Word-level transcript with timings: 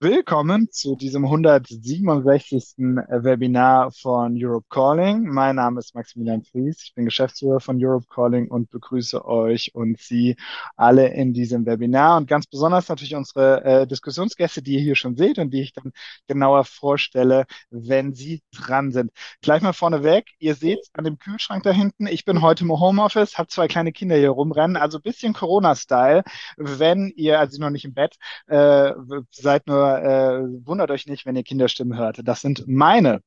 Willkommen 0.00 0.70
zu 0.70 0.96
diesem 0.96 1.24
167. 1.24 2.74
Webinar 2.78 3.90
von 3.90 4.34
Europe 4.42 4.66
Calling. 4.70 5.28
Mein 5.28 5.56
Name 5.56 5.80
ist 5.80 5.94
Maximilian 5.94 6.42
Fries. 6.42 6.84
Ich 6.84 6.94
bin 6.94 7.04
Geschäftsführer 7.04 7.60
von 7.60 7.84
Europe 7.84 8.06
Calling 8.08 8.48
und 8.48 8.70
begrüße 8.70 9.26
euch 9.26 9.74
und 9.74 9.98
Sie 9.98 10.36
alle 10.76 11.08
in 11.08 11.34
diesem 11.34 11.66
Webinar 11.66 12.16
und 12.16 12.28
ganz 12.28 12.46
besonders 12.46 12.88
natürlich 12.88 13.14
unsere 13.14 13.64
äh, 13.64 13.86
Diskussionsgäste, 13.86 14.62
die 14.62 14.74
ihr 14.74 14.80
hier 14.80 14.94
schon 14.94 15.16
seht 15.16 15.38
und 15.38 15.50
die 15.52 15.62
ich 15.62 15.72
dann 15.72 15.92
genauer 16.28 16.64
vorstelle, 16.64 17.44
wenn 17.70 18.14
sie 18.14 18.40
dran 18.52 18.92
sind. 18.92 19.10
Gleich 19.42 19.60
mal 19.60 19.72
vorneweg. 19.72 20.30
Ihr 20.38 20.54
seht 20.54 20.86
an 20.94 21.04
dem 21.04 21.18
Kühlschrank 21.18 21.64
da 21.64 21.72
hinten. 21.72 22.06
Ich 22.06 22.24
bin 22.24 22.40
heute 22.40 22.64
im 22.64 22.70
Homeoffice, 22.70 23.36
habe 23.36 23.48
zwei 23.48 23.66
kleine 23.66 23.92
Kinder 23.92 24.16
hier 24.16 24.30
rumrennen, 24.30 24.76
also 24.76 25.00
bisschen 25.00 25.34
Corona-Style. 25.34 26.22
Wenn 26.56 27.12
ihr, 27.16 27.40
also 27.40 27.60
noch 27.60 27.70
nicht 27.70 27.84
im 27.84 27.94
Bett, 27.94 28.16
äh, 28.46 28.92
seid 29.32 29.57
nur 29.66 29.98
äh, 29.98 30.40
wundert 30.66 30.90
euch 30.90 31.06
nicht, 31.06 31.26
wenn 31.26 31.36
ihr 31.36 31.42
Kinderstimmen 31.42 31.98
hört. 31.98 32.20
Das 32.24 32.40
sind 32.40 32.64
meine. 32.66 33.20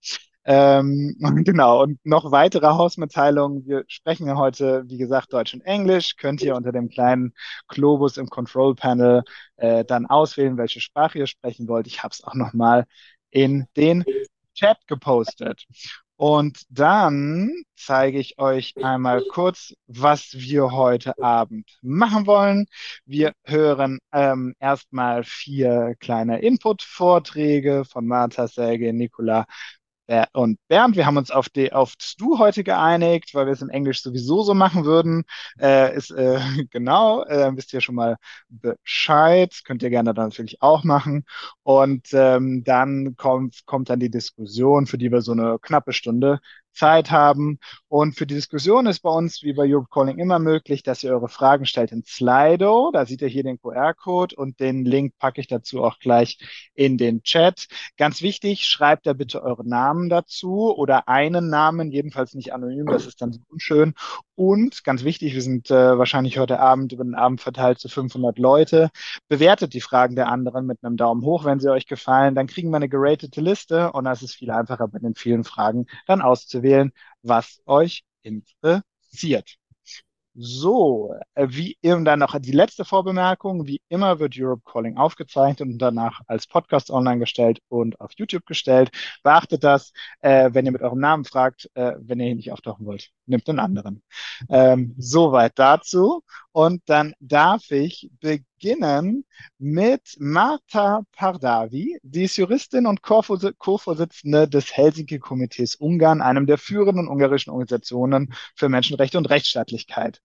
Ähm, 0.43 1.15
genau, 1.45 1.83
und 1.83 1.99
noch 2.03 2.31
weitere 2.31 2.67
Hausmitteilungen. 2.67 3.65
Wir 3.67 3.83
sprechen 3.87 4.27
ja 4.27 4.35
heute, 4.37 4.83
wie 4.87 4.97
gesagt, 4.97 5.33
Deutsch 5.33 5.53
und 5.53 5.61
Englisch. 5.61 6.15
Könnt 6.17 6.41
ihr 6.41 6.55
unter 6.55 6.71
dem 6.71 6.89
kleinen 6.89 7.33
Globus 7.67 8.17
im 8.17 8.27
Control 8.27 8.75
Panel 8.75 9.23
äh, 9.57 9.85
dann 9.85 10.05
auswählen, 10.05 10.57
welche 10.57 10.81
Sprache 10.81 11.19
ihr 11.19 11.27
sprechen 11.27 11.67
wollt. 11.67 11.87
Ich 11.87 12.03
habe 12.03 12.11
es 12.13 12.23
auch 12.23 12.35
nochmal 12.35 12.85
in 13.29 13.67
den 13.77 14.03
Chat 14.55 14.77
gepostet. 14.87 15.65
Und 16.21 16.61
dann 16.69 17.51
zeige 17.75 18.19
ich 18.19 18.37
euch 18.37 18.75
einmal 18.77 19.23
kurz, 19.31 19.73
was 19.87 20.33
wir 20.33 20.71
heute 20.71 21.17
Abend 21.17 21.79
machen 21.81 22.27
wollen. 22.27 22.67
Wir 23.05 23.33
hören 23.43 23.97
ähm, 24.13 24.53
erstmal 24.59 25.23
vier 25.23 25.95
kleine 25.99 26.39
Input-Vorträge 26.43 27.85
von 27.85 28.05
Martha, 28.05 28.47
Serge, 28.47 28.93
Nicola 28.93 29.47
äh, 30.11 30.25
und 30.33 30.59
Bernd, 30.67 30.97
wir 30.97 31.05
haben 31.05 31.15
uns 31.15 31.31
auf, 31.31 31.47
die, 31.47 31.71
auf 31.71 31.93
Du 32.17 32.37
heute 32.37 32.65
geeinigt, 32.65 33.33
weil 33.33 33.45
wir 33.45 33.53
es 33.53 33.61
im 33.61 33.69
Englisch 33.69 34.03
sowieso 34.03 34.43
so 34.43 34.53
machen 34.53 34.83
würden. 34.83 35.23
Äh, 35.57 35.95
ist 35.95 36.11
äh, 36.11 36.37
genau, 36.69 37.23
äh, 37.23 37.55
wisst 37.55 37.71
ihr 37.71 37.79
schon 37.79 37.95
mal 37.95 38.17
Bescheid. 38.49 39.57
Könnt 39.63 39.83
ihr 39.83 39.89
gerne 39.89 40.13
dann 40.13 40.27
natürlich 40.27 40.61
auch 40.61 40.83
machen. 40.83 41.23
Und 41.63 42.09
ähm, 42.11 42.63
dann 42.65 43.15
kommt, 43.15 43.65
kommt 43.65 43.89
dann 43.89 44.01
die 44.01 44.09
Diskussion, 44.11 44.85
für 44.85 44.97
die 44.97 45.11
wir 45.13 45.21
so 45.21 45.31
eine 45.31 45.57
knappe 45.61 45.93
Stunde 45.93 46.41
Zeit 46.73 47.11
haben. 47.11 47.59
Und 47.87 48.15
für 48.15 48.25
die 48.25 48.35
Diskussion 48.35 48.85
ist 48.87 49.01
bei 49.01 49.09
uns, 49.09 49.43
wie 49.43 49.53
bei 49.53 49.63
Europe 49.67 49.89
Calling, 49.91 50.17
immer 50.17 50.39
möglich, 50.39 50.83
dass 50.83 51.03
ihr 51.03 51.11
eure 51.11 51.29
Fragen 51.29 51.65
stellt 51.65 51.91
in 51.91 52.03
Slido. 52.05 52.91
Da 52.93 53.05
seht 53.05 53.21
ihr 53.21 53.27
hier 53.27 53.43
den 53.43 53.59
QR-Code 53.59 54.35
und 54.35 54.59
den 54.59 54.85
Link 54.85 55.17
packe 55.19 55.41
ich 55.41 55.47
dazu 55.47 55.83
auch 55.83 55.99
gleich 55.99 56.37
in 56.73 56.97
den 56.97 57.23
Chat. 57.23 57.67
Ganz 57.97 58.21
wichtig, 58.21 58.65
schreibt 58.65 59.05
da 59.05 59.13
bitte 59.13 59.43
eure 59.43 59.67
Namen 59.67 60.09
dazu 60.09 60.75
oder 60.75 61.07
einen 61.07 61.49
Namen, 61.49 61.91
jedenfalls 61.91 62.33
nicht 62.33 62.53
anonym, 62.53 62.85
das 62.85 63.05
ist 63.05 63.21
dann 63.21 63.43
unschön. 63.49 63.93
Und 64.35 64.83
ganz 64.83 65.03
wichtig, 65.03 65.35
wir 65.35 65.41
sind 65.43 65.69
äh, 65.69 65.97
wahrscheinlich 65.99 66.39
heute 66.39 66.59
Abend 66.59 66.91
über 66.93 67.03
den 67.03 67.13
Abend 67.13 67.41
verteilt 67.41 67.77
zu 67.77 67.89
500 67.89 68.39
Leute. 68.39 68.89
Bewertet 69.27 69.75
die 69.75 69.81
Fragen 69.81 70.15
der 70.15 70.29
anderen 70.29 70.65
mit 70.65 70.79
einem 70.83 70.97
Daumen 70.97 71.23
hoch, 71.23 71.45
wenn 71.45 71.59
sie 71.59 71.69
euch 71.69 71.85
gefallen. 71.85 72.33
Dann 72.33 72.47
kriegen 72.47 72.71
wir 72.71 72.77
eine 72.77 72.89
geratete 72.89 73.39
Liste 73.39 73.91
und 73.91 74.05
das 74.05 74.23
ist 74.23 74.33
viel 74.33 74.49
einfacher 74.49 74.87
bei 74.87 74.97
den 74.97 75.13
vielen 75.13 75.43
Fragen 75.43 75.85
dann 76.07 76.21
auszuwählen, 76.21 76.60
was 77.21 77.61
euch 77.65 78.03
interessiert. 78.23 79.57
So, 80.33 81.13
äh, 81.35 81.47
wie 81.49 81.77
immer 81.81 82.05
dann 82.05 82.19
noch 82.19 82.39
die 82.39 82.53
letzte 82.53 82.85
Vorbemerkung. 82.85 83.67
Wie 83.67 83.81
immer 83.89 84.19
wird 84.19 84.33
Europe 84.37 84.61
Calling 84.65 84.95
aufgezeichnet 84.95 85.67
und 85.67 85.77
danach 85.77 86.21
als 86.27 86.47
Podcast 86.47 86.89
online 86.89 87.19
gestellt 87.19 87.59
und 87.67 87.99
auf 87.99 88.11
YouTube 88.15 88.45
gestellt. 88.45 88.91
Beachtet 89.23 89.63
das, 89.65 89.91
äh, 90.21 90.49
wenn 90.53 90.65
ihr 90.65 90.71
mit 90.71 90.81
eurem 90.81 90.99
Namen 90.99 91.25
fragt, 91.25 91.69
äh, 91.73 91.95
wenn 91.99 92.19
ihr 92.21 92.27
hier 92.27 92.35
nicht 92.35 92.51
auftauchen 92.53 92.85
wollt, 92.85 93.09
nimmt 93.25 93.49
einen 93.49 93.59
anderen. 93.59 94.03
Ähm, 94.49 94.95
soweit 94.97 95.51
dazu. 95.59 96.23
Und 96.53 96.81
dann 96.85 97.13
darf 97.19 97.69
ich 97.69 98.09
beginnen 98.21 98.45
mit 99.57 100.15
Marta 100.19 101.03
Pardavi. 101.11 101.99
Sie 102.03 102.23
ist 102.23 102.37
Juristin 102.37 102.85
und 102.85 103.01
Co-Vorsitzende 103.01 104.47
des 104.47 104.75
Helsinki-Komitees 104.75 105.75
Ungarn, 105.75 106.21
einem 106.21 106.45
der 106.45 106.57
führenden 106.57 107.07
ungarischen 107.07 107.51
Organisationen 107.51 108.33
für 108.55 108.69
Menschenrechte 108.69 109.17
und 109.17 109.29
Rechtsstaatlichkeit. 109.29 110.21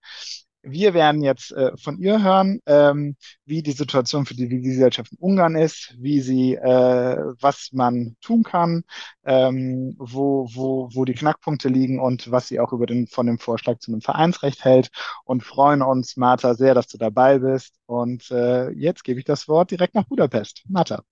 Wir 0.68 0.94
werden 0.94 1.22
jetzt 1.22 1.52
äh, 1.52 1.76
von 1.76 1.98
ihr 1.98 2.22
hören, 2.22 2.60
ähm, 2.66 3.14
wie 3.44 3.62
die 3.62 3.72
Situation 3.72 4.26
für 4.26 4.34
die 4.34 4.48
Gesellschaft 4.48 5.12
in 5.12 5.18
Ungarn 5.18 5.54
ist, 5.54 5.94
wie 5.96 6.20
sie, 6.20 6.54
äh, 6.54 7.16
was 7.40 7.70
man 7.72 8.16
tun 8.20 8.42
kann, 8.42 8.82
ähm, 9.24 9.94
wo, 9.98 10.48
wo, 10.52 10.88
wo 10.92 11.04
die 11.04 11.14
Knackpunkte 11.14 11.68
liegen 11.68 12.00
und 12.00 12.32
was 12.32 12.48
sie 12.48 12.58
auch 12.58 12.72
über 12.72 12.86
den, 12.86 13.06
von 13.06 13.26
dem 13.26 13.38
Vorschlag 13.38 13.78
zu 13.78 13.92
einem 13.92 14.00
Vereinsrecht 14.00 14.64
hält 14.64 14.90
und 15.24 15.44
freuen 15.44 15.82
uns, 15.82 16.16
Martha, 16.16 16.54
sehr, 16.54 16.74
dass 16.74 16.88
du 16.88 16.98
dabei 16.98 17.38
bist. 17.38 17.74
Und 17.86 18.28
äh, 18.32 18.70
jetzt 18.70 19.04
gebe 19.04 19.20
ich 19.20 19.24
das 19.24 19.46
Wort 19.46 19.70
direkt 19.70 19.94
nach 19.94 20.08
Budapest. 20.08 20.64
Martha. 20.68 21.02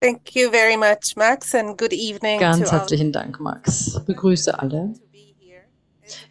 Thank 0.00 0.34
you 0.34 0.50
very 0.50 0.78
much, 0.78 1.14
Max, 1.14 1.54
and 1.54 1.76
good 1.76 1.92
evening. 1.92 2.40
Ganz 2.40 2.72
herzlichen 2.72 3.12
Dank, 3.12 3.38
Max. 3.38 4.00
Begrüße 4.06 4.58
alle. 4.58 4.94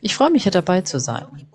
Ich 0.02 0.16
freue 0.16 0.32
mich, 0.32 0.44
hier 0.44 0.52
dabei 0.52 0.82
zu 0.82 1.00
sein. 1.00 1.48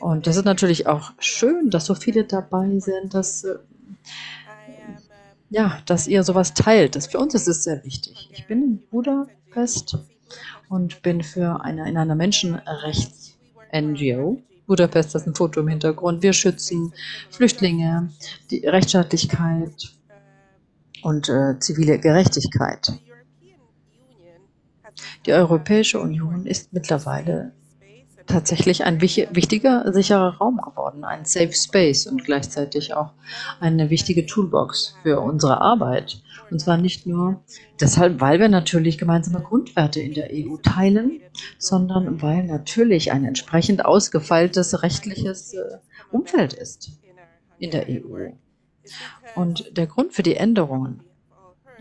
Und 0.00 0.26
das 0.26 0.36
ist 0.36 0.44
natürlich 0.44 0.86
auch 0.86 1.12
schön, 1.18 1.70
dass 1.70 1.86
so 1.86 1.94
viele 1.94 2.24
dabei 2.24 2.78
sind, 2.78 3.14
dass, 3.14 3.44
äh, 3.44 3.56
ja, 5.48 5.80
dass 5.86 6.06
ihr 6.06 6.22
sowas 6.24 6.52
teilt. 6.52 6.94
Das, 6.94 7.06
für 7.06 7.16
uns 7.18 7.32
ist 7.34 7.48
es 7.48 7.64
sehr 7.64 7.82
wichtig. 7.84 8.28
Ich 8.32 8.46
bin 8.46 8.62
in 8.62 8.82
Budapest 8.90 9.96
und 10.68 11.00
bin 11.02 11.22
für 11.22 11.62
eine, 11.62 11.88
in 11.88 11.96
einer 11.96 12.14
Menschenrechts-NGO. 12.14 14.42
Budapest, 14.66 15.14
das 15.14 15.22
ist 15.22 15.28
ein 15.28 15.34
Foto 15.34 15.60
im 15.60 15.68
Hintergrund. 15.68 16.22
Wir 16.22 16.34
schützen 16.34 16.92
Flüchtlinge, 17.30 18.10
die 18.50 18.66
Rechtsstaatlichkeit 18.66 19.92
und 21.02 21.28
äh, 21.28 21.58
zivile 21.60 21.98
Gerechtigkeit. 21.98 22.92
Die 25.26 25.32
Europäische 25.32 26.00
Union 26.00 26.46
ist 26.46 26.72
mittlerweile 26.72 27.52
tatsächlich 28.26 28.84
ein 28.84 29.00
wichtiger, 29.00 29.92
sicherer 29.92 30.36
Raum 30.36 30.58
geworden, 30.58 31.04
ein 31.04 31.24
Safe 31.24 31.52
Space 31.52 32.06
und 32.06 32.24
gleichzeitig 32.24 32.94
auch 32.94 33.12
eine 33.60 33.90
wichtige 33.90 34.26
Toolbox 34.26 34.96
für 35.02 35.20
unsere 35.20 35.60
Arbeit. 35.60 36.22
Und 36.50 36.60
zwar 36.60 36.76
nicht 36.76 37.06
nur 37.06 37.42
deshalb, 37.80 38.20
weil 38.20 38.38
wir 38.38 38.48
natürlich 38.48 38.98
gemeinsame 38.98 39.42
Grundwerte 39.42 40.00
in 40.00 40.14
der 40.14 40.30
EU 40.32 40.56
teilen, 40.56 41.20
sondern 41.58 42.22
weil 42.22 42.44
natürlich 42.44 43.12
ein 43.12 43.24
entsprechend 43.24 43.84
ausgefeiltes 43.84 44.82
rechtliches 44.82 45.54
äh, 45.54 45.78
Umfeld 46.10 46.52
ist 46.52 46.92
in 47.58 47.70
der 47.70 47.86
EU. 47.88 48.30
Und 49.34 49.76
der 49.76 49.86
Grund 49.86 50.12
für 50.12 50.22
die 50.22 50.36
Änderungen 50.36 51.02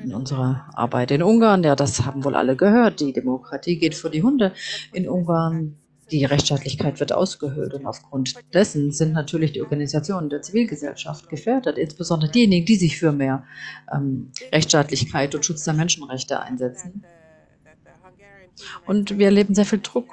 in 0.03 0.14
unserer 0.14 0.69
Arbeit 0.74 1.12
in 1.12 1.24
Ungarn. 1.24 1.64
Ja, 1.64 1.75
das 1.75 2.06
haben 2.06 2.24
wohl 2.24 2.36
alle 2.36 2.56
gehört. 2.56 3.00
Die 3.00 3.14
Demokratie 3.14 3.78
geht 3.78 3.96
vor 3.96 4.09
die 4.09 4.24
Hunde 4.24 4.53
in 4.91 5.08
Ungarn. 5.08 5.78
Die 6.12 6.25
Rechtsstaatlichkeit 6.25 7.00
wird 7.00 7.14
ausgehöhlt 7.14 7.74
und 7.74 7.86
aufgrund 7.88 8.36
dessen 8.53 8.92
sind 8.92 9.13
natürlich 9.13 9.53
die 9.53 9.62
Organisationen 9.62 10.30
der 10.30 10.42
Zivilgesellschaft 10.42 11.30
gefährdet, 11.30 11.78
insbesondere 11.78 12.30
diejenigen, 12.30 12.66
die 12.66 12.75
sich 12.75 13.00
für 13.00 13.12
mehr 13.13 13.46
ähm, 13.92 14.31
Rechtsstaatlichkeit 14.52 15.34
und 15.34 15.46
Schutz 15.46 15.63
der 15.63 15.74
Menschenrechte 15.74 16.42
einsetzen. 16.42 17.03
Und 18.86 19.18
wir 19.18 19.28
erleben 19.28 19.56
sehr 19.56 19.66
viel 19.66 19.80
Druck 19.81 20.08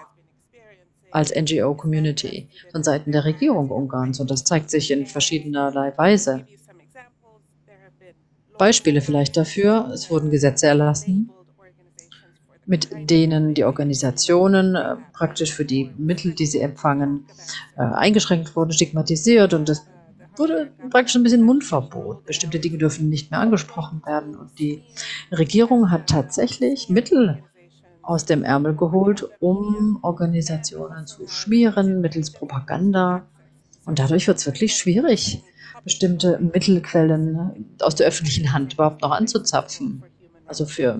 als 1.10 1.34
NGO-Community 1.34 2.48
von 2.70 2.82
Seiten 2.82 3.12
der 3.12 3.24
Regierung 3.24 3.70
Ungarns 3.70 4.20
und 4.20 4.30
das 4.30 4.44
zeigt 4.44 4.70
sich 4.70 4.90
in 4.90 5.06
verschiedenerlei 5.06 5.92
Weise. 5.98 6.46
Beispiele 8.60 9.00
vielleicht 9.00 9.38
dafür. 9.38 9.90
Es 9.94 10.10
wurden 10.10 10.30
Gesetze 10.30 10.66
erlassen, 10.66 11.30
mit 12.66 12.90
denen 13.08 13.54
die 13.54 13.64
Organisationen 13.64 14.74
äh, 14.74 14.96
praktisch 15.14 15.54
für 15.54 15.64
die 15.64 15.90
Mittel, 15.96 16.34
die 16.34 16.44
sie 16.44 16.60
empfangen, 16.60 17.24
äh, 17.78 17.80
eingeschränkt 17.80 18.54
wurden, 18.54 18.72
stigmatisiert 18.72 19.54
und 19.54 19.70
es 19.70 19.86
wurde 20.36 20.70
praktisch 20.90 21.16
ein 21.16 21.22
bisschen 21.22 21.42
Mundverbot. 21.42 22.26
Bestimmte 22.26 22.60
Dinge 22.60 22.76
dürfen 22.76 23.08
nicht 23.08 23.30
mehr 23.30 23.40
angesprochen 23.40 24.02
werden 24.04 24.36
und 24.36 24.58
die 24.58 24.82
Regierung 25.32 25.90
hat 25.90 26.06
tatsächlich 26.06 26.90
Mittel 26.90 27.42
aus 28.02 28.26
dem 28.26 28.44
Ärmel 28.44 28.76
geholt, 28.76 29.26
um 29.40 29.98
Organisationen 30.02 31.06
zu 31.06 31.26
schmieren 31.28 32.02
mittels 32.02 32.30
Propaganda. 32.30 33.22
Und 33.86 33.98
dadurch 33.98 34.28
wird 34.28 34.36
es 34.36 34.44
wirklich 34.44 34.76
schwierig, 34.76 35.42
bestimmte 35.84 36.38
Mittelquellen 36.38 37.74
aus 37.80 37.94
der 37.94 38.06
öffentlichen 38.06 38.52
Hand 38.52 38.74
überhaupt 38.74 39.02
noch 39.02 39.12
anzuzapfen. 39.12 40.02
Also 40.46 40.66
für 40.66 40.98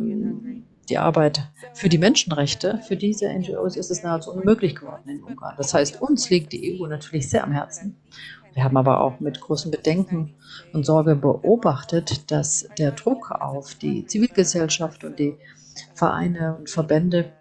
die 0.89 0.99
Arbeit 0.99 1.49
für 1.73 1.89
die 1.89 1.99
Menschenrechte, 1.99 2.81
für 2.87 2.97
diese 2.97 3.33
NGOs 3.33 3.77
ist 3.77 3.91
es 3.91 4.03
nahezu 4.03 4.33
unmöglich 4.33 4.77
geworden 4.77 5.09
in 5.09 5.23
Ungarn. 5.23 5.55
Das 5.57 5.73
heißt, 5.73 6.03
uns 6.03 6.29
liegt 6.31 6.53
die 6.53 6.79
EU 6.79 6.87
natürlich 6.87 7.29
sehr 7.29 7.45
am 7.45 7.53
Herzen. 7.53 7.97
Wir 8.55 8.65
haben 8.65 8.77
aber 8.77 9.01
auch 9.01 9.21
mit 9.21 9.41
großem 9.41 9.71
Bedenken 9.71 10.35
und 10.73 10.85
Sorge 10.85 11.15
beobachtet, 11.15 12.31
dass 12.31 12.69
der 12.79 12.91
Druck 12.91 13.31
auf 13.31 13.75
die 13.77 14.05
Zivilgesellschaft 14.07 15.05
und 15.05 15.19
die 15.19 15.37
Vereine 15.95 16.57
und 16.59 16.69
Verbände 16.69 17.33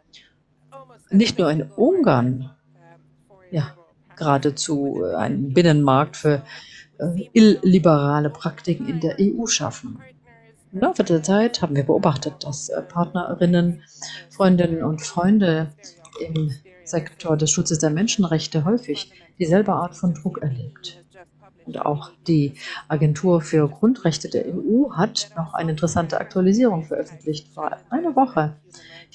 nicht 1.10 1.40
nur 1.40 1.50
in 1.50 1.64
Ungarn 1.64 2.52
ja, 3.50 3.74
geradezu 4.16 5.04
einen 5.18 5.54
Binnenmarkt 5.54 6.16
für 6.16 6.44
äh, 7.00 7.30
illiberale 7.34 8.30
Praktiken 8.30 8.88
in 8.88 9.00
der 9.00 9.18
EU 9.20 9.46
schaffen. 9.48 10.00
Im 10.72 10.82
Laufe 10.82 11.04
der 11.04 11.24
Zeit 11.24 11.62
haben 11.62 11.76
wir 11.76 11.84
beobachtet, 11.84 12.36
dass 12.44 12.70
äh, 12.70 12.82
Partnerinnen, 12.82 13.82
Freundinnen 14.30 14.84
und 14.84 15.02
Freunde 15.02 15.72
im 16.20 16.52
Sektor 16.84 17.38
des 17.38 17.52
Schutzes 17.52 17.80
der 17.80 17.90
Menschenrechte 17.90 18.66
häufig 18.66 19.12
dieselbe 19.40 19.74
Art 19.74 19.96
von 19.96 20.14
Druck 20.14 20.42
erlebt. 20.42 21.04
Und 21.66 21.86
auch 21.86 22.12
die 22.28 22.54
Agentur 22.88 23.42
für 23.42 23.70
Grundrechte 23.70 24.28
der 24.28 24.46
EU 24.48 24.92
hat 24.92 25.30
noch 25.38 25.54
eine 25.54 25.72
interessante 25.72 26.20
Aktualisierung 26.20 26.84
veröffentlicht 26.84 27.48
vor 27.54 27.78
einer 27.90 28.16
Woche. 28.16 28.56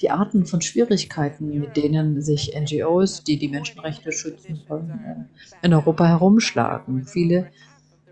Die 0.01 0.09
Arten 0.09 0.45
von 0.45 0.61
Schwierigkeiten, 0.61 1.59
mit 1.59 1.77
denen 1.77 2.21
sich 2.21 2.53
NGOs, 2.57 3.23
die 3.23 3.37
die 3.37 3.49
Menschenrechte 3.49 4.11
schützen 4.11 4.61
wollen, 4.67 4.89
äh, 4.89 5.65
in 5.65 5.73
Europa 5.73 6.05
herumschlagen. 6.05 7.05
Viele 7.05 7.51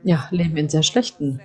ja, 0.03 0.27
leben 0.31 0.57
in 0.57 0.69
sehr 0.69 0.83
schlechten 0.83 1.39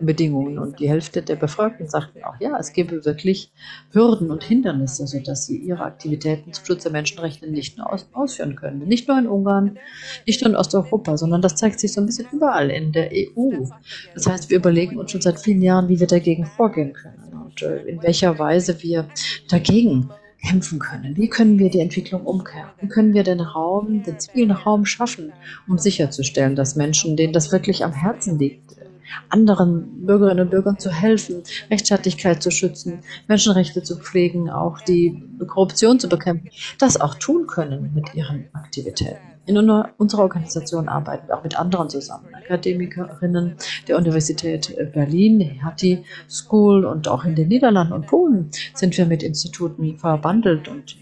Bedingungen. 0.00 0.58
Und 0.58 0.80
die 0.80 0.88
Hälfte 0.88 1.22
der 1.22 1.36
Befragten 1.36 1.88
sagten 1.88 2.24
auch, 2.24 2.40
ja, 2.40 2.56
es 2.58 2.72
gäbe 2.72 3.04
wirklich 3.04 3.52
Hürden 3.92 4.30
und 4.30 4.42
Hindernisse, 4.42 5.06
sodass 5.06 5.46
sie 5.46 5.58
ihre 5.58 5.84
Aktivitäten 5.84 6.52
zum 6.52 6.64
Schutz 6.64 6.82
der 6.82 6.92
Menschenrechte 6.92 7.46
nicht 7.46 7.76
nur 7.76 7.92
aus 7.92 8.08
ausführen 8.12 8.56
können. 8.56 8.88
Nicht 8.88 9.08
nur 9.08 9.18
in 9.18 9.26
Ungarn, 9.26 9.78
nicht 10.26 10.40
nur 10.40 10.50
in 10.50 10.56
Osteuropa, 10.56 11.16
sondern 11.16 11.42
das 11.42 11.56
zeigt 11.56 11.80
sich 11.80 11.92
so 11.92 12.00
ein 12.00 12.06
bisschen 12.06 12.28
überall 12.32 12.70
in 12.70 12.92
der 12.92 13.10
EU. 13.12 13.66
Das 14.14 14.26
heißt, 14.26 14.50
wir 14.50 14.56
überlegen 14.56 14.98
uns 14.98 15.12
schon 15.12 15.20
seit 15.20 15.38
vielen 15.38 15.62
Jahren, 15.62 15.88
wie 15.88 16.00
wir 16.00 16.06
dagegen 16.06 16.46
vorgehen 16.46 16.92
können 16.92 17.20
und 17.50 17.62
äh, 17.62 17.82
in 17.82 18.02
welcher 18.02 18.38
Weise 18.38 18.82
wir 18.82 19.08
dagegen 19.48 20.10
kämpfen 20.46 20.78
können. 20.78 21.16
Wie 21.16 21.28
können 21.28 21.58
wir 21.58 21.70
die 21.70 21.80
Entwicklung 21.80 22.24
umkehren? 22.24 22.70
Wie 22.80 22.88
können 22.88 23.14
wir 23.14 23.22
den 23.22 23.40
Raum, 23.40 24.02
den 24.02 24.18
zivilen 24.18 24.50
Raum 24.50 24.86
schaffen, 24.86 25.32
um 25.68 25.78
sicherzustellen, 25.78 26.56
dass 26.56 26.76
Menschen, 26.76 27.16
denen 27.16 27.32
das 27.32 27.52
wirklich 27.52 27.84
am 27.84 27.92
Herzen 27.92 28.38
liegt, 28.38 28.79
anderen 29.28 30.06
Bürgerinnen 30.06 30.44
und 30.44 30.50
Bürgern 30.50 30.78
zu 30.78 30.90
helfen, 30.90 31.42
Rechtsstaatlichkeit 31.70 32.42
zu 32.42 32.50
schützen, 32.50 33.00
Menschenrechte 33.28 33.82
zu 33.82 33.96
pflegen, 33.96 34.50
auch 34.50 34.80
die 34.80 35.22
Korruption 35.46 35.98
zu 35.98 36.08
bekämpfen, 36.08 36.50
das 36.78 37.00
auch 37.00 37.14
tun 37.14 37.46
können 37.46 37.92
mit 37.94 38.14
ihren 38.14 38.48
Aktivitäten. 38.52 39.18
In 39.46 39.56
unserer 39.58 40.22
Organisation 40.22 40.88
arbeiten 40.88 41.26
wir 41.26 41.36
auch 41.36 41.42
mit 41.42 41.58
anderen 41.58 41.88
zusammen, 41.88 42.32
Akademikerinnen 42.34 43.56
der 43.88 43.96
Universität 43.96 44.76
Berlin, 44.92 45.40
die 45.40 45.62
Hattie 45.64 46.04
School 46.28 46.84
und 46.84 47.08
auch 47.08 47.24
in 47.24 47.34
den 47.34 47.48
Niederlanden 47.48 47.92
und 47.94 48.06
Polen 48.06 48.50
sind 48.74 48.96
wir 48.96 49.06
mit 49.06 49.22
Instituten 49.22 49.98
verbandelt 49.98 50.68
und 50.68 50.96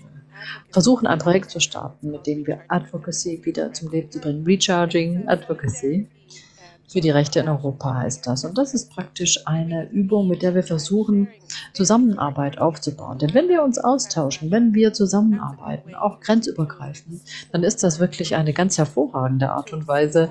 versuchen 0.71 1.07
ein 1.07 1.19
Projekt 1.19 1.51
zu 1.51 1.61
starten, 1.61 2.11
mit 2.11 2.27
dem 2.27 2.47
wir 2.47 2.61
Advocacy 2.69 3.45
wieder 3.45 3.73
zum 3.73 3.91
Leben 3.91 4.11
zu 4.11 4.21
bringen, 4.21 4.45
Recharging 4.45 5.29
Advocacy 5.29 6.07
für 6.89 7.01
die 7.01 7.11
Rechte 7.11 7.41
in 7.41 7.49
Europa 7.49 7.95
heißt 7.95 8.27
das. 8.27 8.45
Und 8.45 8.57
das 8.57 8.73
ist 8.73 8.91
praktisch 8.91 9.47
eine 9.47 9.89
Übung, 9.91 10.27
mit 10.27 10.43
der 10.43 10.55
wir 10.55 10.63
versuchen, 10.63 11.29
Zusammenarbeit 11.75 12.59
aufzubauen. 12.59 13.19
Denn 13.19 13.35
wenn 13.35 13.49
wir 13.49 13.63
uns 13.63 13.79
austauschen, 13.79 14.51
wenn 14.51 14.73
wir 14.73 14.95
zusammenarbeiten, 14.95 15.95
auch 15.95 16.21
grenzübergreifend, 16.21 17.21
dann 17.53 17.63
ist 17.63 17.83
das 17.83 18.01
wirklich 18.01 18.37
eine 18.37 18.55
ganz 18.55 18.79
hervorragende 18.79 19.51
Art 19.51 19.73
und 19.73 19.87
Weise, 19.87 20.31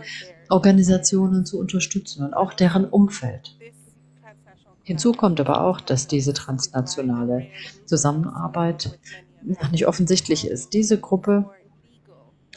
Organisationen 0.50 1.46
zu 1.46 1.60
unterstützen 1.60 2.26
und 2.26 2.34
auch 2.34 2.54
deren 2.54 2.86
Umfeld. 2.86 3.56
Hinzu 4.82 5.12
kommt 5.12 5.40
aber 5.40 5.62
auch, 5.62 5.82
dass 5.82 6.08
diese 6.08 6.34
transnationale 6.34 7.48
Zusammenarbeit 7.86 8.98
nicht 9.72 9.86
offensichtlich 9.86 10.48
ist. 10.48 10.74
Diese 10.74 11.00
Gruppe 11.00 11.50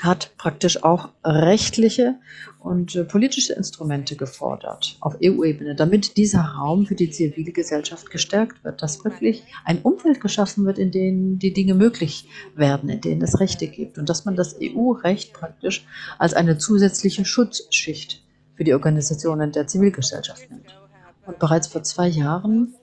hat 0.03 0.33
praktisch 0.37 0.83
auch 0.83 1.11
rechtliche 1.25 2.17
und 2.59 2.95
äh, 2.95 3.05
politische 3.05 3.55
Instrumente 3.55 4.17
gefordert 4.17 4.97
auf 5.01 5.17
EU-Ebene, 5.23 5.75
damit 5.75 6.17
dieser 6.17 6.43
Raum 6.43 6.87
für 6.87 6.95
die 6.95 7.11
zivile 7.11 7.53
Gesellschaft 7.53 8.11
gestärkt 8.11 8.65
wird, 8.65 8.83
dass 8.83 9.05
wirklich 9.05 9.45
ein 9.65 9.83
Umfeld 9.83 10.21
geschaffen 10.21 10.65
wird, 10.65 10.79
in 10.79 10.91
dem 10.91 11.39
die 11.39 11.53
Dinge 11.53 11.75
möglich 11.75 12.29
werden, 12.55 12.89
in 12.89 13.01
denen 13.01 13.23
es 13.23 13.41
Rechte 13.41 13.67
gibt 13.67 13.99
und 13.99 14.09
dass 14.09 14.25
man 14.25 14.37
das 14.37 14.57
EU-Recht 14.61 15.33
praktisch 15.33 15.87
als 16.19 16.35
eine 16.35 16.59
zusätzliche 16.59 17.25
Schutzschicht 17.25 18.23
für 18.55 18.65
die 18.65 18.75
Organisationen 18.75 19.53
der 19.53 19.67
Zivilgesellschaft 19.67 20.51
nimmt. 20.51 20.79
Und 21.27 21.39
bereits 21.39 21.69
vor 21.69 21.83
zwei 21.83 22.09
Jahren 22.09 22.75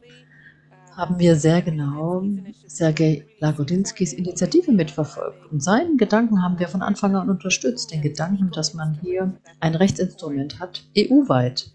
haben 0.98 1.20
wir 1.20 1.36
sehr 1.36 1.62
genau 1.62 2.24
Sergei 2.66 3.24
Lagodinskis 3.40 4.14
Initiative 4.14 4.72
mitverfolgt. 4.72 5.46
Und 5.52 5.64
seinen 5.64 5.98
Gedanken 5.98 6.42
haben 6.42 6.58
wir 6.58 6.68
von 6.68 6.82
Anfang 6.82 7.16
an 7.16 7.30
unterstützt. 7.30 7.92
Den 7.92 8.02
Gedanken, 8.02 8.50
dass 8.52 8.74
man 8.74 9.00
hier 9.04 9.32
ein 9.60 9.76
Rechtsinstrument 9.76 10.60
hat, 10.60 10.84
EU-weit, 10.98 11.72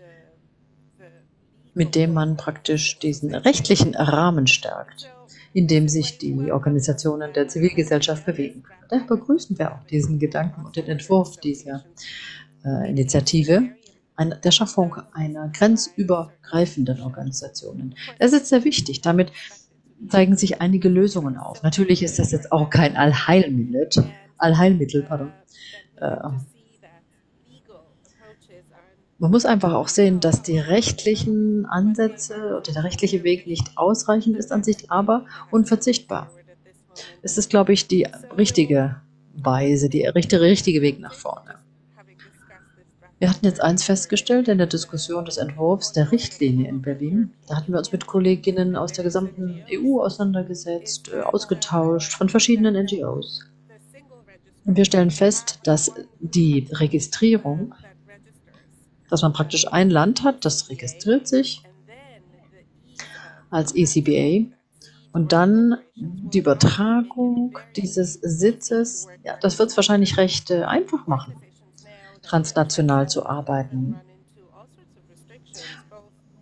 mit 1.72 1.94
dem 1.94 2.12
man 2.12 2.36
praktisch 2.36 2.98
diesen 2.98 3.32
rechtlichen 3.32 3.94
Rahmen 3.94 4.48
stärkt, 4.48 5.08
in 5.52 5.68
dem 5.68 5.88
sich 5.88 6.18
die 6.18 6.50
Organisationen 6.50 7.32
der 7.32 7.46
Zivilgesellschaft 7.46 8.26
bewegen 8.26 8.64
können. 8.64 8.80
Daher 8.90 9.06
begrüßen 9.06 9.56
wir 9.56 9.72
auch 9.72 9.84
diesen 9.84 10.18
Gedanken 10.18 10.66
und 10.66 10.74
den 10.74 10.86
Entwurf 10.86 11.36
dieser 11.36 11.84
äh, 12.64 12.90
Initiative 12.90 13.70
ein, 14.22 14.34
der 14.42 14.50
Schaffung 14.50 14.96
einer 15.12 15.48
grenzübergreifenden 15.48 17.00
Organisationen. 17.00 17.94
Das 18.18 18.32
ist 18.32 18.46
sehr 18.46 18.64
wichtig. 18.64 19.00
Damit 19.00 19.32
zeigen 20.08 20.36
sich 20.36 20.60
einige 20.60 20.88
Lösungen 20.88 21.36
auf. 21.36 21.62
Natürlich 21.62 22.02
ist 22.02 22.18
das 22.18 22.32
jetzt 22.32 22.52
auch 22.52 22.70
kein 22.70 22.96
Allheilmittel, 22.96 24.04
Allheilmittel, 24.38 25.02
pardon. 25.02 25.32
Äh, 25.96 26.16
man 29.18 29.30
muss 29.30 29.46
einfach 29.46 29.72
auch 29.74 29.86
sehen, 29.86 30.18
dass 30.18 30.42
die 30.42 30.58
rechtlichen 30.58 31.64
Ansätze 31.66 32.56
oder 32.60 32.72
der 32.72 32.82
rechtliche 32.82 33.22
Weg 33.22 33.46
nicht 33.46 33.70
ausreichend 33.76 34.36
ist 34.36 34.50
an 34.50 34.64
sich, 34.64 34.90
aber 34.90 35.26
unverzichtbar. 35.52 36.28
Es 37.22 37.38
ist, 37.38 37.48
glaube 37.48 37.72
ich, 37.72 37.86
die 37.86 38.08
richtige 38.36 38.96
Weise, 39.34 39.88
der 39.88 40.16
richtige, 40.16 40.42
richtige 40.42 40.82
Weg 40.82 40.98
nach 40.98 41.14
vorne. 41.14 41.61
Wir 43.22 43.30
hatten 43.30 43.46
jetzt 43.46 43.62
eins 43.62 43.84
festgestellt 43.84 44.48
in 44.48 44.58
der 44.58 44.66
Diskussion 44.66 45.24
des 45.24 45.36
Entwurfs 45.36 45.92
der 45.92 46.10
Richtlinie 46.10 46.68
in 46.68 46.82
Berlin. 46.82 47.30
Da 47.46 47.54
hatten 47.54 47.70
wir 47.70 47.78
uns 47.78 47.92
mit 47.92 48.04
Kolleginnen 48.04 48.74
aus 48.74 48.94
der 48.94 49.04
gesamten 49.04 49.62
EU 49.70 50.00
auseinandergesetzt, 50.00 51.08
äh, 51.14 51.20
ausgetauscht 51.20 52.14
von 52.14 52.28
verschiedenen 52.28 52.74
NGOs. 52.74 53.44
Und 54.64 54.76
wir 54.76 54.84
stellen 54.84 55.12
fest, 55.12 55.60
dass 55.62 55.92
die 56.18 56.66
Registrierung, 56.72 57.76
dass 59.08 59.22
man 59.22 59.32
praktisch 59.32 59.72
ein 59.72 59.88
Land 59.88 60.24
hat, 60.24 60.44
das 60.44 60.68
registriert 60.68 61.28
sich 61.28 61.62
als 63.50 63.72
ECBA 63.72 64.52
und 65.12 65.30
dann 65.30 65.76
die 65.94 66.40
Übertragung 66.40 67.56
dieses 67.76 68.14
Sitzes, 68.14 69.06
ja, 69.22 69.36
das 69.40 69.60
wird 69.60 69.70
es 69.70 69.76
wahrscheinlich 69.76 70.16
recht 70.16 70.50
äh, 70.50 70.64
einfach 70.64 71.06
machen 71.06 71.36
transnational 72.22 73.08
zu 73.08 73.26
arbeiten. 73.26 73.96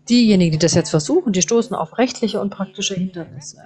Diejenigen, 0.09 0.53
die 0.53 0.59
das 0.59 0.75
jetzt 0.75 0.91
versuchen, 0.91 1.33
die 1.33 1.43
stoßen 1.43 1.75
auf 1.75 1.99
rechtliche 1.99 2.41
und 2.41 2.51
praktische 2.51 2.95
Hindernisse. 2.95 3.63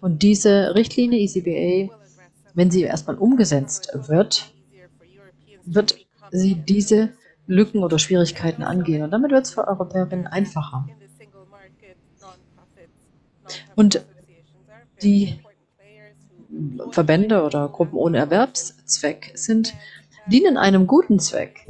Und 0.00 0.22
diese 0.22 0.74
Richtlinie 0.74 1.20
ECBA, 1.20 1.92
wenn 2.54 2.70
sie 2.70 2.82
erstmal 2.82 3.16
umgesetzt 3.16 3.90
wird, 3.92 4.52
wird 5.64 5.96
sie 6.30 6.54
diese 6.54 7.10
Lücken 7.46 7.82
oder 7.84 7.98
Schwierigkeiten 7.98 8.62
angehen. 8.62 9.02
Und 9.02 9.10
damit 9.10 9.30
wird 9.30 9.44
es 9.44 9.54
für 9.54 9.66
Europäerinnen 9.66 10.26
einfacher. 10.26 10.88
Und 13.74 14.04
die 15.02 15.38
Verbände 16.90 17.42
oder 17.42 17.68
Gruppen 17.68 17.96
ohne 17.96 18.18
Erwerbszweck 18.18 19.32
sind 19.34 19.74
dienen 20.26 20.56
einem 20.56 20.86
guten 20.86 21.18
Zweck. 21.18 21.66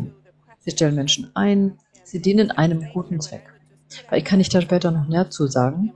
Sie 0.60 0.70
stellen 0.70 0.94
Menschen 0.94 1.30
ein, 1.34 1.78
sie 2.04 2.20
dienen 2.20 2.50
einem 2.50 2.88
guten 2.92 3.20
Zweck. 3.20 3.52
Vielleicht 3.88 4.26
kann 4.26 4.40
ich 4.40 4.48
da 4.48 4.60
später 4.60 4.90
noch 4.90 5.08
mehr 5.08 5.30
zu 5.30 5.46
sagen, 5.46 5.92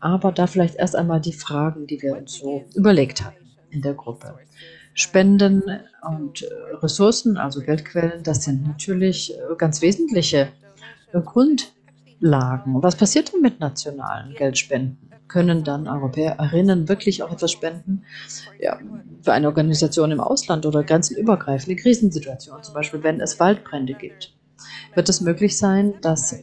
aber 0.00 0.32
da 0.32 0.46
vielleicht 0.46 0.76
erst 0.76 0.96
einmal 0.96 1.20
die 1.20 1.32
Fragen, 1.32 1.86
die 1.86 2.00
wir 2.00 2.16
uns 2.16 2.34
so 2.34 2.64
überlegt 2.74 3.24
haben 3.24 3.36
in 3.70 3.82
der 3.82 3.94
Gruppe. 3.94 4.34
Spenden 4.94 5.62
und 6.02 6.48
Ressourcen, 6.82 7.36
also 7.36 7.60
Geldquellen, 7.60 8.22
das 8.22 8.44
sind 8.44 8.66
natürlich 8.66 9.34
ganz 9.58 9.82
wesentliche 9.82 10.48
lagen. 12.20 12.82
Was 12.82 12.96
passiert 12.96 13.32
denn 13.32 13.42
mit 13.42 13.60
nationalen 13.60 14.34
Geldspenden? 14.34 15.10
Können 15.28 15.64
dann 15.64 15.88
Europäerinnen 15.88 16.88
wirklich 16.88 17.22
auch 17.22 17.32
etwas 17.32 17.50
spenden? 17.50 18.04
Ja, 18.60 18.78
für 19.22 19.32
eine 19.32 19.48
Organisation 19.48 20.10
im 20.12 20.20
Ausland 20.20 20.66
oder 20.66 20.84
grenzenübergreifende 20.84 21.76
Krisensituationen, 21.76 22.62
zum 22.62 22.74
Beispiel 22.74 23.02
wenn 23.02 23.20
es 23.20 23.40
Waldbrände 23.40 23.94
gibt. 23.94 24.32
Wird 24.94 25.08
es 25.08 25.20
möglich 25.20 25.58
sein, 25.58 25.94
dass 26.00 26.36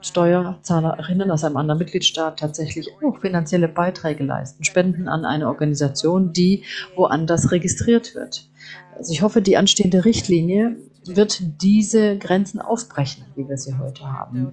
Steuerzahlerinnen 0.00 1.30
aus 1.30 1.44
einem 1.44 1.56
anderen 1.56 1.78
Mitgliedstaat 1.78 2.38
tatsächlich 2.38 2.88
auch 3.02 3.18
finanzielle 3.18 3.68
Beiträge 3.68 4.24
leisten, 4.24 4.64
Spenden 4.64 5.08
an 5.08 5.24
eine 5.24 5.48
Organisation, 5.48 6.32
die 6.32 6.64
woanders 6.94 7.50
registriert 7.50 8.14
wird. 8.14 8.48
Also 8.96 9.12
ich 9.12 9.22
hoffe, 9.22 9.42
die 9.42 9.56
anstehende 9.56 10.04
Richtlinie 10.04 10.76
wird 11.06 11.62
diese 11.62 12.18
Grenzen 12.18 12.60
aufbrechen, 12.60 13.24
wie 13.34 13.48
wir 13.48 13.56
sie 13.56 13.78
heute 13.78 14.04
haben. 14.04 14.52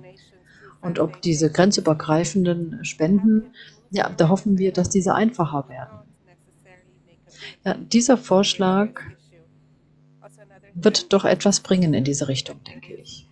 Und 0.84 1.00
ob 1.00 1.22
diese 1.22 1.50
grenzübergreifenden 1.50 2.84
Spenden, 2.84 3.54
ja, 3.90 4.10
da 4.10 4.28
hoffen 4.28 4.58
wir, 4.58 4.74
dass 4.74 4.90
diese 4.90 5.16
einfacher 5.16 5.70
werden. 5.70 6.00
Ja, 7.66 7.76
dieser 7.76 8.18
Vorschlag 8.18 9.00
wird 10.74 11.14
doch 11.14 11.24
etwas 11.24 11.62
bringen 11.62 11.94
in 11.94 12.04
diese 12.04 12.28
Richtung, 12.28 12.64
denke 12.66 12.94
ich. 12.96 13.30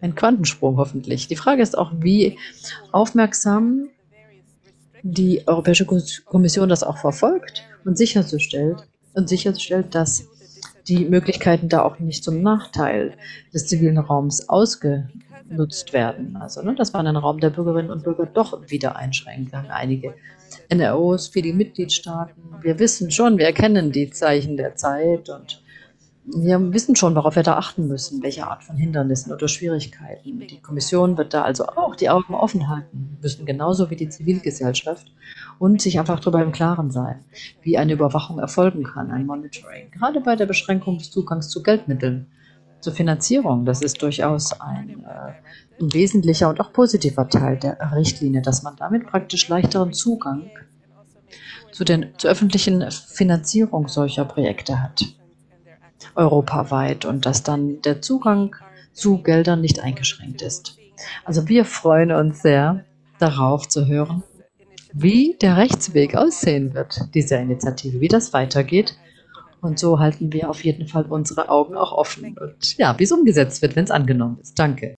Ein 0.00 0.14
Quantensprung 0.14 0.76
hoffentlich. 0.78 1.28
Die 1.28 1.36
Frage 1.36 1.62
ist 1.62 1.76
auch, 1.76 1.92
wie 1.98 2.38
aufmerksam 2.92 3.88
die 5.02 5.46
Europäische 5.46 5.86
Kommission 6.24 6.70
das 6.70 6.82
auch 6.82 6.96
verfolgt 6.96 7.62
und 7.84 7.98
sicherstellt, 7.98 8.88
und 9.12 9.28
sicherstellt, 9.28 9.94
dass 9.94 10.26
die 10.88 11.04
Möglichkeiten 11.04 11.68
da 11.68 11.82
auch 11.82 11.98
nicht 11.98 12.24
zum 12.24 12.42
Nachteil 12.42 13.16
des 13.52 13.66
zivilen 13.66 13.98
Raums 13.98 14.48
ausgenutzt 15.44 15.92
werden. 15.92 16.36
Also, 16.36 16.62
ne, 16.62 16.74
dass 16.74 16.92
man 16.92 17.06
den 17.06 17.16
Raum 17.16 17.40
der 17.40 17.50
Bürgerinnen 17.50 17.90
und 17.90 18.04
Bürger 18.04 18.26
doch 18.26 18.60
wieder 18.68 18.96
einschränkt. 18.96 19.52
Wir 19.52 19.58
haben 19.58 19.70
einige 19.70 20.14
NROs, 20.70 21.28
viele 21.28 21.52
Mitgliedstaaten. 21.52 22.42
Wir 22.62 22.78
wissen 22.78 23.10
schon, 23.10 23.38
wir 23.38 23.46
erkennen 23.46 23.92
die 23.92 24.10
Zeichen 24.10 24.56
der 24.56 24.76
Zeit 24.76 25.28
und 25.28 25.60
wir 26.26 26.72
wissen 26.72 26.96
schon, 26.96 27.14
worauf 27.14 27.36
wir 27.36 27.42
da 27.42 27.58
achten 27.58 27.86
müssen, 27.86 28.22
welche 28.22 28.46
Art 28.46 28.64
von 28.64 28.76
Hindernissen 28.76 29.30
oder 29.30 29.46
Schwierigkeiten. 29.46 30.38
Die 30.38 30.60
Kommission 30.62 31.18
wird 31.18 31.34
da 31.34 31.42
also 31.42 31.66
auch 31.66 31.94
die 31.96 32.08
Augen 32.08 32.34
offen 32.34 32.70
halten 32.70 33.18
müssen, 33.20 33.44
genauso 33.44 33.90
wie 33.90 33.96
die 33.96 34.08
Zivilgesellschaft 34.08 35.12
und 35.58 35.82
sich 35.82 35.98
einfach 35.98 36.20
darüber 36.20 36.42
im 36.42 36.52
Klaren 36.52 36.90
sein, 36.90 37.22
wie 37.60 37.76
eine 37.76 37.92
Überwachung 37.92 38.38
erfolgen 38.38 38.84
kann, 38.84 39.10
ein 39.10 39.26
Monitoring. 39.26 39.90
Gerade 39.90 40.22
bei 40.22 40.34
der 40.34 40.46
Beschränkung 40.46 40.96
des 40.96 41.10
Zugangs 41.10 41.50
zu 41.50 41.62
Geldmitteln, 41.62 42.26
zur 42.84 42.92
Finanzierung, 42.92 43.64
das 43.64 43.80
ist 43.80 44.00
durchaus 44.02 44.60
ein, 44.60 45.04
äh, 45.04 45.82
ein 45.82 45.92
wesentlicher 45.92 46.48
und 46.48 46.60
auch 46.60 46.72
positiver 46.72 47.28
Teil 47.28 47.58
der 47.58 47.78
Richtlinie, 47.94 48.42
dass 48.42 48.62
man 48.62 48.76
damit 48.76 49.06
praktisch 49.06 49.48
leichteren 49.48 49.92
Zugang 49.92 50.50
zu, 51.72 51.84
den, 51.84 52.10
zur 52.18 52.30
öffentlichen 52.30 52.88
Finanzierung 52.90 53.88
solcher 53.88 54.24
Projekte 54.24 54.80
hat 54.80 55.04
europaweit 56.14 57.04
und 57.04 57.26
dass 57.26 57.42
dann 57.42 57.80
der 57.82 58.02
Zugang 58.02 58.54
zu 58.92 59.22
Geldern 59.22 59.60
nicht 59.60 59.80
eingeschränkt 59.80 60.42
ist. 60.42 60.78
Also 61.24 61.48
wir 61.48 61.64
freuen 61.64 62.12
uns 62.12 62.42
sehr 62.42 62.84
darauf 63.18 63.68
zu 63.68 63.86
hören, 63.86 64.22
wie 64.92 65.36
der 65.40 65.56
Rechtsweg 65.56 66.14
aussehen 66.14 66.74
wird 66.74 67.14
dieser 67.14 67.40
Initiative, 67.40 68.00
wie 68.00 68.08
das 68.08 68.32
weitergeht. 68.32 68.96
Und 69.64 69.78
so 69.78 69.98
halten 69.98 70.30
wir 70.30 70.50
auf 70.50 70.62
jeden 70.62 70.86
Fall 70.88 71.06
unsere 71.06 71.48
Augen 71.48 71.74
auch 71.74 71.92
offen. 71.92 72.36
Und 72.36 72.76
ja, 72.76 72.98
wie 72.98 73.04
es 73.04 73.12
umgesetzt 73.12 73.62
wird, 73.62 73.76
wenn 73.76 73.84
es 73.84 73.90
angenommen 73.90 74.38
ist. 74.38 74.58
Danke. 74.58 74.94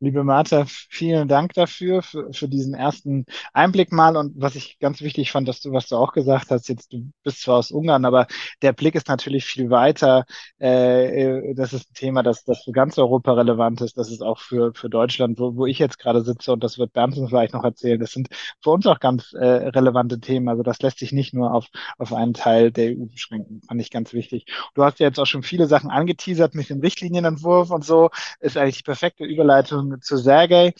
Liebe 0.00 0.22
Martha, 0.22 0.64
vielen 0.66 1.26
Dank 1.26 1.54
dafür, 1.54 2.02
für, 2.02 2.32
für 2.32 2.48
diesen 2.48 2.72
ersten 2.74 3.24
Einblick 3.52 3.90
mal. 3.90 4.16
Und 4.16 4.32
was 4.36 4.54
ich 4.54 4.78
ganz 4.78 5.00
wichtig 5.00 5.32
fand, 5.32 5.48
dass 5.48 5.60
du, 5.60 5.72
was 5.72 5.88
du 5.88 5.96
auch 5.96 6.12
gesagt 6.12 6.50
hast, 6.50 6.68
jetzt 6.68 6.92
du 6.92 7.10
bist 7.24 7.42
zwar 7.42 7.56
aus 7.56 7.72
Ungarn, 7.72 8.04
aber 8.04 8.28
der 8.62 8.72
Blick 8.72 8.94
ist 8.94 9.08
natürlich 9.08 9.44
viel 9.44 9.70
weiter. 9.70 10.24
Äh, 10.58 11.52
das 11.54 11.72
ist 11.72 11.90
ein 11.90 11.94
Thema, 11.94 12.22
das, 12.22 12.44
das 12.44 12.62
für 12.62 12.70
ganz 12.70 12.96
Europa 12.96 13.32
relevant 13.32 13.80
ist. 13.80 13.98
Das 13.98 14.10
ist 14.10 14.22
auch 14.22 14.38
für, 14.38 14.72
für 14.72 14.88
Deutschland, 14.88 15.40
wo, 15.40 15.56
wo 15.56 15.66
ich 15.66 15.80
jetzt 15.80 15.98
gerade 15.98 16.22
sitze. 16.22 16.52
Und 16.52 16.62
das 16.62 16.78
wird 16.78 16.92
Bernsen 16.92 17.26
vielleicht 17.28 17.54
noch 17.54 17.64
erzählen. 17.64 17.98
Das 17.98 18.12
sind 18.12 18.28
für 18.62 18.70
uns 18.70 18.86
auch 18.86 19.00
ganz 19.00 19.32
äh, 19.32 19.44
relevante 19.44 20.20
Themen. 20.20 20.48
Also 20.48 20.62
das 20.62 20.80
lässt 20.80 21.00
sich 21.00 21.10
nicht 21.10 21.34
nur 21.34 21.52
auf, 21.52 21.66
auf 21.98 22.12
einen 22.12 22.34
Teil 22.34 22.70
der 22.70 22.92
EU 22.92 23.06
beschränken. 23.06 23.62
Fand 23.66 23.80
ich 23.80 23.90
ganz 23.90 24.12
wichtig. 24.12 24.46
Du 24.74 24.84
hast 24.84 25.00
ja 25.00 25.06
jetzt 25.06 25.18
auch 25.18 25.26
schon 25.26 25.42
viele 25.42 25.66
Sachen 25.66 25.90
angeteasert 25.90 26.54
mit 26.54 26.70
dem 26.70 26.80
Richtlinienentwurf 26.80 27.70
und 27.70 27.84
so. 27.84 28.10
Ist 28.38 28.56
eigentlich 28.56 28.78
die 28.78 28.82
perfekte 28.84 29.24
Überleitung 29.24 29.87
zu 30.00 30.16
Sergei. 30.16 30.72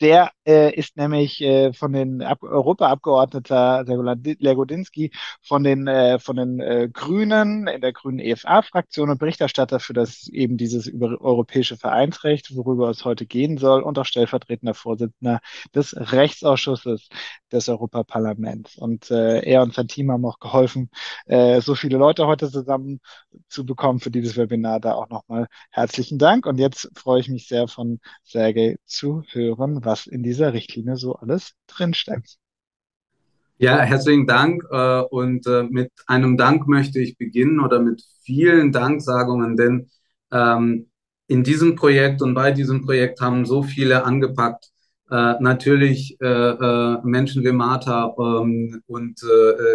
Der 0.00 0.30
äh, 0.46 0.74
ist 0.74 0.96
nämlich 0.96 1.40
äh, 1.40 1.72
von 1.72 1.92
den 1.92 2.22
Ab 2.22 2.42
Europaabgeordneter 2.42 3.84
Legodinsky 3.86 5.10
von 5.42 5.64
den 5.64 5.86
äh, 5.86 6.18
von 6.18 6.36
den 6.36 6.60
äh, 6.60 6.88
Grünen 6.92 7.66
in 7.66 7.80
der 7.80 7.92
Grünen 7.92 8.18
EFA-Fraktion 8.18 9.10
und 9.10 9.18
Berichterstatter 9.18 9.80
für 9.80 9.94
das 9.94 10.28
eben 10.28 10.56
dieses 10.58 10.86
über 10.86 11.18
europäische 11.20 11.76
Vereinsrecht, 11.76 12.54
worüber 12.54 12.90
es 12.90 13.04
heute 13.04 13.26
gehen 13.26 13.56
soll, 13.58 13.82
und 13.82 13.98
auch 13.98 14.04
stellvertretender 14.04 14.74
Vorsitzender 14.74 15.40
des 15.74 15.94
Rechtsausschusses 15.96 17.08
des 17.52 17.68
Europaparlaments. 17.68 18.76
Und 18.76 19.10
äh, 19.10 19.40
er 19.40 19.62
und 19.62 19.74
sein 19.74 19.88
Team 19.88 20.10
haben 20.10 20.24
auch 20.26 20.38
geholfen, 20.38 20.90
äh, 21.26 21.60
so 21.60 21.74
viele 21.74 21.98
Leute 21.98 22.26
heute 22.26 22.50
zusammen 22.50 23.00
zu 23.48 23.64
bekommen 23.64 24.00
für 24.00 24.10
dieses 24.10 24.36
Webinar. 24.36 24.80
Da 24.80 24.92
auch 24.94 25.08
nochmal 25.08 25.46
herzlichen 25.70 26.18
Dank. 26.18 26.46
Und 26.46 26.58
jetzt 26.58 26.90
freue 26.94 27.20
ich 27.20 27.28
mich 27.28 27.48
sehr 27.48 27.68
von 27.68 28.00
Sergei 28.24 28.55
zu 28.84 29.22
hören, 29.30 29.84
was 29.84 30.06
in 30.06 30.22
dieser 30.22 30.52
Richtlinie 30.52 30.96
so 30.96 31.14
alles 31.14 31.52
drinsteckt. 31.66 32.38
Ja, 33.58 33.80
herzlichen 33.80 34.26
Dank. 34.26 34.64
Äh, 34.70 35.00
und 35.00 35.46
äh, 35.46 35.62
mit 35.62 35.90
einem 36.06 36.36
Dank 36.36 36.68
möchte 36.68 36.98
ich 37.00 37.16
beginnen 37.16 37.60
oder 37.60 37.80
mit 37.80 38.02
vielen 38.22 38.70
Danksagungen, 38.70 39.56
denn 39.56 39.90
ähm, 40.30 40.90
in 41.26 41.42
diesem 41.42 41.74
Projekt 41.74 42.20
und 42.20 42.34
bei 42.34 42.52
diesem 42.52 42.84
Projekt 42.84 43.20
haben 43.20 43.46
so 43.46 43.62
viele 43.62 44.04
angepackt. 44.04 44.66
Äh, 45.10 45.34
natürlich 45.40 46.18
Menschen 46.20 47.44
wie 47.44 47.52
Martha 47.52 48.14
ähm, 48.18 48.82
und 48.86 49.20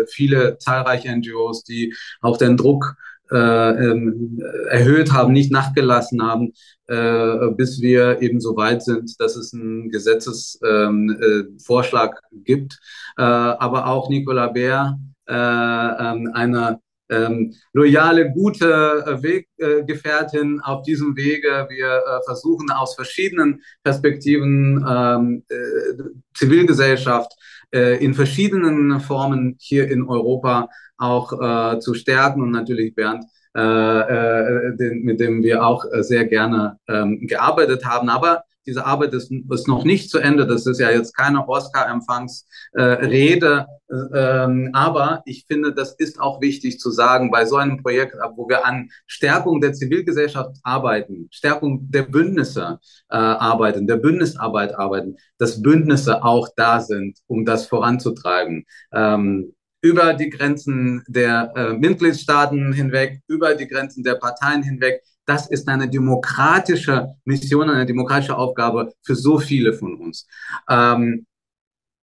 viele 0.10 0.58
zahlreiche 0.60 1.10
NGOs, 1.10 1.64
die 1.64 1.94
auch 2.22 2.38
den 2.38 2.58
Druck 2.58 2.96
erhöht 3.38 5.14
haben, 5.14 5.34
nicht 5.34 5.52
nachgelassen 5.52 6.22
haben, 6.22 6.54
äh, 6.88 7.50
bis 7.56 7.82
wir 7.82 8.22
eben 8.22 8.40
so 8.42 8.56
weit 8.58 8.84
sind, 8.84 9.20
dass 9.20 9.36
es 9.36 9.54
einen 9.54 9.90
Gesetzesvorschlag 9.90 12.22
ähm, 12.32 12.40
äh, 12.40 12.44
gibt. 12.44 12.80
Äh, 13.18 13.24
aber 13.24 13.88
auch 13.88 14.10
Nicola 14.10 14.48
Bär, 14.48 15.00
äh, 15.28 15.34
ähm, 15.34 16.32
eine 16.34 16.80
ähm, 17.12 17.54
loyale, 17.74 18.32
gute 18.32 19.04
äh, 19.06 19.22
Weggefährtin 19.22 20.60
äh, 20.60 20.62
auf 20.64 20.84
diesem 20.84 21.16
Wege. 21.16 21.68
Wir 21.70 21.88
äh, 21.88 22.24
versuchen 22.26 22.72
aus 22.72 22.96
verschiedenen 22.96 23.62
Perspektiven 23.84 24.84
ähm, 24.88 25.44
äh, 25.50 26.04
Zivilgesellschaft 26.34 27.34
äh, 27.74 28.04
in 28.04 28.14
verschiedenen 28.14 29.00
Formen 29.02 29.58
hier 29.60 29.90
in 29.90 30.04
Europa 30.04 30.70
auch 31.02 31.34
äh, 31.34 31.80
zu 31.80 31.94
stärken 31.94 32.42
und 32.42 32.52
natürlich 32.52 32.96
Bernd 32.96 33.26
äh, 33.54 33.60
äh, 33.60 34.78
den, 34.78 35.04
mit 35.04 35.20
dem 35.20 35.44
wir 35.44 35.66
auch 35.66 35.84
äh, 35.92 36.04
sehr 36.04 36.24
gerne 36.26 36.78
ähm, 36.88 37.28
gearbeitet 37.28 37.84
haben. 37.84 38.08
Aber 38.08 38.46
diese 38.66 38.86
Arbeit 38.86 39.14
ist, 39.14 39.30
ist 39.30 39.68
noch 39.68 39.84
nicht 39.84 40.10
zu 40.10 40.20
Ende. 40.20 40.48
Das 40.48 40.66
ist 40.66 40.80
ja 40.80 40.90
jetzt 40.90 41.18
keine 41.18 41.46
Oscar-Empfangsrede. 41.50 43.66
Äh, 43.90 43.96
ähm, 44.14 44.70
aber 44.72 45.22
ich 45.26 45.44
finde, 45.48 45.74
das 45.74 45.96
ist 45.96 46.18
auch 46.18 46.40
wichtig 46.40 46.80
zu 46.80 46.92
sagen, 46.92 47.30
bei 47.30 47.44
so 47.46 47.58
einem 47.58 47.84
Projekt, 47.84 48.16
wo 48.38 48.48
wir 48.48 48.66
an 48.66 48.90
Stärkung 49.06 49.60
der 49.60 49.74
Zivilgesellschaft 49.74 50.56
arbeiten, 50.64 51.28
Stärkung 51.32 51.92
der 51.92 52.04
Bündnisse 52.04 52.80
äh, 53.10 53.18
arbeiten, 53.18 53.86
der 53.86 53.98
Bündnisarbeit 53.98 54.76
arbeiten, 54.76 55.18
dass 55.40 55.62
Bündnisse 55.62 56.24
auch 56.24 56.48
da 56.56 56.80
sind, 56.80 57.20
um 57.28 57.44
das 57.44 57.66
voranzutreiben. 57.66 58.64
Ähm, 58.94 59.54
über 59.82 60.14
die 60.14 60.30
Grenzen 60.30 61.04
der 61.08 61.52
äh, 61.56 61.74
Mitgliedstaaten 61.74 62.74
hinweg, 62.74 63.22
über 63.28 63.56
die 63.56 63.68
Grenzen 63.68 64.04
der 64.04 64.16
Parteien 64.16 64.64
hinweg. 64.64 65.02
Das 65.26 65.48
ist 65.48 65.68
eine 65.68 65.90
demokratische 65.90 67.16
Mission, 67.26 67.70
eine 67.70 67.86
demokratische 67.86 68.38
Aufgabe 68.38 68.94
für 69.04 69.16
so 69.16 69.40
viele 69.40 69.74
von 69.74 69.96
uns. 69.96 70.28
Ähm, 70.70 71.26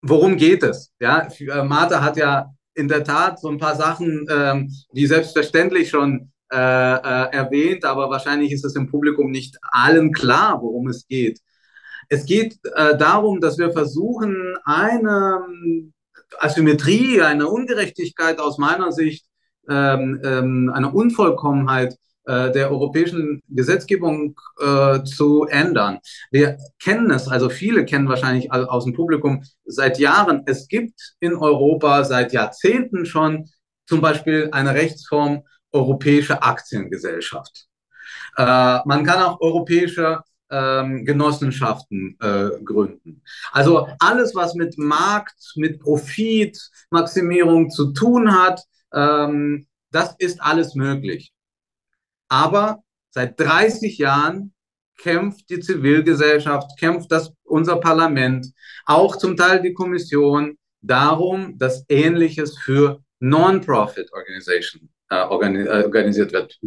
worum 0.01 0.37
geht 0.37 0.63
es? 0.63 0.91
Ja, 0.99 1.27
äh, 1.39 1.63
Martha 1.63 2.01
hat 2.01 2.17
ja 2.17 2.51
in 2.73 2.87
der 2.87 3.03
Tat 3.03 3.39
so 3.39 3.49
ein 3.49 3.57
paar 3.57 3.75
Sachen, 3.75 4.25
ähm, 4.29 4.71
die 4.91 5.07
selbstverständlich 5.07 5.89
schon 5.89 6.31
äh, 6.51 6.55
äh, 6.55 7.31
erwähnt, 7.33 7.83
aber 7.83 8.09
wahrscheinlich 8.09 8.51
ist 8.51 8.63
es 8.63 8.75
im 8.75 8.87
Publikum 8.87 9.31
nicht 9.31 9.57
allen 9.61 10.13
klar, 10.13 10.61
worum 10.61 10.87
es 10.87 11.07
geht. 11.07 11.39
Es 12.09 12.25
geht 12.25 12.57
äh, 12.75 12.97
darum, 12.97 13.41
dass 13.41 13.57
wir 13.57 13.71
versuchen, 13.71 14.55
eine 14.63 15.41
Asymmetrie, 16.39 17.21
eine 17.21 17.47
Ungerechtigkeit 17.47 18.39
aus 18.39 18.57
meiner 18.57 18.91
Sicht, 18.91 19.25
ähm, 19.69 20.21
ähm, 20.23 20.71
eine 20.73 20.91
Unvollkommenheit 20.91 21.95
äh, 22.25 22.51
der 22.51 22.71
europäischen 22.71 23.41
Gesetzgebung 23.47 24.39
äh, 24.59 25.03
zu 25.03 25.45
ändern. 25.45 25.99
Wir 26.31 26.57
kennen 26.79 27.09
es, 27.11 27.27
also 27.27 27.49
viele 27.49 27.85
kennen 27.85 28.09
wahrscheinlich 28.09 28.51
aus 28.51 28.83
dem 28.83 28.93
Publikum 28.93 29.43
seit 29.65 29.97
Jahren. 29.99 30.43
Es 30.45 30.67
gibt 30.67 31.15
in 31.19 31.35
Europa 31.35 32.03
seit 32.03 32.33
Jahrzehnten 32.33 33.05
schon 33.05 33.49
zum 33.85 34.01
Beispiel 34.01 34.49
eine 34.51 34.73
Rechtsform 34.73 35.43
europäische 35.71 36.41
Aktiengesellschaft. 36.43 37.67
Äh, 38.35 38.79
man 38.85 39.05
kann 39.05 39.23
auch 39.23 39.39
europäische 39.39 40.21
ähm, 40.49 41.05
Genossenschaften 41.05 42.17
äh, 42.21 42.49
gründen. 42.63 43.21
Also 43.51 43.87
alles, 43.99 44.35
was 44.35 44.55
mit 44.55 44.77
Markt, 44.77 45.53
mit 45.55 45.79
Profitmaximierung 45.79 47.69
zu 47.69 47.93
tun 47.93 48.31
hat, 48.31 48.61
ähm, 48.93 49.67
das 49.91 50.15
ist 50.19 50.41
alles 50.41 50.75
möglich. 50.75 51.33
Aber 52.29 52.83
seit 53.09 53.39
30 53.39 53.97
Jahren 53.97 54.53
kämpft 54.97 55.49
die 55.49 55.59
Zivilgesellschaft, 55.59 56.77
kämpft 56.79 57.11
das, 57.11 57.31
unser 57.43 57.77
Parlament, 57.77 58.47
auch 58.85 59.15
zum 59.15 59.37
Teil 59.37 59.61
die 59.61 59.73
Kommission 59.73 60.57
darum, 60.81 61.57
dass 61.57 61.85
Ähnliches 61.87 62.57
für 62.57 63.01
Non-Profit 63.19 64.11
Organizations 64.13 64.83
äh, 64.83 64.96
organisiert 65.15 66.33
wird. 66.33 66.57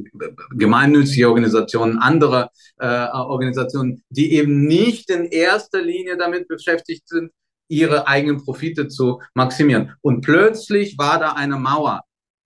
Gemeinnützige 0.53 1.29
Organisationen, 1.29 1.99
andere 1.99 2.51
äh, 2.79 3.07
Organisationen, 3.09 4.03
die 4.09 4.33
eben 4.35 4.67
nicht 4.67 5.11
in 5.11 5.27
erster 5.27 5.83
Linie 5.83 6.17
damit 6.17 6.49
beschäftigt 6.49 7.09
sind, 7.09 7.31
ihre 7.69 8.09
eigenen 8.09 8.43
Profite 8.45 8.89
zu 8.89 9.21
maximieren. 9.35 9.95
Und 10.01 10.23
plötzlich 10.23 10.99
war 10.99 11.19
da 11.19 11.33
eine 11.33 11.57
Mauer, 11.57 12.03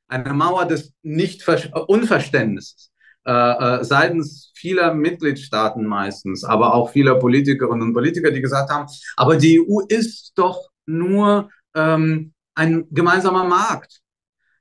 eine 0.09 0.35
Mauer 0.35 0.67
des 0.67 0.93
nicht 1.03 1.47
Unverständnisses 1.87 2.91
äh, 3.27 3.33
äh, 3.33 3.85
seitens 3.85 4.53
vieler 4.55 4.93
Mitgliedstaaten 4.93 5.87
meistens, 5.87 6.45
aber 6.45 6.75
auch 6.75 6.91
vieler 6.91 7.19
Politikerinnen 7.19 7.81
und 7.81 7.95
Politiker, 7.95 8.31
die 8.31 8.43
gesagt 8.43 8.71
haben, 8.71 8.87
aber 9.17 9.37
die 9.37 9.61
EU 9.61 9.81
ist 9.89 10.33
doch 10.35 10.69
nur 10.85 11.49
ähm, 11.75 12.35
ein 12.55 12.87
gemeinsamer 12.91 13.45
Markt. 13.45 14.01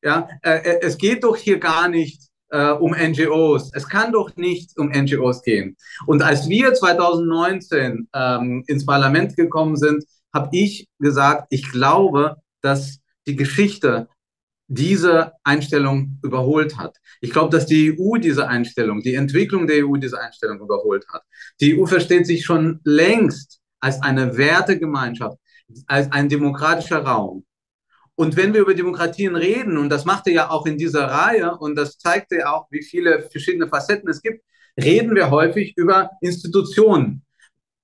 Ja, 0.03 0.27
äh, 0.41 0.57
äh, 0.57 0.79
es 0.81 0.98
geht 0.98 1.24
doch 1.24 1.38
hier 1.38 1.60
gar 1.60 1.88
nicht 1.88 2.22
äh, 2.50 2.72
um 2.72 2.91
NGOs. 2.93 3.72
Es 3.74 3.88
kann 3.88 4.12
doch 4.12 4.36
nicht 4.36 4.77
um 4.77 4.89
NGOs 4.89 5.41
gehen. 5.43 5.77
Und 6.05 6.22
als 6.22 6.50
wir 6.50 6.74
2019 6.74 8.10
ähm, 8.13 8.63
ins 8.67 8.86
Parlament 8.86 9.38
gekommen 9.38 9.77
sind, 9.77 10.03
habe 10.33 10.50
ich 10.51 10.88
gesagt, 11.00 11.48
ich 11.51 11.72
glaube, 11.72 12.36
dass 12.62 13.00
die 13.27 13.38
Geschichte 13.38 14.10
diese 14.67 15.33
Einstellung 15.43 16.19
überholt 16.22 16.77
hat. 16.77 16.98
Ich 17.22 17.31
glaube, 17.31 17.50
dass 17.50 17.65
die 17.65 17.98
EU 17.98 18.17
diese 18.17 18.48
Einstellung, 18.48 19.01
die 19.01 19.15
Entwicklung 19.15 19.67
der 19.67 19.86
EU 19.86 19.95
diese 19.95 20.19
Einstellung 20.19 20.60
überholt 20.60 21.05
hat. 21.13 21.24
Die 21.62 21.79
EU 21.79 21.86
versteht 21.86 22.25
sich 22.25 22.43
schon 22.43 22.81
längst 22.83 23.60
als 23.79 24.01
eine 24.01 24.38
Wertegemeinschaft, 24.38 25.38
als 25.88 26.12
ein 26.12 26.27
demokratischer 26.27 27.03
Raum. 27.03 27.45
Und 28.15 28.36
wenn 28.36 28.53
wir 28.53 28.62
über 28.62 28.75
Demokratien 28.75 29.36
reden, 29.36 29.77
und 29.77 29.89
das 29.89 30.05
macht 30.05 30.27
er 30.27 30.34
ja 30.34 30.50
auch 30.50 30.65
in 30.65 30.77
dieser 30.77 31.08
Reihe, 31.08 31.58
und 31.58 31.75
das 31.75 31.98
zeigt 31.98 32.32
ja 32.32 32.53
auch, 32.53 32.67
wie 32.70 32.84
viele 32.84 33.24
verschiedene 33.32 33.67
Facetten 33.67 34.10
es 34.10 34.22
gibt, 34.22 34.43
reden 34.79 35.15
wir 35.15 35.32
häufig 35.32 35.74
über 35.77 36.12
Institutionen. 36.22 37.25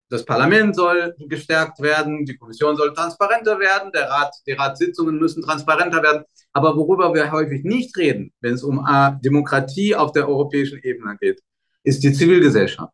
Das 0.10 0.26
Parlament 0.26 0.76
soll 0.76 1.16
gestärkt 1.20 1.80
werden, 1.82 2.26
die 2.26 2.36
Kommission 2.36 2.76
soll 2.76 2.94
transparenter 2.94 3.60
werden, 3.60 3.92
der 3.92 4.10
Rat, 4.10 4.34
die 4.48 4.54
Ratssitzungen 4.54 5.20
müssen 5.20 5.44
transparenter 5.44 6.02
werden. 6.02 6.24
Aber 6.52 6.76
worüber 6.76 7.14
wir 7.14 7.32
häufig 7.32 7.64
nicht 7.64 7.96
reden, 7.96 8.34
wenn 8.42 8.56
es 8.56 8.64
um 8.64 8.84
äh, 8.88 9.12
Demokratie 9.24 9.96
auf 9.96 10.12
der 10.12 10.28
europäischen 10.28 10.80
Ebene 10.82 11.16
geht, 11.20 11.40
ist 11.84 12.04
die 12.04 12.12
Zivilgesellschaft. 12.12 12.94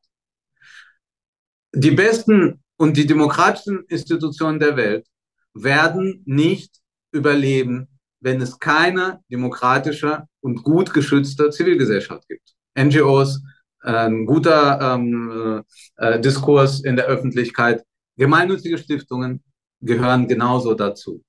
Die 1.74 1.92
besten 1.92 2.62
und 2.78 2.98
die 2.98 3.06
demokratischen 3.06 3.86
Institutionen 3.88 4.60
der 4.60 4.76
Welt 4.76 5.08
werden 5.54 6.22
nicht 6.26 6.82
überleben, 7.16 7.88
wenn 8.20 8.42
es 8.42 8.60
keine 8.60 9.22
demokratische 9.32 10.28
und 10.42 10.64
gut 10.64 10.94
geschützte 10.94 11.50
Zivilgesellschaft 11.50 12.28
gibt. 12.28 12.54
NGOs, 12.78 13.42
ein 13.82 14.26
guter 14.26 14.80
ähm, 14.82 15.64
äh, 15.98 16.20
Diskurs 16.20 16.82
in 16.82 16.96
der 16.96 17.06
Öffentlichkeit, 17.06 17.84
gemeinnützige 18.18 18.78
Stiftungen 18.78 19.44
gehören 19.82 20.28
genauso 20.28 20.74
dazu. 20.74 21.24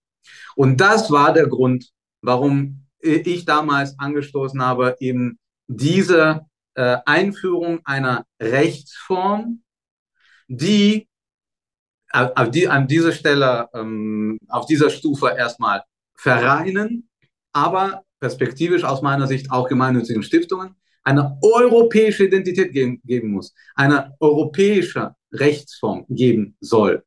Und 0.55 0.81
das 0.81 1.11
war 1.11 1.33
der 1.33 1.47
Grund, 1.47 1.91
warum 2.23 2.87
ich 3.01 3.45
damals 3.45 3.99
angestoßen 3.99 4.61
habe, 4.63 4.97
eben 5.01 5.39
diese 5.69 6.47
äh, 6.75 6.99
Einführung 7.05 7.81
einer 7.85 8.25
Rechtsform, 8.41 9.63
die 10.49 11.09
auf 12.17 12.51
die, 12.51 12.69
an 12.69 12.89
dieser 12.89 13.13
Stelle, 13.13 13.69
ähm, 13.75 14.39
auf 14.49 14.67
dieser 14.67 14.91
Stufe 14.91 15.35
erstmal 15.37 15.83
Vereinen, 16.15 17.09
aber 17.53 18.03
perspektivisch 18.21 18.85
aus 18.85 19.03
meiner 19.03 19.27
Sicht 19.27 19.51
auch 19.51 19.69
gemeinnützigen 19.69 20.23
Stiftungen 20.23 20.75
eine 21.03 21.39
europäische 21.43 22.25
Identität 22.25 22.73
geben, 22.73 23.01
geben 23.05 23.31
muss, 23.31 23.55
eine 23.75 24.15
europäische 24.19 25.15
Rechtsform 25.33 26.05
geben 26.09 26.57
soll. 26.61 27.05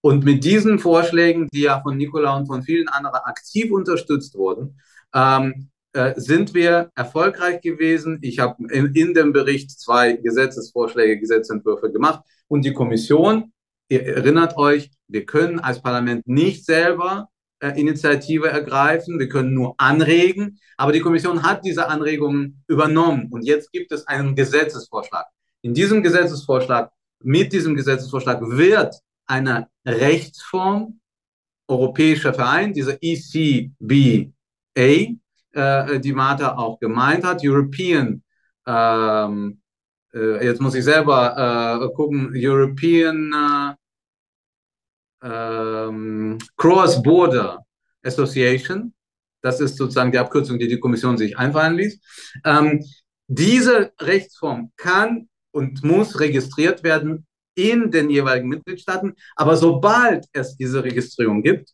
Und 0.00 0.24
mit 0.24 0.44
diesen 0.44 0.78
Vorschlägen, 0.78 1.48
die 1.52 1.62
ja 1.62 1.80
von 1.80 1.96
Nicola 1.96 2.36
und 2.36 2.46
von 2.46 2.62
vielen 2.62 2.88
anderen 2.88 3.20
aktiv 3.24 3.72
unterstützt 3.72 4.34
wurden, 4.34 4.80
ähm, 5.14 5.70
äh, 5.92 6.14
sind 6.16 6.54
wir 6.54 6.90
erfolgreich 6.94 7.60
gewesen. 7.60 8.18
Ich 8.22 8.38
habe 8.38 8.56
in, 8.70 8.94
in 8.94 9.14
dem 9.14 9.32
Bericht 9.32 9.70
zwei 9.70 10.14
Gesetzesvorschläge, 10.14 11.18
Gesetzentwürfe 11.18 11.92
gemacht 11.92 12.22
und 12.48 12.64
die 12.64 12.72
Kommission 12.72 13.51
Ihr 13.92 14.06
erinnert 14.06 14.56
euch, 14.56 14.90
wir 15.06 15.26
können 15.26 15.60
als 15.60 15.82
Parlament 15.82 16.26
nicht 16.26 16.64
selber 16.64 17.28
äh, 17.60 17.78
Initiative 17.78 18.48
ergreifen, 18.48 19.18
wir 19.18 19.28
können 19.28 19.52
nur 19.52 19.74
anregen, 19.76 20.58
aber 20.78 20.92
die 20.92 21.00
Kommission 21.00 21.42
hat 21.42 21.62
diese 21.62 21.90
Anregungen 21.90 22.64
übernommen 22.68 23.28
und 23.30 23.42
jetzt 23.42 23.70
gibt 23.70 23.92
es 23.92 24.06
einen 24.06 24.34
Gesetzesvorschlag. 24.34 25.26
In 25.60 25.74
diesem 25.74 26.02
Gesetzesvorschlag, 26.02 26.90
mit 27.22 27.52
diesem 27.52 27.74
Gesetzesvorschlag 27.74 28.40
wird 28.40 28.94
eine 29.26 29.68
Rechtsform, 29.84 30.98
europäischer 31.68 32.32
Verein, 32.32 32.72
dieser 32.72 32.96
ECBA, 32.98 34.32
äh, 34.74 36.00
die 36.00 36.12
Martha 36.14 36.56
auch 36.56 36.80
gemeint 36.80 37.24
hat, 37.24 37.42
European 37.44 38.22
ähm, 38.66 39.60
äh, 40.14 40.46
jetzt 40.46 40.60
muss 40.62 40.74
ich 40.74 40.84
selber 40.84 41.80
äh, 41.82 41.94
gucken, 41.94 42.32
European 42.34 43.32
äh, 43.32 43.81
ähm, 45.22 46.38
Cross-Border 46.56 47.64
Association. 48.02 48.92
Das 49.42 49.60
ist 49.60 49.76
sozusagen 49.76 50.12
die 50.12 50.18
Abkürzung, 50.18 50.58
die 50.58 50.68
die 50.68 50.80
Kommission 50.80 51.18
sich 51.18 51.36
einfallen 51.36 51.76
ließ. 51.76 52.00
Ähm, 52.44 52.84
diese 53.26 53.92
Rechtsform 54.00 54.72
kann 54.76 55.28
und 55.52 55.82
muss 55.84 56.20
registriert 56.20 56.82
werden 56.82 57.26
in 57.54 57.90
den 57.90 58.10
jeweiligen 58.10 58.48
Mitgliedstaaten. 58.48 59.14
Aber 59.36 59.56
sobald 59.56 60.26
es 60.32 60.56
diese 60.56 60.82
Registrierung 60.84 61.42
gibt, 61.42 61.70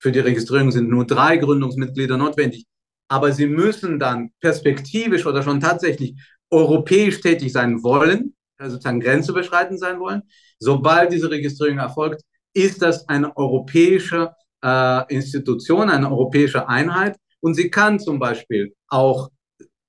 für 0.00 0.12
die 0.12 0.20
Registrierung 0.20 0.70
sind 0.70 0.88
nur 0.88 1.06
drei 1.06 1.36
Gründungsmitglieder 1.36 2.16
notwendig, 2.16 2.66
aber 3.08 3.32
sie 3.32 3.46
müssen 3.46 3.98
dann 3.98 4.30
perspektivisch 4.40 5.26
oder 5.26 5.42
schon 5.42 5.60
tatsächlich 5.60 6.14
europäisch 6.50 7.20
tätig 7.20 7.52
sein 7.52 7.82
wollen, 7.82 8.34
also 8.58 8.74
sozusagen 8.74 9.00
grenzüberschreitend 9.00 9.80
sein 9.80 9.98
wollen. 9.98 10.22
Sobald 10.58 11.12
diese 11.12 11.30
Registrierung 11.30 11.78
erfolgt, 11.78 12.22
ist 12.62 12.82
das 12.82 13.08
eine 13.08 13.36
europäische 13.36 14.32
äh, 14.62 15.14
Institution, 15.14 15.90
eine 15.90 16.10
europäische 16.10 16.68
Einheit 16.68 17.16
und 17.40 17.54
sie 17.54 17.70
kann 17.70 18.00
zum 18.00 18.18
Beispiel 18.18 18.74
auch 18.88 19.30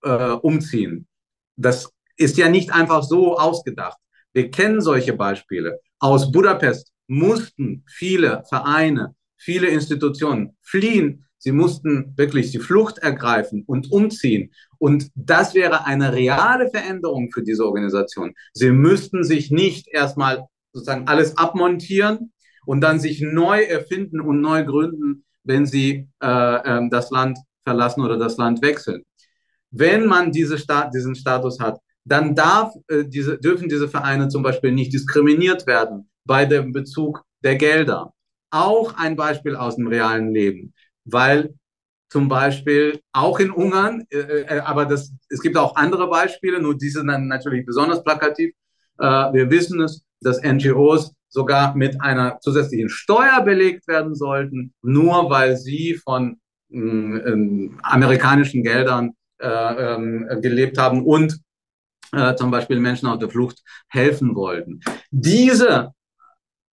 äh, 0.04 0.32
umziehen. 0.32 1.08
Das 1.56 1.92
ist 2.18 2.38
ja 2.38 2.50
nicht 2.50 2.72
einfach 2.72 3.04
so 3.04 3.38
ausgedacht. 3.38 3.98
Wir 4.34 4.52
kennen 4.52 4.82
solche 4.82 5.14
Beispiele. 5.14 5.80
Aus 6.00 6.32
Budapest 6.32 6.92
mussten 7.08 7.84
viele 7.88 8.44
Vereine, 8.48 9.16
viele 9.38 9.68
Institutionen 9.68 10.56
fliehen. 10.62 11.26
Sie 11.38 11.52
mussten 11.52 12.14
wirklich 12.18 12.52
die 12.52 12.60
Flucht 12.60 13.00
ergreifen 13.00 13.64
und 13.66 13.92
umziehen. 13.92 14.52
Und 14.78 15.10
das 15.16 15.56
wäre 15.56 15.86
eine 15.86 16.14
reale 16.14 16.70
Veränderung 16.70 17.32
für 17.32 17.42
diese 17.42 17.66
Organisation. 17.66 18.36
Sie 18.54 18.72
müssten 18.72 19.24
sich 19.24 19.50
nicht 19.50 19.88
erstmal 19.88 20.46
sozusagen 20.74 21.08
alles 21.08 21.38
abmontieren 21.38 22.32
und 22.70 22.82
dann 22.82 23.00
sich 23.00 23.20
neu 23.20 23.64
erfinden 23.64 24.22
und 24.22 24.42
neu 24.42 24.64
gründen, 24.64 25.26
wenn 25.44 25.66
sie 25.66 26.08
äh, 26.22 26.28
äh, 26.28 26.90
das 26.92 27.10
Land 27.10 27.40
verlassen 27.64 28.02
oder 28.02 28.16
das 28.20 28.38
Land 28.38 28.62
wechseln. 28.62 29.02
Wenn 29.72 30.06
man 30.06 30.32
diese 30.32 30.60
Sta 30.60 30.88
diesen 30.88 31.16
Status 31.16 31.60
hat, 31.60 31.80
dann 32.06 32.36
darf, 32.36 32.72
äh, 32.88 33.06
diese, 33.06 33.40
dürfen 33.40 33.70
diese 33.70 33.90
Vereine 33.90 34.28
zum 34.28 34.44
Beispiel 34.44 34.72
nicht 34.72 34.94
diskriminiert 34.94 35.66
werden 35.66 36.12
bei 36.26 36.46
dem 36.46 36.72
Bezug 36.72 37.24
der 37.44 37.56
Gelder. 37.56 38.14
Auch 38.52 38.96
ein 38.98 39.16
Beispiel 39.16 39.56
aus 39.56 39.78
dem 39.78 39.88
realen 39.88 40.32
Leben, 40.32 40.76
weil 41.06 41.56
zum 42.12 42.30
Beispiel 42.30 43.02
auch 43.14 43.40
in 43.40 43.50
Ungarn, 43.50 44.06
äh, 44.12 44.18
äh, 44.18 44.60
aber 44.60 44.86
das, 44.86 45.12
es 45.30 45.42
gibt 45.42 45.58
auch 45.58 45.76
andere 45.76 46.08
Beispiele, 46.08 46.62
nur 46.62 46.78
diese 46.78 47.04
dann 47.04 47.30
natürlich 47.30 47.66
besonders 47.66 48.04
plakativ. 48.04 48.54
Äh, 49.00 49.06
wir 49.34 49.50
wissen 49.50 49.82
es, 49.82 50.04
dass 50.22 50.40
NGOs 50.44 51.16
sogar 51.30 51.76
mit 51.76 52.02
einer 52.02 52.40
zusätzlichen 52.42 52.90
Steuer 52.90 53.42
belegt 53.44 53.88
werden 53.88 54.16
sollten, 54.16 54.74
nur 54.82 55.30
weil 55.30 55.56
sie 55.58 55.96
von 55.96 56.40
äh, 56.72 57.70
amerikanischen 57.84 58.64
Geldern 58.64 59.14
äh, 59.40 59.48
ähm, 59.48 60.28
gelebt 60.42 60.78
haben 60.78 61.06
und 61.06 61.40
äh, 62.12 62.36
zum 62.36 62.52
Beispiel 62.52 62.80
Menschen 62.80 63.08
auf 63.08 63.20
der 63.20 63.30
Flucht 63.30 63.62
helfen 63.88 64.36
wollten. 64.36 64.82
Diese 65.12 65.94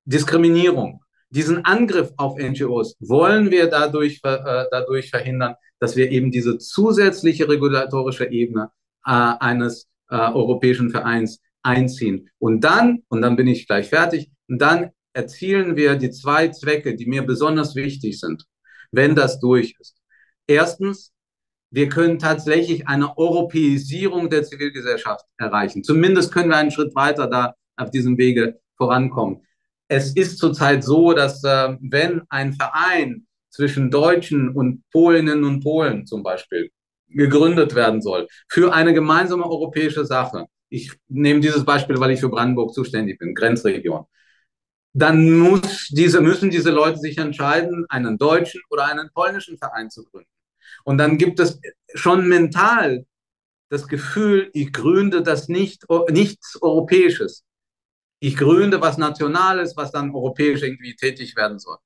Diskriminierung, 0.05 1.03
diesen 1.31 1.65
Angriff 1.65 2.13
auf 2.17 2.39
NGOs 2.39 2.97
wollen 3.01 3.51
wir 3.51 3.69
dadurch, 3.69 4.21
äh, 4.23 4.65
dadurch 4.71 5.11
verhindern, 5.11 5.55
dass 5.79 5.97
wir 5.97 6.11
eben 6.11 6.31
diese 6.31 6.59
zusätzliche 6.59 7.49
regulatorische 7.49 8.31
Ebene 8.31 8.71
äh, 9.05 9.11
eines 9.11 9.89
äh, 10.09 10.17
europäischen 10.17 10.91
Vereins 10.91 11.41
einziehen. 11.63 12.31
Und 12.39 12.61
dann, 12.63 13.03
und 13.09 13.23
dann 13.23 13.37
bin 13.37 13.49
ich 13.49 13.67
gleich 13.67 13.89
fertig, 13.89 14.31
und 14.49 14.59
dann 14.61 14.91
erzielen 15.13 15.77
wir 15.77 15.97
die 15.97 16.11
zwei 16.11 16.49
Zwecke, 16.49 16.95
die 16.95 17.07
mir 17.07 17.23
besonders 17.23 17.75
wichtig 17.75 18.21
sind, 18.21 18.45
wenn 18.93 19.15
das 19.15 19.41
durch 19.41 19.75
ist. 19.81 19.97
Erstens, 20.47 21.13
wir 21.71 21.89
können 21.89 22.19
tatsächlich 22.19 22.87
eine 22.87 23.17
Europäisierung 23.19 24.31
der 24.31 24.45
Zivilgesellschaft 24.45 25.25
erreichen. 25.37 25.83
Zumindest 25.83 26.33
können 26.33 26.51
wir 26.51 26.57
einen 26.57 26.71
Schritt 26.71 26.95
weiter 26.95 27.27
da 27.27 27.55
auf 27.77 27.91
diesem 27.91 28.19
Wege 28.19 28.61
vorankommen. 28.77 29.43
Es 29.89 30.13
ist 30.13 30.39
zurzeit 30.39 30.85
so, 30.85 31.13
dass 31.13 31.43
äh, 31.45 31.77
wenn 31.81 32.23
ein 32.29 32.53
Verein 32.53 33.27
zwischen 33.51 33.91
Deutschen 33.91 34.51
und 34.51 34.83
Polinnen 34.91 35.45
und 35.45 35.63
Polen 35.63 36.07
zum 36.07 36.23
Beispiel 36.23 36.71
gegründet 37.09 37.75
werden 37.75 38.03
soll 38.03 38.27
für 38.49 38.73
eine 38.73 38.93
gemeinsame 38.93 39.45
europäische 39.45 40.05
Sache, 40.05 40.47
ich 40.69 40.93
nehme 41.09 41.41
dieses 41.41 41.65
Beispiel, 41.65 41.99
weil 42.01 42.11
ich 42.11 42.21
für 42.21 42.29
Brandenburg 42.29 42.75
zuständig 42.75 43.19
bin, 43.19 43.35
Grenzregion, 43.35 44.05
dann 44.97 45.39
muss 45.39 45.89
diese, 45.91 46.23
müssen 46.23 46.49
diese 46.49 46.71
Leute 46.71 46.99
sich 46.99 47.19
entscheiden, 47.19 47.85
einen 47.91 48.17
deutschen 48.17 48.63
oder 48.71 48.87
einen 48.87 49.11
polnischen 49.13 49.59
Verein 49.59 49.91
zu 49.91 50.05
gründen. 50.05 50.31
Und 50.85 50.97
dann 50.97 51.19
gibt 51.19 51.39
es 51.39 51.61
schon 51.95 52.27
mental 52.27 53.05
das 53.69 53.89
Gefühl, 53.89 54.51
ich 54.55 54.73
gründe 54.73 55.23
das 55.23 55.49
nicht, 55.49 55.85
nichts 56.09 56.57
Europäisches. 56.63 57.45
Ich 58.21 58.39
gründe 58.39 58.81
was 58.81 58.97
Nationales, 58.97 59.77
was 59.77 59.93
dann 59.93 60.15
europäisch 60.15 60.63
irgendwie 60.63 60.97
tätig 60.97 61.37
werden 61.37 61.59
soll. 61.59 61.77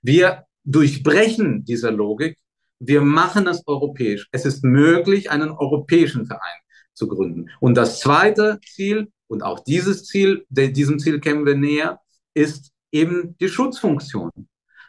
Wir 0.00 0.44
durchbrechen 0.62 1.64
diese 1.64 1.90
Logik. 1.90 2.38
Wir 2.78 3.00
machen 3.00 3.48
es 3.48 3.66
europäisch. 3.66 4.28
Es 4.30 4.46
ist 4.46 4.62
möglich, 4.62 5.28
einen 5.28 5.50
europäischen 5.50 6.24
Verein 6.24 6.60
zu 6.94 7.08
gründen. 7.08 7.50
Und 7.58 7.74
das 7.74 7.98
zweite 7.98 8.60
Ziel, 8.64 9.10
und 9.26 9.42
auch 9.42 9.58
dieses 9.64 10.04
Ziel, 10.04 10.46
diesem 10.48 11.00
Ziel 11.00 11.18
kämen 11.18 11.44
wir 11.44 11.56
näher, 11.56 12.00
ist 12.34 12.72
eben 12.92 13.36
die 13.38 13.48
Schutzfunktion. 13.48 14.30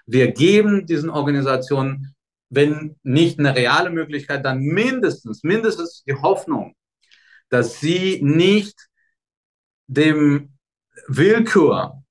Wir 0.05 0.31
geben 0.31 0.85
diesen 0.85 1.09
Organisationen 1.09 2.15
wenn 2.51 2.97
nicht 3.01 3.39
eine 3.39 3.55
reale 3.55 3.89
Möglichkeit, 3.89 4.45
dann 4.45 4.59
mindestens, 4.59 5.41
mindestens 5.43 6.03
die 6.03 6.13
Hoffnung, 6.13 6.75
dass 7.49 7.79
sie 7.79 8.19
nicht 8.21 8.87
dem 9.87 10.57
Willkür 11.07 12.03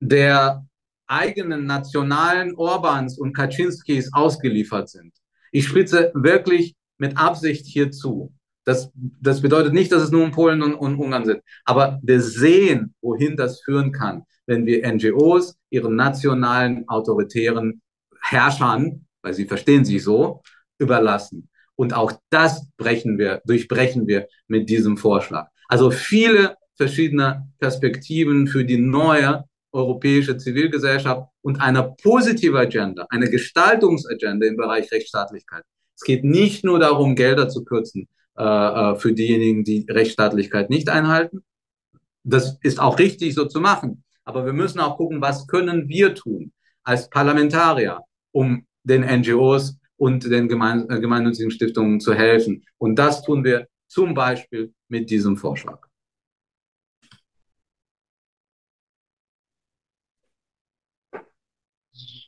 der 0.00 0.66
eigenen 1.06 1.64
nationalen 1.64 2.54
Orbans 2.54 3.18
und 3.18 3.32
Kaczynskis 3.32 4.12
ausgeliefert 4.12 4.90
sind. 4.90 5.14
Ich 5.50 5.66
spitze 5.66 6.12
wirklich 6.14 6.76
mit 6.98 7.16
Absicht 7.16 7.66
hier 7.66 7.90
zu. 7.90 8.32
Das, 8.70 8.90
das 8.94 9.40
bedeutet 9.40 9.72
nicht, 9.72 9.90
dass 9.90 10.02
es 10.02 10.10
nur 10.10 10.22
um 10.22 10.30
Polen 10.30 10.62
und, 10.62 10.74
und 10.74 10.96
Ungarn 10.96 11.24
sind. 11.24 11.42
Aber 11.64 11.98
wir 12.02 12.20
sehen, 12.20 12.94
wohin 13.02 13.36
das 13.36 13.62
führen 13.62 13.90
kann, 13.92 14.22
wenn 14.46 14.66
wir 14.66 14.86
NGOs 14.90 15.56
ihren 15.70 15.96
nationalen 15.96 16.88
autoritären 16.88 17.82
Herrschern 18.20 19.06
weil 19.22 19.34
sie 19.34 19.46
verstehen 19.46 19.84
sich 19.84 20.02
so, 20.02 20.42
überlassen. 20.78 21.48
Und 21.76 21.94
auch 21.94 22.12
das 22.30 22.68
brechen 22.76 23.18
wir, 23.18 23.42
durchbrechen 23.44 24.06
wir 24.06 24.28
mit 24.48 24.68
diesem 24.68 24.96
Vorschlag. 24.96 25.48
Also 25.68 25.90
viele 25.90 26.56
verschiedene 26.76 27.48
Perspektiven 27.58 28.46
für 28.46 28.64
die 28.64 28.78
neue 28.78 29.44
europäische 29.72 30.36
Zivilgesellschaft 30.36 31.28
und 31.42 31.60
eine 31.60 31.94
positive 32.02 32.58
Agenda, 32.58 33.06
eine 33.10 33.30
Gestaltungsagenda 33.30 34.46
im 34.46 34.56
Bereich 34.56 34.90
Rechtsstaatlichkeit. 34.90 35.64
Es 35.94 36.02
geht 36.02 36.24
nicht 36.24 36.64
nur 36.64 36.78
darum, 36.78 37.14
Gelder 37.14 37.48
zu 37.48 37.64
kürzen 37.64 38.08
äh, 38.40 38.92
äh 38.92 38.96
für 38.96 39.12
diejenigen, 39.12 39.64
die 39.64 39.86
Rechtsstaatlichkeit 39.88 40.70
nicht 40.70 40.88
einhalten. 40.88 41.44
Das 42.24 42.58
ist 42.62 42.80
auch 42.80 42.98
richtig, 42.98 43.34
so 43.34 43.46
zu 43.46 43.60
machen. 43.60 44.04
Aber 44.24 44.46
wir 44.46 44.52
müssen 44.52 44.80
auch 44.80 44.96
gucken, 44.96 45.20
was 45.20 45.46
können 45.46 45.88
wir 45.88 46.14
tun 46.14 46.52
als 46.84 47.08
Parlamentarier, 47.10 48.00
um 48.32 48.66
den 48.84 49.02
NGOs 49.02 49.78
und 49.96 50.24
den 50.24 50.48
gemein, 50.48 50.88
äh, 50.90 51.00
gemeinnützigen 51.00 51.50
Stiftungen 51.50 52.00
zu 52.00 52.14
helfen. 52.14 52.64
Und 52.78 52.96
das 52.96 53.22
tun 53.22 53.44
wir 53.44 53.68
zum 53.88 54.14
Beispiel 54.14 54.72
mit 54.88 55.10
diesem 55.10 55.36
Vorschlag. 55.36 55.86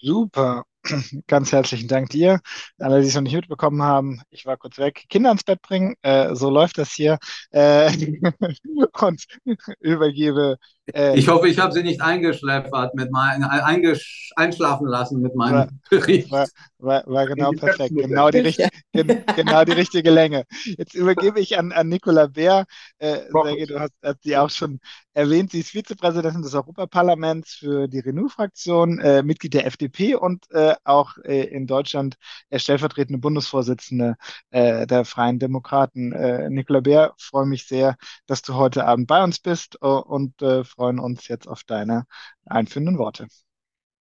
Super. 0.02 0.64
Ganz 1.28 1.52
herzlichen 1.52 1.88
Dank 1.88 2.10
dir. 2.10 2.40
Alle, 2.78 3.00
die 3.02 3.08
es 3.08 3.14
noch 3.14 3.22
nicht 3.22 3.34
mitbekommen 3.34 3.82
haben, 3.82 4.20
ich 4.30 4.46
war 4.46 4.56
kurz 4.56 4.78
weg. 4.78 5.04
Kinder 5.08 5.30
ins 5.30 5.44
Bett 5.44 5.62
bringen, 5.62 5.94
äh, 6.02 6.34
so 6.34 6.50
läuft 6.50 6.78
das 6.78 6.90
hier. 6.92 7.18
Äh, 7.50 7.90
und 9.00 9.24
übergebe. 9.80 10.58
Äh, 10.92 11.16
ich 11.16 11.28
hoffe, 11.28 11.48
ich 11.48 11.58
habe 11.58 11.72
sie 11.72 11.82
nicht 11.82 12.00
eingeschläfert 12.00 12.94
mit 12.94 13.12
meinem, 13.12 13.44
eingesch 13.44 14.32
einschlafen 14.34 14.86
lassen 14.86 15.20
mit 15.20 15.34
meinem 15.36 15.54
war, 15.54 15.68
Bericht. 15.90 16.30
War, 16.30 16.48
war, 16.78 17.04
war 17.06 17.26
genau 17.26 17.52
perfekt. 17.52 17.94
Genau 17.94 18.30
die, 18.30 18.38
richtig, 18.38 18.68
gen, 18.92 19.24
genau 19.36 19.64
die 19.64 19.72
richtige 19.72 20.10
Länge. 20.10 20.44
Jetzt 20.64 20.94
übergebe 20.94 21.38
ich 21.38 21.58
an, 21.58 21.70
an 21.72 21.88
Nicola 21.88 22.26
Bär. 22.26 22.64
Äh, 22.98 23.20
Sergej, 23.30 23.66
du 23.66 23.78
hast, 23.78 23.92
hast 24.02 24.22
sie 24.22 24.36
auch 24.36 24.50
schon 24.50 24.80
erwähnt. 25.14 25.52
Sie 25.52 25.60
ist 25.60 25.70
Vizepräsidentin 25.70 26.42
des 26.42 26.54
Europaparlaments 26.54 27.54
für 27.54 27.86
die 27.86 28.00
Renew-Fraktion, 28.00 28.98
äh, 28.98 29.22
Mitglied 29.22 29.54
der 29.54 29.66
FDP 29.66 30.16
und 30.16 30.50
äh, 30.50 30.74
auch 30.84 31.16
äh, 31.18 31.44
in 31.44 31.66
Deutschland 31.66 32.16
stellvertretende 32.52 33.18
Bundesvorsitzende 33.18 34.16
äh, 34.50 34.86
der 34.86 35.04
Freien 35.04 35.38
Demokraten. 35.38 36.12
Äh, 36.12 36.50
Nicola 36.50 36.80
Bär, 36.80 37.14
freue 37.18 37.46
mich 37.46 37.66
sehr, 37.66 37.96
dass 38.26 38.42
du 38.42 38.54
heute 38.54 38.86
Abend 38.86 39.06
bei 39.06 39.22
uns 39.22 39.38
bist 39.38 39.76
und 39.76 40.40
äh, 40.42 40.64
freuen 40.74 40.98
uns 40.98 41.28
jetzt 41.28 41.48
auf 41.48 41.64
deine 41.64 42.04
einführenden 42.46 42.98
Worte. 42.98 43.26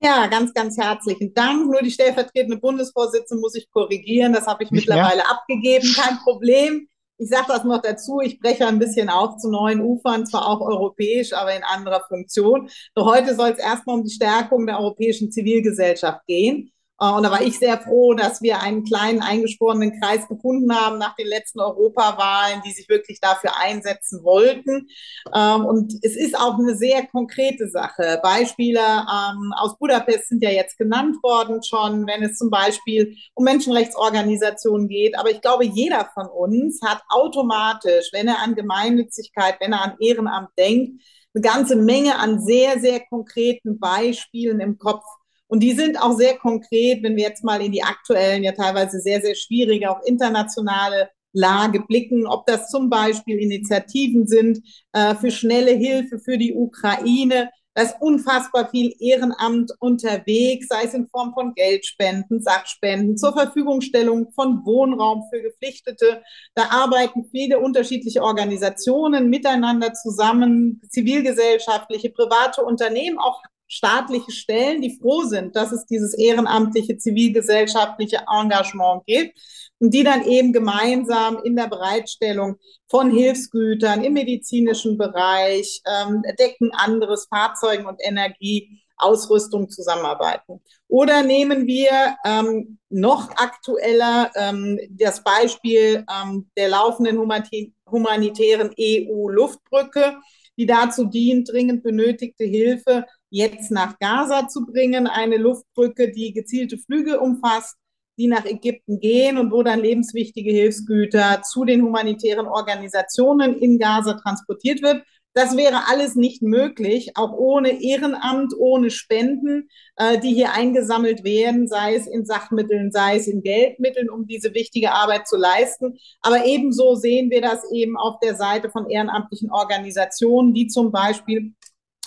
Ja, 0.03 0.25
ganz, 0.27 0.53
ganz 0.53 0.77
herzlichen 0.77 1.33
Dank. 1.33 1.69
Nur 1.69 1.81
die 1.81 1.91
stellvertretende 1.91 2.57
Bundesvorsitzende 2.57 3.39
muss 3.39 3.55
ich 3.55 3.69
korrigieren. 3.69 4.33
Das 4.33 4.47
habe 4.47 4.63
ich 4.63 4.71
Nicht 4.71 4.87
mittlerweile 4.87 5.17
mehr? 5.17 5.31
abgegeben. 5.31 5.87
Kein 5.95 6.17
Problem. 6.19 6.87
Ich 7.17 7.29
sage 7.29 7.45
das 7.49 7.63
noch 7.63 7.81
dazu, 7.83 8.19
ich 8.19 8.39
breche 8.39 8.65
ein 8.65 8.79
bisschen 8.79 9.07
auf 9.09 9.37
zu 9.37 9.51
neuen 9.51 9.79
Ufern, 9.79 10.25
zwar 10.25 10.47
auch 10.47 10.59
europäisch, 10.59 11.33
aber 11.33 11.55
in 11.55 11.63
anderer 11.63 12.03
Funktion. 12.07 12.67
Doch 12.95 13.05
heute 13.05 13.35
soll 13.35 13.49
es 13.49 13.59
erstmal 13.59 13.97
um 13.97 14.03
die 14.03 14.09
Stärkung 14.09 14.65
der 14.65 14.79
europäischen 14.79 15.31
Zivilgesellschaft 15.31 16.25
gehen. 16.25 16.71
Äh, 17.01 17.11
und 17.11 17.23
da 17.23 17.31
war 17.31 17.41
ich 17.41 17.57
sehr 17.57 17.79
froh, 17.79 18.13
dass 18.13 18.41
wir 18.41 18.61
einen 18.61 18.83
kleinen 18.83 19.21
eingeschworenen 19.21 19.99
Kreis 19.99 20.27
gefunden 20.27 20.73
haben 20.73 20.99
nach 20.99 21.15
den 21.15 21.27
letzten 21.27 21.59
Europawahlen, 21.59 22.61
die 22.65 22.71
sich 22.71 22.87
wirklich 22.87 23.19
dafür 23.19 23.57
einsetzen 23.57 24.23
wollten. 24.23 24.87
Ähm, 25.35 25.65
und 25.65 25.93
es 26.03 26.15
ist 26.15 26.37
auch 26.37 26.57
eine 26.59 26.75
sehr 26.75 27.07
konkrete 27.07 27.67
Sache. 27.67 28.19
Beispiele 28.21 28.79
ähm, 28.79 29.53
aus 29.57 29.77
Budapest 29.77 30.29
sind 30.29 30.43
ja 30.43 30.51
jetzt 30.51 30.77
genannt 30.77 31.17
worden 31.23 31.63
schon, 31.63 32.05
wenn 32.05 32.23
es 32.23 32.37
zum 32.37 32.49
Beispiel 32.49 33.15
um 33.33 33.43
Menschenrechtsorganisationen 33.43 34.87
geht. 34.87 35.17
Aber 35.17 35.31
ich 35.31 35.41
glaube, 35.41 35.65
jeder 35.65 36.09
von 36.13 36.27
uns 36.27 36.81
hat 36.83 37.01
automatisch, 37.09 38.09
wenn 38.11 38.27
er 38.27 38.39
an 38.39 38.55
Gemeinnützigkeit, 38.55 39.55
wenn 39.59 39.73
er 39.73 39.81
an 39.81 39.95
Ehrenamt 39.99 40.49
denkt, 40.57 41.01
eine 41.33 41.41
ganze 41.41 41.77
Menge 41.77 42.19
an 42.19 42.41
sehr, 42.41 42.79
sehr 42.79 42.99
konkreten 43.07 43.79
Beispielen 43.79 44.59
im 44.59 44.77
Kopf 44.77 45.03
und 45.51 45.59
die 45.59 45.73
sind 45.73 46.01
auch 46.01 46.13
sehr 46.13 46.37
konkret, 46.37 47.03
wenn 47.03 47.17
wir 47.17 47.25
jetzt 47.25 47.43
mal 47.43 47.61
in 47.61 47.73
die 47.73 47.83
aktuellen, 47.83 48.41
ja 48.41 48.53
teilweise 48.53 49.01
sehr, 49.01 49.19
sehr 49.21 49.35
schwierige, 49.35 49.91
auch 49.91 50.01
internationale 50.05 51.09
Lage 51.33 51.81
blicken, 51.81 52.25
ob 52.25 52.45
das 52.45 52.69
zum 52.69 52.89
Beispiel 52.89 53.37
Initiativen 53.37 54.27
sind 54.27 54.59
äh, 54.93 55.13
für 55.15 55.29
schnelle 55.29 55.71
Hilfe 55.73 56.19
für 56.19 56.37
die 56.37 56.53
Ukraine. 56.53 57.49
Da 57.73 57.81
ist 57.81 57.95
unfassbar 57.99 58.69
viel 58.69 58.95
Ehrenamt 58.99 59.73
unterwegs, 59.79 60.67
sei 60.69 60.83
es 60.85 60.93
in 60.93 61.09
Form 61.09 61.33
von 61.33 61.53
Geldspenden, 61.53 62.41
Sachspenden, 62.41 63.17
zur 63.17 63.33
Verfügungstellung 63.33 64.31
von 64.31 64.65
Wohnraum 64.65 65.23
für 65.29 65.41
Geflüchtete. 65.41 66.23
Da 66.55 66.69
arbeiten 66.69 67.25
viele 67.29 67.59
unterschiedliche 67.59 68.23
Organisationen 68.23 69.29
miteinander 69.29 69.93
zusammen, 69.95 70.81
zivilgesellschaftliche, 70.89 72.09
private 72.09 72.61
Unternehmen, 72.61 73.19
auch 73.19 73.41
staatliche 73.71 74.31
Stellen, 74.31 74.81
die 74.81 74.97
froh 74.99 75.23
sind, 75.23 75.55
dass 75.55 75.71
es 75.71 75.85
dieses 75.85 76.13
ehrenamtliche 76.13 76.97
zivilgesellschaftliche 76.97 78.25
Engagement 78.29 79.05
gibt 79.05 79.39
und 79.79 79.93
die 79.93 80.03
dann 80.03 80.25
eben 80.25 80.51
gemeinsam 80.51 81.39
in 81.43 81.55
der 81.55 81.67
Bereitstellung 81.67 82.57
von 82.89 83.09
Hilfsgütern 83.09 84.03
im 84.03 84.13
medizinischen 84.13 84.97
Bereich, 84.97 85.81
ähm, 85.87 86.21
Decken 86.37 86.71
anderes, 86.73 87.27
Fahrzeugen 87.29 87.85
und 87.85 88.01
Energie, 88.03 88.81
Ausrüstung 88.97 89.69
zusammenarbeiten. 89.69 90.61
Oder 90.89 91.23
nehmen 91.23 91.65
wir 91.65 92.17
ähm, 92.25 92.77
noch 92.89 93.31
aktueller 93.37 94.31
ähm, 94.35 94.79
das 94.89 95.23
Beispiel 95.23 96.05
ähm, 96.11 96.51
der 96.57 96.67
laufenden 96.67 97.17
humanitären 97.17 98.71
EU-Luftbrücke, 98.77 100.17
die 100.57 100.65
dazu 100.65 101.05
dient, 101.05 101.49
dringend 101.49 101.83
benötigte 101.83 102.43
Hilfe 102.43 103.05
jetzt 103.31 103.71
nach 103.71 103.97
Gaza 103.97 104.47
zu 104.47 104.65
bringen. 104.65 105.07
Eine 105.07 105.37
Luftbrücke, 105.37 106.11
die 106.11 106.33
gezielte 106.33 106.77
Flüge 106.77 107.19
umfasst, 107.19 107.77
die 108.17 108.27
nach 108.27 108.45
Ägypten 108.45 108.99
gehen 108.99 109.37
und 109.37 109.51
wo 109.51 109.63
dann 109.63 109.79
lebenswichtige 109.79 110.51
Hilfsgüter 110.51 111.41
zu 111.41 111.65
den 111.65 111.81
humanitären 111.81 112.45
Organisationen 112.45 113.57
in 113.57 113.79
Gaza 113.79 114.13
transportiert 114.13 114.83
wird. 114.83 115.03
Das 115.33 115.55
wäre 115.55 115.87
alles 115.87 116.15
nicht 116.15 116.41
möglich, 116.41 117.11
auch 117.15 117.31
ohne 117.31 117.81
Ehrenamt, 117.81 118.53
ohne 118.57 118.89
Spenden, 118.91 119.69
äh, 119.95 120.19
die 120.19 120.33
hier 120.33 120.51
eingesammelt 120.51 121.23
werden, 121.23 121.69
sei 121.69 121.95
es 121.95 122.05
in 122.05 122.25
Sachmitteln, 122.25 122.91
sei 122.91 123.15
es 123.15 123.27
in 123.27 123.41
Geldmitteln, 123.41 124.09
um 124.09 124.27
diese 124.27 124.53
wichtige 124.53 124.91
Arbeit 124.91 125.29
zu 125.29 125.37
leisten. 125.37 125.97
Aber 126.19 126.45
ebenso 126.45 126.95
sehen 126.95 127.29
wir 127.29 127.39
das 127.39 127.59
eben 127.71 127.95
auf 127.95 128.19
der 128.19 128.35
Seite 128.35 128.69
von 128.69 128.89
ehrenamtlichen 128.89 129.49
Organisationen, 129.51 130.53
die 130.53 130.67
zum 130.67 130.91
Beispiel 130.91 131.53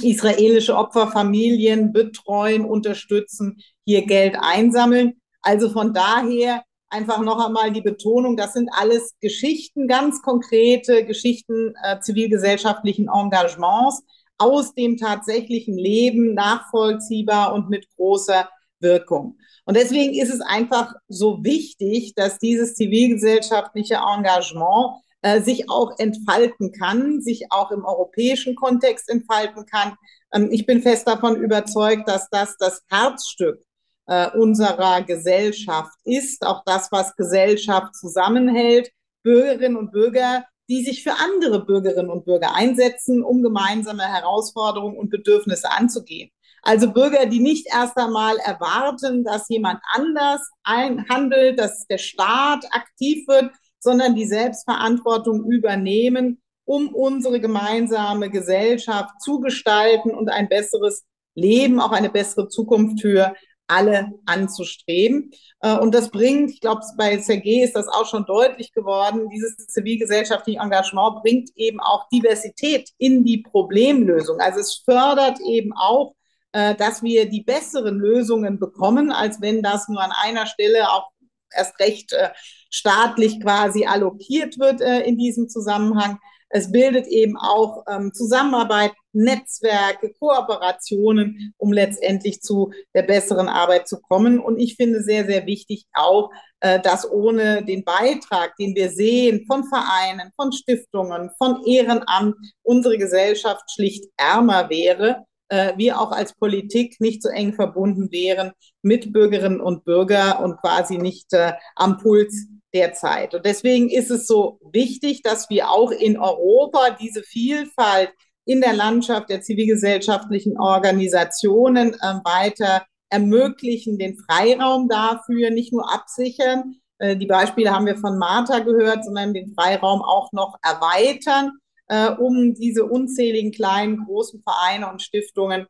israelische 0.02 0.76
Opferfamilien 0.76 1.92
betreuen, 1.92 2.64
unterstützen, 2.64 3.62
hier 3.84 4.06
Geld 4.06 4.36
einsammeln. 4.40 5.20
Also 5.42 5.70
von 5.70 5.92
daher 5.92 6.64
einfach 6.88 7.20
noch 7.20 7.44
einmal 7.44 7.72
die 7.72 7.80
Betonung, 7.80 8.36
das 8.36 8.54
sind 8.54 8.70
alles 8.72 9.14
Geschichten, 9.20 9.88
ganz 9.88 10.22
konkrete 10.22 11.04
Geschichten 11.04 11.74
äh, 11.82 12.00
zivilgesellschaftlichen 12.00 13.08
Engagements 13.08 14.02
aus 14.38 14.74
dem 14.74 14.96
tatsächlichen 14.96 15.76
Leben, 15.76 16.34
nachvollziehbar 16.34 17.54
und 17.54 17.68
mit 17.68 17.88
großer 17.96 18.48
Wirkung. 18.80 19.38
Und 19.64 19.76
deswegen 19.76 20.14
ist 20.14 20.32
es 20.32 20.40
einfach 20.40 20.94
so 21.08 21.42
wichtig, 21.42 22.14
dass 22.14 22.38
dieses 22.38 22.74
zivilgesellschaftliche 22.74 23.94
Engagement 23.94 25.02
äh, 25.24 25.40
sich 25.40 25.70
auch 25.70 25.98
entfalten 25.98 26.70
kann, 26.70 27.22
sich 27.22 27.46
auch 27.48 27.70
im 27.70 27.86
europäischen 27.86 28.54
Kontext 28.54 29.08
entfalten 29.08 29.64
kann. 29.64 29.96
Ähm, 30.34 30.50
ich 30.52 30.66
bin 30.66 30.82
fest 30.82 31.08
davon 31.08 31.36
überzeugt, 31.36 32.06
dass 32.06 32.28
das 32.28 32.58
das 32.58 32.82
Herzstück 32.90 33.64
äh, 34.06 34.30
unserer 34.36 35.02
Gesellschaft 35.02 35.96
ist, 36.04 36.44
auch 36.46 36.62
das, 36.66 36.92
was 36.92 37.16
Gesellschaft 37.16 37.94
zusammenhält, 37.96 38.90
Bürgerinnen 39.22 39.78
und 39.78 39.92
Bürger, 39.92 40.44
die 40.68 40.84
sich 40.84 41.02
für 41.02 41.12
andere 41.12 41.64
Bürgerinnen 41.64 42.10
und 42.10 42.26
Bürger 42.26 42.54
einsetzen, 42.54 43.22
um 43.22 43.42
gemeinsame 43.42 44.02
Herausforderungen 44.02 44.98
und 44.98 45.08
Bedürfnisse 45.08 45.70
anzugehen. 45.70 46.30
Also 46.60 46.92
Bürger, 46.92 47.24
die 47.24 47.40
nicht 47.40 47.66
erst 47.72 47.96
einmal 47.96 48.36
erwarten, 48.44 49.24
dass 49.24 49.48
jemand 49.48 49.80
anders 49.94 50.42
handelt, 50.66 51.58
dass 51.58 51.86
der 51.86 51.98
Staat 51.98 52.66
aktiv 52.72 53.26
wird, 53.26 53.50
sondern 53.84 54.16
die 54.16 54.26
Selbstverantwortung 54.26 55.44
übernehmen, 55.44 56.42
um 56.64 56.88
unsere 56.94 57.40
gemeinsame 57.40 58.30
Gesellschaft 58.30 59.20
zu 59.20 59.38
gestalten 59.40 60.10
und 60.10 60.30
ein 60.30 60.48
besseres 60.48 61.04
Leben, 61.34 61.80
auch 61.80 61.92
eine 61.92 62.10
bessere 62.10 62.48
Zukunft 62.48 63.00
für 63.00 63.34
alle 63.66 64.12
anzustreben. 64.26 65.30
Äh, 65.60 65.78
und 65.78 65.94
das 65.94 66.10
bringt, 66.10 66.50
ich 66.50 66.60
glaube, 66.60 66.82
bei 66.96 67.18
Sergei 67.18 67.62
ist 67.62 67.76
das 67.76 67.88
auch 67.88 68.06
schon 68.06 68.24
deutlich 68.26 68.72
geworden, 68.72 69.28
dieses 69.30 69.56
zivilgesellschaftliche 69.56 70.60
Engagement 70.60 71.22
bringt 71.22 71.50
eben 71.56 71.80
auch 71.80 72.08
Diversität 72.08 72.90
in 72.98 73.24
die 73.24 73.38
Problemlösung. 73.38 74.40
Also 74.40 74.60
es 74.60 74.82
fördert 74.84 75.40
eben 75.40 75.72
auch, 75.72 76.14
äh, 76.52 76.74
dass 76.74 77.02
wir 77.02 77.28
die 77.28 77.42
besseren 77.42 77.98
Lösungen 77.98 78.58
bekommen, 78.58 79.10
als 79.10 79.40
wenn 79.40 79.62
das 79.62 79.88
nur 79.88 80.00
an 80.00 80.12
einer 80.12 80.46
Stelle 80.46 80.90
auch 80.90 81.10
erst 81.54 81.78
recht 81.80 82.12
äh, 82.12 82.30
staatlich 82.74 83.40
quasi 83.40 83.86
allokiert 83.86 84.58
wird 84.58 84.80
in 84.80 85.16
diesem 85.16 85.48
Zusammenhang. 85.48 86.18
Es 86.56 86.70
bildet 86.70 87.08
eben 87.08 87.36
auch 87.36 87.84
ähm, 87.90 88.12
Zusammenarbeit, 88.14 88.92
Netzwerke, 89.12 90.12
Kooperationen, 90.20 91.52
um 91.56 91.72
letztendlich 91.72 92.42
zu 92.42 92.72
der 92.94 93.02
besseren 93.02 93.48
Arbeit 93.48 93.88
zu 93.88 94.00
kommen. 94.00 94.38
Und 94.38 94.58
ich 94.58 94.76
finde 94.76 95.02
sehr, 95.02 95.26
sehr 95.26 95.46
wichtig 95.46 95.86
auch, 95.94 96.30
äh, 96.60 96.80
dass 96.80 97.10
ohne 97.10 97.64
den 97.64 97.82
Beitrag, 97.82 98.54
den 98.56 98.76
wir 98.76 98.90
sehen 98.90 99.44
von 99.48 99.64
Vereinen, 99.64 100.30
von 100.36 100.52
Stiftungen, 100.52 101.30
von 101.38 101.64
Ehrenamt, 101.64 102.36
unsere 102.62 102.98
Gesellschaft 102.98 103.68
schlicht 103.72 104.04
ärmer 104.16 104.70
wäre 104.70 105.24
äh, 105.54 105.74
wir 105.76 106.00
auch 106.00 106.10
als 106.10 106.34
Politik 106.34 107.00
nicht 107.00 107.22
so 107.22 107.28
eng 107.28 107.54
verbunden 107.54 108.10
wären 108.10 108.52
mit 108.82 109.12
Bürgerinnen 109.12 109.60
und 109.60 109.84
Bürgern 109.84 110.42
und 110.42 110.60
quasi 110.60 110.98
nicht 110.98 111.32
äh, 111.32 111.52
am 111.76 111.98
Puls 111.98 112.48
derzeit. 112.74 113.34
Und 113.34 113.46
deswegen 113.46 113.88
ist 113.88 114.10
es 114.10 114.26
so 114.26 114.58
wichtig, 114.72 115.22
dass 115.22 115.48
wir 115.50 115.70
auch 115.70 115.92
in 115.92 116.18
Europa 116.18 116.96
diese 117.00 117.22
Vielfalt 117.22 118.10
in 118.44 118.60
der 118.60 118.72
Landschaft 118.72 119.30
der 119.30 119.42
zivilgesellschaftlichen 119.42 120.58
Organisationen 120.58 121.94
äh, 121.94 122.14
weiter 122.24 122.84
ermöglichen, 123.10 123.96
den 123.96 124.18
Freiraum 124.18 124.88
dafür 124.88 125.50
nicht 125.50 125.72
nur 125.72 125.88
absichern. 125.92 126.74
Äh, 126.98 127.16
die 127.16 127.26
Beispiele 127.26 127.70
haben 127.70 127.86
wir 127.86 127.96
von 127.96 128.18
Martha 128.18 128.58
gehört, 128.58 129.04
sondern 129.04 129.34
den 129.34 129.54
Freiraum 129.54 130.02
auch 130.02 130.32
noch 130.32 130.56
erweitern, 130.62 131.52
äh, 131.88 132.10
um 132.10 132.54
diese 132.54 132.84
unzähligen 132.84 133.52
kleinen, 133.52 134.04
großen 134.04 134.42
Vereine 134.42 134.90
und 134.90 135.02
Stiftungen 135.02 135.66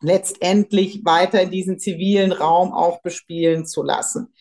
letztendlich 0.00 1.04
weiter 1.04 1.42
in 1.42 1.50
diesen 1.50 1.78
zivilen 1.78 2.32
Raum 2.32 2.72
auch 2.72 3.00
bespielen 3.02 3.66
zu 3.66 3.82
lassen. 3.82 4.34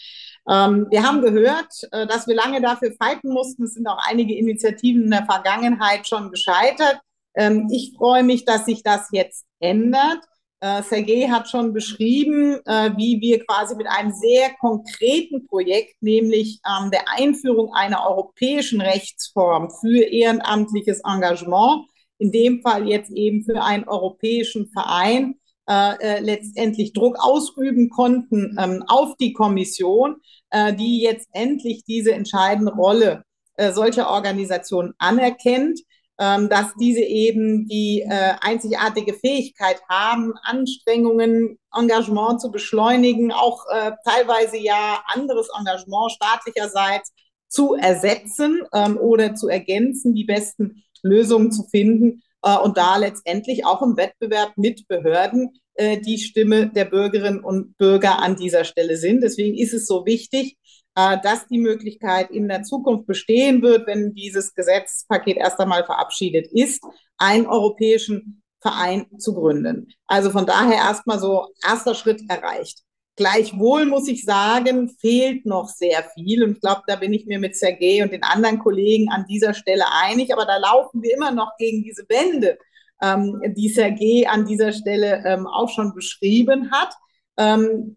Ähm, 0.50 0.88
wir 0.90 1.04
haben 1.04 1.22
gehört, 1.22 1.74
äh, 1.92 2.06
dass 2.06 2.28
wir 2.28 2.36
lange 2.36 2.62
dafür 2.62 2.92
fighten 2.92 3.30
mussten. 3.30 3.64
Es 3.64 3.74
sind 3.74 3.88
auch 3.88 4.00
einige 4.06 4.36
Initiativen 4.36 5.04
in 5.06 5.12
der 5.12 5.26
Vergangenheit 5.26 6.08
schon 6.08 6.30
gescheitert. 6.32 7.00
Ähm, 7.36 7.68
ich 7.72 7.94
freue 7.98 8.24
mich, 8.24 8.46
dass 8.46 8.66
sich 8.66 8.84
das 8.84 9.08
jetzt 9.12 9.46
ändert. 9.60 10.20
Äh, 10.66 10.82
Sergei 10.82 11.28
hat 11.30 11.48
schon 11.48 11.74
beschrieben, 11.74 12.56
äh, 12.66 12.90
wie 12.98 13.22
wir 13.22 13.46
quasi 13.46 13.76
mit 13.76 13.86
einem 13.86 14.12
sehr 14.12 14.50
konkreten 14.60 15.46
Projekt, 15.46 16.02
nämlich 16.02 16.60
ähm, 16.66 16.90
der 16.90 17.04
Einführung 17.08 17.72
einer 17.76 18.04
europäischen 18.10 18.82
Rechtsform 18.82 19.70
für 19.70 20.02
ehrenamtliches 20.02 21.02
Engagement, 21.06 21.86
in 22.18 22.32
dem 22.32 22.64
Fall 22.64 22.88
jetzt 22.88 23.12
eben 23.12 23.44
für 23.44 23.62
einen 23.62 23.88
europäischen 23.88 24.68
Verein, 24.72 25.36
äh, 25.70 25.98
äh, 26.00 26.20
letztendlich 26.22 26.94
Druck 26.94 27.18
ausüben 27.20 27.92
konnten 27.92 28.58
ähm, 28.60 28.84
auf 28.88 29.16
die 29.18 29.34
Kommission, 29.34 30.16
äh, 30.50 30.74
die 30.74 31.00
jetzt 31.00 31.30
endlich 31.34 31.84
diese 31.84 32.14
entscheidende 32.14 32.74
Rolle 32.74 33.24
äh, 33.58 33.72
solcher 33.72 34.10
Organisationen 34.10 34.94
anerkennt, 34.98 35.80
dass 36.18 36.74
diese 36.80 37.02
eben 37.02 37.68
die 37.68 38.02
äh, 38.02 38.36
einzigartige 38.40 39.14
Fähigkeit 39.14 39.82
haben, 39.90 40.34
Anstrengungen, 40.44 41.60
Engagement 41.74 42.40
zu 42.40 42.52
beschleunigen, 42.52 43.34
auch 43.34 43.66
äh, 43.70 43.92
teilweise 44.06 44.58
ja 44.58 45.04
anderes 45.08 45.50
Engagement 45.58 46.14
staatlicherseits 46.14 47.12
zu 47.50 47.76
ersetzen 47.76 48.62
ähm, 48.74 48.98
oder 48.98 49.36
zu 49.36 49.48
ergänzen, 49.48 50.14
die 50.14 50.24
besten 50.24 50.84
Lösungen 51.04 51.52
zu 51.52 51.64
finden 51.64 52.22
äh, 52.44 52.58
und 52.58 52.78
da 52.78 52.98
letztendlich 52.98 53.66
auch 53.66 53.82
im 53.82 53.98
Wettbewerb 53.98 54.54
mit 54.58 54.88
Behörden 54.88 55.60
äh, 55.76 56.00
die 56.00 56.18
Stimme 56.18 56.68
der 56.68 56.86
Bürgerinnen 56.86 57.44
und 57.44 57.78
Bürger 57.78 58.20
an 58.20 58.36
dieser 58.36 58.64
Stelle 58.64 58.98
sind. 58.98 59.22
Deswegen 59.22 59.58
ist 59.58 59.74
es 59.74 59.88
so 59.88 60.06
wichtig, 60.06 60.58
dass 60.96 61.48
die 61.48 61.60
Möglichkeit 61.60 62.32
in 62.32 62.48
der 62.48 62.64
Zukunft 62.64 63.06
bestehen 63.06 63.62
wird, 63.62 63.86
wenn 63.86 64.14
dieses 64.14 64.54
Gesetzespaket 64.54 65.38
erst 65.38 65.60
einmal 65.60 65.84
verabschiedet 65.84 66.48
ist, 66.54 66.82
einen 67.18 67.48
europäischen 67.48 68.42
Verein 68.62 69.06
zu 69.20 69.36
gründen. 69.36 69.94
Also 70.08 70.32
von 70.32 70.46
daher 70.46 70.78
erstmal 70.78 71.20
so 71.20 71.48
erster 71.64 71.94
Schritt 71.94 72.22
erreicht. 72.30 72.80
Gleichwohl 73.18 73.86
muss 73.86 74.08
ich 74.10 74.26
sagen, 74.26 74.90
fehlt 75.00 75.46
noch 75.46 75.70
sehr 75.70 76.04
viel. 76.16 76.44
Und 76.44 76.54
ich 76.54 76.62
glaube, 76.62 76.82
da 76.88 76.98
bin 76.98 77.14
ich 77.14 77.26
mir 77.28 77.40
mit 77.40 77.56
Sergei 77.56 78.04
und 78.04 78.12
den 78.12 78.24
anderen 78.24 78.60
Kollegen 78.60 79.10
an 79.10 79.26
dieser 79.30 79.54
Stelle 79.54 79.86
einig. 80.04 80.34
Aber 80.34 80.46
da 80.46 80.58
laufen 80.58 81.02
wir 81.02 81.14
immer 81.14 81.32
noch 81.32 81.52
gegen 81.58 81.84
diese 81.84 82.04
Wände, 82.10 82.58
ähm, 83.02 83.42
die 83.56 83.70
Sergei 83.70 84.28
an 84.28 84.46
dieser 84.46 84.74
Stelle 84.74 85.24
ähm, 85.26 85.48
auch 85.48 85.70
schon 85.70 85.94
beschrieben 85.94 86.72
hat. 86.72 86.94
Ähm, 87.38 87.96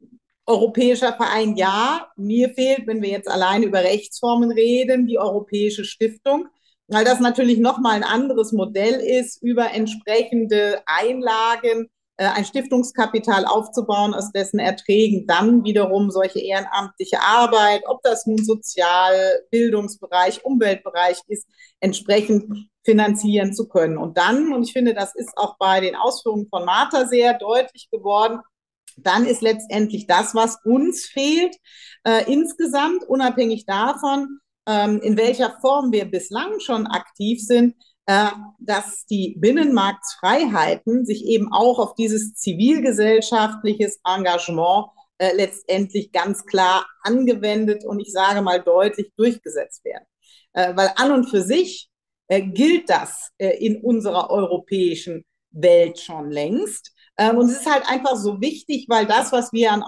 europäischer 0.48 1.12
Verein 1.12 1.56
ja. 1.56 2.08
Mir 2.16 2.50
fehlt, 2.50 2.86
wenn 2.86 3.02
wir 3.02 3.10
jetzt 3.10 3.28
alleine 3.28 3.66
über 3.66 3.80
Rechtsformen 3.80 4.50
reden, 4.50 5.06
die 5.06 5.18
Europäische 5.18 5.84
Stiftung 5.84 6.48
weil 6.88 7.04
das 7.04 7.20
natürlich 7.20 7.58
nochmal 7.58 7.96
ein 7.96 8.04
anderes 8.04 8.52
Modell 8.52 8.94
ist 8.94 9.42
über 9.42 9.72
entsprechende 9.72 10.80
Einlagen 10.86 11.88
äh, 12.16 12.26
ein 12.26 12.44
Stiftungskapital 12.44 13.44
aufzubauen, 13.44 14.14
aus 14.14 14.32
dessen 14.32 14.58
Erträgen 14.58 15.26
dann 15.26 15.64
wiederum 15.64 16.10
solche 16.10 16.40
ehrenamtliche 16.40 17.20
Arbeit, 17.20 17.82
ob 17.86 18.02
das 18.02 18.26
nun 18.26 18.42
Sozial-, 18.42 19.42
Bildungsbereich, 19.50 20.44
Umweltbereich 20.44 21.18
ist, 21.28 21.46
entsprechend 21.80 22.68
finanzieren 22.84 23.52
zu 23.52 23.68
können. 23.68 23.98
Und 23.98 24.16
dann, 24.16 24.54
und 24.54 24.62
ich 24.64 24.72
finde, 24.72 24.94
das 24.94 25.14
ist 25.14 25.36
auch 25.36 25.58
bei 25.58 25.80
den 25.80 25.94
Ausführungen 25.94 26.48
von 26.48 26.64
Martha 26.64 27.06
sehr 27.06 27.34
deutlich 27.34 27.90
geworden, 27.90 28.40
dann 29.04 29.26
ist 29.26 29.42
letztendlich 29.42 30.06
das, 30.06 30.34
was 30.34 30.58
uns 30.64 31.06
fehlt, 31.06 31.56
äh, 32.04 32.30
insgesamt, 32.30 33.04
unabhängig 33.04 33.66
davon, 33.66 34.38
ähm, 34.66 35.00
in 35.00 35.16
welcher 35.16 35.58
Form 35.60 35.92
wir 35.92 36.04
bislang 36.04 36.60
schon 36.60 36.86
aktiv 36.86 37.40
sind, 37.42 37.74
äh, 38.06 38.30
dass 38.58 39.06
die 39.06 39.36
Binnenmarktfreiheiten 39.38 41.04
sich 41.04 41.24
eben 41.26 41.52
auch 41.52 41.78
auf 41.78 41.94
dieses 41.94 42.34
zivilgesellschaftliches 42.34 44.00
Engagement 44.04 44.86
äh, 45.18 45.34
letztendlich 45.34 46.12
ganz 46.12 46.46
klar 46.46 46.86
angewendet 47.02 47.84
und 47.84 48.00
ich 48.00 48.12
sage 48.12 48.40
mal 48.42 48.62
deutlich 48.62 49.12
durchgesetzt 49.16 49.84
werden. 49.84 50.04
Äh, 50.52 50.76
weil 50.76 50.92
an 50.96 51.12
und 51.12 51.28
für 51.28 51.42
sich 51.42 51.88
äh, 52.28 52.42
gilt 52.42 52.88
das 52.88 53.30
äh, 53.38 53.56
in 53.64 53.82
unserer 53.82 54.30
europäischen 54.30 55.24
Welt 55.50 55.98
schon 55.98 56.30
längst. 56.30 56.92
Ähm, 57.18 57.36
und 57.36 57.50
es 57.50 57.60
ist 57.60 57.70
halt 57.70 57.88
einfach 57.88 58.16
so 58.16 58.40
wichtig, 58.40 58.86
weil 58.88 59.06
das, 59.06 59.32
was 59.32 59.52
wir 59.52 59.72
an, 59.72 59.82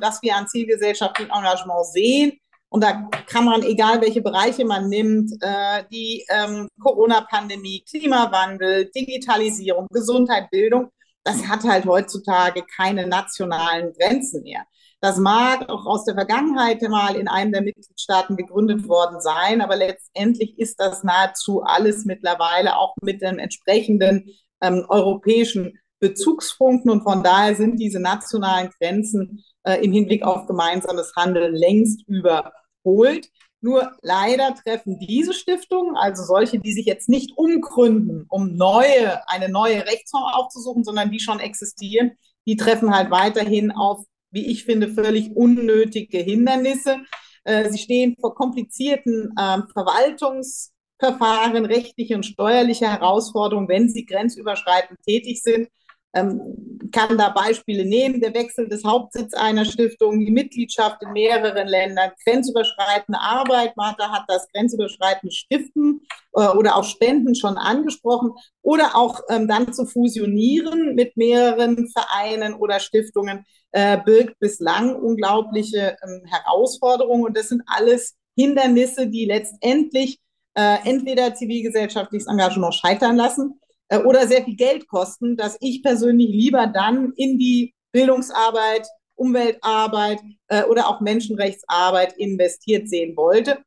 was 0.00 0.22
wir 0.22 0.36
an 0.36 0.48
zivilgesellschaftlichem 0.48 1.30
Engagement 1.32 1.86
sehen, 1.86 2.40
und 2.68 2.82
da 2.82 3.08
kann 3.26 3.44
man, 3.44 3.62
egal 3.62 4.00
welche 4.00 4.22
Bereiche 4.22 4.64
man 4.64 4.88
nimmt, 4.88 5.30
äh, 5.40 5.84
die 5.90 6.26
ähm, 6.28 6.68
Corona-Pandemie, 6.82 7.84
Klimawandel, 7.88 8.90
Digitalisierung, 8.94 9.86
Gesundheit, 9.90 10.50
Bildung, 10.50 10.90
das 11.24 11.46
hat 11.46 11.64
halt 11.64 11.86
heutzutage 11.86 12.64
keine 12.76 13.06
nationalen 13.06 13.92
Grenzen 13.92 14.42
mehr. 14.42 14.64
Das 15.00 15.18
mag 15.18 15.68
auch 15.68 15.86
aus 15.86 16.04
der 16.04 16.14
Vergangenheit 16.14 16.82
mal 16.82 17.16
in 17.16 17.28
einem 17.28 17.52
der 17.52 17.62
Mitgliedstaaten 17.62 18.36
gegründet 18.36 18.88
worden 18.88 19.20
sein, 19.20 19.60
aber 19.60 19.76
letztendlich 19.76 20.58
ist 20.58 20.80
das 20.80 21.04
nahezu 21.04 21.62
alles 21.62 22.04
mittlerweile 22.04 22.76
auch 22.76 22.94
mit 23.02 23.22
den 23.22 23.38
entsprechenden 23.38 24.30
ähm, 24.60 24.86
europäischen 24.88 25.78
Bezugspunkten 26.08 26.90
und 26.90 27.02
von 27.02 27.22
daher 27.22 27.56
sind 27.56 27.78
diese 27.78 27.98
nationalen 28.00 28.70
Grenzen 28.78 29.44
äh, 29.64 29.84
im 29.84 29.92
Hinblick 29.92 30.22
auf 30.22 30.46
gemeinsames 30.46 31.12
Handeln 31.16 31.54
längst 31.54 32.06
überholt. 32.06 33.28
Nur 33.60 33.92
leider 34.02 34.54
treffen 34.54 34.98
diese 35.00 35.32
Stiftungen, 35.32 35.96
also 35.96 36.22
solche, 36.22 36.60
die 36.60 36.72
sich 36.72 36.86
jetzt 36.86 37.08
nicht 37.08 37.32
umgründen, 37.36 38.26
um 38.28 38.54
neue, 38.54 39.28
eine 39.28 39.48
neue 39.48 39.84
Rechtsform 39.84 40.22
aufzusuchen, 40.34 40.84
sondern 40.84 41.10
die 41.10 41.18
schon 41.18 41.40
existieren, 41.40 42.12
die 42.46 42.56
treffen 42.56 42.94
halt 42.94 43.10
weiterhin 43.10 43.72
auf, 43.72 44.04
wie 44.30 44.46
ich 44.46 44.64
finde, 44.64 44.88
völlig 44.88 45.34
unnötige 45.34 46.18
Hindernisse. 46.18 46.98
Äh, 47.42 47.70
sie 47.70 47.78
stehen 47.78 48.14
vor 48.20 48.36
komplizierten 48.36 49.32
äh, 49.36 49.58
Verwaltungsverfahren, 49.72 51.64
rechtliche 51.64 52.14
und 52.14 52.24
steuerliche 52.24 52.88
Herausforderungen, 52.88 53.68
wenn 53.68 53.88
sie 53.88 54.06
grenzüberschreitend 54.06 55.00
tätig 55.04 55.42
sind 55.42 55.68
ähm, 56.16 56.66
kann 56.92 57.18
da 57.18 57.30
Beispiele 57.30 57.84
nehmen, 57.84 58.20
der 58.20 58.34
Wechsel 58.34 58.68
des 58.68 58.84
Hauptsitzes 58.84 59.34
einer 59.34 59.64
Stiftung, 59.64 60.18
die 60.18 60.30
Mitgliedschaft 60.30 61.02
in 61.02 61.12
mehreren 61.12 61.68
Ländern, 61.68 62.12
grenzüberschreitende 62.24 63.20
Arbeit, 63.20 63.76
Martha 63.76 64.10
hat 64.10 64.24
das 64.28 64.48
grenzüberschreitende 64.52 65.34
Stiften 65.34 66.00
äh, 66.34 66.48
oder 66.48 66.76
auch 66.76 66.84
Spenden 66.84 67.34
schon 67.34 67.56
angesprochen, 67.56 68.32
oder 68.62 68.96
auch 68.96 69.20
ähm, 69.28 69.48
dann 69.48 69.72
zu 69.72 69.86
fusionieren 69.86 70.94
mit 70.94 71.16
mehreren 71.16 71.88
Vereinen 71.88 72.54
oder 72.54 72.80
Stiftungen, 72.80 73.44
äh, 73.72 73.98
birgt 73.98 74.38
bislang 74.38 74.96
unglaubliche 74.96 75.96
ähm, 76.02 76.22
Herausforderungen. 76.26 77.24
Und 77.24 77.36
das 77.36 77.48
sind 77.48 77.62
alles 77.66 78.14
Hindernisse, 78.36 79.06
die 79.06 79.26
letztendlich 79.26 80.18
äh, 80.54 80.78
entweder 80.84 81.34
zivilgesellschaftliches 81.34 82.26
Engagement 82.26 82.74
scheitern 82.74 83.16
lassen 83.16 83.60
äh, 83.88 83.98
oder 83.98 84.26
sehr 84.26 84.44
viel 84.44 84.56
Geld 84.56 84.88
kosten, 84.88 85.36
dass 85.36 85.56
ich 85.60 85.82
persönlich 85.82 86.30
lieber 86.30 86.66
dann 86.66 87.12
in 87.16 87.38
die 87.38 87.74
Bildungsarbeit, 87.92 88.86
Umweltarbeit 89.14 90.20
äh, 90.48 90.64
oder 90.64 90.88
auch 90.88 91.00
Menschenrechtsarbeit 91.00 92.14
investiert 92.18 92.88
sehen 92.88 93.16
wollte. 93.16 93.58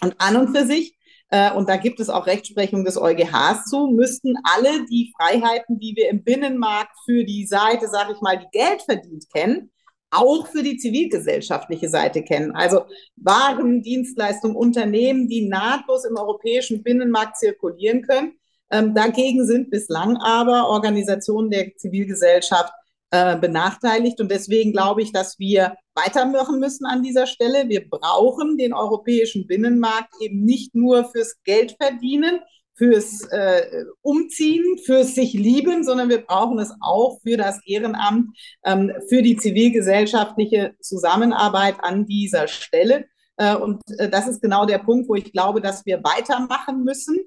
Und 0.00 0.14
an 0.18 0.36
und 0.36 0.56
für 0.56 0.66
sich, 0.66 0.96
äh, 1.30 1.52
und 1.52 1.68
da 1.68 1.76
gibt 1.76 2.00
es 2.00 2.08
auch 2.08 2.26
Rechtsprechung 2.26 2.84
des 2.84 2.96
EuGHs 2.96 3.64
zu, 3.66 3.88
müssten 3.88 4.34
alle 4.42 4.86
die 4.86 5.12
Freiheiten, 5.16 5.78
die 5.78 5.94
wir 5.96 6.08
im 6.08 6.24
Binnenmarkt 6.24 6.96
für 7.04 7.24
die 7.24 7.46
Seite, 7.46 7.88
sage 7.88 8.14
ich 8.14 8.20
mal, 8.20 8.38
die 8.38 8.58
Geld 8.58 8.82
verdient 8.82 9.26
kennen, 9.32 9.70
auch 10.10 10.46
für 10.46 10.62
die 10.62 10.78
zivilgesellschaftliche 10.78 11.88
Seite 11.88 12.22
kennen. 12.22 12.52
Also 12.52 12.86
Waren, 13.16 13.82
Dienstleistungen, 13.82 14.56
Unternehmen, 14.56 15.28
die 15.28 15.46
nahtlos 15.46 16.04
im 16.06 16.16
europäischen 16.16 16.82
Binnenmarkt 16.82 17.36
zirkulieren 17.36 18.02
können 18.02 18.37
ähm, 18.70 18.94
dagegen 18.94 19.46
sind 19.46 19.70
bislang 19.70 20.16
aber 20.16 20.68
Organisationen 20.68 21.50
der 21.50 21.76
Zivilgesellschaft 21.76 22.72
äh, 23.10 23.36
benachteiligt. 23.38 24.20
Und 24.20 24.30
deswegen 24.30 24.72
glaube 24.72 25.02
ich, 25.02 25.12
dass 25.12 25.38
wir 25.38 25.76
weitermachen 25.94 26.60
müssen 26.60 26.84
an 26.84 27.02
dieser 27.02 27.26
Stelle. 27.26 27.68
Wir 27.68 27.88
brauchen 27.88 28.58
den 28.58 28.74
europäischen 28.74 29.46
Binnenmarkt 29.46 30.12
eben 30.20 30.44
nicht 30.44 30.74
nur 30.74 31.04
fürs 31.06 31.42
Geld 31.44 31.76
verdienen, 31.80 32.40
fürs 32.74 33.24
äh, 33.30 33.84
Umziehen, 34.02 34.78
fürs 34.84 35.14
sich 35.14 35.32
lieben, 35.32 35.84
sondern 35.84 36.10
wir 36.10 36.24
brauchen 36.24 36.58
es 36.58 36.72
auch 36.80 37.18
für 37.22 37.36
das 37.36 37.60
Ehrenamt, 37.66 38.36
ähm, 38.64 38.92
für 39.08 39.22
die 39.22 39.36
zivilgesellschaftliche 39.36 40.74
Zusammenarbeit 40.80 41.76
an 41.80 42.06
dieser 42.06 42.46
Stelle. 42.46 43.06
Äh, 43.36 43.56
und 43.56 43.80
äh, 43.98 44.08
das 44.08 44.28
ist 44.28 44.42
genau 44.42 44.66
der 44.66 44.78
Punkt, 44.78 45.08
wo 45.08 45.14
ich 45.14 45.32
glaube, 45.32 45.60
dass 45.60 45.86
wir 45.86 46.04
weitermachen 46.04 46.84
müssen 46.84 47.18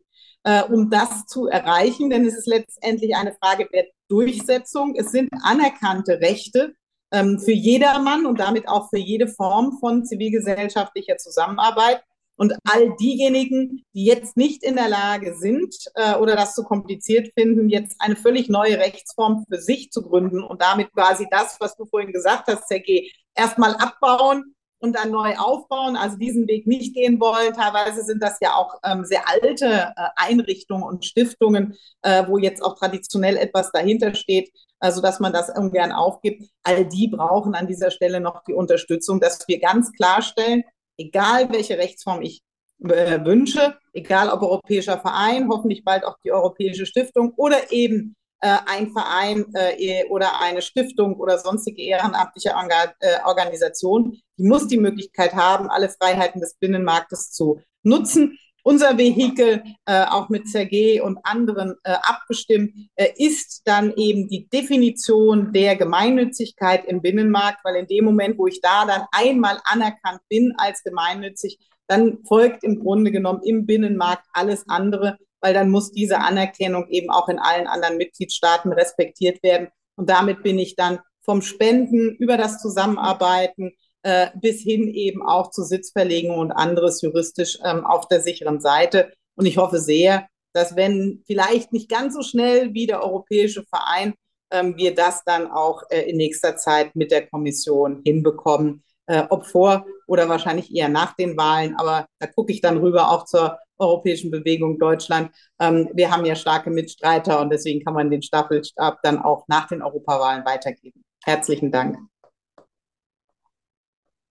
äh, 0.43 0.63
um 0.63 0.89
das 0.89 1.25
zu 1.25 1.47
erreichen. 1.47 2.09
Denn 2.09 2.25
es 2.25 2.37
ist 2.37 2.47
letztendlich 2.47 3.15
eine 3.15 3.33
Frage 3.33 3.67
der 3.71 3.85
Durchsetzung. 4.07 4.95
Es 4.95 5.11
sind 5.11 5.29
anerkannte 5.43 6.19
Rechte 6.19 6.73
ähm, 7.11 7.39
für 7.39 7.51
jedermann 7.51 8.25
und 8.25 8.39
damit 8.39 8.67
auch 8.67 8.89
für 8.89 8.99
jede 8.99 9.27
Form 9.27 9.77
von 9.79 10.05
zivilgesellschaftlicher 10.05 11.17
Zusammenarbeit. 11.17 12.03
Und 12.37 12.55
all 12.67 12.95
diejenigen, 12.95 13.83
die 13.93 14.05
jetzt 14.05 14.35
nicht 14.35 14.63
in 14.63 14.75
der 14.75 14.89
Lage 14.89 15.35
sind 15.35 15.75
äh, 15.93 16.15
oder 16.15 16.35
das 16.35 16.55
zu 16.55 16.63
kompliziert 16.63 17.31
finden, 17.37 17.69
jetzt 17.69 17.97
eine 17.99 18.15
völlig 18.15 18.49
neue 18.49 18.79
Rechtsform 18.79 19.45
für 19.47 19.61
sich 19.61 19.91
zu 19.91 20.01
gründen 20.01 20.41
und 20.43 20.59
damit 20.59 20.91
quasi 20.91 21.27
das, 21.29 21.57
was 21.59 21.75
du 21.75 21.85
vorhin 21.85 22.11
gesagt 22.11 22.47
hast, 22.47 22.67
Sergej, 22.67 23.11
erstmal 23.35 23.75
abbauen 23.75 24.55
und 24.81 24.95
dann 24.95 25.11
neu 25.11 25.35
aufbauen, 25.37 25.95
also 25.95 26.17
diesen 26.17 26.47
Weg 26.47 26.67
nicht 26.67 26.93
gehen 26.93 27.19
wollen. 27.19 27.53
Teilweise 27.53 28.03
sind 28.03 28.21
das 28.21 28.37
ja 28.41 28.55
auch 28.55 28.79
ähm, 28.83 29.05
sehr 29.05 29.29
alte 29.29 29.93
äh, 29.95 30.09
Einrichtungen 30.15 30.83
und 30.83 31.05
Stiftungen, 31.05 31.75
äh, 32.01 32.27
wo 32.27 32.37
jetzt 32.37 32.61
auch 32.61 32.77
traditionell 32.77 33.37
etwas 33.37 33.71
dahinter 33.71 34.15
steht, 34.15 34.51
also 34.79 35.01
dass 35.01 35.19
man 35.19 35.33
das 35.33 35.49
ungern 35.55 35.91
aufgibt. 35.91 36.49
All 36.63 36.85
die 36.85 37.07
brauchen 37.07 37.53
an 37.53 37.67
dieser 37.67 37.91
Stelle 37.91 38.19
noch 38.19 38.43
die 38.43 38.53
Unterstützung, 38.53 39.19
dass 39.19 39.47
wir 39.47 39.59
ganz 39.59 39.91
klarstellen, 39.91 40.63
egal 40.97 41.51
welche 41.51 41.77
Rechtsform 41.77 42.21
ich 42.21 42.41
äh, 42.83 43.23
wünsche, 43.23 43.77
egal 43.93 44.29
ob 44.29 44.41
europäischer 44.41 44.99
Verein, 44.99 45.47
hoffentlich 45.49 45.83
bald 45.83 46.03
auch 46.03 46.17
die 46.23 46.31
Europäische 46.31 46.87
Stiftung 46.87 47.33
oder 47.37 47.71
eben 47.71 48.15
äh, 48.41 48.57
ein 48.65 48.91
Verein 48.91 49.45
äh, 49.53 50.05
oder 50.09 50.41
eine 50.41 50.61
Stiftung 50.61 51.15
oder 51.15 51.37
sonstige 51.37 51.83
ehrenamtliche 51.83 52.55
Orga 52.55 52.93
äh, 52.99 53.19
Organisation, 53.25 54.17
die 54.37 54.43
muss 54.43 54.67
die 54.67 54.79
Möglichkeit 54.79 55.33
haben, 55.33 55.69
alle 55.69 55.89
Freiheiten 55.89 56.41
des 56.41 56.55
Binnenmarktes 56.55 57.31
zu 57.31 57.61
nutzen. 57.83 58.37
Unser 58.63 58.97
Vehikel, 58.97 59.63
äh, 59.85 60.05
auch 60.05 60.29
mit 60.29 60.47
Sergei 60.47 61.01
und 61.01 61.19
anderen 61.23 61.75
äh, 61.83 61.95
abgestimmt, 62.03 62.73
ist 63.15 63.61
dann 63.65 63.93
eben 63.95 64.27
die 64.27 64.47
Definition 64.49 65.51
der 65.51 65.75
Gemeinnützigkeit 65.75 66.85
im 66.85 67.01
Binnenmarkt, 67.01 67.59
weil 67.63 67.75
in 67.75 67.87
dem 67.87 68.05
Moment, 68.05 68.37
wo 68.37 68.45
ich 68.45 68.61
da 68.61 68.85
dann 68.85 69.05
einmal 69.11 69.59
anerkannt 69.63 70.21
bin 70.29 70.53
als 70.57 70.83
gemeinnützig, 70.83 71.57
dann 71.87 72.19
folgt 72.25 72.63
im 72.63 72.79
Grunde 72.79 73.11
genommen 73.11 73.41
im 73.43 73.65
Binnenmarkt 73.65 74.25
alles 74.33 74.63
andere, 74.67 75.17
weil 75.41 75.53
dann 75.53 75.69
muss 75.69 75.91
diese 75.91 76.19
Anerkennung 76.19 76.87
eben 76.89 77.09
auch 77.09 77.27
in 77.27 77.39
allen 77.39 77.67
anderen 77.67 77.97
Mitgliedstaaten 77.97 78.71
respektiert 78.71 79.41
werden. 79.43 79.69
Und 79.95 80.09
damit 80.09 80.43
bin 80.43 80.59
ich 80.59 80.75
dann 80.75 80.99
vom 81.23 81.41
Spenden 81.41 82.15
über 82.15 82.37
das 82.37 82.61
Zusammenarbeiten 82.61 83.73
äh, 84.03 84.29
bis 84.35 84.61
hin 84.61 84.87
eben 84.87 85.21
auch 85.21 85.51
zu 85.51 85.63
Sitzverlegung 85.63 86.37
und 86.37 86.51
anderes 86.51 87.01
juristisch 87.01 87.59
ähm, 87.63 87.85
auf 87.85 88.07
der 88.07 88.21
sicheren 88.21 88.59
Seite. 88.59 89.11
Und 89.35 89.45
ich 89.45 89.57
hoffe 89.57 89.79
sehr, 89.79 90.27
dass 90.53 90.75
wenn 90.75 91.23
vielleicht 91.25 91.71
nicht 91.71 91.89
ganz 91.89 92.15
so 92.15 92.23
schnell 92.23 92.73
wie 92.73 92.87
der 92.87 93.03
Europäische 93.03 93.63
Verein, 93.63 94.13
ähm, 94.51 94.75
wir 94.77 94.95
das 94.95 95.23
dann 95.23 95.49
auch 95.49 95.83
äh, 95.89 96.01
in 96.09 96.17
nächster 96.17 96.57
Zeit 96.57 96.95
mit 96.95 97.11
der 97.11 97.27
Kommission 97.27 98.01
hinbekommen, 98.03 98.83
äh, 99.05 99.23
ob 99.29 99.45
vor 99.45 99.85
oder 100.11 100.27
wahrscheinlich 100.27 100.75
eher 100.75 100.89
nach 100.89 101.15
den 101.15 101.37
Wahlen. 101.37 101.73
Aber 101.77 102.05
da 102.19 102.27
gucke 102.27 102.51
ich 102.51 102.59
dann 102.59 102.77
rüber 102.79 103.09
auch 103.11 103.23
zur 103.23 103.57
Europäischen 103.77 104.29
Bewegung 104.29 104.77
Deutschland. 104.77 105.31
Ähm, 105.57 105.87
wir 105.93 106.11
haben 106.11 106.25
ja 106.25 106.35
starke 106.35 106.69
Mitstreiter 106.69 107.39
und 107.39 107.49
deswegen 107.49 107.81
kann 107.81 107.93
man 107.93 108.11
den 108.11 108.21
Staffelstab 108.21 108.99
dann 109.03 109.19
auch 109.19 109.45
nach 109.47 109.69
den 109.69 109.81
Europawahlen 109.81 110.43
weitergeben. 110.43 111.05
Herzlichen 111.23 111.71
Dank. 111.71 111.97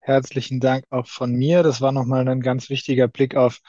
Herzlichen 0.00 0.60
Dank 0.60 0.84
auch 0.90 1.06
von 1.06 1.32
mir. 1.32 1.62
Das 1.62 1.80
war 1.80 1.92
nochmal 1.92 2.28
ein 2.28 2.42
ganz 2.42 2.68
wichtiger 2.68 3.08
Blick 3.08 3.34
auf, 3.34 3.60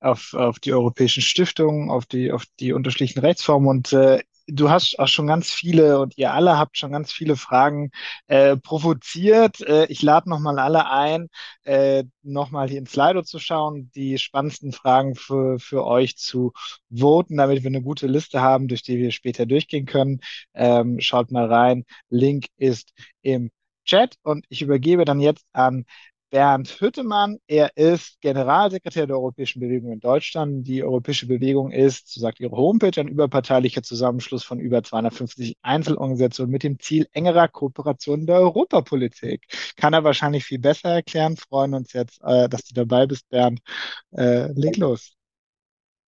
auf, 0.00 0.32
auf 0.32 0.60
die 0.60 0.72
europäischen 0.72 1.22
Stiftungen, 1.22 1.90
auf 1.90 2.06
die, 2.06 2.32
auf 2.32 2.44
die 2.60 2.72
unterschiedlichen 2.72 3.20
Rechtsformen. 3.20 3.68
Und 3.68 3.92
äh, 3.92 4.22
du 4.48 4.70
hast 4.70 4.98
auch 4.98 5.08
schon 5.08 5.26
ganz 5.26 5.50
viele 5.50 6.00
und 6.00 6.16
ihr 6.16 6.32
alle 6.32 6.58
habt 6.58 6.78
schon 6.78 6.92
ganz 6.92 7.12
viele 7.12 7.36
Fragen 7.36 7.90
äh, 8.26 8.56
provoziert. 8.56 9.60
Äh, 9.60 9.86
ich 9.86 10.02
lade 10.02 10.28
nochmal 10.28 10.58
alle 10.58 10.90
ein, 10.90 11.28
äh, 11.64 12.04
nochmal 12.22 12.68
hier 12.68 12.78
in 12.78 12.86
Slido 12.86 13.22
zu 13.22 13.38
schauen, 13.38 13.90
die 13.94 14.18
spannendsten 14.18 14.72
Fragen 14.72 15.14
für, 15.14 15.58
für 15.58 15.84
euch 15.86 16.16
zu 16.16 16.52
voten, 16.90 17.36
damit 17.36 17.62
wir 17.62 17.68
eine 17.68 17.82
gute 17.82 18.06
Liste 18.06 18.40
haben, 18.40 18.68
durch 18.68 18.82
die 18.82 18.98
wir 18.98 19.10
später 19.12 19.46
durchgehen 19.46 19.86
können. 19.86 20.20
Ähm, 20.54 21.00
schaut 21.00 21.30
mal 21.30 21.46
rein. 21.46 21.84
Link 22.08 22.46
ist 22.56 22.92
im 23.22 23.50
Chat 23.84 24.16
und 24.22 24.44
ich 24.50 24.62
übergebe 24.62 25.04
dann 25.04 25.20
jetzt 25.20 25.46
an 25.52 25.84
Bernd 26.30 26.68
Hüttemann. 26.80 27.38
Er 27.46 27.76
ist 27.76 28.20
Generalsekretär 28.20 29.06
der 29.06 29.16
Europäischen 29.16 29.60
Bewegung 29.60 29.92
in 29.92 30.00
Deutschland. 30.00 30.66
Die 30.66 30.82
Europäische 30.82 31.26
Bewegung 31.26 31.70
ist, 31.70 32.12
so 32.12 32.20
sagt 32.20 32.40
ihre 32.40 32.56
Homepage, 32.56 33.00
ein 33.00 33.08
überparteilicher 33.08 33.82
Zusammenschluss 33.82 34.44
von 34.44 34.60
über 34.60 34.82
250 34.82 35.56
Einzelorganisationen 35.62 36.52
mit 36.52 36.62
dem 36.62 36.78
Ziel 36.78 37.08
engerer 37.12 37.48
Kooperation 37.48 38.26
der 38.26 38.40
Europapolitik. 38.40 39.46
Kann 39.76 39.94
er 39.94 40.04
wahrscheinlich 40.04 40.44
viel 40.44 40.58
besser 40.58 40.90
erklären. 40.90 41.36
Freuen 41.36 41.74
uns 41.74 41.92
jetzt, 41.92 42.20
äh, 42.22 42.48
dass 42.48 42.64
du 42.64 42.74
dabei 42.74 43.06
bist, 43.06 43.28
Bernd. 43.30 43.60
Äh, 44.12 44.52
leg 44.52 44.76
los. 44.76 45.17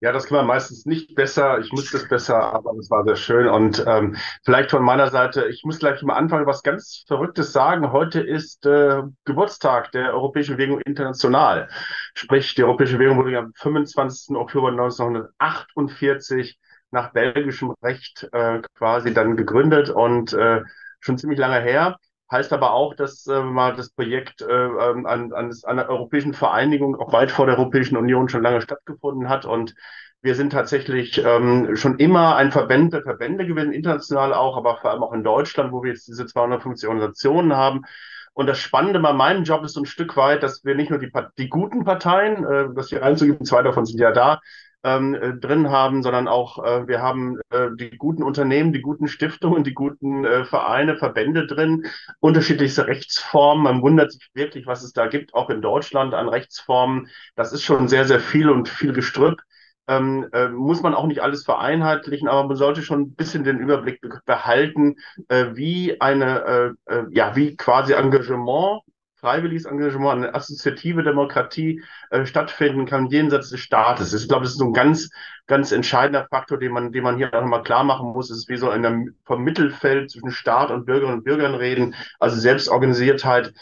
Ja, 0.03 0.11
das 0.11 0.25
kann 0.25 0.37
man 0.37 0.47
meistens 0.47 0.85
nicht 0.87 1.13
besser. 1.13 1.59
Ich 1.59 1.71
muss 1.71 1.91
das 1.91 2.07
besser, 2.07 2.35
aber 2.41 2.73
das 2.75 2.89
war 2.89 3.03
sehr 3.03 3.15
schön. 3.15 3.47
Und 3.47 3.83
ähm, 3.87 4.15
vielleicht 4.43 4.71
von 4.71 4.83
meiner 4.83 5.09
Seite, 5.11 5.45
ich 5.47 5.63
muss 5.63 5.77
gleich 5.77 6.01
mal 6.01 6.15
anfangen, 6.15 6.47
was 6.47 6.63
ganz 6.63 7.03
Verrücktes 7.07 7.53
sagen. 7.53 7.91
Heute 7.91 8.19
ist 8.19 8.65
äh, 8.65 9.03
Geburtstag 9.25 9.91
der 9.91 10.13
Europäischen 10.15 10.55
Bewegung 10.57 10.79
International. 10.81 11.69
Sprich, 12.15 12.55
die 12.55 12.63
Europäische 12.63 12.97
Bewegung 12.97 13.17
wurde 13.17 13.37
am 13.37 13.53
25. 13.55 14.35
Oktober 14.35 14.69
1948 14.69 16.57
nach 16.89 17.11
belgischem 17.13 17.71
Recht 17.83 18.27
äh, 18.31 18.61
quasi 18.75 19.13
dann 19.13 19.37
gegründet 19.37 19.91
und 19.91 20.33
äh, 20.33 20.61
schon 20.99 21.19
ziemlich 21.19 21.37
lange 21.37 21.61
her. 21.61 21.97
Heißt 22.31 22.53
aber 22.53 22.71
auch, 22.71 22.95
dass 22.95 23.27
äh, 23.27 23.41
mal 23.41 23.75
das 23.75 23.89
Projekt 23.89 24.41
äh, 24.41 24.45
ähm, 24.45 25.05
an, 25.05 25.33
an, 25.33 25.51
der 25.75 25.89
europäischen 25.89 26.33
Vereinigung 26.33 26.95
auch 26.95 27.11
weit 27.11 27.29
vor 27.29 27.45
der 27.45 27.57
Europäischen 27.57 27.97
Union 27.97 28.29
schon 28.29 28.41
lange 28.41 28.61
stattgefunden 28.61 29.27
hat. 29.27 29.45
Und 29.45 29.75
wir 30.21 30.35
sind 30.35 30.51
tatsächlich 30.51 31.21
ähm, 31.25 31.75
schon 31.75 31.99
immer 31.99 32.37
ein 32.37 32.53
Verband 32.53 32.93
der 32.93 33.01
Verbände 33.03 33.45
gewesen, 33.45 33.73
international 33.73 34.33
auch, 34.33 34.55
aber 34.55 34.77
vor 34.77 34.91
allem 34.91 35.03
auch 35.03 35.11
in 35.11 35.25
Deutschland, 35.25 35.73
wo 35.73 35.83
wir 35.83 35.91
jetzt 35.91 36.07
diese 36.07 36.25
250 36.25 36.87
Organisationen 36.87 37.53
haben. 37.55 37.81
Und 38.33 38.47
das 38.47 38.59
Spannende 38.59 39.01
bei 39.01 39.11
meinem 39.11 39.43
Job 39.43 39.65
ist 39.65 39.73
so 39.73 39.81
ein 39.81 39.85
Stück 39.85 40.15
weit, 40.15 40.41
dass 40.41 40.63
wir 40.63 40.75
nicht 40.75 40.89
nur 40.89 40.99
die, 40.99 41.11
die 41.37 41.49
guten 41.49 41.83
Parteien, 41.83 42.45
äh, 42.45 42.67
das 42.73 42.87
hier 42.87 43.01
reinzugeben, 43.01 43.45
zwei 43.45 43.61
davon 43.61 43.85
sind 43.85 43.99
ja 43.99 44.13
da, 44.13 44.39
ähm, 44.83 45.13
äh, 45.13 45.33
drin 45.33 45.69
haben, 45.69 46.03
sondern 46.03 46.27
auch 46.27 46.63
äh, 46.63 46.87
wir 46.87 47.01
haben 47.01 47.39
äh, 47.51 47.69
die 47.75 47.97
guten 47.97 48.23
Unternehmen, 48.23 48.73
die 48.73 48.81
guten 48.81 49.07
Stiftungen, 49.07 49.63
die 49.63 49.73
guten 49.73 50.25
äh, 50.25 50.45
Vereine, 50.45 50.97
Verbände 50.97 51.47
drin, 51.47 51.85
unterschiedlichste 52.19 52.87
Rechtsformen. 52.87 53.63
Man 53.63 53.81
wundert 53.81 54.11
sich 54.11 54.27
wirklich, 54.33 54.65
was 54.65 54.83
es 54.83 54.93
da 54.93 55.07
gibt, 55.07 55.33
auch 55.33 55.49
in 55.49 55.61
Deutschland 55.61 56.13
an 56.13 56.29
Rechtsformen. 56.29 57.07
Das 57.35 57.53
ist 57.53 57.63
schon 57.63 57.87
sehr, 57.87 58.05
sehr 58.05 58.19
viel 58.19 58.49
und 58.49 58.69
viel 58.69 58.93
Gestrüpp. 58.93 59.41
Ähm, 59.87 60.27
äh, 60.31 60.47
muss 60.47 60.81
man 60.83 60.93
auch 60.93 61.07
nicht 61.07 61.21
alles 61.21 61.43
vereinheitlichen, 61.43 62.27
aber 62.27 62.47
man 62.47 62.55
sollte 62.55 62.81
schon 62.83 63.01
ein 63.01 63.15
bisschen 63.15 63.43
den 63.43 63.57
Überblick 63.59 63.99
behalten, 64.25 64.95
äh, 65.27 65.47
wie 65.53 65.99
eine, 65.99 66.75
äh, 66.87 66.93
äh, 66.95 67.05
ja, 67.11 67.35
wie 67.35 67.55
quasi 67.57 67.93
Engagement 67.93 68.81
freiwilliges 69.21 69.65
Engagement, 69.65 70.23
eine 70.23 70.35
assoziative 70.35 71.03
Demokratie 71.03 71.83
äh, 72.09 72.25
stattfinden 72.25 72.85
kann 72.85 73.07
jenseits 73.07 73.49
des 73.49 73.61
Staates. 73.61 74.13
Ich 74.13 74.27
glaube, 74.27 74.43
das 74.43 74.53
ist 74.53 74.59
so 74.59 74.65
ein 74.65 74.73
ganz, 74.73 75.09
ganz 75.47 75.71
entscheidender 75.71 76.27
Faktor, 76.29 76.57
den 76.57 76.73
man, 76.73 76.91
den 76.91 77.03
man 77.03 77.17
hier 77.17 77.33
auch 77.33 77.41
nochmal 77.41 77.63
klar 77.63 77.83
machen 77.83 78.11
muss. 78.11 78.29
Es 78.29 78.39
ist 78.39 78.49
wie 78.49 78.57
so 78.57 78.71
in 78.71 78.85
einem, 78.85 79.15
vom 79.25 79.43
Mittelfeld 79.43 80.11
zwischen 80.11 80.31
Staat 80.31 80.71
und 80.71 80.85
Bürgerinnen 80.85 81.19
und 81.19 81.23
Bürgern 81.23 81.55
reden, 81.55 81.95
also 82.19 82.37
Selbstorganisiertheit 82.37 83.53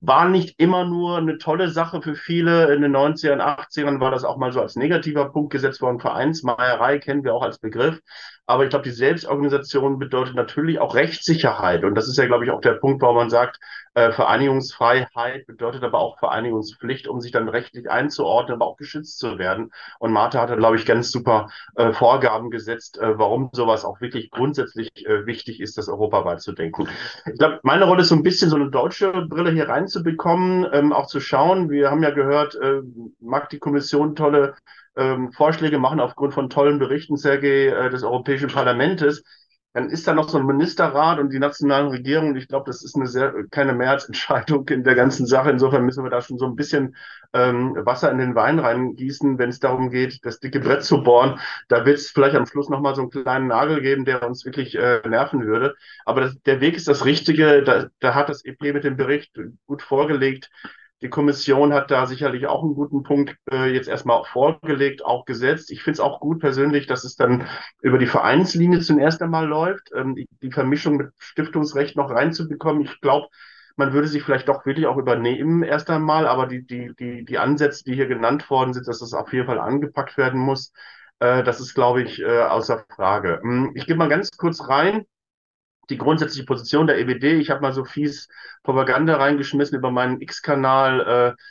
war 0.00 0.28
nicht 0.28 0.60
immer 0.60 0.84
nur 0.84 1.16
eine 1.16 1.38
tolle 1.38 1.70
Sache 1.70 2.02
für 2.02 2.14
viele. 2.14 2.72
In 2.74 2.82
den 2.82 2.94
90ern, 2.94 3.40
80ern 3.40 3.98
war 3.98 4.10
das 4.10 4.24
auch 4.24 4.36
mal 4.36 4.52
so 4.52 4.60
als 4.60 4.76
negativer 4.76 5.30
Punkt 5.30 5.52
gesetzt 5.52 5.80
worden. 5.80 6.00
Vereinsmeierei 6.00 6.98
kennen 6.98 7.24
wir 7.24 7.34
auch 7.34 7.42
als 7.42 7.58
Begriff. 7.58 8.00
Aber 8.46 8.64
ich 8.64 8.70
glaube, 8.70 8.84
die 8.84 8.90
Selbstorganisation 8.90 9.98
bedeutet 9.98 10.36
natürlich 10.36 10.78
auch 10.78 10.94
Rechtssicherheit. 10.94 11.84
Und 11.84 11.96
das 11.96 12.08
ist 12.08 12.16
ja, 12.16 12.26
glaube 12.26 12.44
ich, 12.44 12.50
auch 12.50 12.60
der 12.60 12.74
Punkt, 12.74 13.02
warum 13.02 13.16
man 13.16 13.30
sagt, 13.30 13.58
äh, 13.94 14.12
Vereinigungsfreiheit 14.12 15.46
bedeutet 15.46 15.82
aber 15.82 15.98
auch 15.98 16.18
Vereinigungspflicht, 16.18 17.08
um 17.08 17.20
sich 17.20 17.32
dann 17.32 17.48
rechtlich 17.48 17.90
einzuordnen, 17.90 18.54
aber 18.54 18.66
auch 18.66 18.76
geschützt 18.76 19.18
zu 19.18 19.38
werden. 19.38 19.72
Und 19.98 20.12
Martha 20.12 20.40
hat 20.40 20.50
da, 20.50 20.54
glaube 20.54 20.76
ich, 20.76 20.86
ganz 20.86 21.10
super 21.10 21.48
äh, 21.74 21.92
Vorgaben 21.92 22.50
gesetzt, 22.50 22.98
äh, 22.98 23.18
warum 23.18 23.50
sowas 23.52 23.84
auch 23.84 24.00
wirklich 24.00 24.30
grundsätzlich 24.30 24.90
äh, 25.06 25.26
wichtig 25.26 25.60
ist, 25.60 25.76
das 25.76 25.88
europaweit 25.88 26.40
zu 26.40 26.52
denken. 26.52 26.88
Ich 27.24 27.38
glaube, 27.38 27.58
meine 27.62 27.84
Rolle 27.84 28.02
ist 28.02 28.08
so 28.08 28.14
ein 28.14 28.22
bisschen 28.22 28.50
so 28.50 28.56
eine 28.56 28.70
deutsche 28.70 29.10
Brille 29.28 29.50
hier 29.50 29.68
reinzubekommen, 29.68 30.66
ähm, 30.72 30.92
auch 30.92 31.06
zu 31.06 31.18
schauen. 31.20 31.70
Wir 31.70 31.90
haben 31.90 32.02
ja 32.02 32.10
gehört, 32.10 32.54
äh, 32.54 32.82
mag 33.20 33.48
die 33.50 33.58
Kommission 33.58 34.14
tolle 34.14 34.54
ähm, 34.96 35.32
Vorschläge 35.32 35.78
machen 35.78 36.00
aufgrund 36.00 36.34
von 36.34 36.50
tollen 36.50 36.78
Berichten, 36.78 37.16
Sergei, 37.16 37.66
äh, 37.68 37.90
des 37.90 38.02
Europäischen 38.02 38.48
Parlaments, 38.48 39.22
dann 39.76 39.90
ist 39.90 40.08
da 40.08 40.14
noch 40.14 40.30
so 40.30 40.38
ein 40.38 40.46
Ministerrat 40.46 41.18
und 41.18 41.30
die 41.34 41.38
nationalen 41.38 41.88
Regierungen. 41.88 42.34
Ich 42.36 42.48
glaube, 42.48 42.64
das 42.66 42.82
ist 42.82 42.96
eine 42.96 43.06
sehr 43.06 43.34
keine 43.50 43.74
Mehrheitsentscheidung 43.74 44.66
in 44.70 44.84
der 44.84 44.94
ganzen 44.94 45.26
Sache. 45.26 45.50
Insofern 45.50 45.84
müssen 45.84 46.02
wir 46.02 46.08
da 46.08 46.22
schon 46.22 46.38
so 46.38 46.46
ein 46.46 46.56
bisschen 46.56 46.96
ähm, 47.34 47.74
Wasser 47.84 48.10
in 48.10 48.16
den 48.16 48.34
Wein 48.34 48.58
reingießen, 48.58 49.38
wenn 49.38 49.50
es 49.50 49.60
darum 49.60 49.90
geht, 49.90 50.24
das 50.24 50.40
dicke 50.40 50.60
Brett 50.60 50.82
zu 50.82 51.02
bohren. 51.02 51.38
Da 51.68 51.84
wird 51.84 51.98
es 51.98 52.08
vielleicht 52.10 52.36
am 52.36 52.46
Schluss 52.46 52.70
nochmal 52.70 52.94
so 52.94 53.02
einen 53.02 53.10
kleinen 53.10 53.48
Nagel 53.48 53.82
geben, 53.82 54.06
der 54.06 54.26
uns 54.26 54.46
wirklich 54.46 54.74
äh, 54.76 55.02
nerven 55.06 55.44
würde. 55.44 55.74
Aber 56.06 56.22
das, 56.22 56.40
der 56.46 56.62
Weg 56.62 56.74
ist 56.76 56.88
das 56.88 57.04
Richtige. 57.04 57.62
Da, 57.62 57.88
da 58.00 58.14
hat 58.14 58.30
das 58.30 58.46
EP 58.46 58.72
mit 58.72 58.84
dem 58.84 58.96
Bericht 58.96 59.38
gut 59.66 59.82
vorgelegt. 59.82 60.50
Die 61.02 61.10
Kommission 61.10 61.74
hat 61.74 61.90
da 61.90 62.06
sicherlich 62.06 62.46
auch 62.46 62.62
einen 62.62 62.74
guten 62.74 63.02
Punkt 63.02 63.36
äh, 63.50 63.66
jetzt 63.66 63.88
erstmal 63.88 64.24
vorgelegt, 64.24 65.04
auch 65.04 65.26
gesetzt. 65.26 65.70
Ich 65.70 65.82
finde 65.82 65.94
es 65.94 66.00
auch 66.00 66.20
gut 66.20 66.40
persönlich, 66.40 66.86
dass 66.86 67.04
es 67.04 67.16
dann 67.16 67.46
über 67.82 67.98
die 67.98 68.06
Vereinslinie 68.06 68.80
zunächst 68.80 69.20
einmal 69.20 69.46
läuft, 69.46 69.90
ähm, 69.94 70.14
die, 70.14 70.26
die 70.42 70.50
Vermischung 70.50 70.96
mit 70.96 71.10
Stiftungsrecht 71.18 71.96
noch 71.96 72.10
reinzubekommen. 72.10 72.82
Ich 72.82 73.00
glaube, 73.02 73.28
man 73.76 73.92
würde 73.92 74.08
sich 74.08 74.22
vielleicht 74.22 74.48
doch 74.48 74.64
wirklich 74.64 74.86
auch 74.86 74.96
übernehmen 74.96 75.62
erst 75.62 75.90
einmal, 75.90 76.26
aber 76.26 76.46
die, 76.46 76.66
die, 76.66 76.92
die, 76.98 77.24
die 77.26 77.38
Ansätze, 77.38 77.84
die 77.84 77.94
hier 77.94 78.06
genannt 78.06 78.48
worden 78.48 78.72
sind, 78.72 78.88
dass 78.88 79.00
das 79.00 79.12
auf 79.12 79.32
jeden 79.34 79.46
Fall 79.46 79.58
angepackt 79.58 80.16
werden 80.16 80.40
muss, 80.40 80.72
äh, 81.20 81.42
das 81.44 81.60
ist, 81.60 81.74
glaube 81.74 82.02
ich, 82.02 82.20
äh, 82.20 82.40
außer 82.40 82.84
Frage. 82.94 83.40
Hm, 83.42 83.72
ich 83.74 83.86
gehe 83.86 83.96
mal 83.96 84.08
ganz 84.08 84.30
kurz 84.36 84.66
rein 84.68 85.04
die 85.90 85.98
grundsätzliche 85.98 86.46
Position 86.46 86.86
der 86.86 86.98
EBD. 86.98 87.38
Ich 87.38 87.50
habe 87.50 87.60
mal 87.60 87.72
so 87.72 87.84
fies 87.84 88.28
Propaganda 88.62 89.16
reingeschmissen 89.16 89.78
über 89.78 89.90
meinen 89.90 90.20
X-Kanal 90.20 91.34
äh, 91.36 91.42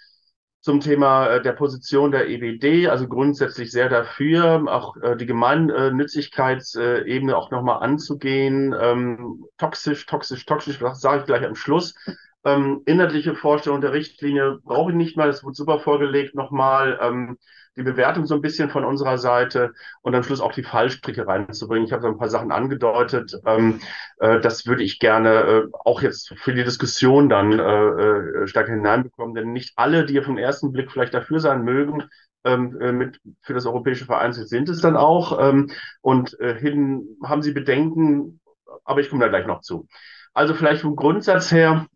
zum 0.65 0.79
Thema 0.79 1.27
äh, 1.27 1.41
der 1.43 1.53
Position 1.53 2.11
der 2.11 2.27
EBD, 2.27 2.87
also 2.87 3.07
grundsätzlich 3.07 3.71
sehr 3.71 3.87
dafür, 3.87 4.65
auch 4.67 4.97
äh, 4.97 5.15
die 5.15 5.27
Gemeinnützigkeitsebene 5.27 7.37
auch 7.37 7.51
nochmal 7.51 7.83
anzugehen. 7.83 8.75
Ähm, 8.79 9.45
toxisch, 9.59 10.07
toxisch, 10.07 10.43
toxisch, 10.45 10.79
das 10.79 11.01
sage 11.01 11.19
ich 11.19 11.27
gleich 11.27 11.45
am 11.45 11.53
Schluss. 11.53 11.93
Ähm, 12.43 12.81
inhaltliche 12.85 13.35
Vorstellung 13.35 13.81
der 13.81 13.93
Richtlinie 13.93 14.57
brauche 14.63 14.89
ich 14.89 14.97
nicht 14.97 15.17
mal, 15.17 15.27
das 15.27 15.43
wurde 15.43 15.53
super 15.53 15.77
vorgelegt 15.79 16.33
nochmal. 16.33 16.97
Ähm, 16.99 17.37
die 17.77 17.83
Bewertung 17.83 18.25
so 18.25 18.35
ein 18.35 18.41
bisschen 18.41 18.69
von 18.69 18.85
unserer 18.85 19.17
Seite 19.17 19.73
und 20.01 20.15
am 20.15 20.23
Schluss 20.23 20.41
auch 20.41 20.53
die 20.53 20.63
Fallstricke 20.63 21.27
reinzubringen. 21.27 21.85
Ich 21.85 21.91
habe 21.91 22.01
so 22.01 22.07
ein 22.07 22.17
paar 22.17 22.29
Sachen 22.29 22.51
angedeutet. 22.51 23.39
Ähm, 23.45 23.79
äh, 24.19 24.39
das 24.39 24.65
würde 24.65 24.83
ich 24.83 24.99
gerne 24.99 25.29
äh, 25.29 25.63
auch 25.83 26.01
jetzt 26.01 26.33
für 26.37 26.53
die 26.53 26.63
Diskussion 26.63 27.29
dann 27.29 27.51
äh, 27.59 27.63
äh, 27.63 28.47
stärker 28.47 28.73
hineinbekommen, 28.73 29.35
denn 29.35 29.51
nicht 29.51 29.73
alle, 29.75 30.05
die 30.05 30.21
vom 30.21 30.37
ersten 30.37 30.71
Blick 30.71 30.91
vielleicht 30.91 31.13
dafür 31.13 31.39
sein 31.39 31.63
mögen, 31.63 32.03
ähm, 32.45 32.79
äh, 32.79 32.91
mit 32.91 33.19
für 33.41 33.53
das 33.53 33.65
europäische 33.65 34.05
Vereinssitz 34.05 34.49
sind 34.49 34.69
es 34.69 34.81
dann 34.81 34.95
auch. 34.95 35.39
Ähm, 35.39 35.71
und 36.01 36.39
äh, 36.39 36.57
hin 36.57 37.17
haben 37.23 37.41
sie 37.41 37.51
Bedenken, 37.51 38.39
aber 38.85 39.01
ich 39.01 39.09
komme 39.09 39.23
da 39.23 39.29
gleich 39.29 39.47
noch 39.47 39.61
zu. 39.61 39.87
Also 40.33 40.53
vielleicht 40.53 40.81
vom 40.81 40.95
Grundsatz 40.95 41.51
her, 41.51 41.87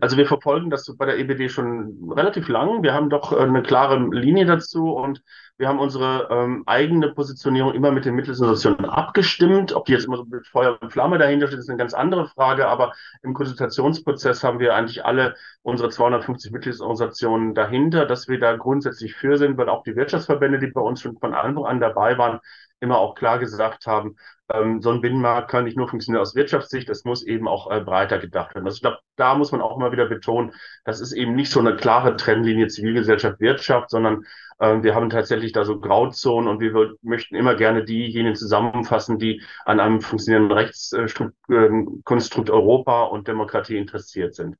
also 0.00 0.16
wir 0.16 0.26
verfolgen 0.26 0.70
das 0.70 0.94
bei 0.96 1.06
der 1.06 1.18
EBD 1.18 1.48
schon 1.48 2.12
relativ 2.14 2.48
lang. 2.48 2.82
Wir 2.82 2.94
haben 2.94 3.10
doch 3.10 3.32
äh, 3.32 3.36
eine 3.36 3.62
klare 3.62 3.98
Linie 4.10 4.44
dazu 4.46 4.92
und 4.92 5.22
wir 5.58 5.68
haben 5.68 5.78
unsere 5.78 6.28
ähm, 6.30 6.64
eigene 6.66 7.12
Positionierung 7.12 7.72
immer 7.74 7.92
mit 7.92 8.04
den 8.04 8.14
Mitgliedsorganisationen 8.14 8.86
abgestimmt. 8.86 9.72
Ob 9.72 9.84
die 9.84 9.92
jetzt 9.92 10.06
immer 10.06 10.16
so 10.16 10.24
mit 10.24 10.46
Feuer 10.46 10.78
und 10.80 10.92
Flamme 10.92 11.18
dahinter 11.18 11.46
steht, 11.46 11.60
ist 11.60 11.68
eine 11.68 11.78
ganz 11.78 11.94
andere 11.94 12.26
Frage. 12.26 12.66
Aber 12.68 12.92
im 13.22 13.34
Konsultationsprozess 13.34 14.42
haben 14.42 14.58
wir 14.58 14.74
eigentlich 14.74 15.04
alle 15.04 15.36
unsere 15.62 15.90
250 15.90 16.52
Mitgliedsorganisationen 16.52 17.54
dahinter, 17.54 18.06
dass 18.06 18.28
wir 18.28 18.40
da 18.40 18.56
grundsätzlich 18.56 19.14
für 19.14 19.36
sind, 19.38 19.56
weil 19.56 19.68
auch 19.68 19.84
die 19.84 19.96
Wirtschaftsverbände, 19.96 20.58
die 20.58 20.68
bei 20.68 20.80
uns 20.80 21.00
schon 21.00 21.18
von 21.18 21.34
Anfang 21.34 21.64
an 21.64 21.80
dabei 21.80 22.18
waren, 22.18 22.40
immer 22.80 22.98
auch 22.98 23.14
klar 23.14 23.38
gesagt 23.38 23.86
haben, 23.86 24.16
ähm, 24.41 24.41
so 24.80 24.90
ein 24.90 25.00
Binnenmarkt 25.00 25.50
kann 25.50 25.64
nicht 25.64 25.76
nur 25.76 25.88
funktionieren 25.88 26.22
aus 26.22 26.34
Wirtschaftssicht, 26.34 26.88
es 26.90 27.04
muss 27.04 27.22
eben 27.22 27.48
auch 27.48 27.70
äh, 27.70 27.80
breiter 27.80 28.18
gedacht 28.18 28.54
werden. 28.54 28.66
Also 28.66 28.76
ich 28.76 28.82
glaube, 28.82 28.98
da 29.16 29.34
muss 29.34 29.52
man 29.52 29.60
auch 29.60 29.76
immer 29.76 29.92
wieder 29.92 30.06
betonen, 30.06 30.52
das 30.84 31.00
ist 31.00 31.12
eben 31.12 31.34
nicht 31.34 31.50
so 31.50 31.60
eine 31.60 31.76
klare 31.76 32.16
Trennlinie 32.16 32.68
Zivilgesellschaft, 32.68 33.40
Wirtschaft, 33.40 33.90
sondern 33.90 34.24
äh, 34.58 34.82
wir 34.82 34.94
haben 34.94 35.10
tatsächlich 35.10 35.52
da 35.52 35.64
so 35.64 35.80
Grauzonen 35.80 36.48
und 36.48 36.60
wir 36.60 36.94
möchten 37.02 37.34
immer 37.34 37.54
gerne 37.54 37.84
diejenigen 37.84 38.36
zusammenfassen, 38.36 39.18
die 39.18 39.42
an 39.64 39.80
einem 39.80 40.00
funktionierenden 40.00 40.56
Rechtskonstrukt 40.56 42.48
äh, 42.48 42.52
Europa 42.52 43.04
und 43.04 43.28
Demokratie 43.28 43.76
interessiert 43.76 44.34
sind. 44.34 44.56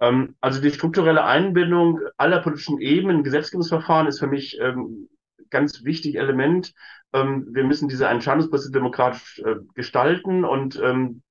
Ähm, 0.00 0.36
also 0.40 0.60
die 0.60 0.70
strukturelle 0.70 1.24
Einbindung 1.24 2.00
aller 2.16 2.40
politischen 2.40 2.80
Ebenen, 2.80 3.22
Gesetzgebungsverfahren 3.22 4.06
ist 4.06 4.18
für 4.18 4.26
mich 4.26 4.58
ähm, 4.60 5.08
ganz 5.50 5.84
wichtig 5.84 6.16
Element. 6.16 6.72
Ähm, 7.12 7.46
wir 7.50 7.64
müssen 7.64 7.88
diese 7.88 8.06
Entscheidungsprozesse 8.06 8.72
demokratisch 8.72 9.40
äh, 9.44 9.56
gestalten 9.74 10.44
und 10.44 10.80
ähm, 10.82 11.22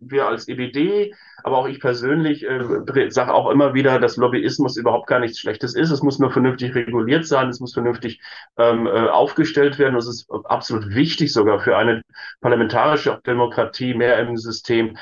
wir 0.00 0.26
als 0.26 0.48
EBD, 0.48 1.14
aber 1.42 1.58
auch 1.58 1.68
ich 1.68 1.80
persönlich 1.80 2.44
äh, 2.44 3.10
sage 3.10 3.34
auch 3.34 3.50
immer 3.50 3.74
wieder, 3.74 3.98
dass 4.00 4.16
Lobbyismus 4.16 4.76
überhaupt 4.76 5.06
gar 5.06 5.20
nichts 5.20 5.38
Schlechtes 5.38 5.74
ist. 5.74 5.90
Es 5.90 6.02
muss 6.02 6.18
nur 6.18 6.30
vernünftig 6.30 6.74
reguliert 6.74 7.26
sein, 7.26 7.48
es 7.48 7.60
muss 7.60 7.74
vernünftig 7.74 8.20
ähm, 8.56 8.86
äh, 8.86 9.08
aufgestellt 9.08 9.78
werden. 9.78 9.96
Es 9.96 10.06
ist 10.06 10.30
absolut 10.44 10.94
wichtig 10.94 11.32
sogar 11.32 11.60
für 11.60 11.76
eine 11.76 12.02
parlamentarische 12.40 13.20
Demokratie 13.26 13.94
mehr 13.94 14.18
im 14.20 14.36
System, 14.36 14.96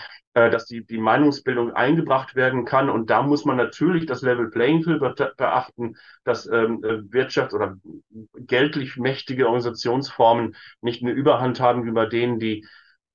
dass 0.50 0.66
die, 0.66 0.84
die 0.84 0.98
Meinungsbildung 0.98 1.72
eingebracht 1.72 2.34
werden 2.36 2.64
kann. 2.64 2.90
Und 2.90 3.10
da 3.10 3.22
muss 3.22 3.44
man 3.44 3.56
natürlich 3.56 4.06
das 4.06 4.22
Level 4.22 4.50
Playing 4.50 4.82
Field 4.82 5.00
beachten, 5.36 5.96
dass 6.24 6.46
ähm, 6.46 6.84
äh, 6.84 7.10
Wirtschaft 7.12 7.54
oder 7.54 7.76
geldlich 8.36 8.96
mächtige 8.96 9.46
Organisationsformen 9.46 10.54
nicht 10.82 11.02
eine 11.02 11.12
Überhand 11.12 11.60
haben 11.60 11.84
über 11.86 12.06
denen, 12.06 12.38
die 12.38 12.66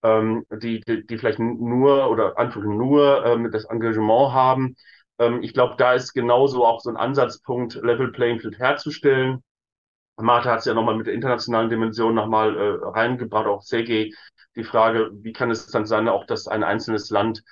ähm, 0.03 0.45
die, 0.51 0.81
die, 0.81 1.05
die 1.05 1.17
vielleicht 1.17 1.39
nur 1.39 2.09
oder 2.09 2.37
einfach 2.37 2.61
nur 2.61 3.25
ähm, 3.25 3.51
das 3.51 3.65
Engagement 3.65 4.33
haben. 4.33 4.75
Ähm, 5.19 5.43
ich 5.43 5.53
glaube, 5.53 5.75
da 5.77 5.93
ist 5.93 6.13
genauso 6.13 6.65
auch 6.65 6.81
so 6.81 6.89
ein 6.89 6.97
Ansatzpunkt, 6.97 7.75
Level 7.75 8.11
Playing 8.11 8.39
Field 8.39 8.57
herzustellen. 8.59 9.43
Martha 10.17 10.51
hat 10.51 10.59
es 10.59 10.65
ja 10.65 10.73
nochmal 10.73 10.95
mit 10.95 11.07
der 11.07 11.13
internationalen 11.13 11.69
Dimension 11.69 12.13
nochmal 12.15 12.55
äh, 12.55 12.77
reingebracht, 12.83 13.47
auch 13.47 13.61
Sergei, 13.61 14.11
die 14.55 14.63
Frage, 14.63 15.11
wie 15.13 15.33
kann 15.33 15.51
es 15.51 15.67
dann 15.67 15.85
sein, 15.85 16.07
auch 16.07 16.25
dass 16.25 16.47
ein 16.47 16.63
einzelnes 16.63 17.09
Land, 17.09 17.43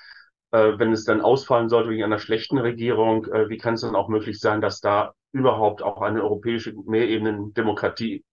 äh, 0.51 0.73
wenn 0.77 0.91
es 0.91 1.05
dann 1.05 1.21
ausfallen 1.21 1.69
sollte 1.69 1.89
wegen 1.89 2.03
einer 2.03 2.19
schlechten 2.19 2.57
Regierung, 2.57 3.25
äh, 3.25 3.49
wie 3.49 3.57
kann 3.57 3.75
es 3.75 3.81
dann 3.81 3.95
auch 3.95 4.09
möglich 4.09 4.39
sein, 4.39 4.61
dass 4.61 4.81
da 4.81 5.13
überhaupt 5.31 5.83
auch 5.83 6.01
eine 6.01 6.23
europäische 6.23 6.73
Mehrebenen-Demokratie 6.73 8.23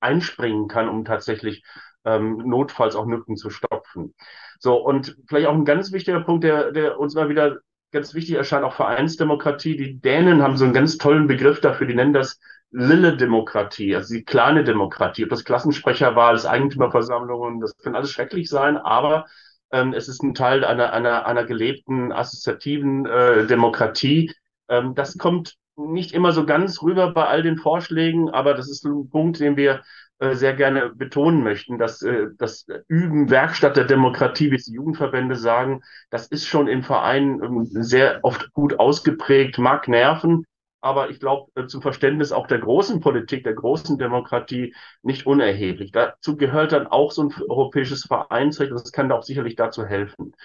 einspringen 0.00 0.68
kann, 0.68 0.88
um 0.88 1.04
tatsächlich 1.04 1.64
ähm, 2.04 2.38
notfalls 2.44 2.96
auch 2.96 3.06
Lücken 3.06 3.36
zu 3.36 3.50
stopfen. 3.50 4.14
So, 4.58 4.76
und 4.76 5.16
vielleicht 5.28 5.48
auch 5.48 5.54
ein 5.54 5.64
ganz 5.64 5.92
wichtiger 5.92 6.20
Punkt, 6.20 6.44
der, 6.44 6.72
der 6.72 6.98
uns 6.98 7.14
mal 7.14 7.28
wieder 7.28 7.58
ganz 7.92 8.14
wichtig 8.14 8.34
erscheint, 8.36 8.64
auch 8.64 8.74
Vereinsdemokratie. 8.74 9.76
Die 9.76 10.00
Dänen 10.00 10.42
haben 10.42 10.56
so 10.56 10.64
einen 10.64 10.74
ganz 10.74 10.98
tollen 10.98 11.26
Begriff 11.26 11.60
dafür, 11.60 11.86
die 11.86 11.94
nennen 11.94 12.12
das 12.12 12.38
lille 12.74 13.16
Demokratie, 13.16 13.94
also 13.94 14.14
die 14.14 14.24
kleine 14.24 14.64
Demokratie, 14.64 15.24
ob 15.24 15.30
das 15.30 15.44
Klassensprecherwahl, 15.44 16.34
das 16.34 16.44
Eigentümerversammlungen, 16.44 17.60
das 17.60 17.76
kann 17.78 17.94
alles 17.94 18.10
schrecklich 18.10 18.48
sein, 18.48 18.76
aber 18.76 19.26
ähm, 19.70 19.92
es 19.92 20.08
ist 20.08 20.22
ein 20.22 20.34
Teil 20.34 20.64
einer, 20.64 20.92
einer, 20.92 21.24
einer 21.24 21.44
gelebten 21.44 22.12
assoziativen 22.12 23.06
äh, 23.06 23.46
Demokratie. 23.46 24.32
Ähm, 24.68 24.94
das 24.94 25.18
kommt 25.18 25.54
nicht 25.76 26.12
immer 26.12 26.32
so 26.32 26.46
ganz 26.46 26.82
rüber 26.82 27.12
bei 27.12 27.26
all 27.26 27.42
den 27.42 27.58
Vorschlägen, 27.58 28.30
aber 28.30 28.54
das 28.54 28.68
ist 28.68 28.84
ein 28.84 29.08
Punkt, 29.08 29.38
den 29.38 29.56
wir 29.56 29.82
äh, 30.18 30.34
sehr 30.34 30.54
gerne 30.54 30.90
betonen 30.90 31.44
möchten, 31.44 31.78
dass 31.78 32.02
äh, 32.02 32.26
das 32.38 32.66
Üben 32.88 33.30
Werkstatt 33.30 33.76
der 33.76 33.84
Demokratie, 33.84 34.50
wie 34.50 34.56
es 34.56 34.64
die 34.64 34.74
Jugendverbände 34.74 35.36
sagen, 35.36 35.82
das 36.10 36.26
ist 36.26 36.46
schon 36.46 36.66
im 36.66 36.82
Verein 36.82 37.40
ähm, 37.42 37.66
sehr 37.66 38.18
oft 38.22 38.52
gut 38.52 38.78
ausgeprägt, 38.80 39.58
mag 39.58 39.86
nerven, 39.86 40.44
aber 40.84 41.08
ich 41.08 41.18
glaube, 41.18 41.50
äh, 41.54 41.66
zum 41.66 41.80
Verständnis 41.80 42.30
auch 42.30 42.46
der 42.46 42.58
großen 42.58 43.00
Politik, 43.00 43.42
der 43.44 43.54
großen 43.54 43.96
Demokratie 43.96 44.74
nicht 45.02 45.24
unerheblich. 45.26 45.92
Dazu 45.92 46.36
gehört 46.36 46.72
dann 46.72 46.86
auch 46.86 47.10
so 47.10 47.22
ein 47.22 47.34
europäisches 47.48 48.04
Vereinsrecht 48.04 48.70
und 48.70 48.80
das 48.82 48.92
kann 48.92 49.10
auch 49.10 49.22
sicherlich 49.22 49.56
dazu 49.56 49.86
helfen. 49.86 50.36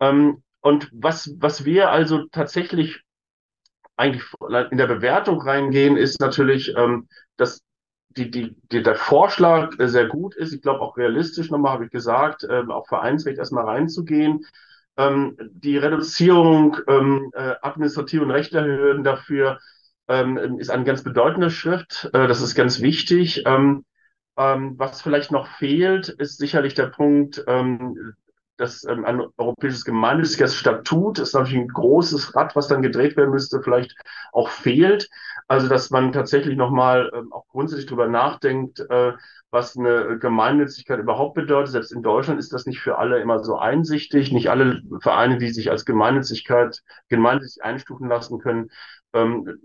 Ähm, 0.00 0.42
und 0.60 0.90
was, 0.92 1.32
was 1.38 1.64
wir 1.64 1.90
also 1.90 2.24
tatsächlich 2.32 3.02
eigentlich 3.96 4.24
in 4.72 4.78
der 4.78 4.88
Bewertung 4.88 5.40
reingehen, 5.40 5.96
ist 5.96 6.20
natürlich, 6.20 6.76
ähm, 6.76 7.06
dass 7.36 7.62
die, 8.08 8.32
die, 8.32 8.56
die, 8.72 8.82
der 8.82 8.96
Vorschlag 8.96 9.74
sehr 9.78 10.06
gut 10.06 10.34
ist. 10.34 10.52
Ich 10.52 10.62
glaube 10.62 10.80
auch 10.80 10.96
realistisch, 10.96 11.50
nochmal 11.50 11.72
habe 11.72 11.84
ich 11.84 11.92
gesagt, 11.92 12.44
ähm, 12.50 12.72
auch 12.72 12.88
Vereinsrecht 12.88 13.38
erstmal 13.38 13.64
reinzugehen. 13.64 14.44
Die 14.96 15.76
Reduzierung 15.76 16.76
ähm, 16.86 17.32
äh, 17.34 17.56
administrativen 17.62 18.30
Rechtehürden 18.30 19.02
dafür 19.02 19.58
ähm, 20.08 20.58
ist 20.58 20.70
ein 20.70 20.84
ganz 20.84 21.02
bedeutender 21.02 21.50
Schritt. 21.50 22.10
Äh, 22.12 22.28
das 22.28 22.40
ist 22.40 22.54
ganz 22.54 22.80
wichtig. 22.80 23.42
Ähm, 23.46 23.84
ähm, 24.36 24.74
was 24.78 25.02
vielleicht 25.02 25.30
noch 25.30 25.46
fehlt, 25.46 26.08
ist 26.08 26.38
sicherlich 26.38 26.74
der 26.74 26.86
Punkt, 26.86 27.44
ähm, 27.46 28.14
dass 28.56 28.84
ähm, 28.84 29.04
ein 29.04 29.22
europäisches 29.36 29.84
gemeinnütziges 29.84 30.54
Statut 30.56 31.18
ist 31.18 31.34
natürlich 31.34 31.58
ein 31.58 31.68
großes 31.68 32.34
Rad, 32.36 32.54
was 32.54 32.68
dann 32.68 32.82
gedreht 32.82 33.16
werden 33.16 33.30
müsste, 33.30 33.62
vielleicht 33.62 33.96
auch 34.32 34.48
fehlt. 34.48 35.08
Also 35.48 35.68
dass 35.68 35.90
man 35.90 36.12
tatsächlich 36.12 36.56
nochmal 36.56 37.10
ähm, 37.14 37.32
auch 37.32 37.46
grundsätzlich 37.48 37.86
drüber 37.86 38.08
nachdenkt, 38.08 38.80
äh, 38.80 39.12
was 39.50 39.76
eine 39.76 40.18
Gemeinnützigkeit 40.18 40.98
überhaupt 40.98 41.34
bedeutet. 41.34 41.72
Selbst 41.72 41.92
in 41.92 42.02
Deutschland 42.02 42.40
ist 42.40 42.52
das 42.52 42.66
nicht 42.66 42.80
für 42.80 42.98
alle 42.98 43.20
immer 43.20 43.42
so 43.44 43.56
einsichtig. 43.56 44.32
Nicht 44.32 44.50
alle 44.50 44.82
Vereine, 45.00 45.38
die 45.38 45.50
sich 45.50 45.70
als 45.70 45.84
Gemeinnützigkeit 45.84 46.80
gemeinnützig 47.08 47.62
einstufen 47.62 48.08
lassen 48.08 48.38
können, 48.40 48.70
ähm, 49.14 49.58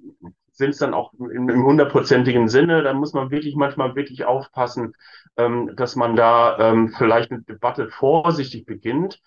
sind 0.52 0.72
es 0.72 0.78
dann 0.78 0.94
auch 0.94 1.14
im, 1.14 1.64
hundertprozentigen 1.64 2.50
Sinne. 2.50 2.84
Da 2.84 2.94
muss 2.94 3.14
man 3.14 3.32
wirklich 3.32 3.56
manchmal 3.56 3.96
wirklich 3.96 4.26
aufpassen, 4.26 4.94
ähm, 5.38 5.72
dass 5.76 5.96
man 5.96 6.16
da 6.16 6.58
ähm, 6.60 6.94
vielleicht 6.98 7.32
eine 7.32 7.42
Debatte 7.44 7.90
vorsichtig 7.90 8.66
beginnt. 8.66 9.22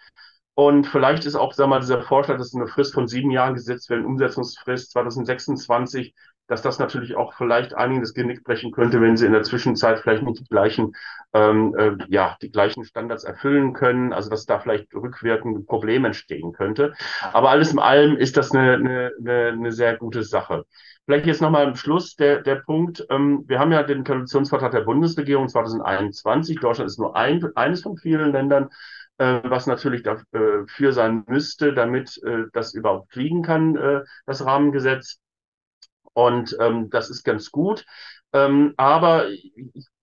Und 0.55 0.87
vielleicht 0.87 1.25
ist 1.25 1.35
auch, 1.35 1.55
sag 1.55 1.69
mal, 1.69 1.81
dieser 1.81 2.03
Vorschlag, 2.03 2.37
dass 2.37 2.55
eine 2.55 2.67
Frist 2.67 2.93
von 2.93 3.09
sieben 3.09 3.31
Jahren 3.31 3.55
gesetzt 3.55 3.89
wird, 3.89 4.05
Umsetzungsfrist 4.05 4.91
2026, 4.93 6.15
dass 6.47 6.63
das 6.63 6.79
natürlich 6.79 7.17
auch 7.17 7.35
vielleicht 7.35 7.75
einigen 7.75 8.01
das 8.01 8.15
Genick 8.15 8.45
brechen 8.45 8.73
könnte, 8.73 9.01
wenn 9.01 9.17
sie 9.17 9.27
in 9.27 9.33
der 9.33 9.43
Zwischenzeit 9.43 10.01
vielleicht 10.01 10.23
nicht 10.23 10.41
die 10.41 10.49
gleichen, 10.49 10.93
ähm, 11.33 11.75
äh, 11.79 11.93
ja, 12.09 12.37
die 12.43 12.51
gleichen 12.51 12.85
Standards 12.85 13.25
erfüllen 13.25 13.73
können, 13.73 14.13
also 14.13 14.29
dass 14.29 14.47
da 14.47 14.59
vielleicht 14.59 14.95
rückwirkend 14.95 15.59
ein 15.59 15.67
Problem 15.67 16.05
entstehen 16.05 16.53
könnte. 16.53 16.93
Aber 17.33 17.51
alles 17.51 17.73
in 17.73 17.79
allem 17.79 18.17
ist 18.17 18.37
das 18.37 18.53
eine, 18.53 18.75
eine, 18.75 19.13
eine, 19.19 19.49
eine 19.49 19.73
sehr 19.73 19.97
gute 19.97 20.23
Sache. 20.23 20.65
Vielleicht 21.05 21.27
jetzt 21.27 21.43
nochmal 21.43 21.67
am 21.67 21.75
Schluss 21.77 22.17
der, 22.17 22.43
der 22.43 22.57
Punkt. 22.57 23.07
Ähm, 23.11 23.45
wir 23.47 23.59
haben 23.59 23.73
ja 23.73 23.83
den 23.83 24.05
Koalitionsvertrag 24.05 24.73
der 24.73 24.83
Bundesregierung 24.83 25.49
2021. 25.49 26.61
Deutschland 26.61 26.91
ist 26.91 26.99
nur 26.99 27.17
ein, 27.17 27.45
eines 27.57 27.83
von 27.83 27.97
vielen 27.97 28.33
Ländern, 28.33 28.69
äh, 29.19 29.41
was 29.45 29.67
natürlich 29.67 30.03
dafür 30.03 30.67
äh, 30.81 30.93
sein 30.93 31.25
müsste, 31.27 31.75
damit 31.75 32.21
äh, 32.25 32.45
das 32.53 32.75
überhaupt 32.75 33.13
fliegen 33.13 33.43
kann, 33.43 34.03
das 34.27 34.45
Rahmengesetz. 34.45 35.19
Und 36.15 36.57
ähm, 36.61 36.91
das 36.91 37.11
ist 37.11 37.25
ganz 37.25 37.51
gut. 37.51 37.85
Ähm, 38.33 38.75
aber 38.77 39.29
ich 39.31 39.53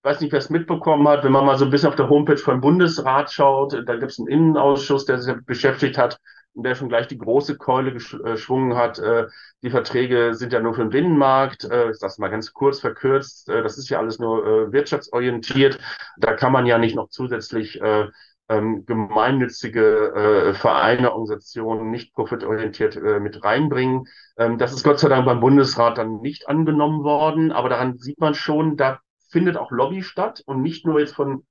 weiß 0.02 0.20
nicht, 0.20 0.32
wer 0.32 0.38
es 0.38 0.50
mitbekommen 0.50 1.06
hat, 1.08 1.24
wenn 1.24 1.32
man 1.32 1.44
mal 1.44 1.58
so 1.58 1.64
ein 1.64 1.70
bisschen 1.70 1.88
auf 1.88 1.96
der 1.96 2.08
Homepage 2.08 2.36
vom 2.38 2.60
Bundesrat 2.60 3.32
schaut, 3.32 3.72
da 3.72 3.96
gibt 3.96 4.12
es 4.12 4.18
einen 4.18 4.28
Innenausschuss, 4.28 5.04
der 5.04 5.18
sich 5.18 5.34
beschäftigt 5.46 5.98
hat 5.98 6.18
und 6.54 6.64
der 6.64 6.74
schon 6.74 6.88
gleich 6.88 7.06
die 7.08 7.18
große 7.18 7.56
Keule 7.56 7.90
äh, 7.90 7.94
geschwungen 7.94 8.76
hat. 8.76 8.98
Äh, 8.98 9.26
die 9.62 9.70
Verträge 9.70 10.34
sind 10.34 10.52
ja 10.52 10.60
nur 10.60 10.74
für 10.74 10.82
den 10.82 10.90
Binnenmarkt. 10.90 11.64
Äh, 11.64 11.90
ich 11.90 11.98
sage 11.98 12.14
mal 12.18 12.30
ganz 12.30 12.52
kurz 12.52 12.80
verkürzt. 12.80 13.48
Äh, 13.48 13.62
das 13.62 13.78
ist 13.78 13.88
ja 13.88 13.98
alles 13.98 14.18
nur 14.18 14.46
äh, 14.46 14.72
wirtschaftsorientiert. 14.72 15.78
Da 16.18 16.34
kann 16.34 16.52
man 16.52 16.66
ja 16.66 16.78
nicht 16.78 16.96
noch 16.96 17.08
zusätzlich 17.08 17.80
äh, 17.80 18.06
ähm, 18.50 18.84
gemeinnützige 18.84 20.12
äh, 20.50 20.54
Vereine, 20.54 21.12
Organisationen, 21.12 21.90
nicht 21.90 22.12
profitorientiert 22.14 22.96
äh, 22.96 23.20
mit 23.20 23.42
reinbringen. 23.44 24.06
Ähm, 24.36 24.58
das 24.58 24.72
ist 24.72 24.82
Gott 24.82 24.98
sei 24.98 25.08
Dank 25.08 25.24
beim 25.24 25.40
Bundesrat 25.40 25.98
dann 25.98 26.20
nicht 26.20 26.48
angenommen 26.48 27.04
worden, 27.04 27.52
aber 27.52 27.68
daran 27.68 27.96
sieht 27.98 28.18
man 28.18 28.34
schon, 28.34 28.76
da 28.76 28.98
findet 29.30 29.56
auch 29.56 29.70
Lobby 29.70 30.02
statt 30.02 30.42
und 30.44 30.60
nicht 30.60 30.84
nur 30.84 30.98
jetzt 30.98 31.14
von, 31.14 31.44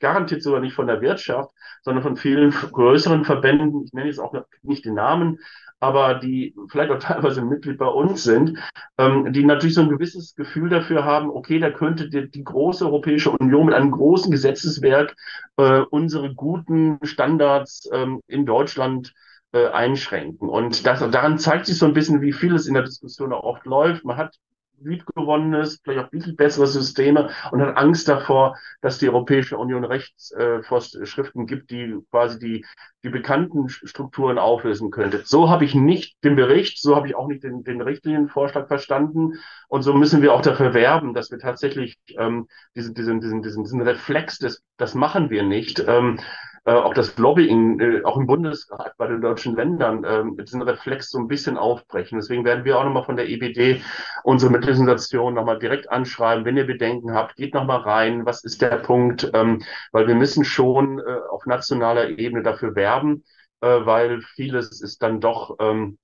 garantiert 0.00 0.42
sogar 0.42 0.60
nicht 0.60 0.74
von 0.74 0.88
der 0.88 1.00
Wirtschaft, 1.00 1.50
sondern 1.82 2.02
von 2.02 2.16
vielen 2.16 2.50
größeren 2.50 3.24
Verbänden, 3.24 3.84
ich 3.84 3.92
nenne 3.92 4.08
jetzt 4.08 4.18
auch 4.18 4.34
nicht 4.62 4.84
den 4.84 4.94
Namen, 4.94 5.38
aber 5.80 6.14
die 6.14 6.54
vielleicht 6.68 6.90
auch 6.90 6.98
teilweise 6.98 7.42
Mitglied 7.42 7.78
bei 7.78 7.86
uns 7.86 8.22
sind, 8.22 8.58
ähm, 8.98 9.32
die 9.32 9.44
natürlich 9.44 9.74
so 9.74 9.80
ein 9.80 9.88
gewisses 9.88 10.34
Gefühl 10.34 10.68
dafür 10.68 11.04
haben, 11.04 11.30
okay, 11.30 11.58
da 11.58 11.70
könnte 11.70 12.08
die, 12.08 12.30
die 12.30 12.44
große 12.44 12.84
Europäische 12.84 13.30
Union 13.30 13.66
mit 13.66 13.74
einem 13.74 13.90
großen 13.90 14.30
Gesetzeswerk 14.30 15.16
äh, 15.56 15.80
unsere 15.90 16.34
guten 16.34 16.98
Standards 17.02 17.88
ähm, 17.92 18.20
in 18.28 18.46
Deutschland 18.46 19.12
äh, 19.52 19.68
einschränken. 19.68 20.48
Und 20.48 20.86
das, 20.86 21.00
daran 21.10 21.38
zeigt 21.38 21.66
sich 21.66 21.78
so 21.78 21.86
ein 21.86 21.94
bisschen, 21.94 22.20
wie 22.20 22.32
vieles 22.32 22.66
in 22.66 22.74
der 22.74 22.84
Diskussion 22.84 23.32
auch 23.32 23.42
oft 23.42 23.66
läuft. 23.66 24.04
Man 24.04 24.16
hat 24.16 24.36
liebgewonnenes, 24.82 25.80
vielleicht 25.82 26.06
auch 26.06 26.10
viel 26.10 26.34
bessere 26.34 26.66
Systeme 26.66 27.30
und 27.50 27.60
hat 27.60 27.76
Angst 27.76 28.08
davor, 28.08 28.56
dass 28.80 28.98
die 28.98 29.08
Europäische 29.08 29.58
Union 29.58 29.84
Rechtsvorschriften 29.84 31.42
äh, 31.42 31.46
gibt, 31.46 31.70
die 31.70 31.98
quasi 32.10 32.38
die, 32.38 32.66
die 33.02 33.08
bekannten 33.08 33.68
Strukturen 33.68 34.38
auflösen 34.38 34.90
könnte. 34.90 35.22
So 35.24 35.48
habe 35.48 35.64
ich 35.64 35.74
nicht 35.74 36.16
den 36.24 36.36
Bericht, 36.36 36.80
so 36.80 36.96
habe 36.96 37.08
ich 37.08 37.14
auch 37.14 37.28
nicht 37.28 37.44
den, 37.44 37.64
den 37.64 37.80
Richtlinienvorschlag 37.80 38.68
verstanden 38.68 39.34
und 39.68 39.82
so 39.82 39.94
müssen 39.94 40.22
wir 40.22 40.32
auch 40.34 40.42
dafür 40.42 40.74
werben, 40.74 41.14
dass 41.14 41.30
wir 41.30 41.38
tatsächlich 41.38 41.96
ähm, 42.18 42.46
diesen, 42.74 42.94
diesen, 42.94 43.20
diesen, 43.20 43.42
diesen, 43.42 43.64
diesen 43.64 43.82
Reflex, 43.82 44.38
des, 44.38 44.62
das 44.76 44.94
machen 44.94 45.30
wir 45.30 45.42
nicht, 45.42 45.84
ähm, 45.86 46.18
äh, 46.64 46.72
auch 46.72 46.94
das 46.94 47.16
Lobbying, 47.18 47.80
äh, 47.80 48.04
auch 48.04 48.16
im 48.16 48.26
Bundesrat 48.26 48.96
bei 48.98 49.06
den 49.06 49.20
deutschen 49.20 49.56
Ländern, 49.56 50.04
äh, 50.04 50.44
diesen 50.44 50.62
Reflex 50.62 51.10
so 51.10 51.18
ein 51.18 51.28
bisschen 51.28 51.56
aufbrechen. 51.56 52.18
Deswegen 52.18 52.44
werden 52.44 52.64
wir 52.64 52.78
auch 52.78 52.84
nochmal 52.84 53.04
von 53.04 53.16
der 53.16 53.28
EBD 53.28 53.82
unsere 54.24 54.52
Mittelorganisation 54.52 55.34
nochmal 55.34 55.58
direkt 55.58 55.90
anschreiben. 55.90 56.44
Wenn 56.44 56.56
ihr 56.56 56.66
Bedenken 56.66 57.14
habt, 57.14 57.36
geht 57.36 57.54
nochmal 57.54 57.80
rein. 57.80 58.26
Was 58.26 58.44
ist 58.44 58.62
der 58.62 58.76
Punkt? 58.78 59.30
Ähm, 59.34 59.62
weil 59.92 60.06
wir 60.06 60.14
müssen 60.14 60.44
schon 60.44 60.98
äh, 60.98 61.02
auf 61.30 61.46
nationaler 61.46 62.08
Ebene 62.10 62.42
dafür 62.42 62.74
werben, 62.74 63.24
äh, 63.60 63.66
weil 63.68 64.20
vieles 64.22 64.80
ist 64.82 65.02
dann 65.02 65.20
doch 65.20 65.56
ähm, 65.60 65.98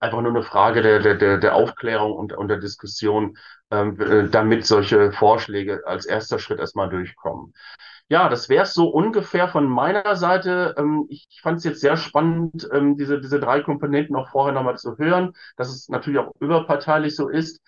einfach 0.00 0.20
nur 0.20 0.30
eine 0.30 0.42
Frage 0.42 0.82
der, 0.82 1.14
der, 1.14 1.38
der 1.38 1.54
Aufklärung 1.54 2.12
und, 2.12 2.32
und 2.32 2.48
der 2.48 2.58
Diskussion, 2.58 3.36
ähm, 3.70 4.00
äh, 4.00 4.28
damit 4.28 4.66
solche 4.66 5.12
Vorschläge 5.12 5.82
als 5.86 6.06
erster 6.06 6.38
Schritt 6.38 6.60
erstmal 6.60 6.88
durchkommen. 6.88 7.54
Ja, 8.08 8.28
das 8.28 8.48
wäre 8.48 8.62
es 8.62 8.74
so 8.74 8.88
ungefähr 8.88 9.48
von 9.48 9.66
meiner 9.68 10.14
Seite. 10.14 10.74
Ähm, 10.78 11.06
ich 11.08 11.26
fand 11.42 11.58
es 11.58 11.64
jetzt 11.64 11.80
sehr 11.80 11.96
spannend, 11.96 12.68
ähm, 12.72 12.96
diese, 12.96 13.20
diese 13.20 13.40
drei 13.40 13.60
Komponenten 13.62 14.14
auch 14.14 14.28
vorher 14.28 14.54
nochmal 14.54 14.76
zu 14.78 14.96
hören, 14.96 15.32
dass 15.56 15.68
es 15.70 15.88
natürlich 15.88 16.20
auch 16.20 16.32
überparteilich 16.38 17.16
so 17.16 17.28
ist. 17.28 17.60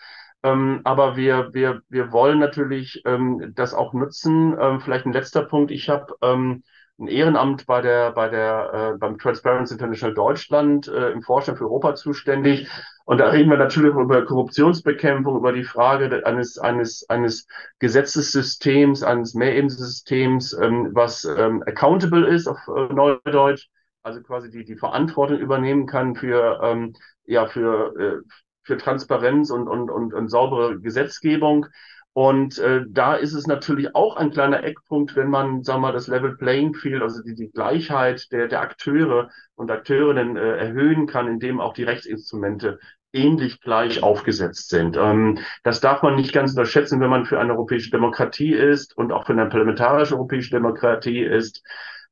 Ähm, 0.44 0.80
aber 0.84 1.16
wir, 1.16 1.52
wir, 1.54 1.80
wir 1.88 2.12
wollen 2.12 2.38
natürlich 2.38 3.02
ähm, 3.04 3.52
das 3.56 3.74
auch 3.74 3.92
nutzen. 3.92 4.56
Ähm, 4.60 4.80
vielleicht 4.80 5.06
ein 5.06 5.12
letzter 5.12 5.42
Punkt. 5.44 5.72
Ich 5.72 5.88
habe 5.88 6.14
ähm, 6.22 6.62
ein 7.00 7.08
Ehrenamt 7.08 7.66
bei 7.66 7.80
der, 7.80 8.12
bei 8.12 8.28
der, 8.28 8.92
äh, 8.94 8.98
beim 8.98 9.18
Transparency 9.18 9.74
International 9.74 10.14
Deutschland 10.14 10.86
äh, 10.86 11.10
im 11.10 11.22
Vorstand 11.22 11.58
für 11.58 11.64
Europa 11.64 11.96
zuständig. 11.96 12.68
Und 13.08 13.16
da 13.16 13.28
reden 13.30 13.48
wir 13.48 13.56
natürlich 13.56 13.94
über 13.94 14.26
Korruptionsbekämpfung, 14.26 15.38
über 15.38 15.54
die 15.54 15.64
Frage 15.64 16.26
eines, 16.26 16.58
eines, 16.58 17.08
eines 17.08 17.46
Gesetzessystems, 17.78 19.02
eines 19.02 19.32
Mehrebensystems, 19.32 20.52
ähm, 20.52 20.90
was 20.92 21.24
ähm, 21.24 21.62
accountable 21.66 22.26
ist 22.26 22.46
auf 22.46 22.58
äh, 22.68 22.92
Neudeutsch, 22.92 23.70
also 24.02 24.20
quasi 24.20 24.50
die, 24.50 24.62
die 24.66 24.76
Verantwortung 24.76 25.38
übernehmen 25.38 25.86
kann 25.86 26.16
für, 26.16 26.60
ähm, 26.62 26.96
ja, 27.24 27.46
für, 27.46 27.98
äh, 27.98 28.28
für 28.64 28.76
Transparenz 28.76 29.48
und, 29.48 29.68
und, 29.68 29.88
und, 29.88 30.12
und 30.12 30.28
saubere 30.28 30.78
Gesetzgebung. 30.78 31.64
Und 32.12 32.58
äh, 32.58 32.84
da 32.88 33.14
ist 33.14 33.32
es 33.32 33.46
natürlich 33.46 33.94
auch 33.94 34.16
ein 34.16 34.32
kleiner 34.32 34.64
Eckpunkt, 34.64 35.14
wenn 35.14 35.30
man, 35.30 35.62
sagen 35.62 35.78
wir 35.82 35.88
mal, 35.88 35.92
das 35.92 36.08
Level 36.08 36.36
Playing 36.36 36.74
Field, 36.74 37.00
also 37.00 37.22
die, 37.22 37.36
die 37.36 37.50
Gleichheit 37.50 38.32
der, 38.32 38.48
der 38.48 38.60
Akteure 38.60 39.30
und 39.54 39.70
Akteurinnen 39.70 40.36
äh, 40.36 40.56
erhöhen 40.56 41.06
kann, 41.06 41.28
indem 41.28 41.60
auch 41.60 41.74
die 41.74 41.84
Rechtsinstrumente 41.84 42.80
ähnlich 43.12 43.60
gleich 43.60 44.02
aufgesetzt 44.02 44.68
sind. 44.68 44.96
Ähm, 44.96 45.38
das 45.62 45.80
darf 45.80 46.02
man 46.02 46.16
nicht 46.16 46.32
ganz 46.32 46.50
unterschätzen, 46.52 47.00
wenn 47.00 47.10
man 47.10 47.26
für 47.26 47.40
eine 47.40 47.52
europäische 47.52 47.90
Demokratie 47.90 48.52
ist 48.52 48.96
und 48.96 49.12
auch 49.12 49.26
für 49.26 49.32
eine 49.32 49.46
parlamentarische 49.46 50.14
europäische 50.14 50.50
Demokratie 50.50 51.22
ist. 51.22 51.62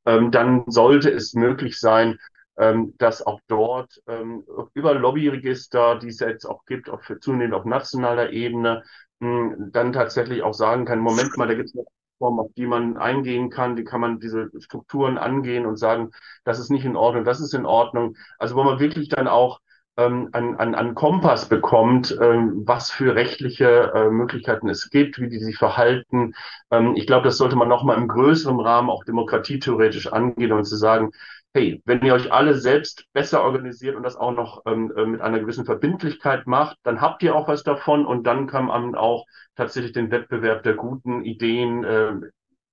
Ähm, 0.07 0.31
dann 0.31 0.65
sollte 0.69 1.11
es 1.11 1.35
möglich 1.35 1.79
sein, 1.79 2.19
ähm, 2.59 2.95
dass 2.99 3.27
auch 3.27 3.41
dort 3.49 4.01
ähm, 4.07 4.45
über 4.75 4.95
Lobbyregister, 4.95 5.99
die 5.99 6.09
es 6.09 6.21
jetzt 6.21 6.47
auch 6.47 6.65
gibt, 6.65 6.89
auch 6.89 7.03
für 7.03 7.19
zunehmend 7.19 7.55
auf 7.55 7.65
nationaler 7.65 8.31
Ebene, 8.31 8.83
dann 9.19 9.95
tatsächlich 9.95 10.43
auch 10.43 10.53
sagen 10.53 10.85
kann, 10.85 10.99
Moment 10.99 11.39
mal, 11.39 11.49
da 11.49 11.55
gibt 11.55 11.71
es 11.71 11.75
eine 11.75 11.87
Form, 12.19 12.39
auf 12.39 12.51
die 12.55 12.67
man 12.67 12.97
eingehen 12.99 13.51
kann, 13.51 13.77
die 13.77 13.85
kann 13.85 14.01
man 14.01 14.21
diese 14.21 14.51
Strukturen 14.59 15.19
angehen 15.19 15.67
und 15.67 15.77
sagen, 15.77 16.11
das 16.45 16.59
ist 16.59 16.71
nicht 16.71 16.85
in 16.85 16.97
Ordnung, 16.97 17.25
das 17.25 17.41
ist 17.41 17.55
in 17.55 17.67
Ordnung. 17.67 18.17
Also 18.39 18.57
wo 18.57 18.63
man 18.63 18.79
wirklich 18.79 19.09
dann 19.09 19.29
auch 19.29 19.61
ähm, 19.97 20.29
an, 20.33 20.57
an, 20.57 20.75
an 20.75 20.95
Kompass 20.95 21.49
bekommt, 21.49 22.17
ähm, 22.21 22.63
was 22.67 22.91
für 22.91 23.15
rechtliche 23.15 23.93
äh, 23.95 24.11
Möglichkeiten 24.11 24.69
es 24.69 24.91
gibt, 24.91 25.19
wie 25.21 25.29
die 25.29 25.39
sich 25.39 25.57
verhalten. 25.57 26.35
Ähm, 26.71 26.95
ich 26.97 27.07
glaube, 27.07 27.25
das 27.25 27.39
sollte 27.39 27.57
man 27.57 27.69
nochmal 27.69 27.97
im 27.97 28.09
größeren 28.09 28.61
Rahmen 28.61 28.91
auch 28.91 29.05
demokratietheoretisch 29.05 30.13
angehen 30.13 30.53
und 30.53 30.65
zu 30.65 30.77
sagen, 30.77 31.11
hey, 31.55 31.81
wenn 31.87 32.03
ihr 32.05 32.13
euch 32.15 32.33
alle 32.33 32.55
selbst 32.55 33.07
besser 33.15 33.43
organisiert 33.43 33.97
und 33.97 34.03
das 34.03 34.17
auch 34.17 34.33
noch 34.33 34.63
ähm, 34.67 34.93
äh, 34.97 35.07
mit 35.07 35.23
einer 35.23 35.41
gewissen 35.41 35.65
Verbindlichkeit 35.65 36.47
macht, 36.47 36.77
dann 36.83 37.01
habt 37.01 37.23
ihr 37.23 37.35
auch 37.35 37.49
was 37.49 37.63
davon 37.63 38.05
und 38.05 38.27
dann 38.27 38.47
kann 38.47 38.67
man 38.67 38.95
auch 38.95 39.25
tatsächlich 39.57 39.93
den 39.93 40.11
Wettbewerb 40.11 40.63
der 40.65 40.75
guten 40.75 41.25
Ideen 41.25 41.85
äh, 41.85 42.13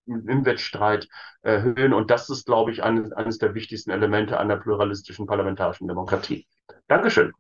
im 0.06 0.46
Wettstreit 0.46 1.08
erhöhen. 1.42 1.94
Und 1.94 2.12
das 2.12 2.30
ist, 2.30 2.46
glaube 2.46 2.72
ich, 2.72 2.84
eines, 2.84 3.12
eines 3.12 3.38
der 3.38 3.54
wichtigsten 3.54 3.92
Elemente 3.92 4.40
einer 4.40 4.58
pluralistischen 4.58 5.26
parlamentarischen 5.26 5.88
Demokratie. 5.88 6.48
Dankeschön. 6.88 7.34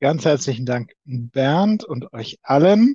Ganz 0.00 0.24
herzlichen 0.24 0.66
Dank, 0.66 0.92
Bernd 1.04 1.82
und 1.84 2.12
euch 2.12 2.38
allen. 2.42 2.94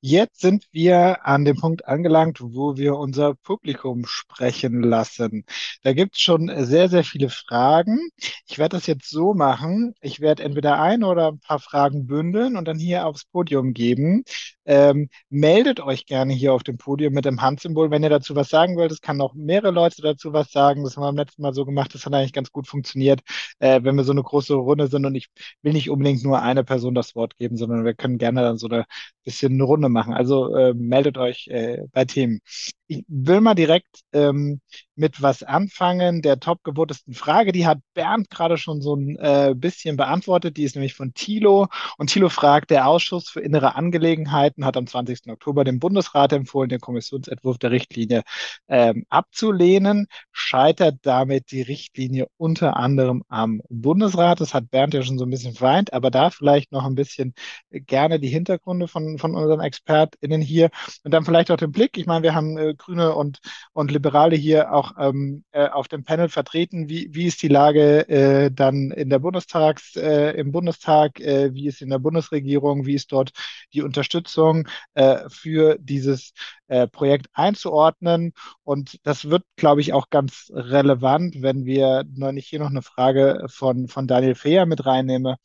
Jetzt 0.00 0.40
sind 0.40 0.66
wir 0.70 1.26
an 1.26 1.44
dem 1.44 1.56
Punkt 1.56 1.86
angelangt, 1.86 2.38
wo 2.40 2.76
wir 2.76 2.96
unser 2.96 3.34
Publikum 3.34 4.04
sprechen 4.06 4.82
lassen. 4.82 5.44
Da 5.82 5.92
gibt 5.92 6.14
es 6.14 6.20
schon 6.20 6.50
sehr, 6.64 6.88
sehr 6.88 7.02
viele 7.02 7.28
Fragen. 7.28 7.98
Ich 8.46 8.58
werde 8.58 8.76
das 8.76 8.86
jetzt 8.86 9.10
so 9.10 9.34
machen. 9.34 9.94
Ich 10.00 10.20
werde 10.20 10.44
entweder 10.44 10.80
ein 10.80 11.02
oder 11.02 11.28
ein 11.32 11.40
paar 11.40 11.58
Fragen 11.58 12.06
bündeln 12.06 12.56
und 12.56 12.66
dann 12.68 12.78
hier 12.78 13.06
aufs 13.06 13.24
Podium 13.24 13.72
geben. 13.72 14.22
Ähm, 14.64 15.08
meldet 15.28 15.80
euch 15.80 16.06
gerne 16.06 16.32
hier 16.34 16.52
auf 16.54 16.62
dem 16.62 16.76
Podium 16.78 17.14
mit 17.14 17.24
dem 17.24 17.42
Handsymbol, 17.42 17.90
wenn 17.90 18.02
ihr 18.04 18.10
dazu 18.10 18.36
was 18.36 18.48
sagen 18.48 18.76
wollt. 18.76 18.92
Es 18.92 19.00
kann 19.00 19.16
noch 19.16 19.34
mehrere 19.34 19.72
Leute 19.72 20.02
dazu 20.02 20.32
was 20.32 20.52
sagen. 20.52 20.84
Das 20.84 20.96
haben 20.96 21.02
wir 21.02 21.08
beim 21.08 21.16
letzten 21.16 21.42
Mal 21.42 21.54
so 21.54 21.64
gemacht. 21.64 21.94
Das 21.94 22.06
hat 22.06 22.14
eigentlich 22.14 22.32
ganz 22.32 22.52
gut 22.52 22.68
funktioniert, 22.68 23.22
äh, 23.58 23.82
wenn 23.82 23.96
wir 23.96 24.04
so 24.04 24.12
eine 24.12 24.22
große 24.22 24.54
Runde 24.54 24.86
sind 24.88 25.04
und 25.04 25.14
ich 25.16 25.28
will 25.62 25.72
nicht 25.72 25.90
unbedingt 25.90 26.11
nur 26.22 26.42
eine 26.42 26.64
Person 26.64 26.94
das 26.94 27.14
Wort 27.14 27.36
geben, 27.36 27.56
sondern 27.56 27.84
wir 27.84 27.94
können 27.94 28.18
gerne 28.18 28.42
dann 28.42 28.58
so 28.58 28.68
eine 28.68 28.84
bisschen 29.24 29.52
eine 29.54 29.64
Runde 29.64 29.88
machen. 29.88 30.14
Also 30.14 30.54
äh, 30.54 30.74
meldet 30.74 31.18
euch 31.18 31.48
äh, 31.48 31.84
bei 31.92 32.04
Themen. 32.04 32.40
Ich 32.92 33.04
will 33.08 33.40
mal 33.40 33.54
direkt 33.54 34.00
ähm, 34.12 34.60
mit 34.94 35.22
was 35.22 35.42
anfangen. 35.42 36.20
Der 36.20 36.38
top 36.38 36.62
gewotesten 36.62 37.14
Frage, 37.14 37.52
die 37.52 37.66
hat 37.66 37.78
Bernd 37.94 38.28
gerade 38.28 38.58
schon 38.58 38.82
so 38.82 38.94
ein 38.94 39.16
äh, 39.16 39.54
bisschen 39.56 39.96
beantwortet. 39.96 40.58
Die 40.58 40.64
ist 40.64 40.74
nämlich 40.76 40.94
von 40.94 41.14
Thilo. 41.14 41.68
Und 41.96 42.08
Thilo 42.08 42.28
fragt, 42.28 42.70
der 42.70 42.86
Ausschuss 42.86 43.30
für 43.30 43.40
innere 43.40 43.74
Angelegenheiten 43.76 44.66
hat 44.66 44.76
am 44.76 44.86
20. 44.86 45.30
Oktober 45.30 45.64
dem 45.64 45.78
Bundesrat 45.78 46.34
empfohlen, 46.34 46.68
den 46.68 46.80
Kommissionsentwurf 46.80 47.56
der 47.56 47.70
Richtlinie 47.70 48.22
ähm, 48.68 49.06
abzulehnen. 49.08 50.06
Scheitert 50.30 50.96
damit 51.02 51.50
die 51.50 51.62
Richtlinie 51.62 52.26
unter 52.36 52.76
anderem 52.76 53.24
am 53.28 53.62
Bundesrat? 53.70 54.40
Das 54.40 54.52
hat 54.52 54.70
Bernd 54.70 54.92
ja 54.92 55.02
schon 55.02 55.18
so 55.18 55.24
ein 55.24 55.30
bisschen 55.30 55.54
vereint, 55.54 55.94
aber 55.94 56.10
da 56.10 56.28
vielleicht 56.28 56.72
noch 56.72 56.84
ein 56.84 56.94
bisschen 56.94 57.32
gerne 57.70 58.20
die 58.20 58.28
Hintergründe 58.28 58.88
von, 58.88 59.16
von 59.16 59.34
unseren 59.34 59.60
ExpertInnen 59.60 60.42
hier 60.42 60.70
und 61.04 61.12
dann 61.12 61.24
vielleicht 61.24 61.50
auch 61.50 61.56
den 61.56 61.72
Blick. 61.72 61.96
Ich 61.96 62.06
meine, 62.06 62.22
wir 62.22 62.34
haben 62.34 62.58
äh, 62.58 62.74
Grüne 62.82 63.14
und, 63.14 63.40
und 63.72 63.90
Liberale 63.90 64.36
hier 64.36 64.72
auch 64.72 64.92
ähm, 64.98 65.44
äh, 65.52 65.68
auf 65.68 65.88
dem 65.88 66.04
Panel 66.04 66.28
vertreten. 66.28 66.88
Wie, 66.88 67.08
wie 67.12 67.26
ist 67.26 67.42
die 67.42 67.48
Lage 67.48 68.08
äh, 68.08 68.50
dann 68.50 68.90
in 68.90 69.10
der 69.10 69.18
Bundestags, 69.18 69.96
äh, 69.96 70.32
im 70.32 70.52
Bundestag? 70.52 71.20
Äh, 71.20 71.54
wie 71.54 71.66
ist 71.66 71.82
in 71.82 71.90
der 71.90 71.98
Bundesregierung? 71.98 72.86
Wie 72.86 72.94
ist 72.94 73.12
dort 73.12 73.32
die 73.72 73.82
Unterstützung 73.82 74.68
äh, 74.94 75.28
für 75.28 75.76
dieses 75.80 76.32
äh, 76.68 76.86
Projekt 76.88 77.28
einzuordnen? 77.32 78.32
Und 78.64 78.98
das 79.04 79.28
wird, 79.30 79.44
glaube 79.56 79.80
ich, 79.80 79.92
auch 79.92 80.10
ganz 80.10 80.50
relevant, 80.54 81.42
wenn 81.42 81.64
wir 81.64 82.04
neulich 82.14 82.48
hier 82.48 82.60
noch 82.60 82.70
eine 82.70 82.82
Frage 82.82 83.46
von, 83.48 83.88
von 83.88 84.06
Daniel 84.06 84.34
Fehr 84.34 84.66
mit 84.66 84.84
reinnehmen, 84.86 85.36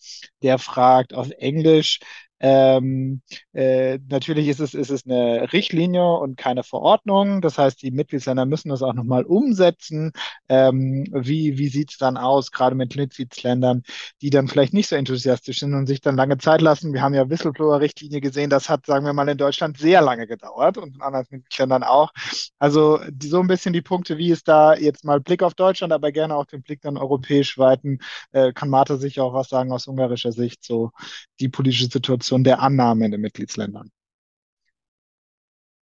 der 0.42 0.60
fragt 0.60 1.14
auf 1.14 1.30
Englisch, 1.32 2.00
Ähm, 2.40 3.22
äh, 3.54 4.00
natürlich 4.10 4.48
ist 4.48 4.60
es, 4.60 4.74
ist 4.74 4.92
es 4.92 5.06
eine 5.06 5.52
Richtlinie 5.54 6.18
und 6.18 6.38
keine 6.38 6.64
Verordnung. 6.64 7.42
Das 7.42 7.58
heißt, 7.58 7.82
die 7.82 7.92
Mitgliedsländer 7.92 8.46
müssen 8.46 8.70
das 8.70 8.84
auch 8.84 8.94
nochmal 8.94 9.24
umsetzen. 9.24 10.12
Ähm, 10.50 11.06
wie 11.12 11.58
wie 11.58 11.68
sieht 11.70 11.92
es 11.92 11.98
dann 11.98 12.18
aus, 12.18 12.52
gerade 12.52 12.76
mit 12.76 12.96
Mitgliedsländern, 12.96 13.84
die 14.22 14.30
dann 14.30 14.48
vielleicht 14.48 14.74
nicht 14.74 14.88
so 14.88 14.96
enthusiastisch 14.96 15.60
sind 15.60 15.74
und 15.74 15.88
sich 15.88 16.02
dann 16.02 16.16
lange 16.16 16.38
Zeit 16.38 16.62
lassen? 16.62 16.94
Wir 16.94 17.02
haben 17.02 17.14
ja 17.14 17.30
Whistleblower-Richtlinie 17.30 18.22
gesehen, 18.22 18.50
das 18.50 18.70
hat, 18.70 18.86
sagen 18.86 19.06
wir 19.06 19.14
mal, 19.14 19.28
in 19.30 19.38
Deutschland 19.38 19.78
sehr 19.78 20.02
lange 20.02 20.28
gedauert 20.28 20.78
und 20.78 20.96
in 20.96 21.02
anderen 21.02 21.26
Mitgliedsländern 21.30 21.84
auch. 21.84 22.12
Also 22.60 23.00
die, 23.10 23.28
so 23.28 23.40
ein 23.40 23.48
bisschen 23.48 23.74
die 23.74 23.82
Punkte, 23.82 24.18
wie 24.18 24.32
ist 24.32 24.48
da 24.48 24.76
jetzt 24.76 25.04
mal 25.04 25.20
Blick 25.20 25.44
auf 25.44 25.54
Deutschland, 25.56 25.94
aber 25.94 26.12
gerne 26.12 26.36
auch 26.36 26.46
den 26.46 26.62
Blick 26.62 26.82
dann 26.82 26.98
europäisch 26.98 27.58
weiten. 27.58 28.00
Äh, 28.32 28.54
kann 28.54 28.70
Martha 28.70 28.98
sicher 28.98 29.24
auch 29.24 29.34
was 29.34 29.50
sagen 29.50 29.72
aus 29.72 29.88
ungarischer 29.88 30.32
Sicht, 30.32 30.64
so 30.64 30.92
die 31.40 31.50
politische 31.50 31.88
Situation 31.88 32.27
der 32.36 32.62
Annahme 32.62 33.06
in 33.06 33.12
den 33.12 33.22
Mitgliedsländern. 33.22 33.92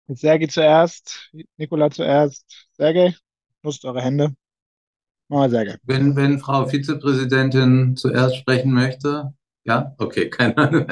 Sergei 0.07 0.47
zuerst, 0.47 1.31
Nikola 1.57 1.89
zuerst. 1.89 2.67
Sergei, 2.73 3.15
nutzt 3.63 3.85
eure 3.85 4.01
Hände. 4.01 4.35
Mal 5.29 5.49
Sergei. 5.49 5.77
Wenn, 5.83 6.15
wenn 6.15 6.39
Frau 6.39 6.65
Vizepräsidentin 6.67 7.95
zuerst 7.95 8.35
sprechen 8.35 8.73
möchte. 8.73 9.33
Ja, 9.63 9.95
okay, 9.97 10.29
keine 10.29 10.57
Ahnung. 10.57 10.85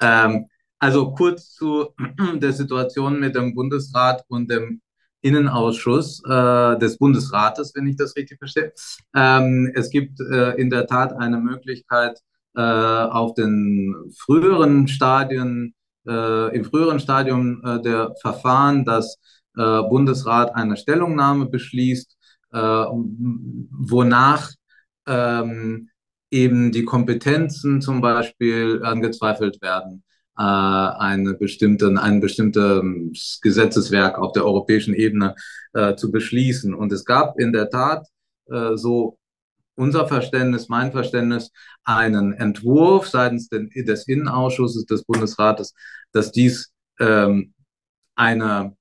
ähm, 0.00 0.46
also 0.78 1.12
kurz 1.12 1.52
zu 1.52 1.94
der 2.36 2.52
Situation 2.52 3.20
mit 3.20 3.34
dem 3.34 3.54
Bundesrat 3.54 4.24
und 4.28 4.50
dem 4.50 4.80
Innenausschuss 5.20 6.22
äh, 6.24 6.78
des 6.78 6.98
Bundesrates, 6.98 7.74
wenn 7.74 7.86
ich 7.86 7.96
das 7.96 8.16
richtig 8.16 8.38
verstehe. 8.38 8.72
Ähm, 9.14 9.72
es 9.74 9.90
gibt 9.90 10.20
äh, 10.20 10.52
in 10.52 10.70
der 10.70 10.86
Tat 10.86 11.12
eine 11.14 11.38
Möglichkeit, 11.38 12.20
äh, 12.56 12.60
auf 12.60 13.34
den 13.34 13.94
früheren 14.18 14.88
Stadien, 14.88 15.74
äh, 16.06 16.56
im 16.56 16.64
früheren 16.64 17.00
Stadium 17.00 17.62
äh, 17.64 17.80
der 17.82 18.14
Verfahren, 18.20 18.84
dass 18.84 19.18
äh, 19.56 19.82
Bundesrat 19.82 20.54
eine 20.54 20.76
Stellungnahme 20.76 21.46
beschließt, 21.46 22.16
äh, 22.52 22.58
wonach 22.58 24.50
ähm, 25.06 25.88
eben 26.30 26.72
die 26.72 26.84
Kompetenzen 26.84 27.80
zum 27.80 28.00
Beispiel 28.00 28.82
angezweifelt 28.82 29.62
werden 29.62 30.02
äh, 30.38 30.42
eine 30.42 31.34
bestimmte, 31.34 31.94
ein 32.00 32.20
bestimmtes 32.20 33.40
Gesetzeswerk 33.42 34.18
auf 34.18 34.32
der 34.32 34.44
europäischen 34.44 34.94
Ebene 34.94 35.34
äh, 35.72 35.94
zu 35.96 36.10
beschließen. 36.10 36.74
Und 36.74 36.92
es 36.92 37.04
gab 37.04 37.38
in 37.38 37.52
der 37.52 37.70
Tat 37.70 38.06
äh, 38.50 38.76
so 38.76 39.18
unser 39.76 40.08
Verständnis, 40.08 40.68
mein 40.68 40.92
Verständnis, 40.92 41.52
einen 41.84 42.32
Entwurf 42.32 43.08
seitens 43.08 43.48
des 43.48 44.08
Innenausschusses 44.08 44.86
des 44.86 45.04
Bundesrates, 45.04 45.74
dass 46.12 46.32
dies 46.32 46.72
ähm, 46.98 47.54
eine 48.14 48.76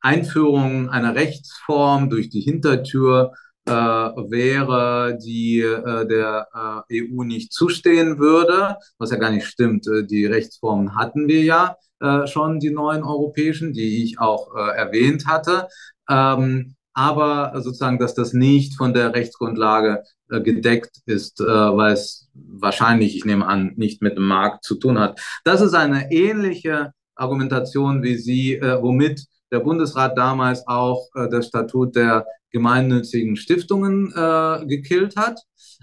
Einführung 0.00 0.88
einer 0.88 1.14
Rechtsform 1.14 2.10
durch 2.10 2.30
die 2.30 2.40
Hintertür 2.40 3.32
äh, 3.66 3.72
wäre, 3.72 5.18
die 5.22 5.60
äh, 5.60 6.06
der 6.06 6.84
äh, 6.90 7.02
EU 7.02 7.22
nicht 7.24 7.52
zustehen 7.52 8.18
würde, 8.18 8.76
was 8.98 9.10
ja 9.10 9.16
gar 9.16 9.30
nicht 9.30 9.46
stimmt. 9.46 9.86
Äh, 9.86 10.04
die 10.06 10.26
Rechtsformen 10.26 10.96
hatten 10.96 11.28
wir 11.28 11.42
ja 11.42 11.76
äh, 12.00 12.26
schon, 12.26 12.60
die 12.60 12.70
neuen 12.70 13.02
europäischen, 13.02 13.72
die 13.72 14.02
ich 14.02 14.18
auch 14.18 14.54
äh, 14.56 14.76
erwähnt 14.76 15.26
hatte. 15.26 15.68
Ähm, 16.08 16.74
aber 16.94 17.52
sozusagen, 17.62 17.98
dass 17.98 18.14
das 18.14 18.32
nicht 18.32 18.76
von 18.76 18.92
der 18.94 19.14
Rechtsgrundlage 19.14 20.02
gedeckt 20.40 20.98
ist, 21.06 21.40
äh, 21.40 21.44
weil 21.44 21.94
es 21.94 22.28
wahrscheinlich, 22.34 23.16
ich 23.16 23.24
nehme 23.24 23.46
an, 23.46 23.72
nicht 23.76 24.02
mit 24.02 24.16
dem 24.16 24.26
Markt 24.26 24.64
zu 24.64 24.76
tun 24.76 24.98
hat. 24.98 25.20
Das 25.44 25.60
ist 25.60 25.74
eine 25.74 26.12
ähnliche 26.12 26.92
Argumentation, 27.14 28.02
wie 28.02 28.16
sie, 28.16 28.54
äh, 28.54 28.80
womit 28.80 29.26
der 29.50 29.60
Bundesrat 29.60 30.16
damals 30.16 30.66
auch 30.66 31.08
äh, 31.14 31.28
das 31.28 31.48
Statut 31.48 31.96
der 31.96 32.26
gemeinnützigen 32.50 33.36
Stiftungen 33.36 34.12
äh, 34.14 34.66
gekillt 34.66 35.16
hat. 35.16 35.40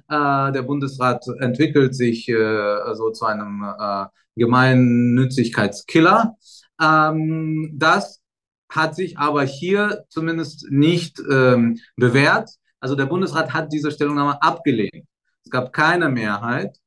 Äh, 0.09 0.51
der 0.51 0.63
Bundesrat 0.63 1.25
entwickelt 1.39 1.95
sich 1.95 2.27
äh, 2.29 2.93
so 2.93 3.11
zu 3.11 3.25
einem 3.25 3.63
äh, 3.63 4.05
Gemeinnützigkeitskiller. 4.35 6.35
Ähm, 6.81 7.73
das 7.75 8.21
hat 8.69 8.95
sich 8.95 9.17
aber 9.17 9.43
hier 9.43 10.05
zumindest 10.09 10.67
nicht 10.69 11.21
ähm, 11.29 11.79
bewährt. 11.95 12.49
Also 12.79 12.95
der 12.95 13.05
Bundesrat 13.05 13.53
hat 13.53 13.71
diese 13.71 13.91
Stellungnahme 13.91 14.41
abgelehnt. 14.41 15.07
Es 15.43 15.51
gab 15.51 15.73
keine 15.73 16.09
Mehrheit 16.09 16.77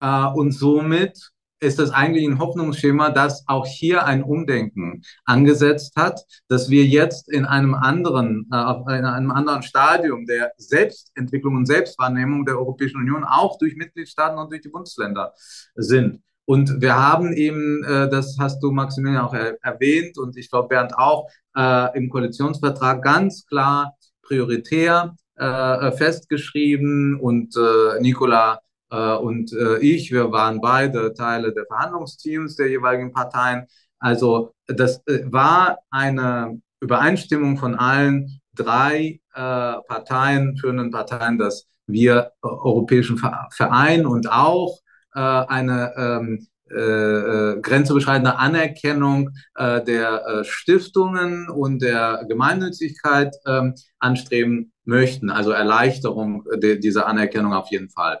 äh, 0.00 0.26
und 0.26 0.52
somit 0.52 1.30
ist 1.60 1.78
das 1.78 1.90
eigentlich 1.90 2.26
ein 2.26 2.38
Hoffnungsschema, 2.38 3.10
das 3.10 3.44
auch 3.46 3.66
hier 3.66 4.06
ein 4.06 4.22
Umdenken 4.22 5.02
angesetzt 5.24 5.94
hat, 5.96 6.20
dass 6.48 6.70
wir 6.70 6.86
jetzt 6.86 7.30
in 7.30 7.44
einem 7.44 7.74
anderen, 7.74 8.48
äh, 8.50 8.56
auf 8.56 8.86
einem 8.86 9.30
anderen 9.30 9.62
Stadium 9.62 10.24
der 10.24 10.52
Selbstentwicklung 10.56 11.56
und 11.56 11.66
Selbstwahrnehmung 11.66 12.46
der 12.46 12.58
Europäischen 12.58 12.98
Union 12.98 13.24
auch 13.24 13.58
durch 13.58 13.76
Mitgliedstaaten 13.76 14.38
und 14.38 14.50
durch 14.50 14.62
die 14.62 14.70
Bundesländer 14.70 15.34
sind. 15.74 16.22
Und 16.46 16.80
wir 16.80 16.96
haben 16.96 17.32
eben, 17.34 17.84
äh, 17.84 18.08
das 18.08 18.36
hast 18.40 18.60
du 18.60 18.72
Maximilian 18.72 19.24
auch 19.24 19.34
er 19.34 19.58
erwähnt 19.62 20.18
und 20.18 20.36
ich 20.36 20.50
glaube 20.50 20.68
Bernd 20.68 20.96
auch, 20.96 21.28
äh, 21.54 21.96
im 21.96 22.08
Koalitionsvertrag 22.08 23.02
ganz 23.02 23.46
klar 23.46 23.96
prioritär 24.22 25.14
äh, 25.40 25.92
festgeschrieben 25.92 27.18
und 27.18 27.56
äh, 27.56 28.00
Nicola 28.00 28.60
äh, 28.90 29.14
und 29.14 29.52
äh, 29.52 29.78
ich, 29.78 30.12
wir 30.12 30.30
waren 30.32 30.60
beide 30.60 31.14
Teile 31.14 31.52
der 31.52 31.66
Verhandlungsteams 31.66 32.56
der 32.56 32.68
jeweiligen 32.68 33.12
Parteien. 33.12 33.66
Also 33.98 34.52
das 34.66 35.02
äh, 35.06 35.20
war 35.24 35.78
eine 35.90 36.60
Übereinstimmung 36.80 37.56
von 37.56 37.74
allen 37.74 38.40
drei 38.54 39.20
äh, 39.34 39.40
Parteien, 39.88 40.56
führenden 40.58 40.90
Parteien, 40.90 41.38
dass 41.38 41.66
wir 41.86 42.32
äh, 42.42 42.46
europäischen 42.46 43.18
Verein 43.50 44.06
und 44.06 44.30
auch 44.30 44.78
eine 45.12 45.92
ähm, 45.96 46.46
äh, 46.70 47.60
grenzüberschreitende 47.60 48.36
Anerkennung 48.36 49.30
äh, 49.54 49.82
der 49.82 50.26
äh, 50.26 50.44
Stiftungen 50.44 51.48
und 51.48 51.82
der 51.82 52.24
Gemeinnützigkeit 52.28 53.34
äh, 53.44 53.72
anstreben 53.98 54.72
möchten. 54.84 55.30
Also 55.30 55.50
Erleichterung 55.50 56.44
dieser 56.62 57.06
Anerkennung 57.06 57.52
auf 57.52 57.70
jeden 57.70 57.90
Fall. 57.90 58.20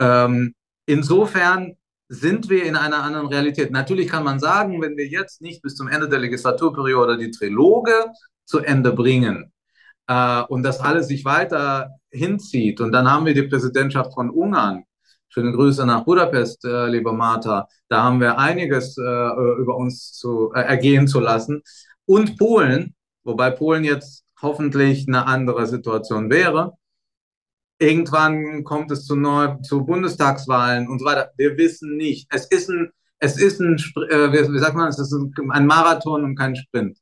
Ähm, 0.00 0.54
insofern 0.86 1.76
sind 2.08 2.48
wir 2.48 2.64
in 2.64 2.76
einer 2.76 3.02
anderen 3.02 3.26
Realität. 3.26 3.70
Natürlich 3.70 4.08
kann 4.08 4.24
man 4.24 4.38
sagen, 4.38 4.80
wenn 4.80 4.96
wir 4.96 5.06
jetzt 5.06 5.42
nicht 5.42 5.62
bis 5.62 5.74
zum 5.74 5.88
Ende 5.88 6.08
der 6.08 6.20
Legislaturperiode 6.20 7.18
die 7.18 7.30
Triloge 7.30 7.92
zu 8.44 8.60
Ende 8.60 8.92
bringen 8.92 9.52
äh, 10.06 10.42
und 10.42 10.62
das 10.62 10.80
alles 10.80 11.08
sich 11.08 11.24
weiter 11.24 11.90
hinzieht 12.10 12.80
und 12.80 12.92
dann 12.92 13.10
haben 13.10 13.26
wir 13.26 13.34
die 13.34 13.42
Präsidentschaft 13.42 14.14
von 14.14 14.30
Ungarn. 14.30 14.84
Schöne 15.38 15.52
Grüße 15.52 15.84
nach 15.84 16.06
Budapest, 16.06 16.64
äh, 16.64 16.86
liebe 16.86 17.12
Martha. 17.12 17.68
Da 17.90 18.04
haben 18.04 18.20
wir 18.20 18.38
einiges 18.38 18.96
äh, 18.96 19.02
über 19.02 19.76
uns 19.76 20.14
zu 20.14 20.50
äh, 20.54 20.62
ergehen 20.62 21.06
zu 21.06 21.20
lassen. 21.20 21.62
Und 22.06 22.38
Polen, 22.38 22.94
wobei 23.22 23.50
Polen 23.50 23.84
jetzt 23.84 24.24
hoffentlich 24.40 25.06
eine 25.06 25.26
andere 25.26 25.66
Situation 25.66 26.30
wäre. 26.30 26.72
Irgendwann 27.78 28.64
kommt 28.64 28.90
es 28.90 29.04
zu, 29.04 29.14
neu, 29.14 29.56
zu 29.56 29.84
Bundestagswahlen 29.84 30.88
und 30.88 31.00
so 31.00 31.04
weiter. 31.04 31.32
Wir 31.36 31.58
wissen 31.58 31.98
nicht. 31.98 32.28
Es 32.32 32.46
ist 32.46 32.70
ein, 32.70 32.90
es 33.18 33.38
ist 33.38 33.60
ein, 33.60 33.74
äh, 34.08 34.32
wie, 34.32 34.58
sagt 34.58 34.74
man, 34.74 34.88
es 34.88 34.98
ist 34.98 35.12
ein 35.12 35.66
Marathon 35.66 36.24
und 36.24 36.36
kein 36.36 36.56
Sprint. 36.56 36.96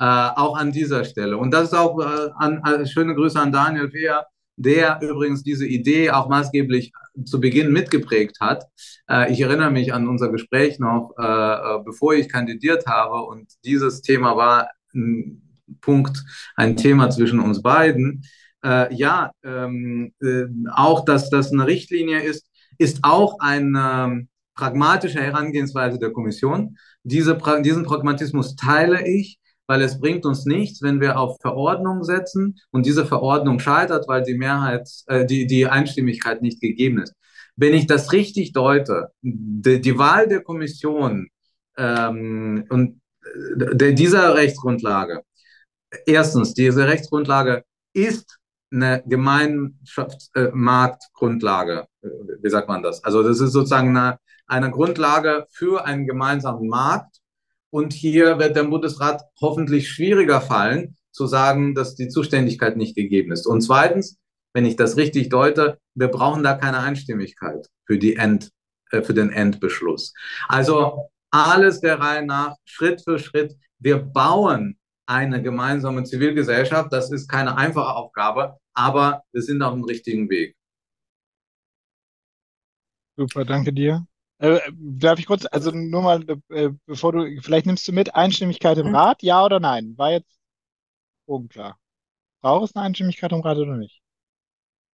Äh, 0.00 0.04
auch 0.04 0.56
an 0.56 0.72
dieser 0.72 1.04
Stelle. 1.04 1.38
Und 1.38 1.52
das 1.52 1.68
ist 1.68 1.74
auch 1.74 2.00
äh, 2.00 2.30
an, 2.38 2.58
an, 2.64 2.84
schöne 2.88 3.14
Grüße 3.14 3.38
an 3.38 3.52
Daniel 3.52 3.88
Fehr, 3.88 4.26
der 4.58 5.00
übrigens 5.02 5.42
diese 5.42 5.66
Idee 5.66 6.10
auch 6.10 6.28
maßgeblich 6.28 6.92
zu 7.24 7.40
Beginn 7.40 7.72
mitgeprägt 7.72 8.40
hat. 8.40 8.64
Äh, 9.08 9.32
ich 9.32 9.40
erinnere 9.40 9.70
mich 9.70 9.94
an 9.94 10.08
unser 10.08 10.30
Gespräch 10.30 10.78
noch, 10.78 11.14
äh, 11.18 11.22
äh, 11.22 11.82
bevor 11.84 12.14
ich 12.14 12.28
kandidiert 12.28 12.86
habe 12.86 13.22
und 13.22 13.46
dieses 13.64 14.02
Thema 14.02 14.36
war 14.36 14.68
ein 14.94 15.42
Punkt, 15.80 16.22
ein 16.56 16.76
Thema 16.76 17.10
zwischen 17.10 17.40
uns 17.40 17.62
beiden 17.62 18.22
äh, 18.64 18.94
ja, 18.94 19.32
ähm, 19.44 20.12
äh, 20.20 20.44
auch, 20.72 21.04
dass 21.04 21.30
das 21.30 21.52
eine 21.52 21.66
Richtlinie 21.66 22.20
ist, 22.20 22.46
ist 22.78 23.00
auch 23.02 23.38
eine 23.40 24.06
ähm, 24.06 24.28
pragmatische 24.54 25.20
Herangehensweise 25.20 25.98
der 25.98 26.12
Kommission. 26.12 26.76
Diese, 27.04 27.38
diesen 27.62 27.84
Pragmatismus 27.84 28.56
teile 28.56 29.06
ich, 29.06 29.37
weil 29.68 29.82
es 29.82 30.00
bringt 30.00 30.26
uns 30.26 30.46
nichts, 30.46 30.82
wenn 30.82 31.00
wir 31.00 31.18
auf 31.18 31.36
Verordnung 31.40 32.02
setzen 32.02 32.58
und 32.70 32.86
diese 32.86 33.06
Verordnung 33.06 33.60
scheitert, 33.60 34.08
weil 34.08 34.22
die 34.22 34.36
Mehrheit, 34.36 34.88
äh, 35.06 35.26
die, 35.26 35.46
die 35.46 35.66
Einstimmigkeit 35.66 36.42
nicht 36.42 36.60
gegeben 36.60 37.02
ist. 37.02 37.14
Wenn 37.54 37.74
ich 37.74 37.86
das 37.86 38.12
richtig 38.12 38.52
deute, 38.52 39.12
die, 39.20 39.80
die 39.80 39.98
Wahl 39.98 40.26
der 40.26 40.42
Kommission 40.42 41.28
ähm, 41.76 42.64
und 42.70 43.00
äh, 43.80 43.92
dieser 43.92 44.34
Rechtsgrundlage, 44.34 45.22
erstens, 46.06 46.54
diese 46.54 46.86
Rechtsgrundlage 46.86 47.64
ist 47.92 48.38
eine 48.70 49.02
Gemeinschaftsmarktgrundlage. 49.06 51.86
Äh, 52.02 52.08
wie 52.42 52.50
sagt 52.50 52.68
man 52.68 52.82
das? 52.82 53.02
Also 53.04 53.22
das 53.22 53.40
ist 53.40 53.52
sozusagen 53.52 53.96
eine, 53.96 54.18
eine 54.46 54.70
Grundlage 54.70 55.46
für 55.50 55.84
einen 55.84 56.06
gemeinsamen 56.06 56.68
Markt. 56.68 57.18
Und 57.70 57.92
hier 57.92 58.38
wird 58.38 58.56
der 58.56 58.64
Bundesrat 58.64 59.22
hoffentlich 59.40 59.88
schwieriger 59.88 60.40
fallen, 60.40 60.96
zu 61.12 61.26
sagen, 61.26 61.74
dass 61.74 61.96
die 61.96 62.08
Zuständigkeit 62.08 62.76
nicht 62.76 62.94
gegeben 62.94 63.32
ist. 63.32 63.46
Und 63.46 63.60
zweitens, 63.60 64.18
wenn 64.54 64.64
ich 64.64 64.76
das 64.76 64.96
richtig 64.96 65.28
deute, 65.28 65.78
wir 65.94 66.08
brauchen 66.08 66.42
da 66.42 66.54
keine 66.54 66.78
Einstimmigkeit 66.78 67.66
für, 67.86 67.98
die 67.98 68.16
End, 68.16 68.50
äh, 68.90 69.02
für 69.02 69.14
den 69.14 69.30
Endbeschluss. 69.30 70.14
Also 70.48 71.10
alles 71.30 71.80
der 71.80 71.98
Reihe 72.00 72.24
nach, 72.24 72.56
Schritt 72.64 73.02
für 73.02 73.18
Schritt. 73.18 73.56
Wir 73.78 73.98
bauen 73.98 74.78
eine 75.06 75.42
gemeinsame 75.42 76.04
Zivilgesellschaft. 76.04 76.92
Das 76.92 77.10
ist 77.10 77.28
keine 77.28 77.56
einfache 77.56 77.94
Aufgabe, 77.94 78.56
aber 78.74 79.22
wir 79.32 79.42
sind 79.42 79.62
auf 79.62 79.74
dem 79.74 79.84
richtigen 79.84 80.28
Weg. 80.30 80.56
Super, 83.16 83.44
danke 83.44 83.72
dir. 83.72 84.06
Äh, 84.38 84.60
darf 84.72 85.18
ich 85.18 85.26
kurz, 85.26 85.46
also 85.50 85.72
nur 85.72 86.02
mal, 86.02 86.24
äh, 86.50 86.70
bevor 86.86 87.12
du, 87.12 87.40
vielleicht 87.42 87.66
nimmst 87.66 87.86
du 87.88 87.92
mit 87.92 88.14
Einstimmigkeit 88.14 88.78
im 88.78 88.88
mhm. 88.88 88.94
Rat, 88.94 89.22
ja 89.22 89.44
oder 89.44 89.58
nein? 89.58 89.94
War 89.96 90.12
jetzt 90.12 90.38
unklar. 91.26 91.76
Braucht 92.40 92.70
es 92.70 92.76
eine 92.76 92.86
Einstimmigkeit 92.86 93.32
im 93.32 93.40
Rat 93.40 93.58
oder 93.58 93.76
nicht? 93.76 94.00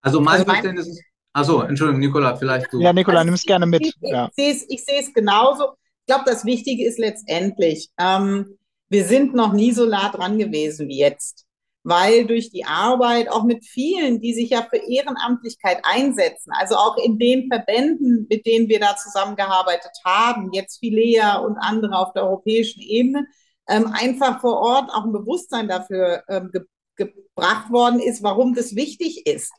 Also 0.00 0.20
mein 0.20 0.40
also 0.40 0.44
Verständnis 0.46 0.88
ist, 0.88 1.02
also 1.34 1.62
Entschuldigung, 1.62 2.00
Nikola, 2.00 2.36
vielleicht 2.36 2.72
du. 2.72 2.80
Ja, 2.80 2.92
Nikola, 2.92 3.18
also, 3.18 3.26
nimm 3.26 3.34
es 3.34 3.44
gerne 3.44 3.66
mit. 3.66 3.82
Ich, 3.82 3.94
ja. 4.00 4.30
ich 4.36 4.84
sehe 4.84 5.00
es 5.00 5.12
genauso. 5.12 5.74
Ich 6.00 6.06
glaube, 6.06 6.24
das 6.26 6.44
Wichtige 6.44 6.86
ist 6.86 6.98
letztendlich, 6.98 7.90
ähm, 7.98 8.58
wir 8.88 9.04
sind 9.04 9.34
noch 9.34 9.52
nie 9.52 9.72
so 9.72 9.86
nah 9.86 10.10
dran 10.10 10.38
gewesen 10.38 10.88
wie 10.88 10.98
jetzt, 10.98 11.43
weil 11.84 12.26
durch 12.26 12.50
die 12.50 12.64
Arbeit 12.64 13.30
auch 13.30 13.44
mit 13.44 13.64
vielen, 13.64 14.20
die 14.20 14.32
sich 14.32 14.50
ja 14.50 14.66
für 14.68 14.78
Ehrenamtlichkeit 14.78 15.80
einsetzen, 15.82 16.50
also 16.58 16.76
auch 16.76 16.96
in 16.96 17.18
den 17.18 17.48
Verbänden, 17.48 18.26
mit 18.28 18.46
denen 18.46 18.68
wir 18.68 18.80
da 18.80 18.96
zusammengearbeitet 18.96 19.92
haben, 20.02 20.50
jetzt 20.52 20.78
Filea 20.78 21.36
und 21.36 21.58
andere 21.58 21.98
auf 21.98 22.14
der 22.14 22.24
europäischen 22.24 22.80
Ebene, 22.80 23.26
ähm, 23.68 23.92
einfach 23.92 24.40
vor 24.40 24.58
Ort 24.60 24.90
auch 24.90 25.04
ein 25.04 25.12
Bewusstsein 25.12 25.68
dafür 25.68 26.24
ähm, 26.28 26.50
ge 26.52 26.62
gebracht 26.96 27.72
worden 27.72 27.98
ist, 27.98 28.22
warum 28.22 28.54
das 28.54 28.76
wichtig 28.76 29.26
ist. 29.26 29.52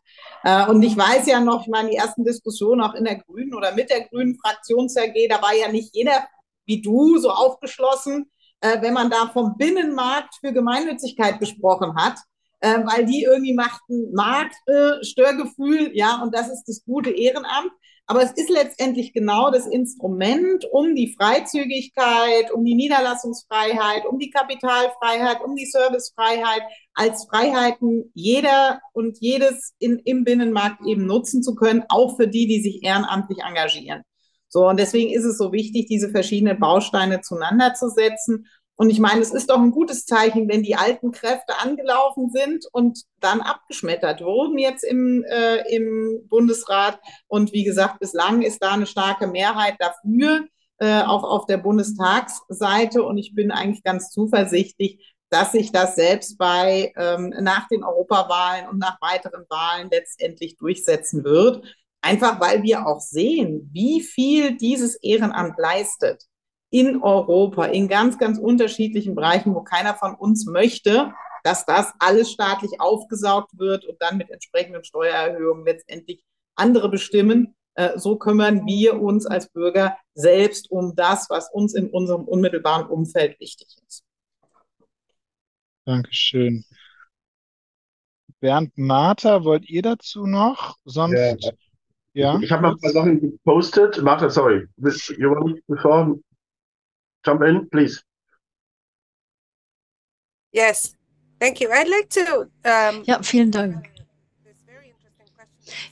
Äh, 0.43 0.69
und 0.69 0.81
ich 0.83 0.95
weiß 0.95 1.27
ja 1.27 1.41
noch, 1.41 1.63
ich 1.63 1.67
meine, 1.67 1.89
die 1.89 1.97
ersten 1.97 2.23
Diskussionen 2.23 2.79
auch 2.79 2.93
in 2.93 3.03
der 3.03 3.17
Grünen 3.17 3.53
oder 3.53 3.73
mit 3.73 3.89
der 3.89 4.07
Grünen 4.07 4.39
Fraktions-AG, 4.39 5.27
da 5.29 5.41
war 5.41 5.53
ja 5.53 5.69
nicht 5.69 5.93
jeder 5.93 6.25
wie 6.65 6.81
du 6.81 7.17
so 7.17 7.29
aufgeschlossen, 7.29 8.31
äh, 8.65 8.81
wenn 8.81 8.93
man 8.93 9.09
da 9.09 9.27
vom 9.31 9.57
Binnenmarkt 9.57 10.35
für 10.39 10.51
Gemeinnützigkeit 10.51 11.39
gesprochen 11.39 11.95
hat, 11.95 12.17
äh, 12.61 12.79
weil 12.83 13.05
die 13.05 13.23
irgendwie 13.23 13.53
machten 13.53 14.11
Marktstörgefühl, 14.13 15.87
äh, 15.87 15.97
ja, 15.97 16.21
und 16.23 16.33
das 16.33 16.49
ist 16.49 16.63
das 16.65 16.83
gute 16.83 17.11
Ehrenamt. 17.11 17.71
Aber 18.07 18.21
es 18.21 18.31
ist 18.33 18.51
letztendlich 18.51 19.13
genau 19.13 19.49
das 19.49 19.65
Instrument, 19.65 20.63
um 20.71 20.93
die 20.93 21.15
Freizügigkeit, 21.17 22.51
um 22.53 22.63
die 22.63 22.75
Niederlassungsfreiheit, 22.75 24.05
um 24.05 24.19
die 24.19 24.29
Kapitalfreiheit, 24.29 25.43
um 25.43 25.55
die 25.55 25.65
Servicefreiheit 25.65 26.61
als 26.93 27.25
Freiheiten 27.25 28.11
jeder 28.13 28.79
und 28.93 29.17
jedes 29.19 29.73
in, 29.79 29.97
im 30.05 30.23
Binnenmarkt 30.23 30.85
eben 30.85 31.07
nutzen 31.07 31.41
zu 31.41 31.55
können, 31.55 31.83
auch 31.89 32.15
für 32.15 32.27
die, 32.27 32.45
die 32.45 32.61
sich 32.61 32.83
ehrenamtlich 32.83 33.39
engagieren. 33.43 34.03
So, 34.47 34.67
und 34.67 34.79
deswegen 34.79 35.11
ist 35.11 35.25
es 35.25 35.37
so 35.37 35.51
wichtig, 35.51 35.87
diese 35.87 36.09
verschiedenen 36.09 36.59
Bausteine 36.59 37.21
zueinander 37.21 37.73
zu 37.73 37.89
setzen. 37.89 38.47
Und 38.77 38.89
ich 38.89 38.99
meine, 38.99 39.21
es 39.21 39.31
ist 39.31 39.49
doch 39.49 39.59
ein 39.59 39.71
gutes 39.71 40.05
Zeichen, 40.05 40.49
wenn 40.49 40.63
die 40.63 40.75
alten 40.75 41.11
Kräfte 41.11 41.57
angelaufen 41.59 42.29
sind 42.29 42.65
und 42.73 43.03
dann 43.21 43.41
abgeschmettert 43.41 44.21
wurden 44.21 44.57
jetzt 44.57 44.83
im, 44.83 45.23
äh, 45.23 45.61
im 45.73 46.27
Bundesrat. 46.27 46.99
Und 47.27 47.53
wie 47.53 47.63
gesagt, 47.63 47.99
bislang 47.99 48.41
ist 48.41 48.61
da 48.61 48.73
eine 48.73 48.85
starke 48.85 49.27
Mehrheit 49.27 49.75
dafür, 49.79 50.45
äh, 50.79 51.01
auch 51.03 51.23
auf 51.23 51.45
der 51.45 51.57
Bundestagsseite. 51.57 53.01
Und 53.01 53.17
ich 53.17 53.33
bin 53.33 53.51
eigentlich 53.51 53.83
ganz 53.83 54.09
zuversichtlich, 54.09 55.15
dass 55.29 55.53
sich 55.53 55.71
das 55.71 55.95
selbst 55.95 56.37
bei 56.37 56.93
ähm, 56.97 57.33
nach 57.39 57.67
den 57.69 57.83
Europawahlen 57.83 58.67
und 58.67 58.77
nach 58.77 59.01
weiteren 59.01 59.45
Wahlen 59.49 59.89
letztendlich 59.89 60.57
durchsetzen 60.57 61.23
wird. 61.23 61.63
Einfach 62.05 62.39
weil 62.39 62.61
wir 62.61 62.85
auch 62.85 62.99
sehen, 62.99 63.67
wie 63.73 63.99
viel 63.99 64.57
dieses 64.57 64.95
Ehrenamt 65.01 65.57
leistet 65.57 66.23
in 66.69 67.01
Europa, 67.01 67.65
in 67.65 67.87
ganz, 67.87 68.19
ganz 68.19 68.37
unterschiedlichen 68.37 69.15
Bereichen, 69.15 69.55
wo 69.55 69.63
keiner 69.63 69.95
von 69.95 70.13
uns 70.13 70.45
möchte, 70.45 71.11
dass 71.43 71.65
das 71.65 71.91
alles 71.97 72.31
staatlich 72.31 72.79
aufgesaugt 72.79 73.57
wird 73.57 73.85
und 73.85 73.99
dann 74.03 74.17
mit 74.17 74.29
entsprechenden 74.29 74.83
Steuererhöhungen 74.83 75.65
letztendlich 75.65 76.23
andere 76.53 76.89
bestimmen. 76.89 77.55
Äh, 77.73 77.97
so 77.97 78.17
kümmern 78.17 78.67
wir 78.67 79.01
uns 79.01 79.25
als 79.25 79.49
Bürger 79.49 79.97
selbst 80.13 80.69
um 80.69 80.95
das, 80.95 81.27
was 81.31 81.51
uns 81.51 81.73
in 81.73 81.89
unserem 81.89 82.25
unmittelbaren 82.25 82.85
Umfeld 82.85 83.39
wichtig 83.39 83.75
ist. 83.87 84.03
Dankeschön. 85.85 86.65
Bernd 88.41 88.77
Martha, 88.77 89.43
wollt 89.43 89.67
ihr 89.67 89.81
dazu 89.81 90.27
noch? 90.27 90.77
Sonst 90.85 91.43
ja. 91.43 91.51
Ja. 92.15 92.39
Ich 92.41 92.49
habe 92.49 92.63
noch 92.63 92.71
ein 92.71 92.79
paar 92.79 92.91
Sachen 92.91 93.19
gepostet. 93.19 94.01
Martha, 94.01 94.29
sorry. 94.29 94.65
You 95.17 95.31
want 95.31 95.59
before 95.67 96.15
jump 97.25 97.41
in, 97.41 97.69
please? 97.69 98.01
Yes, 100.53 100.95
thank 101.41 101.59
you. 101.59 101.69
I'd 101.69 101.89
like 101.89 102.09
to. 102.11 102.43
Um, 102.63 103.03
ja, 103.03 103.21
vielen 103.21 103.51
Dank. 103.51 103.89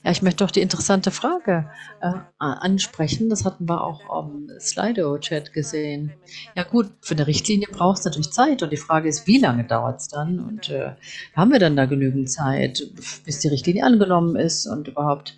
Ja, 0.04 0.12
ich 0.12 0.22
möchte 0.22 0.46
doch 0.46 0.52
die 0.52 0.62
interessante 0.62 1.12
Frage 1.12 1.70
äh, 2.00 2.14
ansprechen. 2.38 3.30
Das 3.30 3.44
hatten 3.44 3.68
wir 3.68 3.84
auch 3.84 4.24
im 4.24 4.50
Slido-Chat 4.60 5.52
gesehen. 5.52 6.14
Ja 6.56 6.64
gut, 6.64 6.92
für 7.02 7.16
eine 7.16 7.28
Richtlinie 7.28 7.68
braucht 7.70 8.00
es 8.00 8.06
natürlich 8.06 8.32
Zeit 8.32 8.62
und 8.64 8.72
die 8.72 8.78
Frage 8.78 9.10
ist, 9.10 9.28
wie 9.28 9.40
lange 9.40 9.66
dauert 9.66 10.00
es 10.00 10.08
dann? 10.08 10.40
Und 10.40 10.70
äh, 10.70 10.92
haben 11.36 11.52
wir 11.52 11.60
dann 11.60 11.76
da 11.76 11.86
genügend 11.86 12.32
Zeit, 12.32 12.84
bis 13.26 13.40
die 13.40 13.48
Richtlinie 13.48 13.84
angenommen 13.84 14.36
ist 14.36 14.68
und 14.68 14.88
überhaupt 14.88 15.36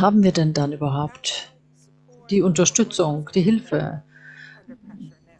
haben 0.00 0.22
wir 0.22 0.32
denn 0.32 0.52
dann 0.52 0.72
überhaupt 0.72 1.52
die 2.30 2.42
Unterstützung, 2.42 3.30
die 3.34 3.42
Hilfe? 3.42 4.02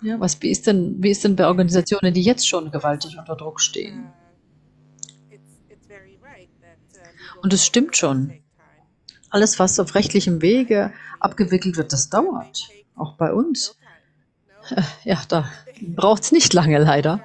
Ja, 0.02 0.20
was, 0.20 0.40
wie, 0.42 0.50
ist 0.50 0.66
denn, 0.66 1.02
wie 1.02 1.10
ist 1.10 1.24
denn 1.24 1.36
bei 1.36 1.46
Organisationen, 1.46 2.14
die 2.14 2.22
jetzt 2.22 2.48
schon 2.48 2.70
gewaltig 2.70 3.16
unter 3.18 3.34
Druck 3.36 3.60
stehen? 3.60 4.12
Und 7.42 7.52
es 7.52 7.64
stimmt 7.64 7.96
schon. 7.96 8.32
Alles, 9.30 9.58
was 9.58 9.80
auf 9.80 9.94
rechtlichem 9.94 10.42
Wege 10.42 10.92
abgewickelt 11.20 11.76
wird, 11.76 11.92
das 11.92 12.08
dauert. 12.08 12.68
Auch 12.94 13.14
bei 13.14 13.32
uns. 13.32 13.76
Ja, 15.04 15.22
da 15.28 15.48
braucht 15.80 16.24
es 16.24 16.32
nicht 16.32 16.52
lange 16.52 16.78
leider. 16.78 17.20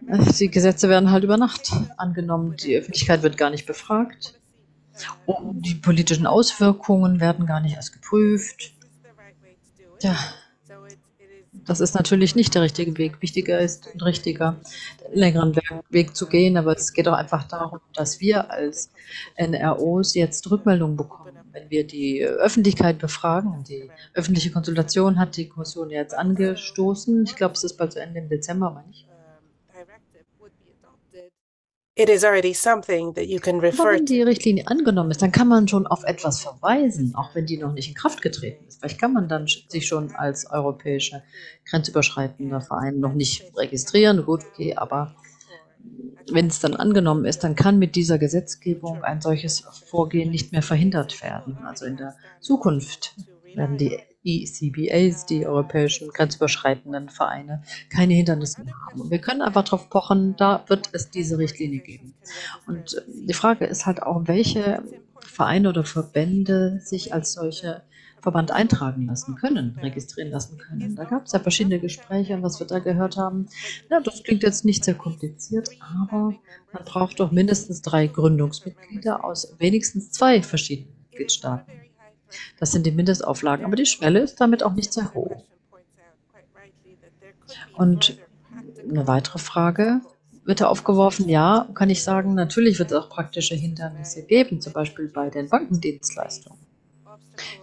Die 0.00 0.50
Gesetze 0.50 0.88
werden 0.88 1.10
halt 1.10 1.24
über 1.24 1.36
Nacht 1.36 1.70
angenommen. 1.96 2.56
Die 2.56 2.76
Öffentlichkeit 2.76 3.22
wird 3.22 3.36
gar 3.36 3.50
nicht 3.50 3.66
befragt. 3.66 4.40
Und 5.26 5.62
die 5.62 5.74
politischen 5.74 6.26
Auswirkungen 6.26 7.20
werden 7.20 7.46
gar 7.46 7.60
nicht 7.60 7.76
erst 7.76 7.92
geprüft. 7.92 8.72
Ja, 10.00 10.16
das 11.66 11.80
ist 11.80 11.94
natürlich 11.94 12.34
nicht 12.34 12.54
der 12.54 12.62
richtige 12.62 12.96
Weg. 12.98 13.22
Wichtiger 13.22 13.58
ist 13.58 13.88
ein 13.94 14.00
richtiger, 14.00 14.56
längeren 15.12 15.56
Weg 15.88 16.16
zu 16.16 16.26
gehen, 16.26 16.56
aber 16.56 16.72
es 16.76 16.92
geht 16.92 17.08
auch 17.08 17.14
einfach 17.14 17.44
darum, 17.44 17.80
dass 17.94 18.20
wir 18.20 18.50
als 18.50 18.90
NROs 19.36 20.14
jetzt 20.14 20.50
Rückmeldungen 20.50 20.96
bekommen. 20.96 21.32
Wenn 21.52 21.70
wir 21.70 21.86
die 21.86 22.22
Öffentlichkeit 22.22 22.98
befragen, 22.98 23.64
die 23.64 23.90
öffentliche 24.12 24.50
Konsultation 24.50 25.18
hat 25.18 25.36
die 25.36 25.48
Kommission 25.48 25.88
jetzt 25.90 26.14
angestoßen. 26.14 27.24
Ich 27.24 27.36
glaube, 27.36 27.54
es 27.54 27.64
ist 27.64 27.76
bald 27.76 27.92
zu 27.92 28.00
Ende 28.00 28.18
im 28.18 28.28
Dezember, 28.28 28.70
meine 28.70 28.90
ich. 28.90 29.06
It 31.96 32.08
is 32.08 32.24
already 32.24 32.54
something 32.54 33.14
that 33.14 33.26
you 33.26 33.38
can 33.38 33.60
refer 33.60 33.92
wenn 33.92 34.04
die 34.04 34.22
Richtlinie 34.22 34.66
angenommen 34.66 35.12
ist, 35.12 35.22
dann 35.22 35.30
kann 35.30 35.46
man 35.46 35.68
schon 35.68 35.86
auf 35.86 36.02
etwas 36.02 36.40
verweisen, 36.40 37.14
auch 37.14 37.36
wenn 37.36 37.46
die 37.46 37.56
noch 37.56 37.72
nicht 37.72 37.88
in 37.88 37.94
Kraft 37.94 38.20
getreten 38.20 38.64
ist. 38.66 38.80
Vielleicht 38.80 39.00
kann 39.00 39.12
man 39.12 39.28
dann 39.28 39.46
sich 39.46 39.86
schon 39.86 40.10
als 40.16 40.50
europäischer 40.50 41.22
grenzüberschreitender 41.66 42.60
Verein 42.60 42.98
noch 42.98 43.12
nicht 43.12 43.44
registrieren. 43.56 44.24
Gut, 44.24 44.40
okay, 44.52 44.74
aber 44.74 45.14
wenn 46.32 46.48
es 46.48 46.58
dann 46.58 46.74
angenommen 46.74 47.26
ist, 47.26 47.44
dann 47.44 47.54
kann 47.54 47.78
mit 47.78 47.94
dieser 47.94 48.18
Gesetzgebung 48.18 49.04
ein 49.04 49.20
solches 49.20 49.60
Vorgehen 49.60 50.30
nicht 50.30 50.50
mehr 50.50 50.62
verhindert 50.62 51.22
werden. 51.22 51.58
Also 51.64 51.84
in 51.84 51.96
der 51.96 52.16
Zukunft 52.40 53.14
werden 53.54 53.78
die 53.78 54.00
ECBAs, 54.24 55.26
die 55.26 55.46
europäischen 55.46 56.08
grenzüberschreitenden 56.08 57.10
Vereine, 57.10 57.62
keine 57.90 58.14
Hindernisse 58.14 58.64
mehr 58.64 58.74
haben. 58.86 59.00
Und 59.00 59.10
wir 59.10 59.18
können 59.18 59.42
einfach 59.42 59.64
darauf 59.64 59.90
pochen, 59.90 60.34
da 60.36 60.64
wird 60.68 60.88
es 60.92 61.10
diese 61.10 61.38
Richtlinie 61.38 61.80
geben. 61.80 62.14
Und 62.66 62.94
äh, 62.94 63.02
die 63.28 63.34
Frage 63.34 63.66
ist 63.66 63.86
halt 63.86 64.02
auch, 64.02 64.22
welche 64.26 64.82
Vereine 65.20 65.68
oder 65.68 65.84
Verbände 65.84 66.80
sich 66.82 67.12
als 67.12 67.32
solche 67.32 67.82
Verband 68.24 68.52
eintragen 68.52 69.04
lassen 69.04 69.36
können, 69.36 69.78
registrieren 69.82 70.30
lassen 70.30 70.56
können. 70.56 70.96
Da 70.96 71.04
gab 71.04 71.26
es 71.26 71.32
ja 71.32 71.40
verschiedene 71.40 71.78
Gespräche, 71.78 72.42
was 72.42 72.58
wir 72.58 72.66
da 72.66 72.78
gehört 72.78 73.18
haben. 73.18 73.48
Ja, 73.90 74.00
das 74.00 74.22
klingt 74.22 74.42
jetzt 74.42 74.64
nicht 74.64 74.82
sehr 74.82 74.94
kompliziert, 74.94 75.68
aber 75.80 76.34
man 76.72 76.84
braucht 76.86 77.20
doch 77.20 77.32
mindestens 77.32 77.82
drei 77.82 78.06
Gründungsmitglieder 78.06 79.22
aus 79.22 79.54
wenigstens 79.58 80.10
zwei 80.10 80.42
verschiedenen 80.42 80.94
Mitgliedstaaten. 81.10 81.70
Das 82.58 82.72
sind 82.72 82.86
die 82.86 82.92
Mindestauflagen, 82.92 83.64
aber 83.64 83.76
die 83.76 83.86
Schwelle 83.86 84.20
ist 84.20 84.40
damit 84.40 84.62
auch 84.62 84.74
nicht 84.74 84.92
sehr 84.92 85.12
hoch. 85.14 85.44
Und 87.76 88.18
eine 88.88 89.06
weitere 89.06 89.38
Frage 89.38 90.00
wird 90.44 90.60
da 90.60 90.66
aufgeworfen, 90.66 91.28
ja, 91.28 91.68
kann 91.74 91.90
ich 91.90 92.02
sagen, 92.02 92.34
natürlich 92.34 92.78
wird 92.78 92.92
es 92.92 92.98
auch 92.98 93.08
praktische 93.08 93.54
Hindernisse 93.54 94.22
geben, 94.22 94.60
zum 94.60 94.72
Beispiel 94.72 95.08
bei 95.08 95.30
den 95.30 95.48
Bankendienstleistungen. 95.48 96.58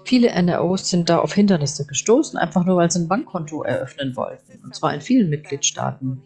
Viele 0.03 0.29
NROs 0.29 0.89
sind 0.89 1.09
da 1.09 1.19
auf 1.19 1.33
Hindernisse 1.33 1.85
gestoßen, 1.85 2.37
einfach 2.37 2.65
nur 2.65 2.77
weil 2.77 2.91
sie 2.91 2.99
ein 2.99 3.07
Bankkonto 3.07 3.63
eröffnen 3.63 4.15
wollten, 4.15 4.59
und 4.63 4.75
zwar 4.75 4.93
in 4.93 5.01
vielen 5.01 5.29
Mitgliedstaaten. 5.29 6.21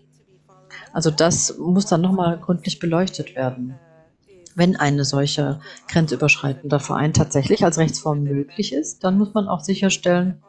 Also 0.94 1.12
das 1.12 1.58
muss 1.58 1.86
dann 1.86 2.02
nochmal 2.02 2.40
gründlich 2.40 2.80
beleuchtet 2.80 3.36
werden. 3.36 3.76
Wenn 4.56 4.76
eine 4.76 5.06
solche 5.06 5.60
grenzüberschreitende 5.90 6.80
Verein 6.80 7.14
tatsächlich 7.14 7.64
als 7.64 7.78
Rechtsform 7.78 8.24
möglich 8.24 8.74
ist, 8.74 9.04
dann 9.04 9.18
muss 9.18 9.34
man 9.34 9.48
auch 9.48 9.60
sicherstellen, 9.60 10.42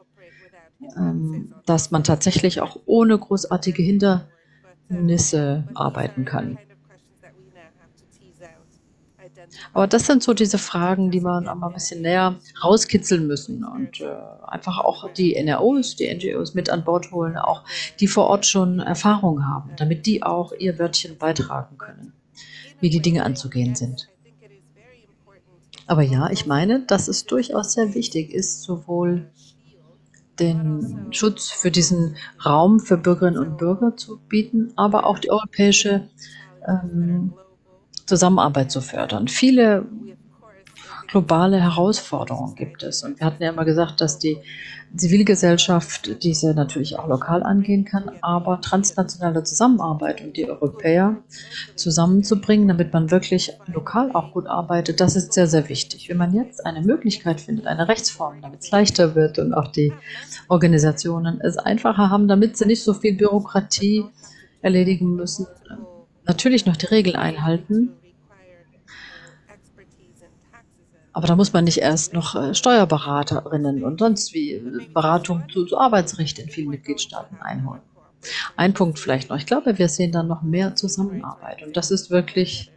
ähm, 0.96 1.54
dass 1.66 1.90
man 1.90 2.04
tatsächlich 2.04 2.60
auch 2.60 2.78
ohne 2.86 3.18
großartige 3.18 3.82
Hindernisse 3.82 5.64
arbeiten 5.74 6.24
kann. 6.24 6.58
Aber 9.72 9.86
das 9.86 10.06
sind 10.06 10.22
so 10.22 10.34
diese 10.34 10.58
Fragen, 10.58 11.10
die 11.10 11.20
man 11.20 11.48
aber 11.48 11.66
ein 11.66 11.74
bisschen 11.74 12.02
näher 12.02 12.36
rauskitzeln 12.62 13.26
müssen 13.26 13.64
und 13.64 14.00
äh, 14.00 14.06
einfach 14.46 14.78
auch 14.78 15.12
die 15.12 15.34
NROs, 15.34 15.96
die 15.96 16.12
NGOs 16.12 16.54
mit 16.54 16.70
an 16.70 16.84
Bord 16.84 17.12
holen, 17.12 17.36
auch 17.36 17.62
die 18.00 18.08
vor 18.08 18.26
Ort 18.26 18.46
schon 18.46 18.80
Erfahrung 18.80 19.46
haben, 19.46 19.70
damit 19.76 20.06
die 20.06 20.22
auch 20.22 20.52
ihr 20.52 20.78
Wörtchen 20.78 21.18
beitragen 21.18 21.78
können, 21.78 22.12
wie 22.80 22.90
die 22.90 23.00
Dinge 23.00 23.24
anzugehen 23.24 23.74
sind. 23.74 24.08
Aber 25.86 26.02
ja, 26.02 26.30
ich 26.30 26.46
meine, 26.46 26.80
dass 26.80 27.08
es 27.08 27.26
durchaus 27.26 27.72
sehr 27.72 27.94
wichtig 27.94 28.32
ist, 28.32 28.62
sowohl 28.62 29.30
den 30.40 31.08
Schutz 31.12 31.50
für 31.50 31.70
diesen 31.70 32.16
Raum 32.44 32.80
für 32.80 32.98
Bürgerinnen 32.98 33.38
und 33.38 33.56
Bürger 33.56 33.96
zu 33.96 34.18
bieten, 34.28 34.72
aber 34.76 35.06
auch 35.06 35.18
die 35.18 35.30
europäische 35.30 36.08
ähm, 36.66 37.32
Zusammenarbeit 38.04 38.70
zu 38.70 38.80
fördern. 38.80 39.28
Viele 39.28 39.86
globale 41.08 41.60
Herausforderungen 41.60 42.54
gibt 42.54 42.82
es. 42.82 43.02
Und 43.02 43.20
wir 43.20 43.26
hatten 43.26 43.42
ja 43.42 43.50
immer 43.50 43.64
gesagt, 43.64 44.00
dass 44.00 44.18
die 44.18 44.38
Zivilgesellschaft 44.94 46.22
diese 46.22 46.54
natürlich 46.54 46.98
auch 46.98 47.08
lokal 47.08 47.42
angehen 47.42 47.84
kann, 47.84 48.10
aber 48.22 48.60
transnationale 48.60 49.42
Zusammenarbeit 49.42 50.22
und 50.22 50.36
die 50.36 50.48
Europäer 50.48 51.16
zusammenzubringen, 51.74 52.68
damit 52.68 52.92
man 52.92 53.10
wirklich 53.10 53.52
lokal 53.66 54.10
auch 54.12 54.32
gut 54.32 54.46
arbeitet, 54.46 55.00
das 55.00 55.16
ist 55.16 55.32
sehr, 55.32 55.46
sehr 55.46 55.68
wichtig. 55.68 56.08
Wenn 56.08 56.16
man 56.16 56.34
jetzt 56.34 56.64
eine 56.64 56.80
Möglichkeit 56.80 57.40
findet, 57.40 57.66
eine 57.66 57.88
Rechtsform, 57.88 58.40
damit 58.42 58.62
es 58.62 58.70
leichter 58.70 59.14
wird 59.14 59.38
und 59.38 59.54
auch 59.54 59.68
die 59.68 59.92
Organisationen 60.48 61.40
es 61.40 61.58
einfacher 61.58 62.10
haben, 62.10 62.28
damit 62.28 62.56
sie 62.56 62.66
nicht 62.66 62.82
so 62.82 62.94
viel 62.94 63.16
Bürokratie 63.16 64.04
erledigen 64.62 65.14
müssen, 65.14 65.46
natürlich 66.24 66.66
noch 66.66 66.76
die 66.76 66.86
Regeln 66.86 67.16
einhalten, 67.16 67.90
Aber 71.16 71.26
da 71.26 71.34
muss 71.34 71.54
man 71.54 71.64
nicht 71.64 71.78
erst 71.78 72.12
noch 72.12 72.34
äh, 72.34 72.54
Steuerberaterinnen 72.54 73.82
und 73.84 74.00
sonst 74.00 74.34
wie 74.34 74.52
äh, 74.52 74.86
Beratung 74.92 75.44
zu, 75.50 75.64
zu 75.64 75.78
Arbeitsrecht 75.78 76.38
in 76.38 76.50
vielen 76.50 76.68
Mitgliedstaaten 76.68 77.38
einholen. 77.40 77.80
Ein 78.54 78.74
Punkt 78.74 78.98
vielleicht 78.98 79.30
noch. 79.30 79.38
Ich 79.38 79.46
glaube, 79.46 79.78
wir 79.78 79.88
sehen 79.88 80.12
dann 80.12 80.26
noch 80.26 80.42
mehr 80.42 80.74
Zusammenarbeit. 80.74 81.62
Und 81.62 81.74
das 81.74 81.90
ist 81.90 82.10
wirklich, 82.10 82.70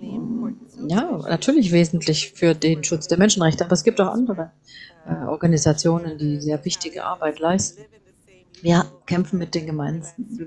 mm, 0.00 0.50
ja, 0.86 1.18
natürlich 1.28 1.72
wesentlich 1.72 2.30
für 2.30 2.54
den 2.54 2.84
Schutz 2.84 3.08
der 3.08 3.18
Menschenrechte. 3.18 3.64
Aber 3.64 3.72
es 3.72 3.82
gibt 3.82 4.00
auch 4.00 4.12
andere 4.12 4.52
äh, 5.04 5.26
Organisationen, 5.26 6.18
die 6.18 6.40
sehr 6.40 6.64
wichtige 6.64 7.02
Arbeit 7.02 7.40
leisten. 7.40 7.82
Wir 8.62 8.86
kämpfen 9.06 9.40
mit 9.40 9.56
den, 9.56 9.74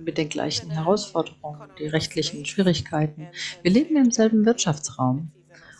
mit 0.05 0.17
den 0.17 0.29
gleichen 0.29 0.71
Herausforderungen, 0.71 1.71
die 1.77 1.87
rechtlichen 1.87 2.45
Schwierigkeiten. 2.45 3.27
Wir 3.63 3.71
leben 3.71 3.97
im 3.97 4.11
selben 4.11 4.45
Wirtschaftsraum 4.45 5.33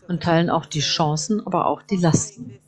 und 0.10 0.24
teilen 0.24 0.50
auch 0.50 0.66
die 0.66 0.82
Chancen, 0.82 1.46
aber 1.46 1.68
auch 1.68 1.82
die 1.82 1.98
Lasten. 1.98 2.60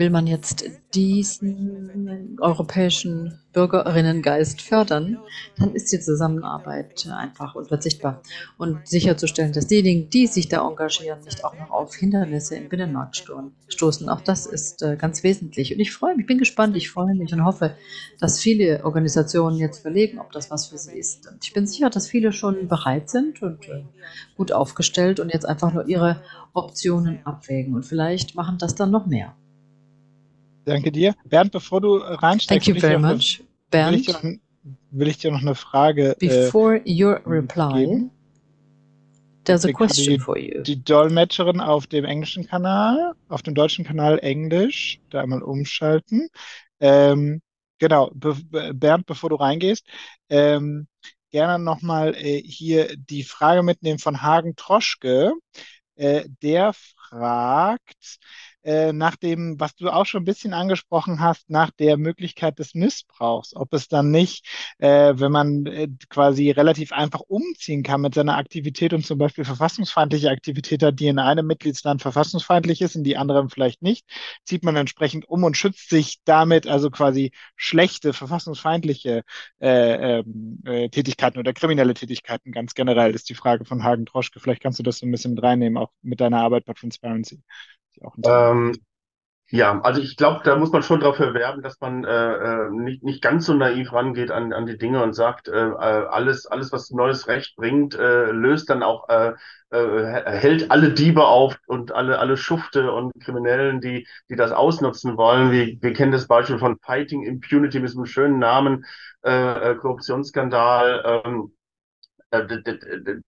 Will 0.00 0.08
man 0.08 0.26
jetzt 0.26 0.64
diesen 0.94 2.38
europäischen 2.40 3.38
Bürgerinnengeist 3.52 4.62
fördern, 4.62 5.18
dann 5.58 5.74
ist 5.74 5.92
die 5.92 6.00
Zusammenarbeit 6.00 7.06
einfach 7.06 7.54
unverzichtbar. 7.54 8.22
Und 8.56 8.88
sicherzustellen, 8.88 9.52
dass 9.52 9.66
diejenigen, 9.66 10.08
die 10.08 10.26
sich 10.26 10.48
da 10.48 10.66
engagieren, 10.66 11.20
nicht 11.26 11.44
auch 11.44 11.52
noch 11.54 11.70
auf 11.70 11.94
Hindernisse 11.94 12.56
im 12.56 12.70
Binnenmarkt 12.70 13.22
stoßen. 13.68 14.08
Auch 14.08 14.22
das 14.22 14.46
ist 14.46 14.80
äh, 14.80 14.96
ganz 14.96 15.22
wesentlich. 15.22 15.74
Und 15.74 15.80
ich 15.80 15.92
freue 15.92 16.16
mich, 16.16 16.24
bin 16.24 16.38
gespannt, 16.38 16.78
ich 16.78 16.88
freue 16.88 17.14
mich 17.14 17.34
und 17.34 17.44
hoffe, 17.44 17.76
dass 18.18 18.38
viele 18.38 18.82
Organisationen 18.86 19.58
jetzt 19.58 19.80
überlegen, 19.80 20.18
ob 20.18 20.32
das 20.32 20.50
was 20.50 20.68
für 20.68 20.78
sie 20.78 20.98
ist. 20.98 21.28
Und 21.30 21.44
ich 21.44 21.52
bin 21.52 21.66
sicher, 21.66 21.90
dass 21.90 22.08
viele 22.08 22.32
schon 22.32 22.68
bereit 22.68 23.10
sind 23.10 23.42
und 23.42 23.68
äh, 23.68 23.84
gut 24.38 24.50
aufgestellt 24.50 25.20
und 25.20 25.28
jetzt 25.28 25.44
einfach 25.44 25.74
nur 25.74 25.86
ihre 25.88 26.22
Optionen 26.54 27.18
abwägen. 27.26 27.74
Und 27.74 27.84
vielleicht 27.84 28.34
machen 28.34 28.56
das 28.56 28.74
dann 28.74 28.90
noch 28.90 29.04
mehr. 29.04 29.34
Danke 30.64 30.92
dir. 30.92 31.14
Bernd, 31.24 31.52
bevor 31.52 31.80
du 31.80 31.96
reinsteigst, 31.96 32.66
Thank 32.66 32.76
you 32.76 32.80
very 32.80 32.98
much. 32.98 33.42
Bernd, 33.70 33.92
will 33.92 34.00
ich, 34.00 34.08
noch, 34.08 34.22
will 34.90 35.08
ich, 35.08 35.18
dir 35.18 35.30
noch, 35.30 35.40
eine 35.40 35.54
Frage 35.54 36.16
Before 36.18 36.76
äh, 36.76 37.02
your 37.02 37.20
reply, 37.26 37.86
geben. 37.86 38.10
there's 39.44 39.64
a 39.64 39.72
question 39.72 40.14
die, 40.14 40.18
for 40.18 40.36
you. 40.36 40.62
Die 40.62 40.82
Dolmetscherin 40.82 41.60
auf 41.60 41.86
dem 41.86 42.04
englischen 42.04 42.46
Kanal, 42.46 43.14
auf 43.28 43.42
dem 43.42 43.54
deutschen 43.54 43.84
Kanal 43.84 44.18
Englisch, 44.18 45.00
da 45.10 45.22
einmal 45.22 45.42
umschalten. 45.42 46.28
Ähm, 46.80 47.40
genau, 47.78 48.10
be 48.14 48.36
Bernd, 48.74 49.06
bevor 49.06 49.30
du 49.30 49.36
reingehst, 49.36 49.86
ähm, 50.28 50.88
gerne 51.30 51.62
nochmal 51.62 52.14
äh, 52.16 52.42
hier 52.42 52.96
die 52.96 53.22
Frage 53.22 53.62
mitnehmen 53.62 53.98
von 53.98 54.22
Hagen 54.22 54.56
Troschke. 54.56 55.32
Äh, 55.96 56.24
der 56.42 56.72
fragt, 56.72 58.18
äh, 58.62 58.92
nach 58.92 59.16
dem, 59.16 59.58
was 59.58 59.74
du 59.74 59.88
auch 59.90 60.06
schon 60.06 60.22
ein 60.22 60.26
bisschen 60.26 60.52
angesprochen 60.52 61.20
hast, 61.20 61.50
nach 61.50 61.70
der 61.70 61.96
Möglichkeit 61.96 62.58
des 62.58 62.74
Missbrauchs. 62.74 63.54
Ob 63.56 63.72
es 63.72 63.88
dann 63.88 64.10
nicht, 64.10 64.46
äh, 64.78 65.14
wenn 65.16 65.32
man 65.32 65.66
äh, 65.66 65.88
quasi 66.08 66.50
relativ 66.50 66.92
einfach 66.92 67.20
umziehen 67.20 67.82
kann 67.82 68.00
mit 68.02 68.14
seiner 68.14 68.36
Aktivität 68.36 68.92
und 68.92 69.04
zum 69.06 69.18
Beispiel 69.18 69.44
verfassungsfeindliche 69.44 70.30
Aktivität 70.30 70.82
hat, 70.82 71.00
die 71.00 71.08
in 71.08 71.18
einem 71.18 71.46
Mitgliedsland 71.46 72.02
verfassungsfeindlich 72.02 72.80
ist, 72.82 72.96
in 72.96 73.04
die 73.04 73.16
anderen 73.16 73.48
vielleicht 73.50 73.82
nicht, 73.82 74.06
zieht 74.44 74.64
man 74.64 74.76
entsprechend 74.76 75.28
um 75.28 75.44
und 75.44 75.56
schützt 75.56 75.90
sich 75.90 76.18
damit 76.24 76.66
also 76.66 76.90
quasi 76.90 77.32
schlechte, 77.56 78.12
verfassungsfeindliche 78.12 79.22
äh, 79.60 80.18
ähm, 80.20 80.60
äh, 80.64 80.88
Tätigkeiten 80.88 81.38
oder 81.38 81.52
kriminelle 81.52 81.94
Tätigkeiten 81.94 82.52
ganz 82.52 82.74
generell, 82.74 83.14
ist 83.14 83.28
die 83.28 83.34
Frage 83.34 83.64
von 83.64 83.84
Hagen 83.84 84.06
Troschke. 84.06 84.40
Vielleicht 84.40 84.62
kannst 84.62 84.78
du 84.78 84.82
das 84.82 84.98
so 84.98 85.06
ein 85.06 85.10
bisschen 85.10 85.34
mit 85.34 85.42
reinnehmen, 85.42 85.78
auch 85.78 85.90
mit 86.02 86.20
deiner 86.20 86.40
Arbeit 86.40 86.64
bei 86.64 86.74
Transparency. 86.74 87.40
Ähm, 88.24 88.72
ja, 89.52 89.80
also 89.80 90.00
ich 90.00 90.16
glaube, 90.16 90.42
da 90.44 90.56
muss 90.56 90.70
man 90.70 90.84
schon 90.84 91.00
dafür 91.00 91.34
werben, 91.34 91.60
dass 91.62 91.80
man 91.80 92.04
äh, 92.04 92.34
äh, 92.34 92.70
nicht, 92.70 93.02
nicht 93.02 93.20
ganz 93.20 93.46
so 93.46 93.54
naiv 93.54 93.92
rangeht 93.92 94.30
an, 94.30 94.52
an 94.52 94.66
die 94.66 94.78
Dinge 94.78 95.02
und 95.02 95.12
sagt, 95.14 95.48
äh, 95.48 95.70
äh 95.70 96.06
alles, 96.08 96.46
alles, 96.46 96.70
was 96.70 96.90
neues 96.90 97.26
Recht 97.26 97.56
bringt, 97.56 97.96
äh, 97.96 98.30
löst 98.30 98.70
dann 98.70 98.84
auch, 98.84 99.08
äh, 99.08 99.32
äh, 99.70 100.22
hält 100.24 100.70
alle 100.70 100.92
Diebe 100.92 101.26
auf 101.26 101.58
und 101.66 101.90
alle, 101.90 102.20
alle 102.20 102.36
Schufte 102.36 102.92
und 102.92 103.12
Kriminellen, 103.20 103.80
die, 103.80 104.06
die 104.28 104.36
das 104.36 104.52
ausnutzen 104.52 105.16
wollen. 105.16 105.50
Wir, 105.50 105.76
wir 105.80 105.92
kennen 105.94 106.12
das 106.12 106.28
Beispiel 106.28 106.60
von 106.60 106.78
Fighting 106.78 107.24
Impunity 107.24 107.80
mit 107.80 107.92
einem 107.92 108.06
schönen 108.06 108.38
Namen, 108.38 108.84
äh, 109.24 109.72
äh 109.72 109.74
Korruptionsskandal. 109.74 111.22
Ähm, 111.24 111.52
äh, 112.30 112.62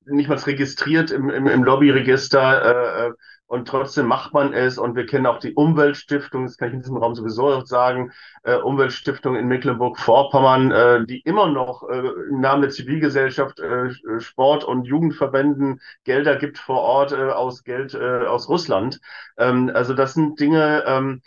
nicht 0.04 0.28
mal 0.28 0.38
registriert 0.38 1.10
im, 1.10 1.30
im, 1.30 1.48
im 1.48 1.64
Lobbyregister, 1.64 3.08
äh, 3.08 3.12
und 3.52 3.68
trotzdem 3.68 4.06
macht 4.06 4.32
man 4.32 4.54
es. 4.54 4.78
Und 4.78 4.96
wir 4.96 5.04
kennen 5.04 5.26
auch 5.26 5.38
die 5.38 5.52
Umweltstiftung, 5.52 6.46
das 6.46 6.56
kann 6.56 6.68
ich 6.68 6.74
in 6.74 6.80
diesem 6.80 6.96
Raum 6.96 7.14
sowieso 7.14 7.60
sagen, 7.66 8.10
äh, 8.44 8.56
Umweltstiftung 8.56 9.36
in 9.36 9.46
Mecklenburg-Vorpommern, 9.46 10.70
äh, 10.70 11.04
die 11.04 11.20
immer 11.20 11.48
noch 11.48 11.86
äh, 11.86 11.98
im 12.30 12.40
Namen 12.40 12.62
der 12.62 12.70
Zivilgesellschaft 12.70 13.60
äh, 13.60 13.90
Sport- 14.20 14.64
und 14.64 14.84
Jugendverbänden 14.86 15.82
Gelder 16.04 16.36
gibt 16.36 16.56
vor 16.56 16.80
Ort 16.80 17.12
äh, 17.12 17.16
aus 17.28 17.62
Geld 17.62 17.92
äh, 17.92 18.24
aus 18.24 18.48
Russland. 18.48 19.00
Ähm, 19.36 19.70
also 19.74 19.92
das 19.92 20.14
sind 20.14 20.40
Dinge, 20.40 20.84
ähm, 20.86 21.20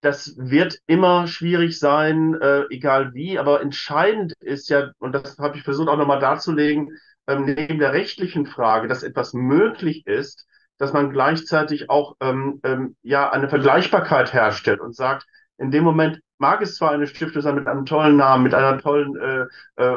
das 0.00 0.36
wird 0.38 0.78
immer 0.86 1.26
schwierig 1.26 1.80
sein, 1.80 2.34
äh, 2.40 2.66
egal 2.70 3.14
wie, 3.14 3.36
aber 3.36 3.62
entscheidend 3.62 4.34
ist 4.38 4.68
ja, 4.68 4.92
und 4.98 5.12
das 5.12 5.38
habe 5.38 5.56
ich 5.58 5.64
versucht 5.64 5.88
auch 5.88 5.96
nochmal 5.96 6.20
darzulegen, 6.20 6.90
ähm, 7.26 7.46
neben 7.46 7.80
der 7.80 7.92
rechtlichen 7.92 8.46
Frage, 8.46 8.86
dass 8.86 9.02
etwas 9.02 9.32
möglich 9.32 10.06
ist, 10.06 10.46
dass 10.78 10.92
man 10.92 11.10
gleichzeitig 11.10 11.90
auch 11.90 12.16
ähm, 12.20 12.60
ähm, 12.64 12.96
ja 13.02 13.30
eine 13.30 13.48
Vergleichbarkeit 13.48 14.32
herstellt 14.32 14.80
und 14.80 14.94
sagt, 14.94 15.26
In 15.58 15.70
dem 15.70 15.84
Moment 15.84 16.20
mag 16.38 16.60
es 16.62 16.76
zwar 16.76 16.90
eine 16.90 17.06
Stiftung 17.06 17.40
sein 17.42 17.54
mit 17.54 17.66
einem 17.68 17.86
tollen 17.86 18.16
Namen, 18.16 18.42
mit 18.42 18.54
einer 18.54 18.78
tollen 18.78 19.16
äh, 19.16 19.46
äh, 19.82 19.94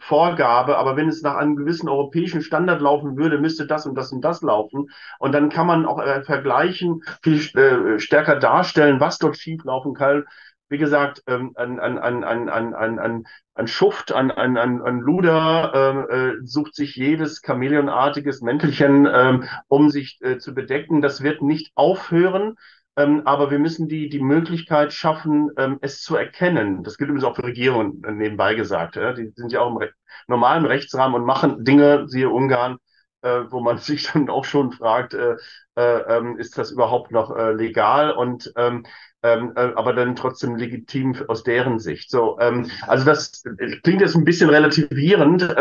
Vorgabe, 0.00 0.78
aber 0.78 0.96
wenn 0.96 1.08
es 1.08 1.22
nach 1.22 1.34
einem 1.36 1.56
gewissen 1.56 1.88
europäischen 1.88 2.42
Standard 2.42 2.80
laufen 2.80 3.16
würde, 3.16 3.38
müsste 3.38 3.66
das 3.66 3.86
und 3.86 3.94
das 3.94 4.12
und 4.12 4.22
das 4.22 4.42
laufen. 4.42 4.88
Und 5.18 5.32
dann 5.32 5.48
kann 5.48 5.66
man 5.66 5.86
auch 5.86 6.00
äh, 6.00 6.22
vergleichen, 6.22 7.02
viel 7.22 7.40
äh, 7.58 7.98
stärker 7.98 8.36
darstellen, 8.38 9.00
was 9.00 9.18
dort 9.18 9.36
schief 9.36 9.64
laufen 9.64 9.94
kann. 9.94 10.24
Wie 10.68 10.78
gesagt, 10.78 11.22
ähm, 11.26 11.52
ein, 11.56 11.80
ein, 11.80 11.98
ein, 11.98 12.24
ein, 12.24 12.48
ein, 12.48 12.74
ein, 12.74 12.98
ein, 12.98 13.24
ein 13.54 13.66
Schuft, 13.66 14.12
ein, 14.12 14.30
ein, 14.30 14.56
ein, 14.56 14.82
ein 14.82 15.00
Luder 15.00 15.72
ähm, 15.74 16.06
äh, 16.10 16.46
sucht 16.46 16.74
sich 16.74 16.94
jedes 16.96 17.42
chameleonartiges 17.42 18.42
Mäntelchen, 18.42 19.08
ähm, 19.10 19.44
um 19.68 19.90
sich 19.90 20.18
äh, 20.20 20.38
zu 20.38 20.54
bedecken. 20.54 21.00
Das 21.02 21.22
wird 21.22 21.42
nicht 21.42 21.72
aufhören. 21.74 22.56
Ähm, 22.96 23.22
aber 23.26 23.50
wir 23.52 23.60
müssen 23.60 23.88
die, 23.88 24.08
die 24.08 24.20
Möglichkeit 24.20 24.92
schaffen, 24.92 25.50
ähm, 25.56 25.78
es 25.82 26.02
zu 26.02 26.16
erkennen. 26.16 26.82
Das 26.82 26.98
gilt 26.98 27.10
übrigens 27.10 27.24
auch 27.24 27.36
für 27.36 27.44
Regierungen, 27.44 28.02
äh, 28.04 28.10
nebenbei 28.12 28.54
gesagt. 28.54 28.96
Ja? 28.96 29.12
Die 29.12 29.32
sind 29.36 29.52
ja 29.52 29.60
auch 29.60 29.70
im 29.70 29.76
Re 29.76 29.90
normalen 30.26 30.66
Rechtsrahmen 30.66 31.14
und 31.14 31.24
machen 31.24 31.64
Dinge, 31.64 32.08
siehe 32.08 32.28
Ungarn, 32.28 32.78
äh, 33.22 33.42
wo 33.50 33.60
man 33.60 33.78
sich 33.78 34.10
dann 34.12 34.28
auch 34.30 34.44
schon 34.44 34.72
fragt, 34.72 35.14
äh, 35.14 35.36
äh, 35.76 36.16
ähm, 36.16 36.38
ist 36.38 36.58
das 36.58 36.70
überhaupt 36.70 37.10
noch 37.10 37.34
äh, 37.36 37.52
legal 37.52 38.10
und 38.12 38.52
ähm, 38.56 38.84
ähm, 39.22 39.52
äh, 39.56 39.72
aber 39.74 39.94
dann 39.94 40.14
trotzdem 40.14 40.54
legitim 40.56 41.16
aus 41.26 41.42
deren 41.42 41.80
Sicht. 41.80 42.08
So, 42.08 42.36
also 42.36 43.04
das 43.04 43.42
klingt 43.82 44.00
jetzt 44.00 44.14
ein 44.14 44.24
bisschen 44.24 44.48
relativierend, 44.48 45.56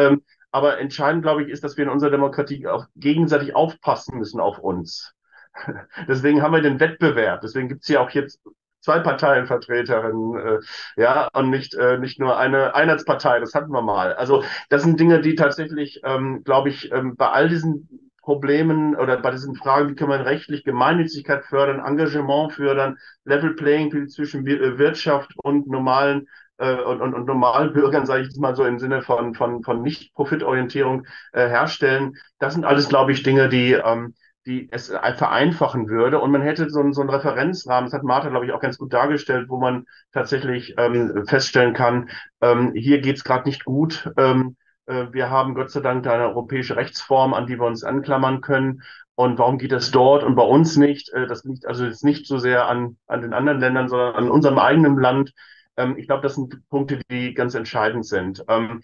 aber 0.51 0.77
entscheidend, 0.77 1.23
glaube 1.23 1.43
ich, 1.43 1.49
ist, 1.49 1.63
dass 1.63 1.75
wir 1.75 1.85
in 1.85 1.89
unserer 1.89 2.11
Demokratie 2.11 2.67
auch 2.67 2.85
gegenseitig 2.95 3.55
aufpassen 3.55 4.19
müssen 4.19 4.39
auf 4.39 4.59
uns. 4.59 5.13
Deswegen 6.07 6.43
haben 6.43 6.53
wir 6.53 6.61
den 6.61 6.79
Wettbewerb. 6.79 7.41
Deswegen 7.41 7.67
gibt 7.67 7.81
es 7.81 7.87
hier 7.87 8.01
auch 8.01 8.11
jetzt 8.11 8.39
zwei 8.87 8.99
Parteienvertreterinnen, 8.99 10.39
äh, 10.39 10.59
ja, 10.95 11.27
und 11.33 11.49
nicht, 11.49 11.73
äh, 11.75 11.97
nicht 11.97 12.19
nur 12.21 12.37
eine 12.37 12.73
Einheitspartei, 12.73 13.41
das 13.41 13.53
hatten 13.53 13.71
wir 13.71 13.81
mal. 13.81 14.13
Also 14.13 14.45
das 14.69 14.83
sind 14.83 14.97
Dinge, 14.97 15.19
die 15.19 15.35
tatsächlich, 15.35 15.99
ähm, 16.05 16.41
glaube 16.45 16.69
ich, 16.69 16.89
ähm, 16.93 17.17
bei 17.17 17.27
all 17.27 17.49
diesen 17.49 17.89
Problemen 18.21 18.95
oder 18.95 19.17
bei 19.17 19.31
diesen 19.31 19.55
Fragen, 19.55 19.89
wie 19.89 19.95
kann 19.95 20.07
man 20.07 20.21
rechtlich 20.21 20.63
Gemeinnützigkeit 20.63 21.43
fördern, 21.43 21.83
Engagement 21.85 22.53
fördern, 22.53 22.97
Level 23.25 23.55
Playing 23.55 23.91
Field 23.91 24.09
zwischen 24.09 24.47
äh, 24.47 24.77
Wirtschaft 24.77 25.33
und 25.43 25.67
normalen 25.67 26.27
äh, 26.57 26.75
und, 26.75 27.01
und, 27.01 27.13
und 27.13 27.25
normalen 27.25 27.73
Bürgern, 27.73 28.05
sage 28.05 28.21
ich 28.21 28.27
jetzt 28.29 28.39
mal 28.39 28.55
so 28.55 28.63
im 28.63 28.79
Sinne 28.79 29.01
von, 29.01 29.33
von, 29.33 29.63
von 29.63 29.81
Nicht-Profitorientierung 29.81 31.05
äh, 31.33 31.49
herstellen. 31.49 32.13
Das 32.39 32.53
sind 32.53 32.63
alles, 32.63 32.87
glaube 32.87 33.11
ich, 33.11 33.21
Dinge, 33.21 33.49
die 33.49 33.73
ähm, 33.73 34.13
die 34.47 34.69
es 34.71 34.87
vereinfachen 34.87 35.89
würde. 35.89 36.19
Und 36.19 36.31
man 36.31 36.41
hätte 36.41 36.69
so, 36.69 36.79
einen, 36.79 36.93
so 36.93 37.01
einen 37.01 37.09
Referenzrahmen, 37.09 37.89
das 37.89 37.93
hat 37.93 38.03
Martha, 38.03 38.29
glaube 38.29 38.45
ich, 38.45 38.53
auch 38.53 38.61
ganz 38.61 38.77
gut 38.77 38.93
dargestellt, 38.93 39.49
wo 39.49 39.57
man 39.57 39.85
tatsächlich 40.13 40.73
ähm, 40.77 41.25
feststellen 41.27 41.73
kann, 41.73 42.09
ähm, 42.41 42.71
hier 42.73 43.01
geht's 43.01 43.23
gerade 43.23 43.47
nicht 43.47 43.65
gut. 43.65 44.09
Ähm, 44.17 44.55
äh, 44.85 45.07
wir 45.11 45.29
haben 45.29 45.53
Gott 45.53 45.69
sei 45.69 45.81
Dank 45.81 46.07
eine 46.07 46.29
europäische 46.29 46.77
Rechtsform, 46.77 47.33
an 47.33 47.45
die 47.45 47.59
wir 47.59 47.67
uns 47.67 47.83
anklammern 47.83 48.41
können. 48.41 48.81
Und 49.15 49.37
warum 49.37 49.57
geht 49.57 49.71
das 49.71 49.91
dort 49.91 50.23
und 50.23 50.35
bei 50.35 50.43
uns 50.43 50.77
nicht? 50.77 51.09
Äh, 51.09 51.27
das 51.27 51.43
liegt 51.43 51.67
also 51.67 51.85
jetzt 51.85 52.03
nicht 52.03 52.25
so 52.25 52.37
sehr 52.37 52.67
an, 52.67 52.97
an 53.07 53.21
den 53.21 53.33
anderen 53.33 53.59
Ländern, 53.59 53.89
sondern 53.89 54.15
an 54.15 54.31
unserem 54.31 54.59
eigenen 54.59 54.97
Land. 54.97 55.33
Ähm, 55.75 55.97
ich 55.97 56.07
glaube, 56.07 56.23
das 56.23 56.35
sind 56.35 56.61
Punkte, 56.69 57.01
die 57.11 57.33
ganz 57.33 57.53
entscheidend 57.53 58.05
sind. 58.05 58.43
Ähm, 58.47 58.81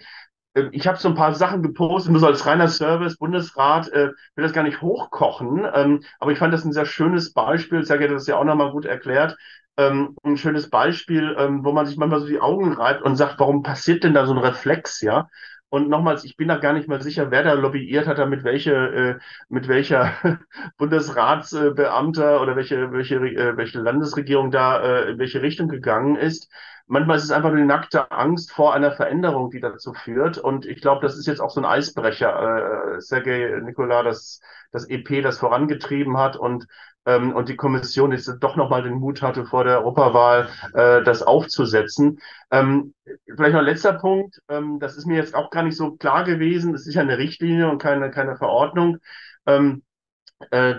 ich 0.72 0.88
habe 0.88 0.98
so 1.00 1.08
ein 1.10 1.16
paar 1.16 1.34
Sachen 1.34 1.64
gepostet, 1.64 2.12
nur 2.12 2.20
so 2.22 2.28
als 2.28 2.46
reiner 2.46 2.68
Service, 2.68 3.18
Bundesrat, 3.18 3.88
äh, 3.90 4.10
will 4.36 4.44
das 4.44 4.54
gar 4.54 4.64
nicht 4.64 4.82
hochkochen, 4.82 5.66
ähm, 5.74 6.04
aber 6.20 6.32
ich 6.32 6.38
fand 6.40 6.54
das 6.54 6.64
ein 6.64 6.74
sehr 6.74 6.86
schönes 6.86 7.34
Beispiel, 7.34 7.84
Sergej 7.86 8.10
hat 8.10 8.16
das 8.16 8.28
ja 8.28 8.38
auch 8.38 8.44
nochmal 8.44 8.72
gut 8.72 8.86
erklärt, 8.86 9.36
ähm, 9.78 10.16
ein 10.24 10.38
schönes 10.38 10.70
Beispiel, 10.70 11.36
ähm, 11.40 11.66
wo 11.66 11.72
man 11.72 11.88
sich 11.88 11.98
manchmal 11.98 12.20
so 12.20 12.28
die 12.28 12.40
Augen 12.40 12.74
reibt 12.74 13.02
und 13.02 13.16
sagt, 13.16 13.40
warum 13.40 13.64
passiert 13.64 14.04
denn 14.04 14.14
da 14.14 14.26
so 14.28 14.34
ein 14.34 14.38
Reflex, 14.38 15.02
ja? 15.02 15.28
Und 15.74 15.90
nochmals, 15.90 16.24
ich 16.24 16.38
bin 16.38 16.50
da 16.50 16.58
gar 16.58 16.74
nicht 16.74 16.88
mal 16.88 17.02
sicher, 17.02 17.32
wer 17.32 17.42
da 17.42 17.54
lobbyiert 17.54 18.06
hat, 18.06 18.20
damit 18.20 18.44
welche, 18.44 18.74
äh, 18.76 19.20
mit 19.50 19.68
welcher 19.68 20.14
Bundesratsbeamter 20.78 22.42
oder 22.42 22.56
welche, 22.56 22.92
welche, 22.92 23.16
äh, 23.16 23.58
welche 23.58 23.80
Landesregierung 23.80 24.52
da 24.52 24.80
äh, 24.84 25.12
in 25.14 25.18
welche 25.18 25.42
Richtung 25.42 25.70
gegangen 25.70 26.16
ist. 26.16 26.52
Manchmal 26.86 27.18
ist 27.18 27.24
es 27.24 27.32
einfach 27.32 27.50
eine 27.50 27.66
nackte 27.66 28.12
Angst 28.12 28.52
vor 28.52 28.76
einer 28.76 28.92
Veränderung, 28.92 29.50
die 29.50 29.62
dazu 29.62 29.94
führt. 29.96 30.38
Und 30.38 30.68
ich 30.68 30.80
glaube, 30.80 31.02
das 31.02 31.18
ist 31.18 31.26
jetzt 31.26 31.40
auch 31.40 31.50
so 31.50 31.60
ein 31.60 31.66
Eisbrecher, 31.66 32.98
äh, 32.98 33.02
Sergei 33.02 33.60
Nikola, 33.64 34.04
das, 34.04 34.42
das 34.72 34.88
EP, 34.88 35.24
das 35.24 35.40
vorangetrieben 35.40 36.20
hat 36.20 36.36
und 36.36 36.68
ähm, 37.06 37.34
und 37.34 37.50
die 37.50 37.56
Kommission 37.56 38.12
jetzt 38.12 38.32
doch 38.40 38.56
nochmal 38.56 38.84
den 38.84 38.96
Mut 38.96 39.22
hatte, 39.22 39.46
vor 39.46 39.64
der 39.64 39.80
Europawahl 39.80 40.50
äh, 40.74 41.04
das 41.04 41.22
aufzusetzen. 41.24 42.20
Ähm, 42.52 42.94
vielleicht 43.28 43.54
noch 43.54 43.60
ein 43.60 43.66
letzter 43.66 43.94
Punkt, 43.94 44.42
ähm, 44.50 44.80
das 44.80 44.98
ist 44.98 45.06
mir 45.06 45.18
jetzt 45.18 45.36
auch 45.36 45.50
gar 45.50 45.64
nicht 45.64 45.78
so 45.78 45.92
klar 45.96 46.24
gewesen, 46.24 46.74
es 46.74 46.88
ist 46.88 46.96
ja 46.96 47.02
eine 47.02 47.18
Richtlinie 47.18 47.70
und 47.70 47.80
keine, 47.82 48.12
keine 48.12 48.38
Verordnung. 48.38 48.98
Ähm, 49.46 49.84
äh, 50.52 50.76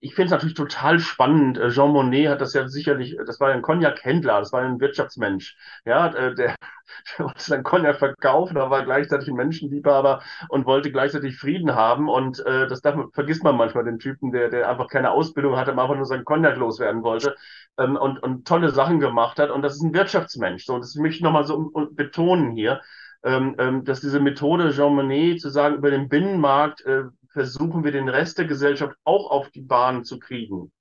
ich 0.00 0.14
finde 0.14 0.26
es 0.26 0.30
natürlich 0.30 0.54
total 0.54 1.00
spannend. 1.00 1.58
Äh, 1.58 1.70
Jean 1.70 1.90
Monnet 1.90 2.28
hat 2.28 2.40
das 2.40 2.54
ja 2.54 2.68
sicherlich, 2.68 3.16
das 3.26 3.40
war 3.40 3.50
ein 3.50 3.62
Cognac-Händler, 3.62 4.38
das 4.38 4.52
war 4.52 4.62
ein 4.62 4.80
Wirtschaftsmensch. 4.80 5.56
Ja, 5.84 6.06
äh, 6.14 6.34
der, 6.34 6.54
der 7.18 7.26
wollte 7.26 7.42
sein 7.42 7.64
Cognac 7.64 7.96
verkaufen, 7.98 8.56
aber 8.56 8.70
war 8.70 8.84
gleichzeitig 8.84 9.28
ein 9.28 9.34
Menschenliebhaber 9.34 10.22
und 10.48 10.66
wollte 10.66 10.92
gleichzeitig 10.92 11.36
Frieden 11.36 11.74
haben. 11.74 12.08
Und 12.08 12.44
äh, 12.46 12.68
das 12.68 12.80
darf, 12.80 12.96
vergisst 13.12 13.42
man 13.42 13.56
manchmal, 13.56 13.84
den 13.84 13.98
Typen, 13.98 14.30
der, 14.30 14.50
der 14.50 14.68
einfach 14.68 14.88
keine 14.88 15.10
Ausbildung 15.10 15.56
hatte, 15.56 15.72
aber 15.72 15.82
einfach 15.82 15.96
nur 15.96 16.06
sein 16.06 16.24
Cognac 16.24 16.56
loswerden 16.56 17.02
wollte 17.02 17.34
ähm, 17.76 17.96
und, 17.96 18.22
und 18.22 18.46
tolle 18.46 18.70
Sachen 18.70 19.00
gemacht 19.00 19.38
hat. 19.40 19.50
Und 19.50 19.62
das 19.62 19.74
ist 19.74 19.82
ein 19.82 19.94
Wirtschaftsmensch. 19.94 20.64
So, 20.64 20.78
das 20.78 20.94
möchte 20.94 21.16
ich 21.16 21.22
nochmal 21.22 21.44
so 21.44 21.70
betonen 21.92 22.52
hier. 22.52 22.80
Ähm, 23.24 23.56
ähm, 23.58 23.84
dass 23.84 24.00
diese 24.00 24.20
Methode 24.20 24.70
Jean 24.70 24.94
Monnet 24.94 25.40
zu 25.40 25.50
sagen, 25.50 25.74
über 25.74 25.90
den 25.90 26.08
Binnenmarkt 26.08 26.86
äh, 26.86 27.02
versuchen 27.38 27.84
wir 27.84 27.92
den 27.92 28.08
Rest 28.08 28.38
der 28.38 28.46
Gesellschaft 28.46 28.96
auch 29.04 29.30
auf 29.30 29.48
die 29.50 29.60
Bahn 29.60 30.04
zu 30.04 30.18
kriegen, 30.18 30.72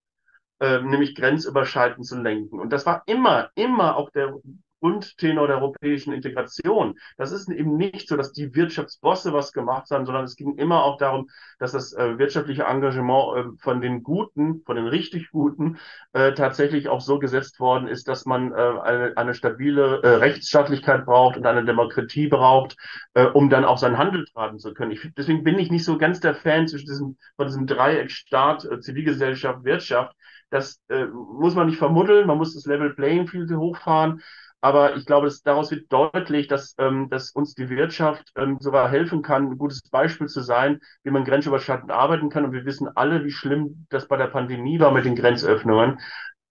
äh, 0.60 0.82
nämlich 0.82 1.14
grenzüberschreitend 1.14 2.04
zu 2.04 2.20
lenken. 2.20 2.60
Und 2.60 2.74
das 2.74 2.84
war 2.88 3.04
immer, 3.06 3.52
immer 3.54 3.96
auch 3.96 4.10
der 4.10 4.34
Grundtenor 4.80 5.48
der 5.48 5.58
europäischen 5.58 6.14
Integration. 6.14 6.96
Das 7.18 7.32
ist 7.32 7.50
eben 7.50 7.78
nicht 7.78 8.08
so, 8.08 8.16
dass 8.18 8.32
die 8.32 8.54
Wirtschaftsbosse 8.54 9.34
was 9.34 9.52
gemacht 9.52 9.90
haben, 9.92 10.06
sondern 10.06 10.26
es 10.26 10.36
ging 10.36 10.56
immer 10.58 10.84
auch 10.84 10.98
darum, 10.98 11.30
dass 11.60 11.72
das 11.72 11.94
äh, 11.94 12.18
wirtschaftliche 12.18 12.64
Engagement 12.64 13.38
äh, 13.38 13.58
von 13.60 13.82
den 13.82 14.04
Guten, 14.04 14.62
von 14.66 14.76
den 14.76 14.88
richtig 14.88 15.32
Guten, 15.32 15.78
äh, 16.14 16.34
tatsächlich 16.34 16.90
auch 16.90 17.02
so 17.02 17.20
gesetzt 17.20 17.60
worden 17.60 17.88
ist, 17.88 18.08
dass 18.08 18.26
man 18.26 18.52
äh, 18.52 18.56
eine, 18.56 19.14
eine 19.18 19.34
stabile 19.34 20.02
äh, 20.04 20.08
Rechtsstaatlichkeit 20.16 21.06
braucht 21.06 21.38
und 21.38 21.46
eine 21.46 21.66
Demokratie 21.66 22.28
braucht, 22.28 22.78
äh, 23.14 23.26
um 23.26 23.50
dann 23.50 23.66
auch 23.66 23.78
seinen 23.78 23.98
Handel 23.98 24.26
treiben 24.26 24.60
zu 24.60 24.74
können. 24.74 24.92
Ich, 24.92 25.10
deswegen 25.18 25.44
bin 25.44 25.60
ich 25.60 25.72
nicht 25.72 25.86
so 25.86 25.98
ganz 25.98 26.20
der 26.20 26.36
Fan 26.36 26.68
zwischen 26.68 26.88
diesem, 26.88 27.18
von 27.36 27.48
diesem 27.48 27.68
Dreieck 27.68 28.12
Staat, 28.12 28.68
Zivilgesellschaft, 28.82 29.64
Wirtschaft. 29.64 30.16
Das 30.50 30.82
muss 31.12 31.56
man 31.56 31.68
nicht 31.68 31.78
vermuddeln, 31.78 32.26
man 32.26 32.38
muss 32.38 32.54
das 32.54 32.66
Level 32.66 32.94
Playing 32.94 33.28
Field 33.28 33.52
hochfahren. 33.52 34.22
Aber 34.62 34.96
ich 34.96 35.06
glaube, 35.06 35.28
dass 35.28 35.44
daraus 35.44 35.70
wird 35.72 35.92
deutlich, 35.92 36.48
dass, 36.48 36.76
ähm, 36.80 37.10
dass 37.10 37.32
uns 37.32 37.54
die 37.54 37.70
Wirtschaft 37.70 38.32
ähm, 38.36 38.58
sogar 38.60 38.90
helfen 38.90 39.22
kann, 39.22 39.52
ein 39.52 39.58
gutes 39.58 39.82
Beispiel 39.90 40.28
zu 40.28 40.42
sein, 40.42 40.80
wie 41.04 41.12
man 41.12 41.26
grenzüberschreitend 41.26 41.92
arbeiten 41.92 42.30
kann. 42.30 42.46
Und 42.46 42.54
wir 42.54 42.66
wissen 42.66 42.90
alle, 42.96 43.24
wie 43.24 43.32
schlimm 43.32 43.86
das 43.90 44.08
bei 44.08 44.18
der 44.18 44.28
Pandemie 44.28 44.80
war 44.80 44.92
mit 44.92 45.06
den 45.06 45.16
Grenzöffnungen. 45.16 46.00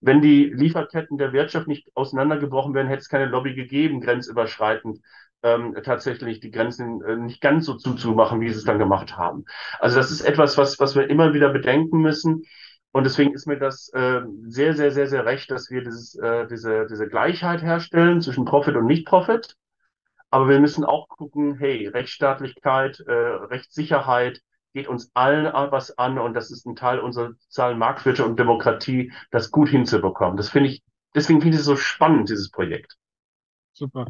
Wenn 0.00 0.20
die 0.20 0.44
Lieferketten 0.54 1.18
der 1.18 1.32
Wirtschaft 1.32 1.66
nicht 1.66 1.90
auseinandergebrochen 1.94 2.74
wären, 2.74 2.86
hätte 2.86 3.00
es 3.00 3.08
keine 3.08 3.26
Lobby 3.26 3.54
gegeben, 3.54 4.00
grenzüberschreitend 4.00 5.00
ähm, 5.42 5.76
tatsächlich 5.84 6.40
die 6.40 6.50
Grenzen 6.50 7.02
äh, 7.02 7.16
nicht 7.16 7.40
ganz 7.40 7.66
so 7.66 7.74
zuzumachen, 7.74 8.40
wie 8.40 8.48
sie 8.48 8.58
es 8.58 8.64
dann 8.64 8.78
gemacht 8.78 9.16
haben. 9.16 9.44
Also 9.80 9.96
das 9.96 10.10
ist 10.10 10.20
etwas, 10.22 10.56
was, 10.58 10.78
was 10.80 10.94
wir 10.94 11.08
immer 11.10 11.34
wieder 11.34 11.50
bedenken 11.50 12.00
müssen. 12.00 12.42
Und 12.96 13.04
deswegen 13.04 13.34
ist 13.34 13.46
mir 13.46 13.58
das 13.58 13.90
äh, 13.90 14.22
sehr, 14.46 14.72
sehr, 14.72 14.90
sehr, 14.90 15.06
sehr 15.06 15.26
recht, 15.26 15.50
dass 15.50 15.70
wir 15.70 15.84
dieses, 15.84 16.14
äh, 16.14 16.46
diese, 16.46 16.86
diese 16.86 17.06
Gleichheit 17.06 17.60
herstellen 17.60 18.22
zwischen 18.22 18.46
Profit 18.46 18.74
und 18.74 18.86
Nicht-Profit. 18.86 19.54
Aber 20.30 20.48
wir 20.48 20.58
müssen 20.60 20.82
auch 20.82 21.06
gucken, 21.06 21.58
hey, 21.58 21.88
Rechtsstaatlichkeit, 21.88 23.00
äh, 23.00 23.12
Rechtssicherheit 23.12 24.40
geht 24.72 24.88
uns 24.88 25.10
allen 25.12 25.52
was 25.70 25.98
an 25.98 26.18
und 26.18 26.32
das 26.32 26.50
ist 26.50 26.64
ein 26.64 26.74
Teil 26.74 26.98
unserer 26.98 27.34
sozialen 27.38 27.78
Marktwirtschaft 27.78 28.30
und 28.30 28.38
Demokratie, 28.38 29.12
das 29.30 29.50
gut 29.50 29.68
hinzubekommen. 29.68 30.38
Das 30.38 30.48
finde 30.48 30.70
ich, 30.70 30.82
deswegen 31.14 31.42
finde 31.42 31.56
ich 31.56 31.60
es 31.60 31.66
so 31.66 31.76
spannend, 31.76 32.30
dieses 32.30 32.50
Projekt. 32.50 32.96
Super. 33.74 34.06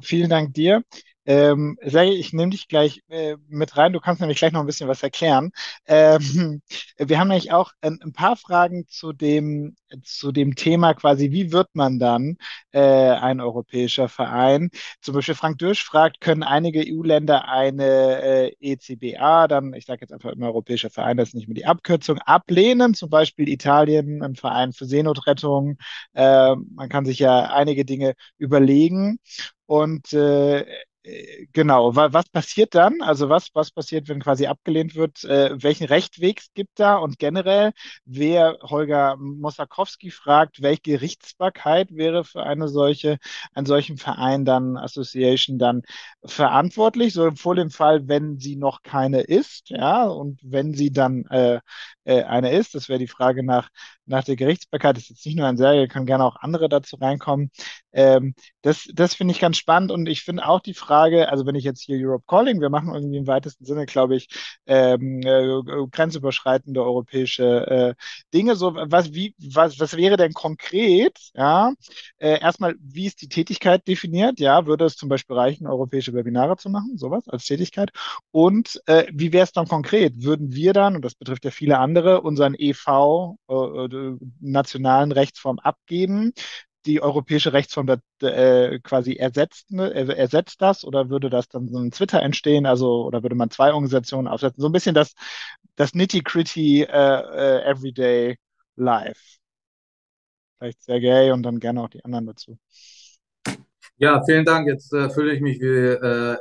Vielen 0.00 0.30
Dank 0.30 0.54
dir. 0.54 0.84
Ähm, 1.26 1.76
Sergej, 1.82 2.18
ich 2.18 2.32
nehme 2.32 2.50
dich 2.50 2.68
gleich 2.68 3.02
äh, 3.08 3.36
mit 3.48 3.76
rein. 3.76 3.92
Du 3.92 4.00
kannst 4.00 4.20
nämlich 4.20 4.38
gleich 4.38 4.52
noch 4.52 4.60
ein 4.60 4.66
bisschen 4.66 4.88
was 4.88 5.02
erklären. 5.02 5.50
Ähm, 5.86 6.62
wir 6.98 7.18
haben 7.18 7.28
nämlich 7.28 7.52
auch 7.52 7.72
ein, 7.80 8.00
ein, 8.02 8.12
paar 8.12 8.36
Fragen 8.36 8.86
zu 8.88 9.12
dem, 9.12 9.76
zu 10.04 10.30
dem 10.32 10.54
Thema 10.54 10.94
quasi, 10.94 11.32
wie 11.32 11.52
wird 11.52 11.68
man 11.74 11.98
dann 11.98 12.36
äh, 12.72 12.80
ein 12.80 13.40
europäischer 13.40 14.08
Verein? 14.08 14.70
Zum 15.00 15.14
Beispiel 15.14 15.34
Frank 15.34 15.58
Dürsch 15.58 15.84
fragt, 15.84 16.20
können 16.20 16.42
einige 16.44 16.82
EU-Länder 16.86 17.48
eine 17.48 18.22
äh, 18.22 18.56
ECBA, 18.60 19.48
dann, 19.48 19.74
ich 19.74 19.86
sage 19.86 20.02
jetzt 20.02 20.12
einfach 20.12 20.32
immer 20.32 20.46
europäischer 20.46 20.90
Verein, 20.90 21.16
das 21.16 21.28
ist 21.30 21.34
nicht 21.34 21.48
mehr 21.48 21.54
die 21.54 21.66
Abkürzung, 21.66 22.18
ablehnen? 22.18 22.94
Zum 22.94 23.10
Beispiel 23.10 23.48
Italien, 23.48 24.22
ein 24.22 24.36
Verein 24.36 24.72
für 24.72 24.86
Seenotrettung. 24.86 25.78
Äh, 26.14 26.54
man 26.54 26.88
kann 26.88 27.04
sich 27.04 27.18
ja 27.18 27.46
einige 27.52 27.84
Dinge 27.84 28.14
überlegen. 28.38 29.18
Und 29.66 30.12
äh, 30.12 30.64
genau, 31.52 31.94
was 31.94 32.28
passiert 32.30 32.74
dann? 32.74 33.00
Also 33.00 33.28
was, 33.28 33.54
was 33.54 33.70
passiert, 33.70 34.08
wenn 34.08 34.20
quasi 34.20 34.46
abgelehnt 34.46 34.94
wird? 34.96 35.24
Äh, 35.24 35.50
welchen 35.62 35.86
Rechtweg 35.86 36.42
gibt 36.54 36.80
da? 36.80 36.96
Und 36.96 37.18
generell, 37.18 37.72
wer 38.04 38.58
Holger 38.62 39.16
Mossakowski 39.16 40.10
fragt, 40.10 40.62
welche 40.62 40.82
Gerichtsbarkeit 40.82 41.94
wäre 41.94 42.24
für 42.24 42.42
eine 42.42 42.68
solche, 42.68 43.18
einen 43.54 43.66
solchen 43.66 43.98
Verein 43.98 44.44
dann, 44.44 44.76
Association 44.76 45.58
dann 45.58 45.82
verantwortlich? 46.24 47.12
So 47.14 47.30
vor 47.32 47.54
dem 47.54 47.70
Fall, 47.70 48.08
wenn 48.08 48.38
sie 48.38 48.56
noch 48.56 48.82
keine 48.82 49.20
ist, 49.20 49.70
ja, 49.70 50.04
und 50.04 50.40
wenn 50.42 50.74
sie 50.74 50.90
dann 50.90 51.24
äh, 51.26 51.60
äh, 52.04 52.22
eine 52.24 52.52
ist, 52.52 52.74
das 52.74 52.88
wäre 52.88 52.98
die 52.98 53.06
Frage 53.08 53.44
nach, 53.44 53.68
nach 54.06 54.24
der 54.24 54.36
Gerichtsbarkeit. 54.36 54.98
Ist 54.98 55.10
jetzt 55.10 55.26
nicht 55.26 55.36
nur 55.36 55.46
ein 55.46 55.56
Serie, 55.56 55.88
können 55.88 56.06
gerne 56.06 56.24
auch 56.24 56.36
andere 56.36 56.68
dazu 56.68 56.96
reinkommen. 56.96 57.50
Ähm, 57.92 58.34
das 58.62 58.88
das 58.94 59.14
finde 59.14 59.32
ich 59.32 59.40
ganz 59.40 59.56
spannend 59.56 59.90
und 59.90 60.06
ich 60.08 60.22
finde 60.22 60.46
auch 60.46 60.60
die 60.60 60.74
Frage, 60.74 61.28
also 61.28 61.46
wenn 61.46 61.54
ich 61.54 61.64
jetzt 61.64 61.82
hier 61.82 61.96
Europe 61.98 62.24
Calling, 62.26 62.60
wir 62.60 62.70
machen 62.70 62.94
irgendwie 62.94 63.16
im 63.18 63.26
weitesten 63.26 63.64
Sinne, 63.64 63.86
glaube 63.86 64.16
ich, 64.16 64.28
ähm, 64.66 65.20
äh, 65.22 65.62
grenzüberschreitende 65.90 66.82
europäische 66.82 67.44
äh, 67.66 67.94
Dinge. 68.34 68.56
So, 68.56 68.74
was, 68.74 69.12
wie, 69.14 69.34
was, 69.38 69.78
was 69.80 69.96
wäre 69.96 70.16
denn 70.16 70.32
konkret? 70.32 71.18
Ja, 71.34 71.72
äh, 72.18 72.40
erstmal, 72.40 72.74
wie 72.80 73.06
ist 73.06 73.22
die 73.22 73.28
Tätigkeit 73.28 73.86
definiert? 73.88 74.40
Ja, 74.40 74.66
würde 74.66 74.84
es 74.84 74.96
zum 74.96 75.08
Beispiel 75.08 75.36
reichen, 75.36 75.66
europäische 75.66 76.12
Webinare 76.14 76.56
zu 76.56 76.68
machen, 76.70 76.96
sowas 76.98 77.28
als 77.28 77.44
Tätigkeit? 77.46 77.90
Und 78.30 78.80
äh, 78.86 79.06
wie 79.12 79.32
wäre 79.32 79.44
es 79.44 79.52
dann 79.52 79.68
konkret? 79.68 80.22
Würden 80.22 80.52
wir 80.52 80.72
dann, 80.72 80.96
und 80.96 81.04
das 81.04 81.14
betrifft 81.14 81.44
ja 81.44 81.50
viele 81.50 81.78
andere, 81.78 82.20
unseren 82.22 82.54
EV, 82.54 83.36
äh, 83.48 83.54
äh, 83.54 83.88
nationalen 84.40 85.12
Rechtsform 85.12 85.58
abgeben? 85.58 86.32
die 86.86 87.02
europäische 87.02 87.52
Rechtsform 87.52 88.00
äh, 88.22 88.78
quasi 88.78 89.14
ersetzt, 89.14 89.70
ne, 89.72 89.92
ersetzt 89.92 90.62
das 90.62 90.84
oder 90.84 91.10
würde 91.10 91.30
das 91.30 91.48
dann 91.48 91.68
so 91.68 91.78
ein 91.78 91.90
Twitter 91.90 92.22
entstehen, 92.22 92.64
also 92.64 93.04
oder 93.04 93.22
würde 93.22 93.34
man 93.34 93.50
zwei 93.50 93.72
Organisationen 93.72 94.28
aufsetzen? 94.28 94.60
So 94.60 94.68
ein 94.68 94.72
bisschen 94.72 94.94
das, 94.94 95.14
das 95.74 95.94
nitty-gritty 95.94 96.82
äh, 96.82 96.86
äh, 96.86 97.70
Everyday 97.70 98.36
Life. 98.76 99.38
Vielleicht 100.58 100.82
sehr 100.82 101.00
gay 101.00 101.32
und 101.32 101.42
dann 101.42 101.60
gerne 101.60 101.82
auch 101.82 101.88
die 101.88 102.04
anderen 102.04 102.26
dazu. 102.26 102.56
Ja, 103.98 104.22
vielen 104.24 104.44
Dank. 104.44 104.68
Jetzt 104.68 104.92
äh, 104.92 105.10
fühle 105.10 105.34
ich 105.34 105.40
mich 105.40 105.60
wie 105.60 105.66
äh, 105.66 106.36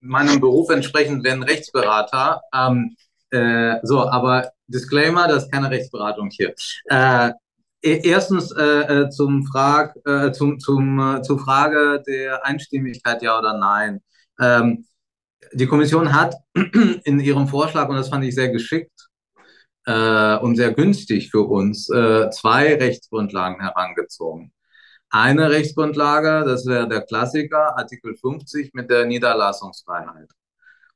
meinem 0.00 0.40
Beruf 0.40 0.70
entsprechend 0.70 1.24
wie 1.24 1.30
ein 1.30 1.42
Rechtsberater. 1.42 2.42
Ähm, 2.54 2.96
äh, 3.30 3.78
so, 3.82 4.06
aber 4.08 4.52
Disclaimer, 4.72 5.28
das 5.28 5.44
ist 5.44 5.52
keine 5.52 5.70
Rechtsberatung 5.70 6.30
hier. 6.30 6.54
Äh, 6.86 7.32
E-, 7.82 8.00
erstens 8.04 8.52
äh, 8.52 8.62
äh, 8.62 9.10
zum 9.10 9.44
Frag, 9.44 9.96
äh, 10.06 10.30
zum, 10.32 10.60
zum, 10.60 10.98
äh, 11.00 11.22
zur 11.22 11.38
Frage 11.38 12.02
der 12.06 12.44
Einstimmigkeit, 12.46 13.22
ja 13.22 13.38
oder 13.38 13.58
nein. 13.58 14.00
Ähm, 14.40 14.86
die 15.52 15.66
Kommission 15.66 16.14
hat 16.14 16.36
in 17.04 17.20
ihrem 17.20 17.48
Vorschlag, 17.48 17.88
und 17.88 17.96
das 17.96 18.08
fand 18.08 18.24
ich 18.24 18.34
sehr 18.34 18.50
geschickt 18.50 19.08
äh, 19.86 20.36
und 20.38 20.56
sehr 20.56 20.72
günstig 20.72 21.30
für 21.30 21.42
uns, 21.42 21.86
zwei 21.86 22.74
Rechtsgrundlagen 22.76 23.60
herangezogen. 23.60 24.52
Eine 25.10 25.50
Rechtsgrundlage, 25.50 26.44
das 26.46 26.66
wäre 26.66 26.88
der 26.88 27.02
Klassiker, 27.02 27.76
Artikel 27.76 28.16
50 28.16 28.72
mit 28.74 28.90
der 28.90 29.04
Niederlassungsfreiheit. 29.06 30.30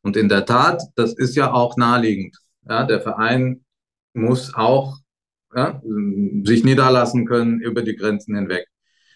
Und 0.03 0.16
in 0.16 0.28
der 0.28 0.47
Tat, 0.47 0.82
das 0.94 1.12
ist 1.15 1.36
ja 1.36 1.53
auch 1.53 1.77
naheliegend. 1.77 2.39
Ja, 2.69 2.85
der 2.85 3.01
Verein 3.01 3.65
muss 4.16 4.55
auch 4.55 4.98
ja, 5.55 5.80
sich 6.44 6.64
niederlassen 6.64 7.26
können 7.26 7.60
über 7.60 7.82
die 7.82 7.97
Grenzen 7.97 8.34
hinweg. 8.34 8.66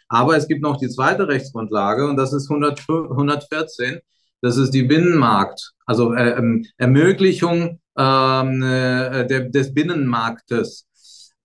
Aber 0.09 0.37
es 0.37 0.49
gibt 0.49 0.63
noch 0.63 0.77
die 0.77 0.89
zweite 0.89 1.29
Rechtsgrundlage 1.29 2.09
und 2.09 2.17
das 2.17 2.33
ist 2.33 2.51
100, 2.51 2.81
114. 2.89 4.01
Das 4.43 4.57
ist 4.57 4.73
die 4.73 4.85
Binnenmarkt, 4.85 5.73
also 5.85 6.15
äh, 6.15 6.31
ähm, 6.31 6.65
Ermöglichung 6.79 7.81
ähm, 7.97 8.63
äh, 8.63 9.27
der, 9.27 9.51
des 9.51 9.75
Binnenmarktes. 9.75 10.87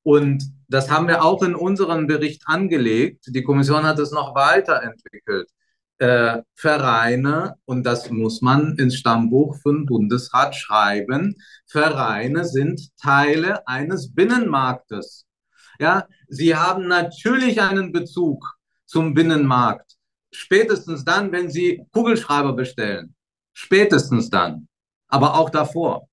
Und 0.02 0.44
das 0.70 0.90
haben 0.90 1.08
wir 1.08 1.24
auch 1.24 1.44
in 1.44 1.56
unserem 1.56 2.08
Bericht 2.08 2.44
angelegt. 2.46 3.26
Die 3.28 3.44
Kommission 3.44 3.84
hat 3.84 4.00
es 4.00 4.12
noch 4.12 4.34
weiterentwickelt 4.34 5.50
äh, 6.00 6.42
Vereine, 6.54 7.56
und 7.66 7.84
das 7.84 8.10
muss 8.10 8.42
man 8.42 8.78
ins 8.78 8.96
Stammbuch 8.96 9.58
von 9.62 9.86
Bundesrat 9.86 10.56
schreiben, 10.56 11.36
Vereine 11.68 12.46
sind 12.46 12.96
Teile 12.98 13.68
eines 13.68 14.14
Binnenmarktes. 14.14 15.26
Ja, 15.80 16.08
sie 16.28 16.56
haben 16.56 16.88
natürlich 16.88 17.62
einen 17.62 17.92
Bezug 17.92 18.46
zum 18.86 19.14
Binnenmarkt. 19.14 19.96
Spätestens 20.32 21.06
dann, 21.06 21.32
wenn 21.32 21.50
sie 21.50 21.86
Kugelschreiber 21.92 22.54
bestellen. 22.54 23.16
Spätestens 23.54 24.30
dann. 24.30 24.68
Aber 25.08 25.36
auch 25.36 25.50
davor. 25.50 26.08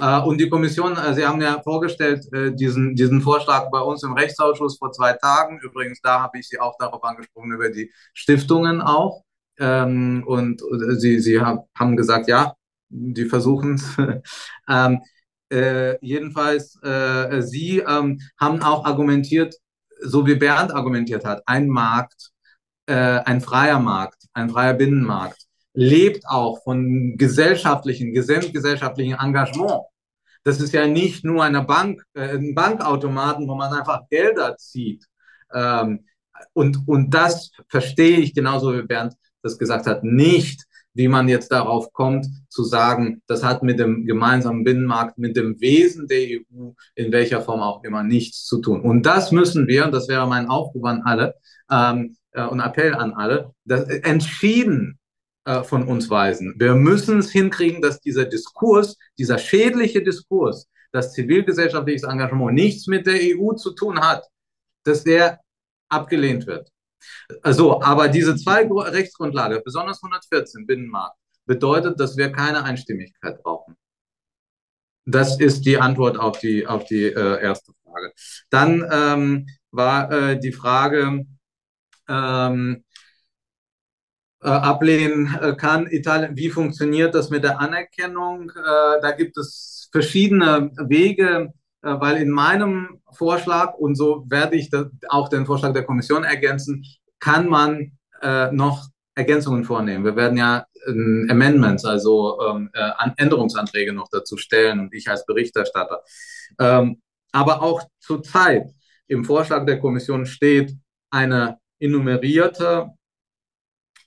Äh, 0.00 0.20
und 0.20 0.38
die 0.38 0.48
Kommission, 0.48 0.96
äh, 0.96 1.14
Sie 1.14 1.26
haben 1.26 1.40
ja 1.40 1.60
vorgestellt, 1.62 2.26
äh, 2.32 2.52
diesen, 2.52 2.94
diesen 2.94 3.20
Vorschlag 3.20 3.70
bei 3.70 3.80
uns 3.80 4.02
im 4.02 4.14
Rechtsausschuss 4.14 4.78
vor 4.78 4.92
zwei 4.92 5.12
Tagen. 5.14 5.60
Übrigens, 5.60 6.00
da 6.02 6.22
habe 6.22 6.38
ich 6.38 6.48
Sie 6.48 6.58
auch 6.58 6.76
darauf 6.78 7.02
angesprochen, 7.04 7.52
über 7.52 7.70
die 7.70 7.92
Stiftungen 8.14 8.80
auch. 8.80 9.22
Ähm, 9.58 10.24
und 10.26 10.62
Sie, 10.98 11.20
Sie 11.20 11.40
haben 11.40 11.96
gesagt, 11.96 12.28
ja, 12.28 12.54
die 12.88 13.26
versuchen 13.26 13.74
es. 13.74 13.96
ähm, 14.68 15.02
äh, 15.50 15.98
jedenfalls, 16.00 16.78
Sie 17.40 17.78
ähm, 17.80 18.18
haben 18.40 18.62
auch 18.62 18.84
argumentiert, 18.86 19.54
so 20.00 20.26
wie 20.26 20.34
Bernd 20.34 20.72
argumentiert 20.72 21.24
hat, 21.24 21.42
ein 21.46 21.68
Markt, 21.68 22.30
ein 22.86 23.40
freier 23.40 23.78
Markt, 23.78 24.24
ein 24.32 24.50
freier 24.50 24.74
Binnenmarkt 24.74 25.46
lebt 25.74 26.26
auch 26.26 26.62
von 26.62 27.16
gesellschaftlichen, 27.16 28.12
gesamtgesellschaftlichen 28.12 29.18
Engagement. 29.18 29.82
Das 30.44 30.60
ist 30.60 30.72
ja 30.72 30.86
nicht 30.86 31.24
nur 31.24 31.44
eine 31.44 31.62
Bank, 31.62 32.02
äh, 32.14 32.36
ein 32.36 32.54
Bankautomaten, 32.54 33.48
wo 33.48 33.54
man 33.54 33.72
einfach 33.72 34.08
Gelder 34.10 34.56
zieht. 34.56 35.06
Ähm, 35.52 36.04
und, 36.52 36.86
und 36.86 37.10
das 37.10 37.52
verstehe 37.68 38.18
ich 38.18 38.34
genauso 38.34 38.74
wie 38.74 38.82
Bernd 38.82 39.14
das 39.42 39.58
gesagt 39.58 39.86
hat, 39.86 40.04
nicht, 40.04 40.64
wie 40.94 41.08
man 41.08 41.28
jetzt 41.28 41.50
darauf 41.52 41.92
kommt, 41.92 42.26
zu 42.48 42.64
sagen, 42.64 43.22
das 43.26 43.42
hat 43.42 43.62
mit 43.62 43.78
dem 43.78 44.04
gemeinsamen 44.04 44.62
Binnenmarkt, 44.62 45.18
mit 45.18 45.36
dem 45.36 45.60
Wesen 45.60 46.06
der 46.06 46.18
EU 46.18 46.72
in 46.94 47.12
welcher 47.12 47.40
Form 47.40 47.60
auch 47.60 47.82
immer 47.82 48.02
nichts 48.02 48.44
zu 48.44 48.60
tun. 48.60 48.82
Und 48.82 49.04
das 49.04 49.32
müssen 49.32 49.66
wir, 49.66 49.86
und 49.86 49.92
das 49.92 50.08
wäre 50.08 50.26
mein 50.26 50.48
Aufruf 50.48 50.84
an 50.84 51.02
alle 51.02 51.34
ähm, 51.70 52.16
äh, 52.32 52.44
und 52.44 52.60
Appell 52.60 52.94
an 52.94 53.14
alle, 53.14 53.52
das, 53.64 53.84
entschieden 53.84 54.98
äh, 55.44 55.62
von 55.62 55.86
uns 55.86 56.08
weisen. 56.08 56.54
Wir 56.56 56.74
müssen 56.74 57.18
es 57.18 57.30
hinkriegen, 57.30 57.82
dass 57.82 58.00
dieser 58.00 58.24
Diskurs, 58.24 58.96
dieser 59.18 59.38
schädliche 59.38 60.02
Diskurs, 60.02 60.68
dass 60.92 61.12
zivilgesellschaftliches 61.12 62.04
Engagement 62.04 62.54
nichts 62.54 62.86
mit 62.86 63.06
der 63.06 63.18
EU 63.20 63.54
zu 63.54 63.72
tun 63.72 64.00
hat, 64.00 64.24
dass 64.84 65.04
der 65.04 65.40
abgelehnt 65.88 66.46
wird. 66.46 66.68
Also, 67.42 67.82
aber 67.82 68.08
diese 68.08 68.36
zwei 68.36 68.66
Rechtsgrundlage, 68.66 69.62
besonders 69.64 70.02
114 70.02 70.66
Binnenmarkt, 70.66 71.16
bedeutet, 71.46 71.98
dass 71.98 72.16
wir 72.16 72.30
keine 72.30 72.62
Einstimmigkeit 72.62 73.42
brauchen. 73.42 73.76
Das 75.04 75.40
ist 75.40 75.66
die 75.66 75.78
Antwort 75.78 76.16
auf 76.16 76.38
die, 76.38 76.66
auf 76.66 76.84
die 76.84 77.06
äh, 77.06 77.42
erste 77.42 77.72
Frage. 77.82 78.12
Dann 78.50 78.88
ähm, 78.92 79.46
war 79.72 80.12
äh, 80.12 80.38
die 80.38 80.52
Frage, 80.52 81.26
ähm, 82.08 82.74
äh, 82.76 82.91
ablehnen 84.48 85.38
äh, 85.40 85.54
kann. 85.54 85.86
Italien, 85.86 86.36
wie 86.36 86.50
funktioniert 86.50 87.14
das 87.14 87.30
mit 87.30 87.44
der 87.44 87.60
Anerkennung? 87.60 88.50
Äh, 88.50 89.00
da 89.00 89.12
gibt 89.12 89.36
es 89.36 89.88
verschiedene 89.92 90.70
Wege, 90.88 91.52
äh, 91.82 91.94
weil 92.00 92.16
in 92.16 92.30
meinem 92.30 93.00
Vorschlag, 93.12 93.74
und 93.74 93.94
so 93.94 94.24
werde 94.28 94.56
ich 94.56 94.70
auch 95.08 95.28
den 95.28 95.46
Vorschlag 95.46 95.72
der 95.72 95.84
Kommission 95.84 96.24
ergänzen, 96.24 96.84
kann 97.20 97.48
man 97.48 97.92
äh, 98.20 98.50
noch 98.50 98.88
Ergänzungen 99.14 99.64
vornehmen. 99.64 100.04
Wir 100.04 100.16
werden 100.16 100.38
ja 100.38 100.66
ähm, 100.86 101.28
Amendments, 101.30 101.84
also 101.84 102.40
ähm, 102.40 102.70
äh, 102.72 102.90
Änderungsanträge 103.16 103.92
noch 103.92 104.08
dazu 104.10 104.36
stellen 104.36 104.80
und 104.80 104.94
ich 104.94 105.08
als 105.08 105.26
Berichterstatter. 105.26 106.02
Ähm, 106.58 107.00
aber 107.30 107.62
auch 107.62 107.82
zurzeit 108.00 108.70
im 109.06 109.24
Vorschlag 109.24 109.66
der 109.66 109.78
Kommission 109.78 110.26
steht 110.26 110.74
eine 111.10 111.58
enumerierte 111.78 112.86
äh, 112.86 113.01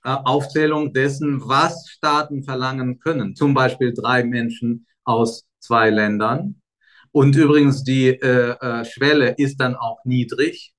Aufzählung 0.06 0.92
dessen, 0.92 1.40
was 1.48 1.88
Staaten 1.88 2.44
verlangen 2.44 2.98
können. 2.98 3.34
Zum 3.34 3.54
Beispiel 3.54 3.92
drei 3.92 4.24
Menschen 4.24 4.86
aus 5.04 5.46
zwei 5.60 5.90
Ländern. 5.90 6.60
Und 7.12 7.34
übrigens, 7.34 7.82
die 7.82 8.08
äh, 8.08 8.56
äh, 8.60 8.84
Schwelle 8.84 9.34
ist 9.36 9.56
dann 9.58 9.74
auch 9.74 9.98
niedrig, 10.04 10.74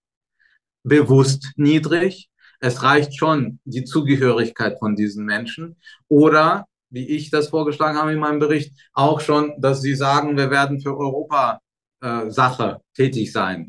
bewusst 0.83 1.51
niedrig. 1.55 2.29
Es 2.59 2.83
reicht 2.83 3.17
schon 3.17 3.59
die 3.65 3.83
Zugehörigkeit 3.83 4.77
von 4.79 4.95
diesen 4.95 5.25
Menschen. 5.25 5.77
Oder, 6.07 6.65
wie 6.89 7.07
ich 7.07 7.31
das 7.31 7.49
vorgeschlagen 7.49 7.97
habe 7.97 8.13
in 8.13 8.19
meinem 8.19 8.39
Bericht, 8.39 8.73
auch 8.93 9.19
schon, 9.19 9.59
dass 9.59 9.81
sie 9.81 9.95
sagen, 9.95 10.37
wir 10.37 10.49
werden 10.49 10.79
für 10.79 10.97
Europa 10.97 11.59
äh, 12.01 12.29
Sache 12.29 12.81
tätig 12.93 13.31
sein. 13.31 13.67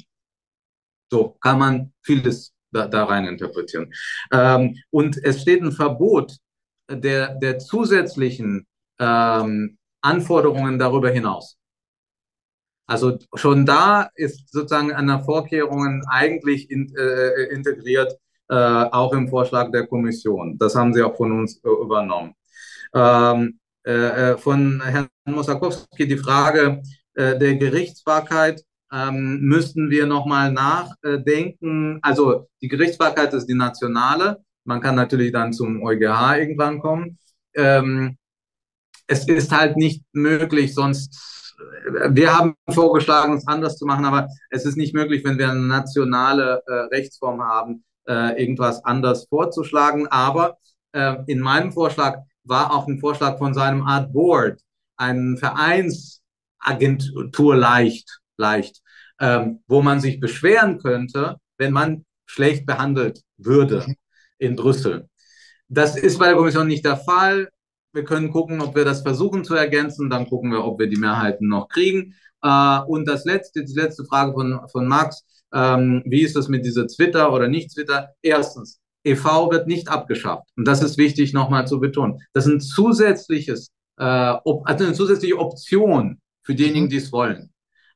So 1.10 1.36
kann 1.40 1.58
man 1.58 1.92
vieles 2.02 2.52
da, 2.70 2.86
da 2.86 3.04
rein 3.04 3.26
interpretieren. 3.26 3.92
Ähm, 4.32 4.76
und 4.90 5.22
es 5.24 5.42
steht 5.42 5.62
ein 5.62 5.72
Verbot 5.72 6.36
der, 6.90 7.34
der 7.34 7.58
zusätzlichen 7.58 8.66
ähm, 8.98 9.78
Anforderungen 10.00 10.78
darüber 10.78 11.10
hinaus. 11.10 11.56
Also 12.86 13.18
schon 13.34 13.66
da 13.66 14.08
ist 14.14 14.50
sozusagen 14.50 14.92
an 14.92 15.06
der 15.06 15.20
Vorkehrungen 15.20 16.02
eigentlich 16.08 16.70
in, 16.70 16.94
äh, 16.96 17.44
integriert, 17.52 18.14
äh, 18.48 18.54
auch 18.54 19.12
im 19.12 19.28
Vorschlag 19.28 19.70
der 19.70 19.86
Kommission. 19.86 20.56
Das 20.56 20.74
haben 20.74 20.94
sie 20.94 21.02
auch 21.02 21.16
von 21.16 21.32
uns 21.38 21.58
äh, 21.58 21.68
übernommen. 21.68 22.34
Ähm, 22.94 23.58
äh, 23.86 23.92
äh, 24.32 24.38
von 24.38 24.82
Herrn 24.82 25.08
Mosakowski 25.26 26.08
die 26.08 26.16
Frage 26.16 26.82
äh, 27.14 27.38
der 27.38 27.56
Gerichtsbarkeit 27.56 28.62
ähm, 28.92 29.40
müssten 29.40 29.90
wir 29.90 30.06
nochmal 30.06 30.52
nachdenken. 30.52 31.98
Also 32.02 32.48
die 32.62 32.68
Gerichtsbarkeit 32.68 33.34
ist 33.34 33.46
die 33.46 33.54
nationale. 33.54 34.44
Man 34.64 34.80
kann 34.80 34.94
natürlich 34.94 35.32
dann 35.32 35.52
zum 35.52 35.82
EuGH 35.82 36.38
irgendwann 36.38 36.78
kommen. 36.80 37.18
Ähm, 37.54 38.16
es 39.06 39.26
ist 39.26 39.52
halt 39.52 39.76
nicht 39.76 40.04
möglich, 40.12 40.74
sonst, 40.74 41.54
wir 42.10 42.36
haben 42.36 42.54
vorgeschlagen, 42.68 43.36
es 43.36 43.46
anders 43.48 43.78
zu 43.78 43.86
machen, 43.86 44.04
aber 44.04 44.28
es 44.50 44.66
ist 44.66 44.76
nicht 44.76 44.94
möglich, 44.94 45.24
wenn 45.24 45.38
wir 45.38 45.50
eine 45.50 45.60
nationale 45.60 46.62
äh, 46.66 46.72
Rechtsform 46.94 47.42
haben, 47.42 47.84
äh, 48.06 48.40
irgendwas 48.40 48.84
anders 48.84 49.26
vorzuschlagen. 49.28 50.06
Aber 50.08 50.58
äh, 50.92 51.16
in 51.26 51.40
meinem 51.40 51.72
Vorschlag 51.72 52.18
war 52.44 52.72
auch 52.72 52.86
ein 52.86 53.00
Vorschlag 53.00 53.38
von 53.38 53.54
seinem 53.54 53.82
Art 53.82 54.12
Board, 54.12 54.60
ein 54.96 55.36
Vereinsagentur 55.38 57.56
leicht 57.56 58.20
leicht, 58.38 58.80
ähm, 59.20 59.62
wo 59.66 59.82
man 59.82 60.00
sich 60.00 60.20
beschweren 60.20 60.78
könnte, 60.78 61.36
wenn 61.58 61.72
man 61.72 62.04
schlecht 62.26 62.66
behandelt 62.66 63.22
würde 63.36 63.86
in 64.38 64.56
Brüssel. 64.56 65.08
Das 65.68 65.96
ist 65.96 66.18
bei 66.18 66.26
der 66.26 66.36
Kommission 66.36 66.66
nicht 66.66 66.84
der 66.84 66.96
Fall. 66.96 67.48
Wir 67.92 68.04
können 68.04 68.30
gucken, 68.30 68.60
ob 68.60 68.74
wir 68.74 68.84
das 68.84 69.02
versuchen 69.02 69.44
zu 69.44 69.54
ergänzen. 69.54 70.08
Dann 70.08 70.28
gucken 70.28 70.50
wir, 70.50 70.64
ob 70.64 70.78
wir 70.78 70.88
die 70.88 70.96
Mehrheiten 70.96 71.48
noch 71.48 71.68
kriegen. 71.68 72.14
Äh, 72.42 72.80
und 72.86 73.06
das 73.06 73.24
letzte, 73.24 73.64
die 73.64 73.74
letzte 73.74 74.04
Frage 74.04 74.32
von, 74.32 74.60
von 74.70 74.86
Max. 74.86 75.24
Ähm, 75.52 76.02
wie 76.06 76.22
ist 76.22 76.36
das 76.36 76.48
mit 76.48 76.64
dieser 76.64 76.86
Twitter 76.86 77.32
oder 77.32 77.48
nicht 77.48 77.74
Twitter? 77.74 78.10
Erstens, 78.22 78.80
EV 79.04 79.50
wird 79.50 79.66
nicht 79.66 79.88
abgeschafft. 79.88 80.48
Und 80.56 80.66
das 80.66 80.82
ist 80.82 80.98
wichtig 80.98 81.32
nochmal 81.32 81.66
zu 81.66 81.80
betonen. 81.80 82.20
Das 82.32 82.46
ist 82.46 82.52
ein 82.52 82.60
zusätzliches, 82.60 83.70
äh, 83.98 84.04
also 84.04 84.62
eine 84.64 84.92
zusätzliche 84.92 85.38
Option 85.38 86.20
für 86.42 86.54
diejenigen, 86.54 86.86
mhm. 86.86 86.90
die 86.90 86.96
es 86.96 87.12
wollen. 87.12 87.50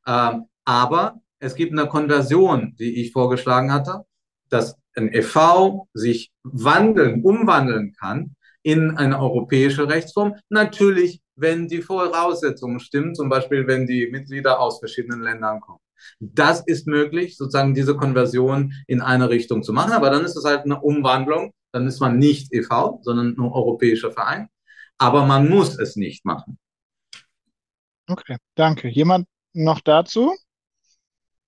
Ähm, 0.07 0.47
aber 0.65 1.21
es 1.39 1.55
gibt 1.55 1.73
eine 1.73 1.89
Konversion, 1.89 2.77
die 2.79 3.01
ich 3.01 3.13
vorgeschlagen 3.13 3.73
hatte, 3.73 4.05
dass 4.49 4.77
ein 4.95 5.13
EV 5.13 5.87
sich 5.95 6.31
wandeln, 6.43 7.23
umwandeln 7.23 7.95
kann 7.99 8.37
in 8.63 8.97
eine 8.97 9.19
europäische 9.19 9.89
Rechtsform. 9.89 10.37
Natürlich, 10.49 11.21
wenn 11.35 11.67
die 11.69 11.83
Voraussetzungen 11.83 12.79
stimmen, 12.79 13.15
zum 13.15 13.29
Beispiel 13.29 13.67
wenn 13.67 13.87
die 13.87 14.09
Mitglieder 14.11 14.61
aus 14.61 14.79
verschiedenen 14.79 15.23
Ländern 15.23 15.61
kommen. 15.61 15.81
Das 16.21 16.63
ist 16.67 16.87
möglich, 16.87 17.37
sozusagen 17.37 17.75
diese 17.75 17.97
Konversion 17.97 18.73
in 18.87 19.01
eine 19.01 19.31
Richtung 19.31 19.63
zu 19.63 19.73
machen, 19.73 19.93
aber 19.93 20.11
dann 20.11 20.25
ist 20.25 20.37
es 20.37 20.45
halt 20.45 20.65
eine 20.65 20.81
Umwandlung. 20.81 21.53
Dann 21.73 21.87
ist 21.87 22.01
man 22.01 22.19
nicht 22.19 22.53
EV, 22.53 23.01
sondern 23.03 23.35
ein 23.37 23.41
europäischer 23.41 24.13
Verein. 24.13 24.49
Aber 24.99 25.25
man 25.25 25.49
muss 25.49 25.79
es 25.79 25.97
nicht 25.97 26.25
machen. 26.25 26.59
Okay, 28.09 28.37
danke. 28.55 28.89
Jemand 28.89 29.27
noch 29.53 29.81
dazu? 29.81 30.35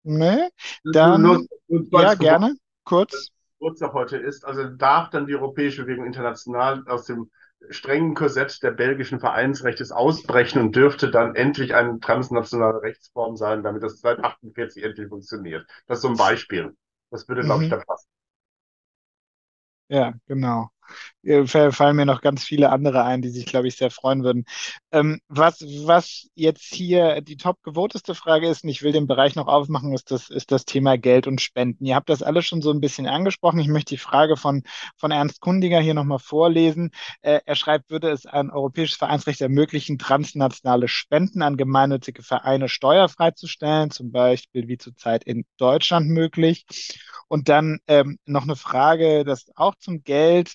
Nee? 0.03 0.49
Dann, 0.85 1.23
nur, 1.23 1.47
nur, 1.69 2.03
ja, 2.03 2.15
gerne, 2.15 2.55
kurz. 2.85 3.31
Geburtstag 3.59 3.95
heute 3.95 4.17
ist, 4.19 4.45
also 4.45 4.65
darf 4.65 5.11
dann 5.11 5.27
die 5.27 5.35
Europäische 5.35 5.85
Bewegung 5.85 6.05
international 6.05 6.87
aus 6.87 7.07
dem 7.07 7.31
strengen 7.71 8.15
Korsett 8.15 8.63
der 8.63 8.73
belgischen 8.73 9.21
Vereinsrechtes 9.21 9.91
ausbrechen 9.91 10.61
und 10.61 10.77
dürfte 10.77 11.11
dann 11.11 11.35
endlich 11.35 11.75
eine 11.75 11.99
transnationale 11.99 12.83
Rechtsform 12.83 13.37
sein, 13.37 13.63
damit 13.63 13.83
das 13.83 14.01
seit 14.01 14.23
48 14.23 14.83
endlich 14.83 15.09
funktioniert. 15.09 15.67
Das 15.87 15.99
ist 15.99 16.03
so 16.03 16.09
ein 16.09 16.17
Beispiel. 16.17 16.77
Das 17.11 17.27
würde, 17.29 17.43
glaube 17.43 17.65
ich, 17.65 17.71
mhm. 17.71 17.77
da 17.77 17.85
passen. 17.85 18.09
Ja, 19.89 20.13
genau. 20.27 20.71
Äh, 21.23 21.47
fallen 21.47 21.97
mir 21.97 22.07
noch 22.07 22.21
ganz 22.21 22.45
viele 22.45 22.71
andere 22.71 23.05
ein, 23.05 23.23
die 23.23 23.31
sich, 23.31 23.47
glaube 23.47 23.69
ich, 23.69 23.77
sehr 23.77 23.91
freuen 23.91 24.25
würden. 24.25 24.45
Ähm, 24.93 25.21
was, 25.29 25.61
was 25.61 26.29
jetzt 26.35 26.75
hier 26.75 27.21
die 27.23 27.37
top 27.37 27.63
gewoteste 27.63 28.15
Frage 28.15 28.49
ist, 28.49 28.65
und 28.65 28.71
ich 28.71 28.83
will 28.83 28.93
den 28.93 29.07
Bereich 29.07 29.35
noch 29.35 29.47
aufmachen, 29.47 29.93
ist 29.95 30.11
das, 30.11 30.31
ist 30.31 30.53
das 30.53 30.65
Thema 30.65 30.99
Geld 30.99 31.27
und 31.27 31.41
Spenden. 31.41 31.85
Ihr 31.87 31.95
habt 31.95 32.11
das 32.11 32.23
alles 32.23 32.45
schon 32.47 32.63
so 32.63 32.71
ein 32.71 32.81
bisschen 32.81 33.07
angesprochen. 33.07 33.59
Ich 33.61 33.69
möchte 33.69 33.95
die 33.95 33.99
Frage 33.99 34.37
von, 34.37 34.63
von 34.97 35.11
Ernst 35.11 35.41
Kundiger 35.41 35.81
hier 35.81 35.95
nochmal 35.95 36.19
vorlesen. 36.19 36.91
Äh, 37.23 37.41
er 37.47 37.57
schreibt, 37.57 37.91
würde 37.91 38.11
es 38.11 38.27
ein 38.27 38.51
europäisches 38.51 38.97
Vereinsrecht 38.97 39.41
ermöglichen, 39.41 39.99
transnationale 39.99 40.89
Spenden 40.89 41.43
an 41.43 41.57
gemeinnützige 41.57 42.23
Vereine 42.23 42.69
steuerfrei 42.69 43.31
zu 43.31 43.47
stellen, 43.47 43.91
zum 43.91 44.13
Beispiel 44.13 44.69
wie 44.69 44.79
zurzeit 44.79 45.25
in 45.25 45.45
Deutschland 45.57 46.09
möglich? 46.09 46.67
Und 47.29 47.49
dann 47.49 47.79
ähm, 47.87 48.19
noch 48.27 48.43
eine 48.43 48.57
Frage, 48.57 49.25
das 49.25 49.47
auch 49.57 49.75
zum 49.77 50.05
Geld 50.05 50.55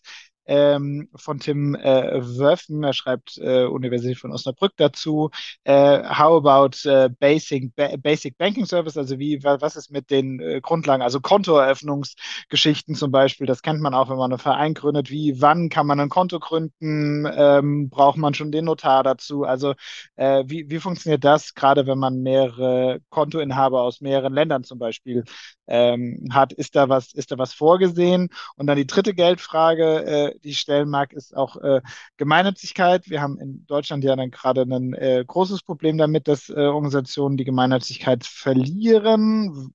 ähm, 0.49 1.09
von 1.15 1.39
Tim 1.39 1.75
äh, 1.75 2.21
Wöffen. 2.21 2.83
Er 2.83 2.93
schreibt 2.93 3.37
äh, 3.37 3.65
Universität 3.65 4.17
von 4.17 4.31
Osnabrück 4.31 4.73
dazu. 4.77 5.29
Äh, 5.63 6.03
how 6.03 6.43
about 6.43 6.89
äh, 6.89 7.09
basic, 7.19 7.75
ba 7.75 7.95
basic 7.97 8.35
Banking 8.37 8.65
Service? 8.65 8.97
Also 8.97 9.19
wie, 9.19 9.43
was 9.43 9.75
ist 9.75 9.91
mit 9.91 10.09
den 10.09 10.39
äh, 10.39 10.59
Grundlagen? 10.59 11.03
Also 11.03 11.19
Kontoeröffnungsgeschichten 11.21 12.95
zum 12.95 13.11
Beispiel. 13.11 13.45
Das 13.45 13.61
kennt 13.61 13.79
man 13.79 13.93
auch, 13.93 14.09
wenn 14.09 14.17
man 14.17 14.31
einen 14.31 14.39
Verein 14.39 14.73
gründet. 14.73 15.11
Wie, 15.11 15.39
wann 15.39 15.69
kann 15.69 15.85
man 15.85 15.99
ein 15.99 16.09
Konto 16.09 16.39
gründen? 16.39 17.27
Ähm, 17.31 17.89
braucht 17.89 18.17
man 18.17 18.33
schon 18.33 18.51
den 18.51 18.65
Notar 18.65 19.03
dazu? 19.03 19.43
Also 19.43 19.75
äh, 20.15 20.43
wie, 20.47 20.67
wie 20.71 20.79
funktioniert 20.79 21.23
das, 21.23 21.53
gerade 21.53 21.85
wenn 21.85 21.99
man 21.99 22.23
mehrere 22.23 23.01
Kontoinhaber 23.09 23.83
aus 23.83 24.01
mehreren 24.01 24.33
Ländern 24.33 24.63
zum 24.63 24.79
Beispiel 24.79 25.25
ähm, 25.67 26.27
hat? 26.31 26.53
Ist 26.53 26.75
da 26.75 26.89
was, 26.89 27.13
ist 27.13 27.31
da 27.31 27.37
was 27.37 27.53
vorgesehen? 27.53 28.29
Und 28.55 28.65
dann 28.65 28.77
die 28.77 28.87
dritte 28.87 29.13
Geldfrage, 29.13 30.05
äh, 30.05 30.38
die 30.43 30.49
ich 30.49 30.59
stellen 30.59 30.89
mag, 30.89 31.13
ist 31.13 31.35
auch 31.35 31.57
äh, 31.57 31.81
Gemeinnützigkeit. 32.17 33.09
Wir 33.09 33.21
haben 33.21 33.39
in 33.39 33.65
Deutschland 33.67 34.03
ja 34.03 34.15
dann 34.15 34.31
gerade 34.31 34.61
ein 34.61 34.93
äh, 34.93 35.23
großes 35.25 35.63
Problem 35.63 35.97
damit, 35.97 36.27
dass 36.27 36.49
äh, 36.49 36.53
Organisationen 36.53 37.37
die 37.37 37.45
Gemeinnützigkeit 37.45 38.25
verlieren. 38.25 39.73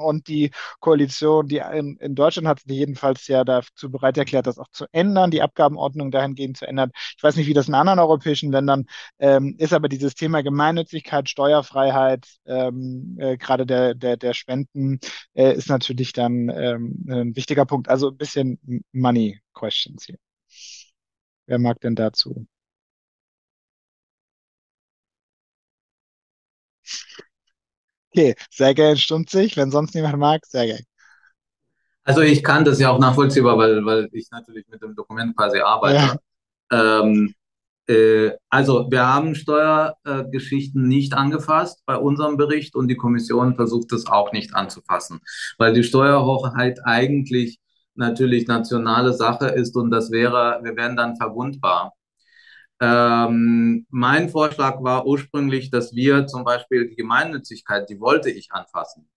Und 0.00 0.28
die 0.28 0.50
Koalition, 0.80 1.48
die 1.48 1.58
in, 1.58 1.96
in, 1.96 2.14
Deutschland 2.14 2.48
hat 2.48 2.60
sich 2.60 2.70
jedenfalls 2.70 3.26
ja 3.28 3.44
dazu 3.44 3.90
bereit 3.90 4.18
erklärt, 4.18 4.46
das 4.46 4.58
auch 4.58 4.68
zu 4.72 4.86
ändern, 4.92 5.30
die 5.30 5.42
Abgabenordnung 5.42 6.10
dahingehend 6.10 6.56
zu 6.56 6.66
ändern. 6.66 6.90
Ich 7.16 7.22
weiß 7.22 7.36
nicht, 7.36 7.46
wie 7.46 7.54
das 7.54 7.68
in 7.68 7.74
anderen 7.74 7.98
europäischen 7.98 8.52
Ländern 8.52 8.86
ähm, 9.18 9.54
ist, 9.58 9.72
aber 9.72 9.88
dieses 9.88 10.14
Thema 10.14 10.42
Gemeinnützigkeit, 10.42 11.28
Steuerfreiheit, 11.28 12.26
ähm, 12.46 13.16
äh, 13.20 13.36
gerade 13.36 13.66
der, 13.66 13.94
der, 13.94 14.16
der 14.16 14.34
Spenden, 14.34 15.00
äh, 15.34 15.54
ist 15.54 15.68
natürlich 15.68 16.12
dann 16.12 16.48
ähm, 16.48 17.04
ein 17.08 17.36
wichtiger 17.36 17.66
Punkt. 17.66 17.88
Also 17.88 18.10
ein 18.10 18.16
bisschen 18.16 18.58
Money 18.92 19.40
Questions 19.54 20.04
hier. 20.04 20.16
Wer 21.46 21.58
mag 21.58 21.80
denn 21.80 21.96
dazu? 21.96 22.46
Okay, 28.12 28.34
sehr 28.50 28.74
gerne 28.74 28.96
Stunzig. 28.96 29.56
Wenn 29.56 29.70
sonst 29.70 29.94
niemand 29.94 30.18
mag, 30.18 30.44
sehr 30.46 30.66
gerne. 30.66 30.84
Also 32.04 32.22
ich 32.22 32.42
kann 32.42 32.64
das 32.64 32.80
ja 32.80 32.90
auch 32.90 32.98
nachvollziehbar, 32.98 33.56
weil, 33.56 33.84
weil 33.84 34.08
ich 34.12 34.28
natürlich 34.30 34.66
mit 34.68 34.82
dem 34.82 34.96
Dokument 34.96 35.36
quasi 35.36 35.60
arbeite. 35.60 36.18
Ja. 36.72 37.00
Ähm, 37.02 37.34
äh, 37.86 38.32
also 38.48 38.90
wir 38.90 39.06
haben 39.06 39.34
Steuergeschichten 39.34 40.84
äh, 40.84 40.88
nicht 40.88 41.14
angefasst 41.14 41.82
bei 41.86 41.96
unserem 41.96 42.36
Bericht 42.36 42.74
und 42.74 42.88
die 42.88 42.96
Kommission 42.96 43.54
versucht 43.54 43.92
es 43.92 44.06
auch 44.06 44.32
nicht 44.32 44.54
anzufassen, 44.54 45.20
weil 45.58 45.72
die 45.72 45.84
Steuerhoheit 45.84 46.78
eigentlich 46.84 47.58
natürlich 47.94 48.46
nationale 48.46 49.12
Sache 49.12 49.48
ist 49.48 49.76
und 49.76 49.90
das 49.90 50.10
wäre, 50.10 50.60
wir 50.62 50.76
wären 50.76 50.96
dann 50.96 51.16
verwundbar. 51.16 51.92
Ähm, 52.80 53.86
mein 53.90 54.30
Vorschlag 54.30 54.82
war 54.82 55.06
ursprünglich, 55.06 55.70
dass 55.70 55.94
wir 55.94 56.26
zum 56.26 56.44
Beispiel 56.44 56.88
die 56.88 56.96
Gemeinnützigkeit, 56.96 57.88
die 57.90 58.00
wollte 58.00 58.30
ich 58.30 58.52
anfassen. 58.52 59.08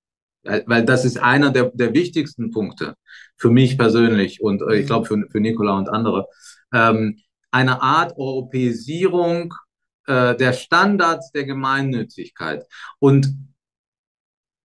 weil 0.44 0.84
das 0.84 1.06
ist 1.06 1.18
einer 1.18 1.52
der, 1.52 1.72
der 1.74 1.94
wichtigsten 1.94 2.52
Punkte 2.52 2.96
für 3.38 3.50
mich 3.50 3.78
persönlich 3.78 4.42
und 4.42 4.62
äh, 4.62 4.76
ich 4.76 4.84
mhm. 4.84 4.88
glaube 4.88 5.06
für, 5.08 5.28
für 5.32 5.40
Nicola 5.40 5.78
und 5.78 5.90
andere. 5.90 6.28
Ähm, 6.74 7.20
eine 7.52 7.82
Art 7.82 8.18
Europäisierung 8.18 9.54
äh, 10.08 10.36
der 10.36 10.54
Standards 10.54 11.32
der 11.32 11.46
Gemeinnützigkeit. 11.46 12.66
Und 13.00 13.38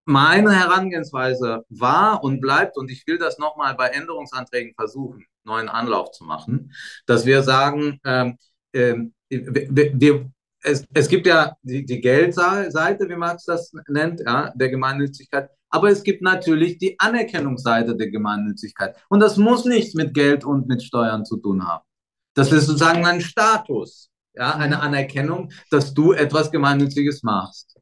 meine 0.05 0.53
Herangehensweise 0.53 1.65
war 1.69 2.23
und 2.23 2.39
bleibt, 2.39 2.77
und 2.77 2.89
ich 2.89 3.05
will 3.07 3.17
das 3.17 3.37
nochmal 3.37 3.75
bei 3.75 3.89
Änderungsanträgen 3.89 4.73
versuchen, 4.73 5.25
neuen 5.43 5.69
Anlauf 5.69 6.11
zu 6.11 6.23
machen, 6.23 6.73
dass 7.05 7.25
wir 7.25 7.43
sagen, 7.43 7.99
ähm, 8.05 8.37
äh, 8.73 8.95
wir, 9.29 10.31
es, 10.63 10.85
es 10.93 11.07
gibt 11.07 11.27
ja 11.27 11.55
die, 11.61 11.85
die 11.85 12.01
Geldseite, 12.01 13.07
wie 13.09 13.15
Marx 13.15 13.45
das 13.45 13.71
nennt, 13.87 14.21
ja, 14.21 14.51
der 14.55 14.69
Gemeinnützigkeit, 14.69 15.49
aber 15.69 15.89
es 15.89 16.03
gibt 16.03 16.21
natürlich 16.21 16.77
die 16.77 16.99
Anerkennungsseite 16.99 17.95
der 17.95 18.09
Gemeinnützigkeit. 18.09 18.95
Und 19.09 19.19
das 19.19 19.37
muss 19.37 19.65
nichts 19.65 19.93
mit 19.93 20.13
Geld 20.13 20.45
und 20.45 20.67
mit 20.67 20.81
Steuern 20.81 21.25
zu 21.25 21.37
tun 21.37 21.67
haben. 21.67 21.83
Das 22.33 22.51
ist 22.51 22.67
sozusagen 22.67 23.05
ein 23.05 23.21
Status, 23.21 24.09
ja, 24.33 24.55
eine 24.55 24.79
Anerkennung, 24.79 25.51
dass 25.71 25.93
du 25.93 26.13
etwas 26.13 26.51
Gemeinnütziges 26.51 27.23
machst. 27.23 27.77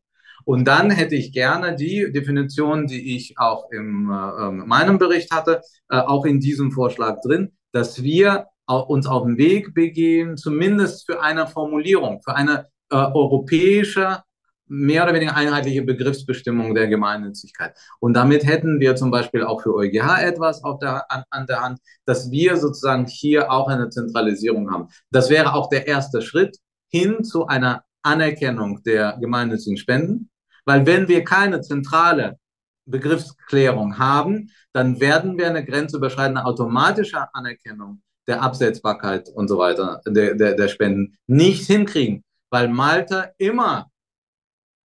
Und 0.46 0.66
dann 0.66 0.92
hätte 0.92 1.16
ich 1.16 1.34
gerne 1.34 1.76
die 1.76 2.12
Definition, 2.12 2.88
die 2.88 3.16
ich 3.16 3.38
auch 3.38 3.72
in 3.72 4.10
äh, 4.10 4.48
ähm, 4.48 4.64
meinem 4.68 5.00
Bericht 5.00 5.32
hatte, 5.32 5.62
äh, 5.90 5.98
auch 5.98 6.26
in 6.26 6.40
diesem 6.40 6.72
Vorschlag 6.72 7.20
drin, 7.22 7.52
dass 7.72 8.04
wir 8.04 8.48
uns 8.68 9.08
auf 9.08 9.24
den 9.24 9.38
Weg 9.38 9.74
begeben, 9.74 10.38
zumindest 10.38 11.06
für 11.06 11.22
eine 11.22 11.48
Formulierung, 11.48 12.22
für 12.24 12.36
eine 12.36 12.68
äh, 12.90 12.96
europäische, 12.96 14.22
mehr 14.68 15.04
oder 15.04 15.14
weniger 15.14 15.36
einheitliche 15.36 15.84
Begriffsbestimmung 15.84 16.74
der 16.74 16.88
Gemeinnützigkeit. 16.88 17.78
Und 18.00 18.16
damit 18.16 18.46
hätten 18.46 18.80
wir 18.80 18.96
zum 18.96 19.12
Beispiel 19.12 19.44
auch 19.44 19.62
für 19.62 19.76
EuGH 19.76 20.24
etwas 20.24 20.62
der, 20.82 21.12
an, 21.12 21.24
an 21.30 21.46
der 21.46 21.62
Hand, 21.62 21.80
dass 22.06 22.32
wir 22.32 22.58
sozusagen 22.58 23.06
hier 23.06 23.52
auch 23.52 23.68
eine 23.68 23.90
Zentralisierung 23.90 24.72
haben. 24.72 24.88
Das 25.12 25.30
wäre 25.30 25.54
auch 25.54 25.70
der 25.70 25.88
erste 25.88 26.22
Schritt 26.22 26.58
hin 26.90 27.24
zu 27.24 27.46
einer 27.46 27.84
Anerkennung 28.02 28.82
der 28.84 29.18
gemeinnützigen 29.20 29.78
Spenden, 29.78 30.30
weil 30.66 30.86
wenn 30.86 31.08
wir 31.08 31.24
keine 31.24 31.62
zentrale 31.62 32.40
Begriffsklärung 32.86 33.98
haben, 33.98 34.52
dann 34.74 35.00
werden 35.00 35.38
wir 35.38 35.48
eine 35.48 35.66
grenzüberschreitende 35.66 36.46
automatische 36.46 37.34
Anerkennung 37.34 38.02
der 38.28 38.42
Absetzbarkeit 38.42 39.30
und 39.30 39.48
so 39.48 39.58
weiter, 39.58 40.02
der, 40.08 40.36
der, 40.36 40.56
der 40.56 40.68
Spenden 40.68 41.18
nicht 41.28 41.66
hinkriegen, 41.68 42.24
weil 42.50 42.68
Malta 42.68 43.32
immer, 43.38 43.92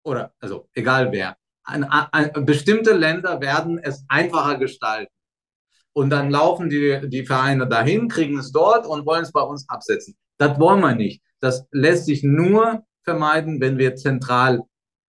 oder 0.05 0.33
also 0.41 0.69
egal 0.75 1.13
wer, 1.13 1.37
ein, 1.65 1.85
ein, 1.85 2.45
bestimmte 2.45 2.93
Länder 2.93 3.41
werden 3.41 3.79
es 3.79 4.05
einfacher 4.09 4.59
gestalten. 4.59 5.13
Und 5.93 6.11
dann 6.11 6.31
laufen 6.31 6.69
die, 6.69 7.01
die 7.09 7.27
Vereine 7.27 7.69
dahin, 7.69 8.09
kriegen 8.09 8.39
es 8.39 8.53
dort 8.53 8.87
und 8.87 9.07
wollen 9.07 9.23
es 9.23 9.33
bei 9.33 9.43
uns 9.43 9.69
absetzen. 9.69 10.17
Das 10.39 10.59
wollen 10.59 10.81
wir 10.81 10.95
nicht. 10.95 11.23
Das 11.41 11.67
lässt 11.71 12.07
sich 12.07 12.23
nur 12.23 12.85
vermeiden, 13.03 13.61
wenn 13.61 13.79
wir 13.79 13.97
zentral 13.97 14.63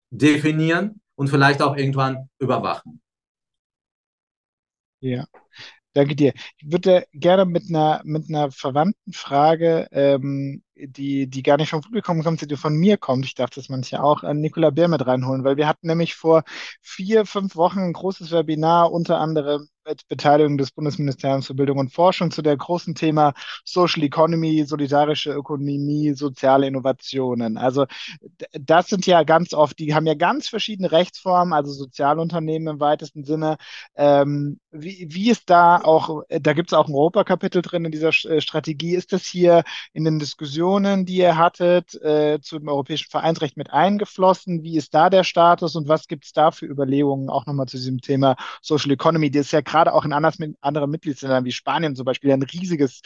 definieren 0.09 1.01
und 1.15 1.29
vielleicht 1.29 1.61
auch 1.61 1.77
irgendwann 1.77 2.29
überwachen. 2.39 3.01
Ja, 5.01 5.25
danke 5.93 6.15
dir. 6.15 6.34
Ich 6.57 6.72
würde 6.72 7.05
gerne 7.13 7.45
mit 7.45 7.69
einer, 7.69 8.01
mit 8.03 8.30
einer 8.30 8.51
verwandten 8.51 9.13
Frage, 9.13 9.88
ähm, 9.91 10.63
die, 10.76 11.27
die 11.27 11.43
gar 11.43 11.57
nicht 11.57 11.69
vom 11.69 11.81
Publikum 11.81 12.23
kommt, 12.23 12.49
die 12.49 12.55
von 12.57 12.76
mir 12.76 12.97
kommt, 12.97 13.26
ich 13.26 13.35
darf 13.35 13.49
das 13.51 13.69
manche 13.69 14.01
auch, 14.03 14.23
an 14.23 14.39
Nicola 14.39 14.69
Bär 14.72 14.88
mit 14.88 15.05
reinholen, 15.05 15.43
weil 15.43 15.57
wir 15.57 15.68
hatten 15.68 15.88
nämlich 15.88 16.15
vor 16.15 16.43
vier, 16.81 17.26
fünf 17.26 17.55
Wochen 17.55 17.80
ein 17.80 17.93
großes 17.93 18.31
Webinar, 18.31 18.91
unter 18.91 19.19
anderem 19.19 19.68
mit 19.87 20.07
Beteiligung 20.07 20.57
des 20.57 20.71
Bundesministeriums 20.71 21.47
für 21.47 21.53
Bildung 21.53 21.79
und 21.79 21.91
Forschung 21.93 22.31
zu 22.31 22.41
der 22.41 22.55
großen 22.55 22.95
Thema 22.95 23.33
Social 23.65 24.03
Economy, 24.03 24.63
solidarische 24.65 25.31
Ökonomie, 25.31 26.13
soziale 26.13 26.67
Innovationen. 26.67 27.57
Also 27.57 27.85
das 28.53 28.87
sind 28.87 29.05
ja 29.05 29.23
ganz 29.23 29.53
oft, 29.53 29.79
die 29.79 29.95
haben 29.95 30.05
ja 30.05 30.13
ganz 30.13 30.47
verschiedene 30.47 30.91
Rechtsformen, 30.91 31.53
also 31.53 31.71
Sozialunternehmen 31.71 32.75
im 32.75 32.79
weitesten 32.79 33.23
Sinne. 33.23 33.57
Ähm, 33.95 34.59
wie, 34.71 35.07
wie 35.09 35.31
ist 35.31 35.49
da 35.49 35.77
auch, 35.77 36.23
da 36.29 36.53
gibt 36.53 36.71
es 36.71 36.73
auch 36.77 36.87
ein 36.87 36.93
Europakapitel 36.93 37.61
drin 37.61 37.85
in 37.85 37.91
dieser 37.91 38.09
äh, 38.09 38.41
Strategie. 38.41 38.95
Ist 38.95 39.13
das 39.13 39.25
hier 39.25 39.63
in 39.93 40.05
den 40.05 40.19
Diskussionen, 40.19 41.05
die 41.05 41.17
ihr 41.17 41.37
hattet, 41.37 41.95
äh, 42.01 42.39
zum 42.41 42.67
europäischen 42.67 43.09
Vereinsrecht 43.09 43.57
mit 43.57 43.71
eingeflossen? 43.71 44.63
Wie 44.63 44.77
ist 44.77 44.93
da 44.93 45.09
der 45.09 45.23
Status 45.23 45.75
und 45.75 45.87
was 45.87 46.07
gibt 46.07 46.25
es 46.25 46.33
da 46.33 46.51
für 46.51 46.65
Überlegungen 46.65 47.29
auch 47.29 47.45
nochmal 47.45 47.67
zu 47.67 47.77
diesem 47.77 47.99
Thema 48.01 48.35
Social 48.61 48.91
Economy? 48.91 49.31
Das 49.31 49.47
ist 49.47 49.51
ja 49.51 49.61
gerade 49.72 49.93
auch 49.93 50.06
in 50.06 50.14
anders, 50.14 50.38
anderen 50.61 50.91
Mitgliedsländern 50.91 51.45
wie 51.45 51.52
Spanien 51.52 51.95
zum 51.95 52.06
Beispiel 52.06 52.31
ein 52.31 52.43
riesiges 52.43 53.02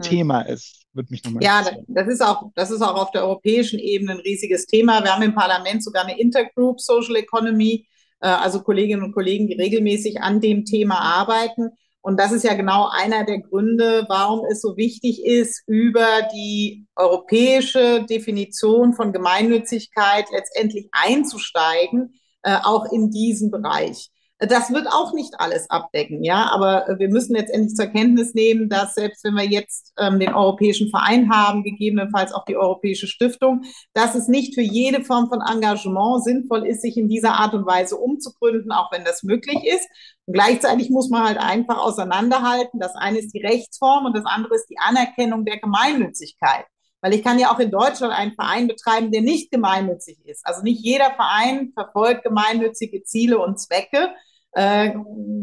hm. 0.00 0.08
Thema 0.08 0.42
ist. 0.42 0.84
Würde 0.92 1.08
mich 1.10 1.24
nochmal 1.24 1.42
ja, 1.42 1.64
das 1.86 2.08
ist, 2.08 2.20
auch, 2.20 2.50
das 2.54 2.70
ist 2.70 2.82
auch 2.82 3.00
auf 3.00 3.10
der 3.12 3.22
europäischen 3.22 3.78
Ebene 3.78 4.12
ein 4.12 4.20
riesiges 4.20 4.66
Thema. 4.66 5.02
Wir 5.02 5.14
haben 5.14 5.22
im 5.22 5.34
Parlament 5.34 5.84
sogar 5.84 6.04
eine 6.04 6.18
Intergroup 6.18 6.80
Social 6.80 7.16
Economy, 7.16 7.86
äh, 8.20 8.26
also 8.26 8.62
Kolleginnen 8.62 9.04
und 9.04 9.12
Kollegen, 9.12 9.46
die 9.46 9.54
regelmäßig 9.54 10.20
an 10.20 10.40
dem 10.40 10.64
Thema 10.64 10.98
arbeiten. 11.00 11.70
Und 12.02 12.18
das 12.18 12.32
ist 12.32 12.44
ja 12.44 12.54
genau 12.54 12.88
einer 12.88 13.24
der 13.24 13.40
Gründe, 13.40 14.06
warum 14.08 14.44
es 14.50 14.62
so 14.62 14.76
wichtig 14.76 15.24
ist, 15.24 15.62
über 15.66 16.06
die 16.34 16.86
europäische 16.96 18.04
Definition 18.08 18.94
von 18.94 19.12
Gemeinnützigkeit 19.12 20.26
letztendlich 20.32 20.88
einzusteigen, 20.92 22.14
äh, 22.42 22.56
auch 22.62 22.90
in 22.90 23.10
diesen 23.10 23.50
Bereich. 23.50 24.10
Das 24.48 24.72
wird 24.72 24.86
auch 24.88 25.12
nicht 25.12 25.38
alles 25.38 25.68
abdecken, 25.68 26.24
ja, 26.24 26.50
aber 26.50 26.88
äh, 26.88 26.98
wir 26.98 27.10
müssen 27.10 27.34
letztendlich 27.36 27.74
zur 27.74 27.88
Kenntnis 27.88 28.32
nehmen, 28.32 28.70
dass 28.70 28.94
selbst 28.94 29.22
wenn 29.22 29.34
wir 29.34 29.44
jetzt 29.44 29.92
ähm, 29.98 30.18
den 30.18 30.32
Europäischen 30.32 30.88
Verein 30.88 31.30
haben, 31.30 31.62
gegebenenfalls 31.62 32.32
auch 32.32 32.46
die 32.46 32.56
Europäische 32.56 33.06
Stiftung, 33.06 33.64
dass 33.92 34.14
es 34.14 34.28
nicht 34.28 34.54
für 34.54 34.62
jede 34.62 35.04
Form 35.04 35.28
von 35.28 35.42
Engagement 35.42 36.24
sinnvoll 36.24 36.66
ist, 36.66 36.80
sich 36.80 36.96
in 36.96 37.06
dieser 37.06 37.34
Art 37.34 37.52
und 37.52 37.66
Weise 37.66 37.98
umzugründen, 37.98 38.72
auch 38.72 38.90
wenn 38.92 39.04
das 39.04 39.22
möglich 39.22 39.62
ist. 39.62 39.86
Und 40.24 40.32
gleichzeitig 40.32 40.88
muss 40.88 41.10
man 41.10 41.24
halt 41.24 41.38
einfach 41.38 41.76
auseinanderhalten. 41.76 42.80
Das 42.80 42.94
eine 42.94 43.18
ist 43.18 43.34
die 43.34 43.44
Rechtsform 43.44 44.06
und 44.06 44.16
das 44.16 44.24
andere 44.24 44.54
ist 44.54 44.70
die 44.70 44.78
Anerkennung 44.78 45.44
der 45.44 45.58
Gemeinnützigkeit. 45.58 46.64
Weil 47.02 47.14
ich 47.14 47.22
kann 47.22 47.38
ja 47.38 47.52
auch 47.52 47.58
in 47.58 47.70
Deutschland 47.70 48.14
einen 48.14 48.32
Verein 48.32 48.68
betreiben, 48.68 49.10
der 49.10 49.20
nicht 49.20 49.50
gemeinnützig 49.50 50.18
ist. 50.24 50.46
Also 50.46 50.62
nicht 50.62 50.82
jeder 50.82 51.10
Verein 51.10 51.72
verfolgt 51.74 52.24
gemeinnützige 52.24 53.02
Ziele 53.04 53.38
und 53.38 53.60
Zwecke. 53.60 54.14
Äh, 54.52 54.94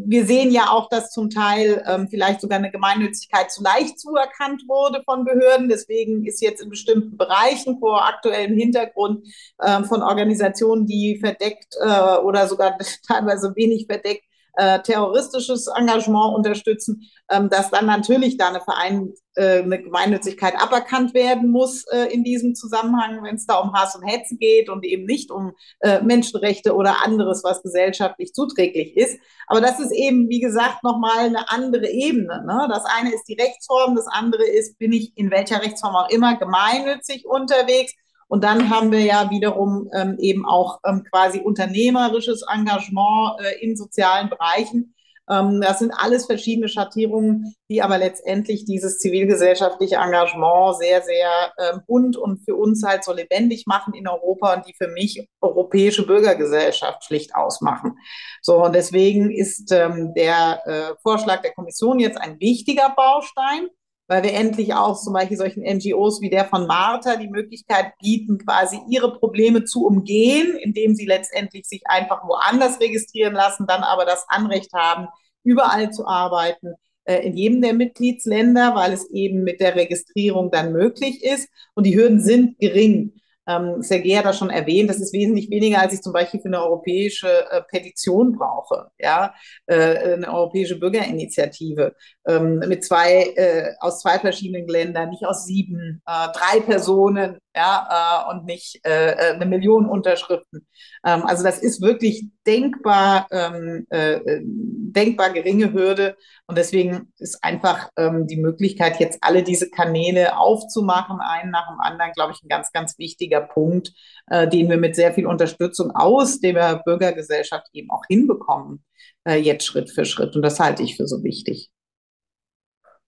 wir 0.09 0.25
sehen 0.25 0.51
ja 0.51 0.69
auch, 0.69 0.89
dass 0.89 1.11
zum 1.11 1.29
Teil 1.29 1.83
ähm, 1.87 2.07
vielleicht 2.09 2.41
sogar 2.41 2.59
eine 2.59 2.71
Gemeinnützigkeit 2.71 3.51
zu 3.51 3.63
leicht 3.63 3.99
zuerkannt 3.99 4.63
wurde 4.67 5.01
von 5.05 5.25
Behörden. 5.25 5.69
Deswegen 5.69 6.25
ist 6.25 6.41
jetzt 6.41 6.61
in 6.61 6.69
bestimmten 6.69 7.17
Bereichen 7.17 7.79
vor 7.79 8.05
aktuellem 8.05 8.55
Hintergrund 8.57 9.27
ähm, 9.63 9.85
von 9.85 10.01
Organisationen, 10.01 10.85
die 10.85 11.17
verdeckt 11.19 11.75
äh, 11.81 12.17
oder 12.17 12.47
sogar 12.47 12.77
teilweise 13.07 13.53
wenig 13.55 13.85
verdeckt 13.85 14.26
äh, 14.57 14.81
terroristisches 14.81 15.67
Engagement 15.67 16.35
unterstützen, 16.35 17.07
ähm, 17.29 17.49
dass 17.49 17.69
dann 17.69 17.85
natürlich 17.85 18.37
da 18.37 18.49
eine 18.49 18.59
Verein, 18.61 19.13
äh, 19.35 19.61
eine 19.61 19.81
Gemeinnützigkeit 19.81 20.55
aberkannt 20.59 21.13
werden 21.13 21.51
muss 21.51 21.85
äh, 21.91 22.11
in 22.11 22.23
diesem 22.23 22.55
Zusammenhang, 22.55 23.23
wenn 23.23 23.35
es 23.35 23.45
da 23.45 23.57
um 23.57 23.73
Hass 23.73 23.95
und 23.95 24.03
Hetze 24.03 24.35
geht 24.35 24.69
und 24.69 24.83
eben 24.83 25.05
nicht 25.05 25.29
um 25.29 25.53
äh, 25.81 26.01
Menschenrechte 26.01 26.73
oder 26.73 27.03
anderes, 27.05 27.43
was 27.43 27.61
gesellschaftlich 27.61 28.33
zuträglich 28.33 28.97
ist. 28.97 29.19
Aber 29.45 29.61
das 29.61 29.79
ist 29.79 29.91
eben, 29.91 30.27
wie 30.27 30.39
gesagt, 30.39 30.83
nochmal 30.83 31.19
eine 31.19 31.49
andere 31.49 31.87
Ebene. 31.87 32.43
Ne? 32.45 32.67
Das 32.69 32.83
eine 32.85 33.13
ist 33.13 33.25
die 33.27 33.37
Rechtsform, 33.39 33.95
das 33.95 34.07
andere 34.07 34.43
ist, 34.43 34.79
bin 34.79 34.91
ich 34.91 35.15
in 35.15 35.29
welcher 35.29 35.61
Rechtsform 35.61 35.95
auch 35.95 36.09
immer 36.09 36.35
gemeinnützig 36.35 37.25
unterwegs 37.25 37.93
und 38.27 38.43
dann 38.43 38.69
haben 38.69 38.91
wir 38.91 39.01
ja 39.01 39.29
wiederum 39.29 39.89
ähm, 39.93 40.17
eben 40.19 40.45
auch 40.45 40.79
ähm, 40.85 41.03
quasi 41.11 41.39
unternehmerisches 41.39 42.43
Engagement 42.53 43.39
äh, 43.39 43.63
in 43.63 43.75
sozialen 43.75 44.29
Bereichen. 44.29 44.93
Ähm, 45.29 45.61
das 45.61 45.79
sind 45.79 45.91
alles 45.91 46.25
verschiedene 46.25 46.67
Schattierungen, 46.67 47.53
die 47.69 47.81
aber 47.81 47.97
letztendlich 47.97 48.65
dieses 48.65 48.99
zivilgesellschaftliche 48.99 49.95
Engagement 49.95 50.77
sehr, 50.77 51.01
sehr 51.01 51.53
ähm, 51.57 51.81
bunt 51.87 52.17
und 52.17 52.43
für 52.43 52.55
uns 52.55 52.83
halt 52.83 53.03
so 53.03 53.13
lebendig 53.13 53.65
machen 53.65 53.93
in 53.93 54.07
Europa 54.07 54.55
und 54.55 54.67
die 54.67 54.75
für 54.77 54.89
mich 54.89 55.25
europäische 55.41 56.05
Bürgergesellschaft 56.05 57.05
schlicht 57.05 57.35
ausmachen. 57.35 57.97
So, 58.41 58.63
und 58.63 58.73
deswegen 58.75 59.31
ist 59.31 59.71
ähm, 59.71 60.13
der 60.15 60.61
äh, 60.65 60.95
Vorschlag 61.01 61.41
der 61.41 61.53
Kommission 61.53 61.99
jetzt 61.99 62.19
ein 62.19 62.39
wichtiger 62.39 62.93
Baustein 62.95 63.67
weil 64.07 64.23
wir 64.23 64.33
endlich 64.33 64.73
auch 64.73 64.99
zum 64.99 65.13
Beispiel 65.13 65.37
solchen 65.37 65.63
NGOs 65.63 66.21
wie 66.21 66.29
der 66.29 66.45
von 66.45 66.65
Martha 66.65 67.17
die 67.17 67.27
Möglichkeit 67.27 67.93
bieten, 67.99 68.37
quasi 68.37 68.79
ihre 68.89 69.17
Probleme 69.17 69.65
zu 69.65 69.85
umgehen, 69.85 70.57
indem 70.57 70.95
sie 70.95 71.05
letztendlich 71.05 71.67
sich 71.67 71.85
einfach 71.85 72.27
woanders 72.27 72.79
registrieren 72.79 73.33
lassen, 73.33 73.67
dann 73.67 73.83
aber 73.83 74.05
das 74.05 74.25
Anrecht 74.29 74.73
haben, 74.73 75.07
überall 75.43 75.91
zu 75.91 76.07
arbeiten, 76.07 76.73
äh, 77.03 77.25
in 77.25 77.35
jedem 77.35 77.61
der 77.61 77.73
Mitgliedsländer, 77.73 78.75
weil 78.75 78.93
es 78.93 79.09
eben 79.11 79.43
mit 79.43 79.59
der 79.59 79.75
Registrierung 79.75 80.51
dann 80.51 80.71
möglich 80.73 81.23
ist. 81.23 81.49
Und 81.73 81.85
die 81.85 81.95
Hürden 81.95 82.21
sind 82.21 82.59
gering. 82.59 83.13
Ähm, 83.47 83.81
Sergei 83.81 84.15
hat 84.15 84.25
das 84.25 84.37
schon 84.37 84.49
erwähnt, 84.49 84.89
das 84.89 84.99
ist 84.99 85.13
wesentlich 85.13 85.49
weniger, 85.49 85.79
als 85.81 85.93
ich 85.93 86.01
zum 86.01 86.13
Beispiel 86.13 86.39
für 86.39 86.47
eine 86.47 86.61
europäische 86.61 87.49
äh, 87.49 87.61
Petition 87.61 88.33
brauche, 88.37 88.91
ja, 88.99 89.33
äh, 89.65 90.13
eine 90.13 90.33
europäische 90.33 90.77
Bürgerinitiative 90.79 91.95
ähm, 92.27 92.59
mit 92.59 92.83
zwei, 92.83 93.33
äh, 93.35 93.73
aus 93.79 94.01
zwei 94.01 94.19
verschiedenen 94.19 94.67
Ländern, 94.67 95.09
nicht 95.09 95.25
aus 95.25 95.45
sieben, 95.45 96.01
äh, 96.05 96.27
drei 96.33 96.59
Personen, 96.59 97.37
ja, 97.57 98.27
äh, 98.29 98.31
und 98.31 98.45
nicht 98.45 98.85
äh, 98.85 99.11
äh, 99.11 99.33
eine 99.33 99.47
Million 99.47 99.87
Unterschriften. 99.87 100.67
Ähm, 101.03 101.23
also 101.25 101.43
das 101.43 101.59
ist 101.59 101.81
wirklich 101.81 102.27
denkbar, 102.45 103.27
ähm, 103.31 103.87
äh, 103.89 104.13
äh, 104.13 104.41
denkbar 104.43 105.31
geringe 105.31 105.73
Hürde 105.73 106.15
und 106.45 106.57
deswegen 106.57 107.11
ist 107.17 107.43
einfach 107.43 107.89
ähm, 107.97 108.27
die 108.27 108.37
Möglichkeit, 108.37 108.99
jetzt 108.99 109.17
alle 109.21 109.41
diese 109.41 109.71
Kanäle 109.71 110.37
aufzumachen, 110.37 111.19
einen 111.19 111.49
nach 111.49 111.67
dem 111.67 111.79
anderen, 111.79 112.11
glaube 112.13 112.33
ich, 112.33 112.43
ein 112.43 112.49
ganz, 112.49 112.71
ganz 112.71 112.97
wichtiger 112.99 113.41
Punkt, 113.41 113.91
äh, 114.27 114.47
den 114.47 114.69
wir 114.69 114.77
mit 114.77 114.95
sehr 114.95 115.13
viel 115.13 115.25
Unterstützung 115.25 115.91
aus 115.95 116.39
der 116.39 116.83
Bürgergesellschaft 116.85 117.67
eben 117.73 117.89
auch 117.89 118.03
hinbekommen, 118.07 118.85
äh, 119.27 119.37
jetzt 119.37 119.65
Schritt 119.65 119.89
für 119.89 120.05
Schritt. 120.05 120.35
Und 120.35 120.43
das 120.43 120.59
halte 120.59 120.83
ich 120.83 120.95
für 120.95 121.07
so 121.07 121.23
wichtig. 121.23 121.71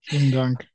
Vielen 0.02 0.32
Dank 0.32 0.66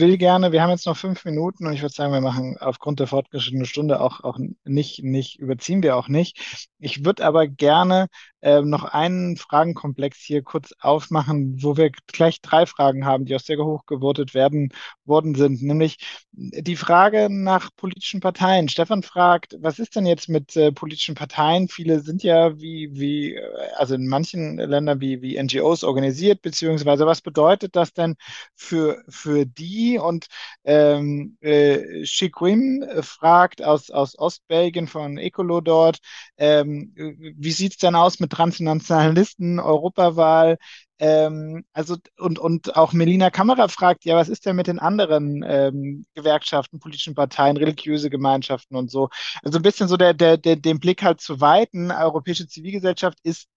will 0.00 0.18
gerne, 0.18 0.52
wir 0.52 0.62
haben 0.62 0.70
jetzt 0.70 0.86
noch 0.86 0.96
fünf 0.96 1.24
Minuten 1.24 1.66
und 1.66 1.72
ich 1.72 1.82
würde 1.82 1.94
sagen, 1.94 2.12
wir 2.12 2.20
machen 2.20 2.56
aufgrund 2.58 3.00
der 3.00 3.06
fortgeschrittenen 3.06 3.66
Stunde 3.66 4.00
auch, 4.00 4.24
auch 4.24 4.38
nicht, 4.64 5.02
nicht, 5.04 5.38
überziehen 5.38 5.82
wir 5.82 5.96
auch 5.96 6.08
nicht. 6.08 6.68
Ich 6.78 7.04
würde 7.04 7.24
aber 7.24 7.46
gerne 7.46 8.08
äh, 8.42 8.62
noch 8.62 8.84
einen 8.84 9.36
Fragenkomplex 9.36 10.18
hier 10.18 10.42
kurz 10.42 10.72
aufmachen, 10.80 11.62
wo 11.62 11.76
wir 11.76 11.90
gleich 12.06 12.40
drei 12.40 12.66
Fragen 12.66 13.04
haben, 13.04 13.24
die 13.24 13.36
auch 13.36 13.40
sehr 13.40 13.58
hoch 13.58 13.86
gewotet 13.86 14.34
werden 14.34 14.72
worden 15.04 15.34
sind, 15.34 15.62
nämlich 15.62 15.98
die 16.32 16.76
Frage 16.76 17.28
nach 17.30 17.70
politischen 17.76 18.20
Parteien. 18.20 18.68
Stefan 18.68 19.02
fragt, 19.02 19.56
was 19.60 19.78
ist 19.78 19.96
denn 19.96 20.06
jetzt 20.06 20.28
mit 20.28 20.56
äh, 20.56 20.72
politischen 20.72 21.14
Parteien? 21.14 21.68
Viele 21.68 22.00
sind 22.00 22.22
ja 22.22 22.58
wie, 22.58 22.90
wie, 22.92 23.34
äh, 23.34 23.42
also 23.76 23.94
in 23.94 24.06
manchen 24.06 24.56
Ländern 24.56 25.00
wie, 25.00 25.20
wie 25.22 25.40
NGOs 25.42 25.84
organisiert, 25.84 26.42
beziehungsweise 26.42 27.06
was 27.06 27.20
bedeutet 27.20 27.76
das 27.76 27.92
denn 27.92 28.16
für, 28.54 29.02
für 29.08 29.44
die? 29.44 29.98
Und 29.98 30.26
ähm, 30.64 31.36
äh, 31.40 32.04
Chiquim 32.04 32.84
fragt 33.02 33.62
aus, 33.62 33.90
aus 33.90 34.18
Ostbelgien 34.18 34.86
von 34.88 35.18
Ecolo 35.18 35.60
dort, 35.60 35.98
ähm, 36.38 36.92
wie 36.94 37.52
sieht 37.52 37.72
es 37.72 37.78
denn 37.78 37.94
aus 37.94 38.20
mit 38.20 38.29
transnationalen 38.30 39.14
Listen, 39.14 39.60
Europawahl? 39.60 40.58
Ähm, 40.98 41.64
also 41.72 41.96
und, 42.18 42.38
und 42.38 42.76
auch 42.76 42.92
Melina 42.92 43.30
Kammerer 43.30 43.68
fragt, 43.68 44.04
ja, 44.04 44.16
was 44.16 44.28
ist 44.28 44.44
denn 44.46 44.56
mit 44.56 44.66
den 44.66 44.78
anderen 44.78 45.42
ähm, 45.46 46.06
Gewerkschaften, 46.14 46.78
politischen 46.78 47.14
Parteien, 47.14 47.56
religiöse 47.56 48.10
Gemeinschaften 48.10 48.76
und 48.76 48.90
so? 48.90 49.08
Also 49.42 49.58
ein 49.58 49.62
bisschen 49.62 49.88
so 49.88 49.96
der, 49.96 50.14
der, 50.14 50.36
der, 50.36 50.56
den 50.56 50.78
Blick 50.78 51.02
halt 51.02 51.20
zu 51.20 51.40
weiten. 51.40 51.90
Europäische 51.90 52.46
Zivilgesellschaft 52.46 53.18
ist 53.22 53.48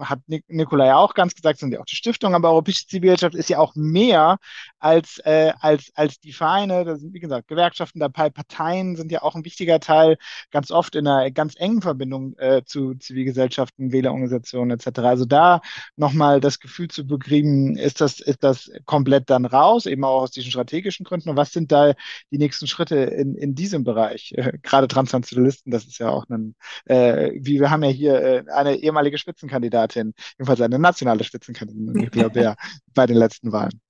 hat 0.00 0.20
Nikola 0.26 0.86
ja 0.86 0.96
auch 0.96 1.14
ganz 1.14 1.34
gesagt, 1.34 1.58
sind 1.58 1.72
ja 1.72 1.80
auch 1.80 1.86
die 1.86 1.96
Stiftung, 1.96 2.34
aber 2.34 2.50
europäische 2.50 2.86
Zivilgesellschaft 2.86 3.34
ist 3.34 3.48
ja 3.48 3.58
auch 3.58 3.74
mehr 3.74 4.38
als, 4.78 5.18
äh, 5.24 5.52
als, 5.60 5.92
als 5.94 6.20
die 6.20 6.32
Vereine. 6.32 6.84
Da 6.84 6.96
sind, 6.96 7.14
wie 7.14 7.20
gesagt, 7.20 7.48
Gewerkschaften 7.48 8.00
dabei, 8.00 8.30
Parteien 8.30 8.96
sind 8.96 9.12
ja 9.12 9.22
auch 9.22 9.34
ein 9.34 9.44
wichtiger 9.44 9.80
Teil, 9.80 10.16
ganz 10.50 10.70
oft 10.70 10.96
in 10.96 11.06
einer 11.06 11.30
ganz 11.30 11.54
engen 11.56 11.82
Verbindung 11.82 12.36
äh, 12.38 12.62
zu 12.64 12.94
Zivilgesellschaften, 12.94 13.92
Wählerorganisationen 13.92 14.78
etc. 14.78 15.00
Also 15.00 15.24
da 15.24 15.60
nochmal 15.96 16.40
das 16.40 16.60
Gefühl 16.60 16.88
zu 16.88 17.06
bekriegen, 17.06 17.76
ist 17.76 18.00
das, 18.00 18.20
ist 18.20 18.42
das 18.42 18.70
komplett 18.84 19.30
dann 19.30 19.44
raus, 19.46 19.86
eben 19.86 20.04
auch 20.04 20.22
aus 20.22 20.30
diesen 20.30 20.50
strategischen 20.50 21.04
Gründen. 21.04 21.30
Und 21.30 21.36
was 21.36 21.52
sind 21.52 21.72
da 21.72 21.94
die 22.30 22.38
nächsten 22.38 22.66
Schritte 22.66 22.96
in, 22.96 23.34
in 23.36 23.54
diesem 23.54 23.84
Bereich? 23.84 24.32
Äh, 24.36 24.58
gerade 24.62 24.88
Transnationalisten, 24.88 25.70
das 25.70 25.84
ist 25.84 25.98
ja 25.98 26.10
auch 26.10 26.28
ein, 26.28 26.54
äh, 26.86 27.32
wie 27.34 27.60
wir 27.60 27.70
haben 27.70 27.84
ja 27.84 27.90
hier 27.90 28.22
äh, 28.22 28.44
eine 28.50 28.76
ehemalige 28.76 29.18
Spitzenkandidatin, 29.18 29.59
Spitzenkandidatin, 29.60 30.14
jedenfalls 30.38 30.60
eine 30.60 30.78
nationale 30.78 31.24
Spitzenkandidatin, 31.24 31.92
Nicola 31.92 32.28
Bär, 32.28 32.56
bei 32.94 33.06
den 33.06 33.16
letzten 33.16 33.52
Wahlen. 33.52 33.80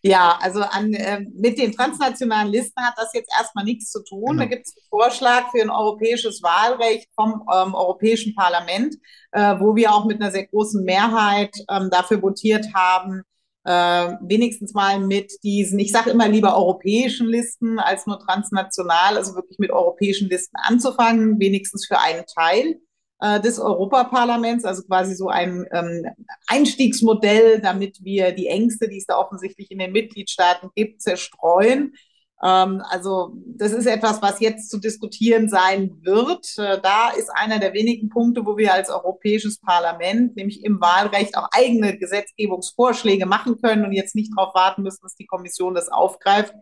Ja, 0.00 0.38
also 0.40 0.60
an, 0.60 0.92
äh, 0.94 1.20
mit 1.34 1.58
den 1.58 1.72
transnationalen 1.72 2.52
Listen 2.52 2.80
hat 2.80 2.94
das 2.96 3.12
jetzt 3.14 3.32
erstmal 3.36 3.64
nichts 3.64 3.90
zu 3.90 4.04
tun. 4.04 4.26
Genau. 4.30 4.42
Da 4.42 4.44
gibt 4.44 4.66
es 4.66 4.76
einen 4.76 4.88
Vorschlag 4.88 5.50
für 5.50 5.60
ein 5.60 5.70
europäisches 5.70 6.40
Wahlrecht 6.40 7.08
vom 7.16 7.42
ähm, 7.52 7.74
Europäischen 7.74 8.32
Parlament, 8.36 8.94
äh, 9.32 9.58
wo 9.58 9.74
wir 9.74 9.92
auch 9.92 10.04
mit 10.04 10.20
einer 10.20 10.30
sehr 10.30 10.46
großen 10.46 10.84
Mehrheit 10.84 11.52
ähm, 11.68 11.90
dafür 11.90 12.22
votiert 12.22 12.66
haben, 12.74 13.22
äh, 13.64 14.14
wenigstens 14.20 14.72
mal 14.72 15.00
mit 15.00 15.32
diesen, 15.42 15.80
ich 15.80 15.90
sage 15.90 16.10
immer 16.10 16.28
lieber 16.28 16.56
europäischen 16.56 17.26
Listen 17.26 17.80
als 17.80 18.06
nur 18.06 18.20
transnational, 18.20 19.16
also 19.16 19.34
wirklich 19.34 19.58
mit 19.58 19.72
europäischen 19.72 20.28
Listen 20.28 20.56
anzufangen, 20.62 21.40
wenigstens 21.40 21.86
für 21.88 21.98
einen 21.98 22.24
Teil 22.24 22.80
äh, 23.20 23.40
des 23.40 23.58
Europaparlaments, 23.58 24.64
also 24.64 24.82
quasi 24.82 25.14
so 25.14 25.28
ein 25.28 25.66
ähm, 25.72 26.06
Einstiegsmodell, 26.46 27.60
damit 27.60 28.04
wir 28.04 28.32
die 28.32 28.46
Ängste, 28.46 28.88
die 28.88 28.98
es 28.98 29.06
da 29.06 29.16
offensichtlich 29.16 29.70
in 29.70 29.78
den 29.78 29.92
Mitgliedstaaten 29.92 30.70
gibt, 30.74 31.02
zerstreuen. 31.02 31.94
Ähm, 32.42 32.82
also 32.88 33.32
das 33.46 33.72
ist 33.72 33.86
etwas, 33.86 34.22
was 34.22 34.40
jetzt 34.40 34.70
zu 34.70 34.78
diskutieren 34.78 35.48
sein 35.48 35.98
wird. 36.02 36.46
Äh, 36.58 36.80
da 36.80 37.10
ist 37.10 37.30
einer 37.30 37.58
der 37.58 37.74
wenigen 37.74 38.08
Punkte, 38.08 38.46
wo 38.46 38.56
wir 38.56 38.72
als 38.72 38.90
Europäisches 38.90 39.58
Parlament, 39.58 40.36
nämlich 40.36 40.64
im 40.64 40.80
Wahlrecht, 40.80 41.36
auch 41.36 41.48
eigene 41.50 41.98
Gesetzgebungsvorschläge 41.98 43.26
machen 43.26 43.60
können 43.60 43.84
und 43.84 43.92
jetzt 43.92 44.14
nicht 44.14 44.32
darauf 44.36 44.54
warten 44.54 44.82
müssen, 44.82 45.00
dass 45.02 45.16
die 45.16 45.26
Kommission 45.26 45.74
das 45.74 45.88
aufgreift. 45.88 46.54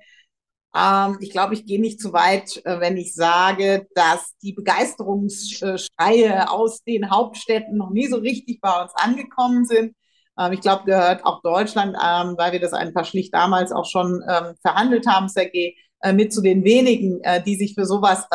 Ähm, 0.76 1.18
ich 1.20 1.30
glaube, 1.30 1.54
ich 1.54 1.64
gehe 1.64 1.80
nicht 1.80 2.00
zu 2.00 2.12
weit, 2.12 2.60
äh, 2.64 2.80
wenn 2.80 2.96
ich 2.96 3.14
sage, 3.14 3.86
dass 3.94 4.36
die 4.42 4.52
Begeisterungsschreie 4.52 6.50
aus 6.50 6.82
den 6.84 7.10
Hauptstädten 7.10 7.76
noch 7.76 7.90
nie 7.90 8.08
so 8.08 8.16
richtig 8.18 8.60
bei 8.60 8.82
uns 8.82 8.92
angekommen 8.94 9.64
sind. 9.64 9.94
Ähm, 10.38 10.52
ich 10.52 10.60
glaube, 10.60 10.84
gehört 10.84 11.24
auch 11.24 11.40
Deutschland, 11.42 11.96
ähm, 11.96 12.34
weil 12.36 12.52
wir 12.52 12.60
das 12.60 12.72
einfach 12.72 13.06
schlicht 13.06 13.32
damals 13.34 13.72
auch 13.72 13.86
schon 13.86 14.22
verhandelt 14.62 15.06
haben, 15.06 15.28
Sergej, 15.28 15.76
äh, 16.00 16.12
mit 16.12 16.32
zu 16.32 16.42
den 16.42 16.64
wenigen, 16.64 17.20
äh, 17.22 17.42
die 17.42 17.56
sich 17.56 17.74
für 17.74 17.86
sowas 17.86 18.26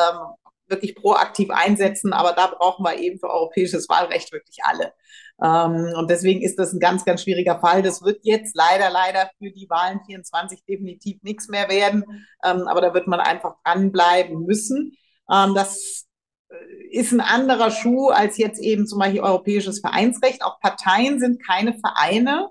wirklich 0.67 0.95
proaktiv 0.95 1.49
einsetzen. 1.51 2.13
Aber 2.13 2.33
da 2.33 2.47
brauchen 2.47 2.83
wir 2.83 2.97
eben 2.97 3.19
für 3.19 3.29
europäisches 3.29 3.87
Wahlrecht 3.89 4.31
wirklich 4.31 4.57
alle. 4.63 4.93
Ähm, 5.43 5.93
und 5.97 6.09
deswegen 6.09 6.41
ist 6.41 6.59
das 6.59 6.73
ein 6.73 6.79
ganz, 6.79 7.03
ganz 7.03 7.23
schwieriger 7.23 7.59
Fall. 7.59 7.81
Das 7.81 8.03
wird 8.03 8.19
jetzt 8.23 8.55
leider, 8.55 8.89
leider 8.91 9.29
für 9.39 9.51
die 9.51 9.67
Wahlen 9.69 9.99
24 10.05 10.63
definitiv 10.65 11.21
nichts 11.23 11.47
mehr 11.47 11.69
werden. 11.69 12.03
Ähm, 12.43 12.67
aber 12.67 12.81
da 12.81 12.93
wird 12.93 13.07
man 13.07 13.19
einfach 13.19 13.55
dranbleiben 13.63 14.45
müssen. 14.45 14.93
Ähm, 15.31 15.55
das 15.55 16.07
äh, 16.49 16.55
ist 16.91 17.11
ein 17.11 17.21
anderer 17.21 17.71
Schuh 17.71 18.09
als 18.09 18.37
jetzt 18.37 18.61
eben 18.61 18.85
zum 18.85 18.99
Beispiel 18.99 19.21
europäisches 19.21 19.79
Vereinsrecht. 19.79 20.43
Auch 20.43 20.59
Parteien 20.59 21.19
sind 21.19 21.43
keine 21.43 21.73
Vereine. 21.73 22.49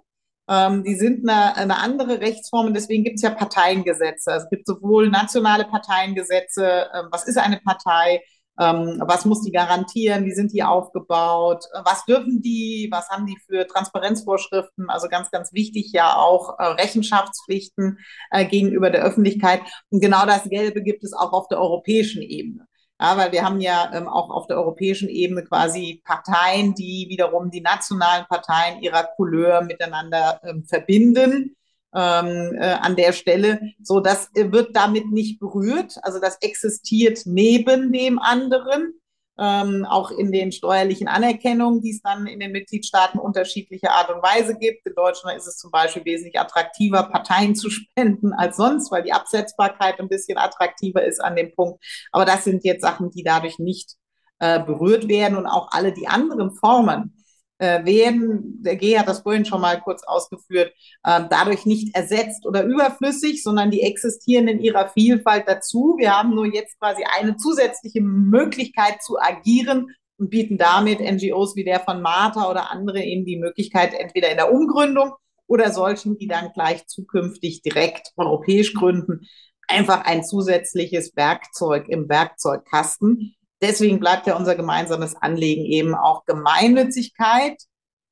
Ähm, 0.48 0.82
die 0.82 0.96
sind 0.96 1.28
eine, 1.28 1.56
eine 1.56 1.78
andere 1.78 2.20
Rechtsform 2.20 2.66
und 2.66 2.74
deswegen 2.74 3.04
gibt 3.04 3.16
es 3.16 3.22
ja 3.22 3.30
Parteiengesetze. 3.30 4.32
Es 4.32 4.50
gibt 4.50 4.66
sowohl 4.66 5.08
nationale 5.08 5.64
Parteiengesetze, 5.64 6.88
ähm, 6.92 7.06
was 7.12 7.28
ist 7.28 7.38
eine 7.38 7.60
Partei, 7.60 8.20
was 8.60 9.24
muss 9.24 9.42
die 9.42 9.52
garantieren, 9.52 10.24
wie 10.26 10.32
sind 10.32 10.52
die 10.52 10.62
aufgebaut, 10.62 11.64
was 11.84 12.04
dürfen 12.04 12.42
die, 12.42 12.88
was 12.90 13.08
haben 13.08 13.26
die 13.26 13.38
für 13.46 13.66
Transparenzvorschriften, 13.66 14.90
also 14.90 15.08
ganz, 15.08 15.30
ganz 15.30 15.52
wichtig 15.52 15.92
ja 15.92 16.14
auch 16.16 16.58
äh, 16.58 16.64
Rechenschaftspflichten 16.64 17.98
äh, 18.30 18.44
gegenüber 18.44 18.90
der 18.90 19.02
Öffentlichkeit. 19.02 19.62
Und 19.88 20.00
genau 20.00 20.26
das 20.26 20.44
Gelbe 20.44 20.82
gibt 20.82 21.04
es 21.04 21.14
auch 21.14 21.32
auf 21.32 21.48
der 21.48 21.58
europäischen 21.58 22.22
Ebene. 22.22 22.66
Ja, 23.00 23.16
weil 23.16 23.32
wir 23.32 23.42
haben 23.44 23.60
ja 23.60 23.90
ähm, 23.94 24.08
auch 24.08 24.28
auf 24.28 24.46
der 24.46 24.58
europäischen 24.58 25.08
Ebene 25.08 25.42
quasi 25.42 26.02
Parteien, 26.04 26.74
die 26.74 27.06
wiederum 27.08 27.50
die 27.50 27.62
nationalen 27.62 28.26
Parteien 28.28 28.82
ihrer 28.82 29.04
Couleur 29.16 29.62
miteinander 29.62 30.38
ähm, 30.44 30.64
verbinden. 30.64 31.56
Ähm, 31.92 32.54
äh, 32.54 32.76
an 32.80 32.94
der 32.94 33.12
Stelle. 33.12 33.60
So, 33.82 33.98
das 33.98 34.30
wird 34.32 34.76
damit 34.76 35.10
nicht 35.10 35.40
berührt. 35.40 35.96
Also 36.02 36.20
das 36.20 36.36
existiert 36.40 37.22
neben 37.24 37.92
dem 37.92 38.20
anderen 38.20 39.00
ähm, 39.40 39.86
auch 39.88 40.10
in 40.10 40.30
den 40.32 40.52
steuerlichen 40.52 41.08
Anerkennungen, 41.08 41.80
die 41.80 41.92
es 41.92 42.02
dann 42.02 42.26
in 42.26 42.40
den 42.40 42.52
Mitgliedstaaten 42.52 43.18
unterschiedliche 43.18 43.90
Art 43.90 44.10
und 44.10 44.22
Weise 44.22 44.56
gibt. 44.56 44.86
In 44.86 44.94
Deutschland 44.94 45.38
ist 45.38 45.46
es 45.46 45.56
zum 45.56 45.70
Beispiel 45.70 46.04
wesentlich 46.04 46.38
attraktiver, 46.38 47.04
Parteien 47.04 47.54
zu 47.54 47.70
spenden 47.70 48.34
als 48.34 48.58
sonst, 48.58 48.92
weil 48.92 49.02
die 49.02 49.14
Absetzbarkeit 49.14 49.98
ein 49.98 50.10
bisschen 50.10 50.36
attraktiver 50.36 51.02
ist 51.02 51.20
an 51.24 51.36
dem 51.36 51.54
Punkt. 51.54 51.82
Aber 52.12 52.26
das 52.26 52.44
sind 52.44 52.64
jetzt 52.64 52.82
Sachen, 52.82 53.10
die 53.10 53.22
dadurch 53.22 53.58
nicht 53.58 53.96
äh, 54.40 54.62
berührt 54.62 55.08
werden 55.08 55.38
und 55.38 55.46
auch 55.46 55.68
alle 55.70 55.92
die 55.92 56.06
anderen 56.06 56.52
Formen 56.52 57.19
äh, 57.60 57.84
werden, 57.84 58.62
der 58.62 58.76
G 58.76 58.98
hat 58.98 59.06
das 59.06 59.20
vorhin 59.20 59.44
schon 59.44 59.60
mal 59.60 59.80
kurz 59.80 60.02
ausgeführt, 60.02 60.72
äh, 61.04 61.22
dadurch 61.28 61.66
nicht 61.66 61.94
ersetzt 61.94 62.46
oder 62.46 62.64
überflüssig, 62.64 63.42
sondern 63.42 63.70
die 63.70 63.82
existieren 63.82 64.48
in 64.48 64.60
ihrer 64.60 64.88
Vielfalt 64.88 65.44
dazu. 65.46 65.96
Wir 65.98 66.16
haben 66.16 66.34
nur 66.34 66.46
jetzt 66.46 66.78
quasi 66.78 67.04
eine 67.18 67.36
zusätzliche 67.36 68.00
Möglichkeit 68.00 69.02
zu 69.02 69.18
agieren 69.20 69.88
und 70.16 70.30
bieten 70.30 70.56
damit 70.56 71.00
NGOs 71.00 71.54
wie 71.54 71.64
der 71.64 71.80
von 71.80 72.00
Martha 72.00 72.50
oder 72.50 72.70
andere 72.70 73.02
eben 73.02 73.24
die 73.24 73.38
Möglichkeit, 73.38 73.92
entweder 73.94 74.30
in 74.30 74.38
der 74.38 74.52
Umgründung 74.52 75.12
oder 75.46 75.70
solchen, 75.70 76.16
die 76.16 76.28
dann 76.28 76.52
gleich 76.54 76.86
zukünftig 76.86 77.60
direkt 77.60 78.12
europäisch 78.16 78.72
gründen, 78.72 79.26
einfach 79.68 80.04
ein 80.04 80.24
zusätzliches 80.24 81.14
Werkzeug 81.14 81.88
im 81.88 82.08
Werkzeugkasten. 82.08 83.34
Deswegen 83.62 84.00
bleibt 84.00 84.26
ja 84.26 84.36
unser 84.36 84.54
gemeinsames 84.54 85.14
Anliegen 85.16 85.64
eben 85.64 85.94
auch 85.94 86.24
Gemeinnützigkeit 86.24 87.62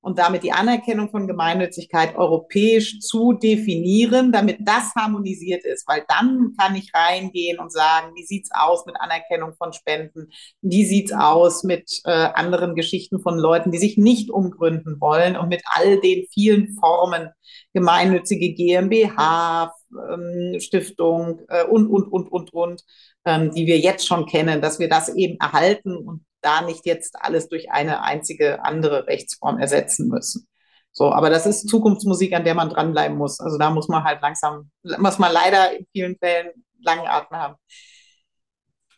und 0.08 0.18
damit 0.18 0.42
die 0.42 0.52
Anerkennung 0.52 1.10
von 1.10 1.26
Gemeinnützigkeit 1.26 2.16
europäisch 2.16 2.98
zu 3.00 3.34
definieren, 3.34 4.32
damit 4.32 4.56
das 4.60 4.94
harmonisiert 4.96 5.66
ist, 5.66 5.86
weil 5.86 6.02
dann 6.08 6.54
kann 6.58 6.74
ich 6.76 6.90
reingehen 6.94 7.58
und 7.58 7.70
sagen, 7.70 8.12
wie 8.14 8.24
sieht's 8.24 8.48
aus 8.50 8.86
mit 8.86 8.96
Anerkennung 8.98 9.52
von 9.58 9.74
Spenden, 9.74 10.30
wie 10.62 10.86
sieht's 10.86 11.12
aus 11.12 11.62
mit 11.62 12.00
äh, 12.04 12.10
anderen 12.10 12.74
Geschichten 12.74 13.20
von 13.20 13.38
Leuten, 13.38 13.70
die 13.70 13.76
sich 13.76 13.98
nicht 13.98 14.30
umgründen 14.30 14.98
wollen 14.98 15.36
und 15.36 15.50
mit 15.50 15.62
all 15.66 16.00
den 16.00 16.26
vielen 16.32 16.74
Formen? 16.80 17.28
Gemeinnützige 17.74 18.54
GmbH, 18.54 19.72
ähm, 19.92 20.58
Stiftung 20.58 21.40
äh, 21.48 21.64
und 21.64 21.86
und 21.86 22.10
und 22.10 22.32
und 22.32 22.52
und, 22.52 22.84
ähm, 23.24 23.50
die 23.54 23.66
wir 23.66 23.78
jetzt 23.78 24.06
schon 24.06 24.26
kennen, 24.26 24.62
dass 24.62 24.78
wir 24.78 24.88
das 24.88 25.14
eben 25.14 25.38
erhalten 25.38 25.96
und 25.96 26.24
da 26.40 26.62
nicht 26.62 26.86
jetzt 26.86 27.16
alles 27.20 27.48
durch 27.48 27.70
eine 27.70 28.02
einzige 28.02 28.64
andere 28.64 29.06
Rechtsform 29.06 29.58
ersetzen 29.58 30.08
müssen. 30.08 30.48
So, 30.92 31.12
aber 31.12 31.30
das 31.30 31.46
ist 31.46 31.68
Zukunftsmusik, 31.68 32.32
an 32.32 32.44
der 32.44 32.54
man 32.54 32.70
dranbleiben 32.70 33.16
muss. 33.16 33.40
Also 33.40 33.58
da 33.58 33.70
muss 33.70 33.88
man 33.88 34.04
halt 34.04 34.20
langsam, 34.20 34.70
muss 34.98 35.18
man 35.18 35.32
leider 35.32 35.78
in 35.78 35.86
vielen 35.92 36.16
Fällen 36.16 36.50
langen 36.80 37.06
Atem 37.06 37.36
haben. 37.36 37.54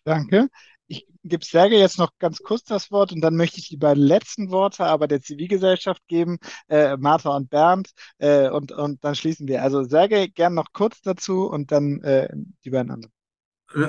Danke. 0.04 0.48
Ich 0.86 1.06
gebe 1.22 1.44
Serge 1.44 1.76
jetzt 1.76 1.98
noch 1.98 2.10
ganz 2.18 2.38
kurz 2.38 2.64
das 2.64 2.90
Wort 2.90 3.12
und 3.12 3.20
dann 3.20 3.36
möchte 3.36 3.58
ich 3.58 3.68
die 3.68 3.76
beiden 3.76 4.02
letzten 4.02 4.50
Worte 4.50 4.84
aber 4.86 5.06
der 5.08 5.20
Zivilgesellschaft 5.20 6.02
geben, 6.08 6.38
äh, 6.68 6.96
Martha 6.96 7.36
und 7.36 7.50
Bernd, 7.50 7.90
äh, 8.18 8.48
und, 8.48 8.72
und 8.72 9.04
dann 9.04 9.14
schließen 9.14 9.46
wir. 9.46 9.62
Also 9.62 9.84
Serge, 9.84 10.28
gern 10.30 10.54
noch 10.54 10.72
kurz 10.72 11.00
dazu 11.02 11.48
und 11.48 11.70
dann 11.70 12.02
äh, 12.02 12.28
die 12.64 12.70
beiden 12.70 12.90
anderen. 12.90 13.12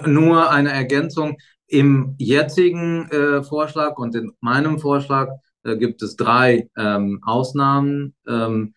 Nur 0.06 0.52
eine 0.52 0.72
Ergänzung. 0.72 1.38
Im 1.72 2.15
jetzigen 2.18 3.10
äh, 3.11 3.43
Vorschlag 3.43 3.98
und 3.98 4.14
in 4.14 4.34
meinem 4.41 4.77
Vorschlag 4.77 5.30
äh, 5.64 5.77
gibt 5.77 6.02
es 6.02 6.18
drei 6.18 6.69
ähm, 6.76 7.22
Ausnahmen. 7.23 8.14
Ähm, 8.27 8.73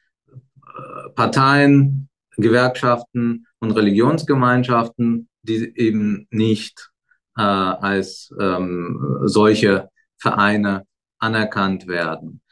äh, 0.64 1.10
Parteien, 1.10 2.08
Gewerkschaften 2.36 3.48
und 3.58 3.72
Religionsgemeinschaften, 3.72 5.28
die 5.42 5.76
eben 5.76 6.28
nicht 6.30 6.92
äh, 7.36 7.42
als 7.42 8.32
ähm, 8.40 9.22
solche 9.24 9.88
Vereine 10.16 10.86
anerkannt 11.18 11.88
werden. 11.88 12.42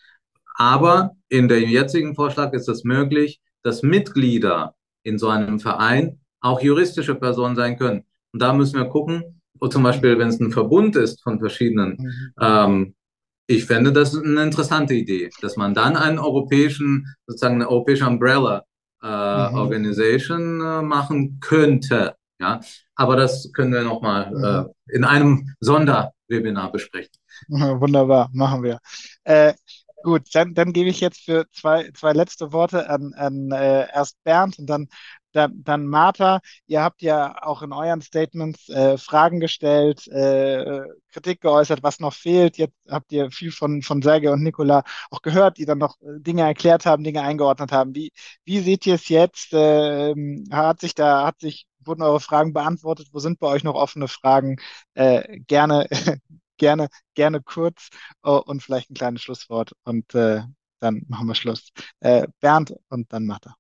Aber 0.57 1.13
in 1.29 1.47
dem 1.47 1.69
jetzigen 1.69 2.17
Vorschlag 2.17 2.53
ist 2.53 2.69
es 2.69 2.83
möglich, 2.83 3.41
dass 3.63 3.85
Mitglieder 3.85 4.75
in 5.05 5.19
so 5.19 5.29
einem 5.29 5.61
Verein 5.61 6.19
auch 6.41 6.61
juristische 6.61 7.15
Personen 7.15 7.55
sein 7.55 7.79
können. 7.79 8.05
Und 8.33 8.43
da 8.43 8.53
müssen 8.53 8.81
wir 8.81 8.87
gucken, 8.87 9.41
zum 9.69 9.83
Beispiel, 9.83 10.19
wenn 10.19 10.29
es 10.29 10.41
ein 10.41 10.51
Verbund 10.51 10.97
ist 10.97 11.23
von 11.23 11.39
verschiedenen, 11.39 11.97
mhm. 11.99 12.33
ähm, 12.41 12.95
ich 13.47 13.65
fände 13.65 13.93
das 13.93 14.17
eine 14.17 14.43
interessante 14.43 14.95
Idee, 14.95 15.31
dass 15.41 15.57
man 15.57 15.75
dann 15.75 15.97
einen 15.97 16.19
europäischen, 16.19 17.07
sozusagen 17.27 17.57
eine 17.57 17.69
europäische 17.69 18.07
Umbrella 18.07 18.65
äh, 19.03 19.07
mhm. 19.51 19.55
Organisation 19.57 20.61
äh, 20.61 20.83
machen 20.83 21.39
könnte. 21.41 22.15
Ja, 22.41 22.61
aber 22.97 23.17
das 23.17 23.53
können 23.53 23.73
wir 23.73 23.83
nochmal 23.83 24.31
mhm. 24.31 24.45
äh, 24.45 24.97
in 24.97 25.05
einem 25.05 25.55
Sonderwebinar 25.61 26.73
besprechen. 26.73 27.13
Wunderbar, 27.49 28.31
machen 28.33 28.63
wir. 28.63 28.79
Äh, 29.25 29.55
gut, 30.03 30.23
dann, 30.33 30.55
dann 30.55 30.73
gebe 30.73 30.89
ich 30.89 31.01
jetzt 31.01 31.25
für 31.25 31.47
zwei, 31.53 31.91
zwei 31.95 32.13
letzte 32.13 32.53
Worte 32.53 32.89
an, 32.89 33.13
an 33.15 33.51
äh, 33.53 33.87
erst 33.93 34.17
Bernd 34.25 34.59
und 34.59 34.67
dann 34.67 34.89
dann, 35.33 35.63
dann 35.65 35.87
Martha, 35.87 36.41
ihr 36.67 36.83
habt 36.83 37.03
ja 37.03 37.43
auch 37.43 37.63
in 37.63 37.73
euren 37.73 38.01
Statements 38.03 38.69
äh, 38.69 38.99
Fragen 38.99 39.41
gestellt, 39.41 40.07
äh, 40.09 40.83
Kritik 41.11 41.41
geäußert, 41.41 41.83
was 41.83 42.01
noch 42.01 42.15
fehlt. 42.15 42.59
Jetzt 42.59 42.75
habt 42.89 43.13
ihr 43.13 43.31
viel 43.31 43.53
von, 43.53 43.83
von 43.83 44.03
Serge 44.03 44.33
und 44.33 44.43
Nicola 44.43 44.85
auch 45.11 45.23
gehört, 45.23 45.59
die 45.59 45.65
dann 45.65 45.79
noch 45.79 46.01
äh, 46.03 46.21
Dinge 46.21 46.43
erklärt 46.43 46.87
haben, 46.87 47.05
Dinge 47.05 47.23
eingeordnet 47.23 47.73
haben. 47.73 47.95
Wie, 47.95 48.13
wie 48.45 48.61
seht 48.61 48.87
ihr 48.87 48.95
es 48.95 49.09
jetzt? 49.09 49.53
Äh, 49.53 50.15
hat 50.51 50.81
sich 50.81 50.95
da, 50.95 51.27
hat 51.27 51.41
sich, 51.41 51.67
wurden 51.81 52.03
eure 52.03 52.21
Fragen 52.21 52.53
beantwortet? 52.53 53.09
Wo 53.13 53.19
sind 53.19 53.39
bei 53.39 53.49
euch 53.49 53.65
noch 53.65 53.75
offene 53.75 54.09
Fragen? 54.09 54.57
Äh, 54.95 55.41
gerne, 55.47 55.89
gerne, 56.59 56.89
gerne 57.15 57.43
kurz 57.43 57.89
oh, 58.23 58.43
und 58.45 58.63
vielleicht 58.63 58.91
ein 58.91 58.95
kleines 58.95 59.23
Schlusswort 59.23 59.73
und 59.85 60.15
äh, 60.15 60.43
dann 60.81 61.03
machen 61.09 61.29
wir 61.29 61.35
Schluss. 61.35 61.71
Äh, 62.01 62.27
Bernd 62.41 62.75
und 62.89 63.13
dann 63.13 63.27
Martha. 63.27 63.55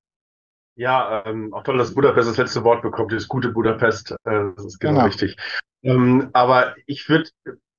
Ja, 0.74 1.24
ähm, 1.26 1.52
auch 1.52 1.62
toll, 1.62 1.78
dass 1.78 1.94
Budapest 1.94 2.28
das 2.30 2.36
letzte 2.38 2.64
Wort 2.64 2.82
bekommt, 2.82 3.12
dieses 3.12 3.28
gute 3.28 3.50
Budapest. 3.50 4.12
Äh, 4.24 4.50
das 4.56 4.64
ist 4.64 4.78
genau, 4.78 4.94
genau. 4.94 5.04
richtig. 5.06 5.36
Ähm, 5.82 6.30
aber 6.32 6.74
ich 6.86 7.08
würde 7.08 7.30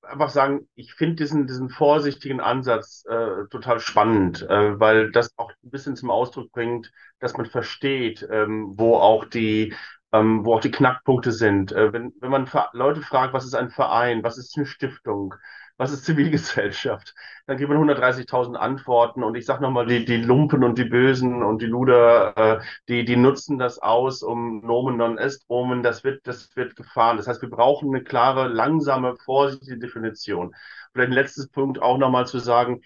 einfach 0.03 0.29
sagen, 0.29 0.67
ich 0.75 0.93
finde 0.93 1.15
diesen, 1.15 1.47
diesen 1.47 1.69
vorsichtigen 1.69 2.39
Ansatz 2.39 3.03
äh, 3.09 3.47
total 3.49 3.79
spannend, 3.79 4.43
äh, 4.43 4.79
weil 4.79 5.11
das 5.11 5.31
auch 5.37 5.51
ein 5.63 5.69
bisschen 5.71 5.95
zum 5.95 6.11
Ausdruck 6.11 6.51
bringt, 6.51 6.91
dass 7.19 7.35
man 7.35 7.45
versteht, 7.45 8.27
ähm, 8.29 8.73
wo 8.75 8.97
auch 8.97 9.25
die 9.25 9.73
ähm, 10.11 10.45
wo 10.45 10.53
auch 10.53 10.61
die 10.61 10.71
Knackpunkte 10.71 11.31
sind. 11.31 11.71
Äh, 11.71 11.91
wenn, 11.91 12.13
wenn 12.21 12.29
man 12.29 12.47
Leute 12.73 13.01
fragt, 13.01 13.33
was 13.33 13.45
ist 13.45 13.55
ein 13.55 13.71
Verein, 13.71 14.23
was 14.23 14.37
ist 14.37 14.55
eine 14.55 14.67
Stiftung, 14.67 15.33
was 15.77 15.91
ist 15.91 16.05
Zivilgesellschaft? 16.05 17.13
Dann 17.47 17.57
gibt 17.57 17.69
man 17.69 17.77
130.000 17.77 18.55
Antworten 18.55 19.23
und 19.23 19.35
ich 19.35 19.45
sage 19.45 19.61
nochmal, 19.63 19.85
die, 19.87 20.05
die 20.05 20.17
Lumpen 20.17 20.63
und 20.63 20.77
die 20.77 20.85
Bösen 20.85 21.43
und 21.43 21.61
die 21.61 21.65
Luder, 21.65 22.37
äh, 22.37 22.63
die, 22.87 23.05
die 23.05 23.15
nutzen 23.15 23.57
das 23.57 23.79
aus, 23.79 24.21
um 24.23 24.61
Nomen 24.65 24.97
non 24.97 25.17
est 25.17 25.43
Omen, 25.47 25.83
das 25.83 26.03
wird, 26.03 26.25
das 26.27 26.55
wird 26.55 26.75
gefahren. 26.75 27.17
Das 27.17 27.27
heißt, 27.27 27.41
wir 27.41 27.49
brauchen 27.49 27.89
eine 27.93 28.03
klare, 28.03 28.47
langsame, 28.47 29.15
vorsichtige 29.17 29.77
Definition. 29.79 30.53
Vielleicht 30.93 31.09
ein 31.09 31.13
letztes 31.13 31.49
Punkt 31.49 31.81
auch 31.81 31.97
nochmal 31.97 32.27
zu 32.27 32.39
sagen, 32.39 32.81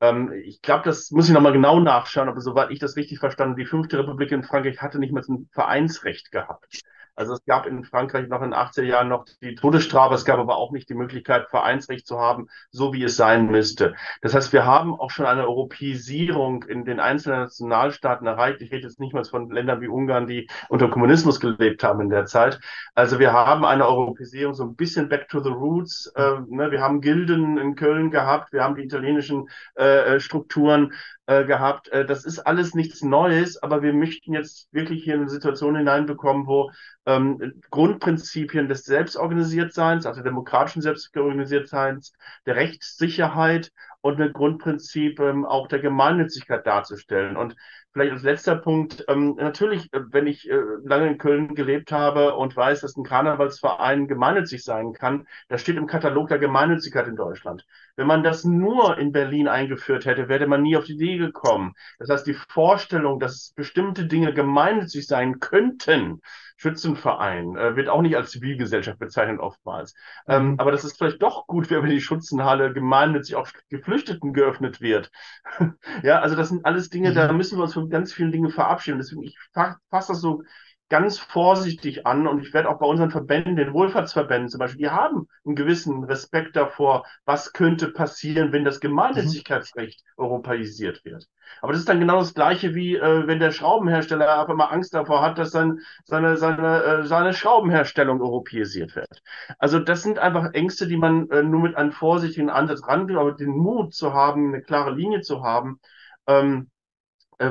ähm, 0.00 0.32
ich 0.44 0.62
glaube, 0.62 0.84
das 0.84 1.10
muss 1.10 1.28
ich 1.28 1.34
nochmal 1.34 1.52
genau 1.52 1.80
nachschauen, 1.80 2.28
aber 2.28 2.40
soweit 2.40 2.70
ich 2.70 2.78
das 2.78 2.96
richtig 2.96 3.18
verstanden, 3.18 3.56
die 3.56 3.66
fünfte 3.66 3.98
Republik 3.98 4.32
in 4.32 4.42
Frankreich 4.44 4.80
hatte 4.80 4.98
nicht 4.98 5.12
mal 5.12 5.22
ein 5.28 5.48
Vereinsrecht 5.52 6.30
gehabt. 6.32 6.80
Also 7.20 7.34
es 7.34 7.44
gab 7.44 7.66
in 7.66 7.84
Frankreich 7.84 8.28
noch 8.28 8.40
in 8.40 8.52
den 8.52 8.58
80er 8.58 8.82
Jahren 8.82 9.08
noch 9.08 9.26
die 9.42 9.54
Todesstrafe, 9.54 10.14
es 10.14 10.24
gab 10.24 10.38
aber 10.38 10.56
auch 10.56 10.72
nicht 10.72 10.88
die 10.88 10.94
Möglichkeit, 10.94 11.50
Vereinsrecht 11.50 12.06
zu 12.06 12.18
haben, 12.18 12.48
so 12.70 12.94
wie 12.94 13.04
es 13.04 13.16
sein 13.16 13.50
müsste. 13.50 13.94
Das 14.22 14.32
heißt, 14.32 14.54
wir 14.54 14.64
haben 14.64 14.98
auch 14.98 15.10
schon 15.10 15.26
eine 15.26 15.46
Europäisierung 15.46 16.62
in 16.62 16.86
den 16.86 16.98
einzelnen 16.98 17.40
Nationalstaaten 17.40 18.26
erreicht. 18.26 18.62
Ich 18.62 18.72
rede 18.72 18.84
jetzt 18.84 19.00
nicht 19.00 19.12
mal 19.12 19.22
von 19.24 19.50
Ländern 19.50 19.82
wie 19.82 19.88
Ungarn, 19.88 20.26
die 20.26 20.48
unter 20.70 20.88
Kommunismus 20.88 21.40
gelebt 21.40 21.84
haben 21.84 22.00
in 22.00 22.08
der 22.08 22.24
Zeit. 22.24 22.58
Also 22.94 23.18
wir 23.18 23.34
haben 23.34 23.66
eine 23.66 23.86
Europäisierung 23.86 24.54
so 24.54 24.64
ein 24.64 24.74
bisschen 24.74 25.10
back 25.10 25.28
to 25.28 25.40
the 25.40 25.50
roots. 25.50 26.10
Äh, 26.16 26.40
ne? 26.48 26.70
Wir 26.70 26.80
haben 26.80 27.02
Gilden 27.02 27.58
in 27.58 27.74
Köln 27.74 28.10
gehabt, 28.10 28.54
wir 28.54 28.64
haben 28.64 28.76
die 28.76 28.84
italienischen 28.84 29.50
äh, 29.74 30.20
Strukturen 30.20 30.94
äh, 31.30 31.44
gehabt. 31.44 31.88
Äh, 31.90 32.04
das 32.04 32.24
ist 32.24 32.40
alles 32.40 32.74
nichts 32.74 33.02
Neues, 33.02 33.62
aber 33.62 33.82
wir 33.82 33.92
möchten 33.92 34.34
jetzt 34.34 34.66
wirklich 34.72 35.04
hier 35.04 35.14
eine 35.14 35.28
Situation 35.28 35.76
hineinbekommen, 35.76 36.48
wo 36.48 36.72
ähm, 37.06 37.62
Grundprinzipien 37.70 38.66
des 38.66 38.82
Selbstorganisiertseins, 38.84 40.06
also 40.06 40.22
demokratischen 40.22 40.82
Selbstorganisiertseins, 40.82 42.14
der 42.46 42.56
Rechtssicherheit 42.56 43.70
und 44.00 44.20
ein 44.20 44.32
Grundprinzip 44.32 45.20
ähm, 45.20 45.44
auch 45.44 45.68
der 45.68 45.78
Gemeinnützigkeit 45.78 46.66
darzustellen. 46.66 47.36
Und 47.36 47.54
vielleicht 47.92 48.12
als 48.12 48.22
letzter 48.22 48.56
Punkt, 48.56 49.04
ähm, 49.08 49.34
natürlich, 49.36 49.92
äh, 49.92 50.00
wenn 50.10 50.26
ich 50.26 50.48
äh, 50.48 50.60
lange 50.84 51.08
in 51.08 51.18
Köln 51.18 51.54
gelebt 51.54 51.92
habe 51.92 52.34
und 52.36 52.56
weiß, 52.56 52.80
dass 52.80 52.96
ein 52.96 53.04
Karnevalsverein 53.04 54.06
gemeinnützig 54.06 54.62
sein 54.62 54.92
kann, 54.92 55.26
das 55.48 55.60
steht 55.60 55.76
im 55.76 55.86
Katalog 55.86 56.28
der 56.28 56.38
Gemeinnützigkeit 56.38 57.08
in 57.08 57.16
Deutschland. 57.16 57.66
Wenn 57.96 58.06
man 58.06 58.22
das 58.22 58.44
nur 58.44 58.98
in 58.98 59.12
Berlin 59.12 59.48
eingeführt 59.48 60.06
hätte, 60.06 60.28
wäre 60.28 60.46
man 60.46 60.62
nie 60.62 60.76
auf 60.76 60.84
die 60.84 60.94
Idee 60.94 61.18
gekommen. 61.18 61.74
Das 61.98 62.08
heißt, 62.08 62.26
die 62.26 62.34
Vorstellung, 62.34 63.18
dass 63.18 63.52
bestimmte 63.56 64.06
Dinge 64.06 64.32
gemeinnützig 64.32 65.06
sein 65.06 65.40
könnten, 65.40 66.20
Schützenverein, 66.60 67.56
äh, 67.56 67.74
wird 67.74 67.88
auch 67.88 68.02
nicht 68.02 68.16
als 68.16 68.32
Zivilgesellschaft 68.32 68.98
bezeichnet 68.98 69.40
oftmals. 69.40 69.94
Ähm, 70.28 70.50
mhm. 70.50 70.60
aber 70.60 70.70
das 70.72 70.84
ist 70.84 70.98
vielleicht 70.98 71.22
doch 71.22 71.46
gut, 71.46 71.70
wenn 71.70 71.86
die 71.86 72.02
Schützenhalle 72.02 72.74
gemeinnützig 72.74 73.34
auch 73.36 73.48
Geflüchteten 73.70 74.34
geöffnet 74.34 74.82
wird. 74.82 75.10
ja, 76.02 76.20
also 76.20 76.36
das 76.36 76.50
sind 76.50 76.66
alles 76.66 76.90
Dinge, 76.90 77.12
mhm. 77.12 77.14
da 77.14 77.32
müssen 77.32 77.58
wir 77.58 77.62
uns 77.62 77.72
von 77.72 77.88
ganz 77.88 78.12
vielen 78.12 78.30
Dingen 78.30 78.50
verabschieden. 78.50 78.98
Deswegen, 78.98 79.22
ich 79.22 79.38
fasse 79.54 80.12
das 80.12 80.20
so 80.20 80.42
ganz 80.90 81.18
vorsichtig 81.18 82.06
an 82.06 82.26
und 82.26 82.42
ich 82.42 82.52
werde 82.52 82.68
auch 82.68 82.78
bei 82.78 82.86
unseren 82.86 83.10
Verbänden, 83.10 83.56
den 83.56 83.72
Wohlfahrtsverbänden 83.72 84.48
zum 84.48 84.58
Beispiel, 84.58 84.80
die 84.80 84.90
haben 84.90 85.28
einen 85.46 85.54
gewissen 85.54 86.04
Respekt 86.04 86.56
davor, 86.56 87.06
was 87.24 87.52
könnte 87.52 87.88
passieren, 87.88 88.52
wenn 88.52 88.64
das 88.64 88.80
Gemeinnützigkeitsrecht 88.80 90.02
mhm. 90.04 90.24
europäisiert 90.24 91.04
wird. 91.04 91.28
Aber 91.62 91.72
das 91.72 91.80
ist 91.80 91.88
dann 91.88 92.00
genau 92.00 92.18
das 92.18 92.34
Gleiche 92.34 92.74
wie, 92.74 92.96
äh, 92.96 93.26
wenn 93.26 93.38
der 93.38 93.52
Schraubenhersteller 93.52 94.40
einfach 94.40 94.54
mal 94.54 94.66
Angst 94.66 94.92
davor 94.92 95.22
hat, 95.22 95.38
dass 95.38 95.52
dann 95.52 95.78
seine, 96.04 96.36
seine, 96.36 96.82
äh, 96.82 97.06
seine 97.06 97.34
Schraubenherstellung 97.34 98.20
europäisiert 98.20 98.96
wird. 98.96 99.22
Also 99.58 99.78
das 99.78 100.02
sind 100.02 100.18
einfach 100.18 100.52
Ängste, 100.54 100.88
die 100.88 100.96
man 100.96 101.30
äh, 101.30 101.42
nur 101.42 101.60
mit 101.60 101.76
einem 101.76 101.92
vorsichtigen 101.92 102.50
Ansatz 102.50 102.86
rangeht, 102.86 103.16
aber 103.16 103.32
den 103.32 103.50
Mut 103.50 103.94
zu 103.94 104.12
haben, 104.12 104.48
eine 104.54 104.62
klare 104.62 104.92
Linie 104.92 105.20
zu 105.20 105.42
haben, 105.44 105.80
ähm, 106.26 106.70
äh, 106.78 106.79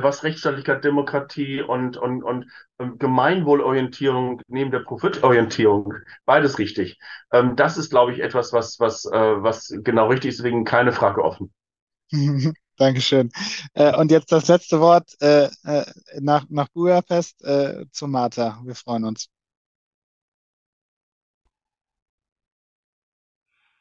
was 0.02 0.22
Rechtsstaatlichkeit, 0.22 0.84
Demokratie 0.84 1.60
und, 1.60 1.96
und, 1.96 2.22
und 2.22 2.46
ähm, 2.78 2.98
Gemeinwohlorientierung 2.98 4.40
neben 4.46 4.70
der 4.70 4.80
Profitorientierung, 4.80 5.94
beides 6.24 6.58
richtig. 6.58 6.98
Ähm, 7.32 7.56
das 7.56 7.76
ist, 7.76 7.90
glaube 7.90 8.12
ich, 8.12 8.20
etwas, 8.20 8.52
was, 8.52 8.78
was, 8.78 9.04
äh, 9.06 9.42
was 9.42 9.74
genau 9.82 10.08
richtig 10.08 10.30
ist, 10.30 10.38
deswegen 10.38 10.64
keine 10.64 10.92
Frage 10.92 11.22
offen. 11.22 11.52
Dankeschön. 12.76 13.30
Äh, 13.74 13.94
und 13.96 14.10
jetzt 14.10 14.32
das 14.32 14.48
letzte 14.48 14.80
Wort 14.80 15.10
äh, 15.20 15.50
äh, 15.64 15.84
nach, 16.18 16.46
nach 16.48 16.68
Budapest 16.68 17.44
äh, 17.44 17.84
zu 17.90 18.06
Martha. 18.06 18.60
Wir 18.64 18.74
freuen 18.74 19.04
uns. 19.04 19.28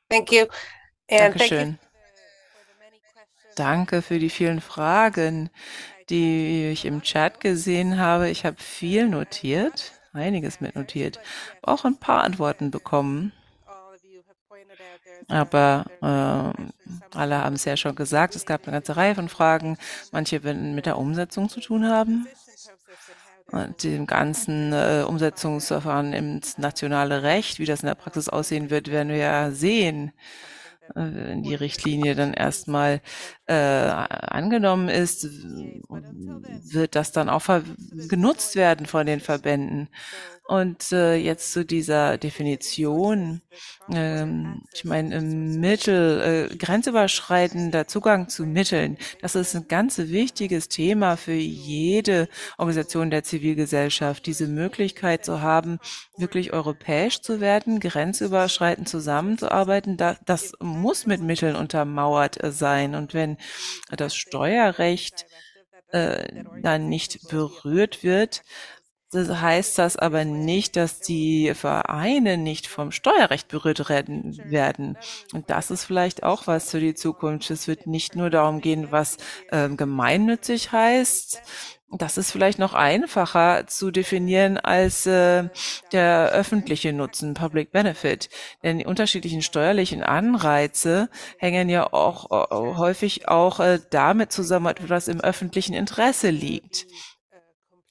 Thank 0.09 0.31
you. 0.31 0.47
And 1.07 1.35
thank 1.37 1.51
you 1.51 1.57
Dankeschön. 1.57 1.79
Danke 3.55 4.01
für 4.01 4.19
die 4.19 4.29
vielen 4.29 4.61
Fragen, 4.61 5.49
die 6.09 6.69
ich 6.71 6.85
im 6.85 7.01
Chat 7.01 7.39
gesehen 7.39 7.97
habe. 7.97 8.29
Ich 8.29 8.45
habe 8.45 8.57
viel 8.57 9.07
notiert, 9.07 9.93
einiges 10.13 10.61
mitnotiert, 10.61 11.19
auch 11.61 11.85
ein 11.85 11.97
paar 11.97 12.23
Antworten 12.23 12.71
bekommen. 12.71 13.31
Aber 15.27 15.85
äh, 16.01 17.17
alle 17.17 17.43
haben 17.43 17.55
es 17.55 17.65
ja 17.65 17.77
schon 17.77 17.95
gesagt, 17.95 18.35
es 18.35 18.45
gab 18.45 18.63
eine 18.63 18.77
ganze 18.77 18.97
Reihe 18.97 19.13
von 19.13 19.29
Fragen, 19.29 19.77
manche 20.11 20.43
werden 20.43 20.73
mit 20.73 20.87
der 20.87 20.97
Umsetzung 20.97 21.49
zu 21.49 21.59
tun 21.59 21.87
haben. 21.87 22.27
Und 23.51 23.83
dem 23.83 24.05
ganzen 24.05 24.73
äh, 24.73 25.03
Umsetzungsverfahren 25.07 26.13
ins 26.13 26.57
nationale 26.59 27.23
Recht, 27.23 27.59
wie 27.59 27.65
das 27.65 27.81
in 27.81 27.87
der 27.87 27.95
Praxis 27.95 28.29
aussehen 28.29 28.69
wird, 28.69 28.91
werden 28.91 29.09
wir 29.09 29.17
ja 29.17 29.51
sehen 29.51 30.13
wenn 30.95 31.43
die 31.43 31.55
Richtlinie 31.55 32.15
dann 32.15 32.33
erstmal 32.33 33.01
äh, 33.45 33.53
angenommen 33.53 34.89
ist, 34.89 35.27
wird 36.71 36.95
das 36.95 37.11
dann 37.11 37.29
auch 37.29 37.43
genutzt 38.07 38.55
werden 38.55 38.85
von 38.85 39.05
den 39.05 39.19
Verbänden. 39.19 39.89
Und 40.49 40.91
äh, 40.93 41.13
jetzt 41.13 41.53
zu 41.53 41.63
dieser 41.63 42.17
Definition. 42.17 43.43
Ähm, 43.93 44.63
ich 44.73 44.83
meine, 44.83 45.21
Mittel, 45.21 46.49
äh, 46.51 46.55
grenzüberschreitender 46.55 47.85
Zugang 47.85 48.29
zu 48.29 48.47
Mitteln, 48.47 48.97
das 49.21 49.35
ist 49.35 49.55
ein 49.55 49.67
ganz 49.67 49.99
wichtiges 49.99 50.67
Thema 50.67 51.17
für 51.17 51.33
jede 51.33 52.27
Organisation 52.57 53.11
der 53.11 53.23
Zivilgesellschaft, 53.23 54.25
diese 54.25 54.47
Möglichkeit 54.47 55.23
zu 55.23 55.41
haben, 55.41 55.77
wirklich 56.17 56.51
europäisch 56.51 57.21
zu 57.21 57.39
werden, 57.41 57.79
grenzüberschreitend 57.79 58.89
zusammenzuarbeiten. 58.89 59.97
Da, 59.97 60.17
das 60.25 60.53
muss 60.59 61.05
mit 61.05 61.21
Mitteln 61.21 61.55
untermauert 61.55 62.39
sein. 62.41 62.95
Und 62.95 63.13
wenn 63.13 63.37
das 63.95 64.15
Steuerrecht 64.15 65.27
äh, 65.91 66.43
dann 66.63 66.89
nicht 66.89 67.29
berührt 67.29 68.03
wird, 68.03 68.41
das 69.11 69.29
heißt 69.29 69.77
das 69.79 69.97
aber 69.97 70.23
nicht, 70.23 70.75
dass 70.75 70.99
die 70.99 71.53
Vereine 71.55 72.37
nicht 72.37 72.67
vom 72.67 72.91
Steuerrecht 72.91 73.47
berührt 73.47 73.89
werden. 73.89 74.97
Und 75.33 75.49
das 75.49 75.71
ist 75.71 75.83
vielleicht 75.85 76.23
auch 76.23 76.45
was 76.45 76.71
für 76.71 76.79
die 76.79 76.93
Zukunft. 76.93 77.49
Es 77.49 77.67
wird 77.67 77.87
nicht 77.87 78.15
nur 78.15 78.29
darum 78.29 78.61
gehen, 78.61 78.91
was 78.91 79.17
ähm, 79.51 79.77
gemeinnützig 79.77 80.71
heißt. 80.71 81.41
Das 81.91 82.19
ist 82.19 82.31
vielleicht 82.31 82.59
noch 82.59 82.75
einfacher 82.75 83.65
zu 83.65 83.89
definieren 83.89 84.59
als 84.59 85.07
äh, 85.07 85.49
der 85.91 86.29
öffentliche 86.29 86.93
Nutzen, 86.93 87.33
Public 87.33 87.71
Benefit. 87.71 88.29
Denn 88.61 88.77
die 88.77 88.85
unterschiedlichen 88.85 89.41
steuerlichen 89.41 90.03
Anreize 90.03 91.09
hängen 91.39 91.67
ja 91.67 91.91
auch 91.91 92.51
äh, 92.51 92.77
häufig 92.77 93.27
auch 93.27 93.59
äh, 93.59 93.79
damit 93.89 94.31
zusammen, 94.31 94.75
was 94.85 95.07
im 95.07 95.19
öffentlichen 95.19 95.73
Interesse 95.73 96.29
liegt. 96.29 96.85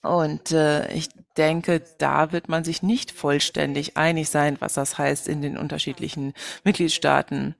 Und 0.03 0.53
äh, 0.53 0.91
ich 0.93 1.09
denke, 1.37 1.83
da 1.99 2.33
wird 2.33 2.49
man 2.49 2.65
sich 2.65 2.83
nicht 2.83 3.11
vollständig 3.11 3.97
einig 3.97 4.29
sein, 4.29 4.57
was 4.61 4.75
das 4.75 4.99
heißt 4.99 5.29
in 5.29 5.43
den 5.43 5.59
unterschiedlichen 5.59 6.35
Mitgliedstaaten. 6.65 7.57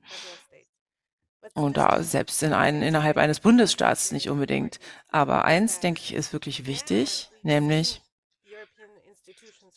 Und 1.53 1.77
da 1.77 2.01
selbst 2.03 2.41
in 2.43 2.53
einen, 2.53 2.81
innerhalb 2.81 3.17
eines 3.17 3.39
Bundesstaats 3.39 4.11
nicht 4.11 4.29
unbedingt. 4.29 4.79
Aber 5.09 5.45
eins, 5.45 5.79
denke 5.79 6.01
ich, 6.01 6.13
ist 6.13 6.31
wirklich 6.31 6.65
wichtig, 6.65 7.29
nämlich 7.41 8.01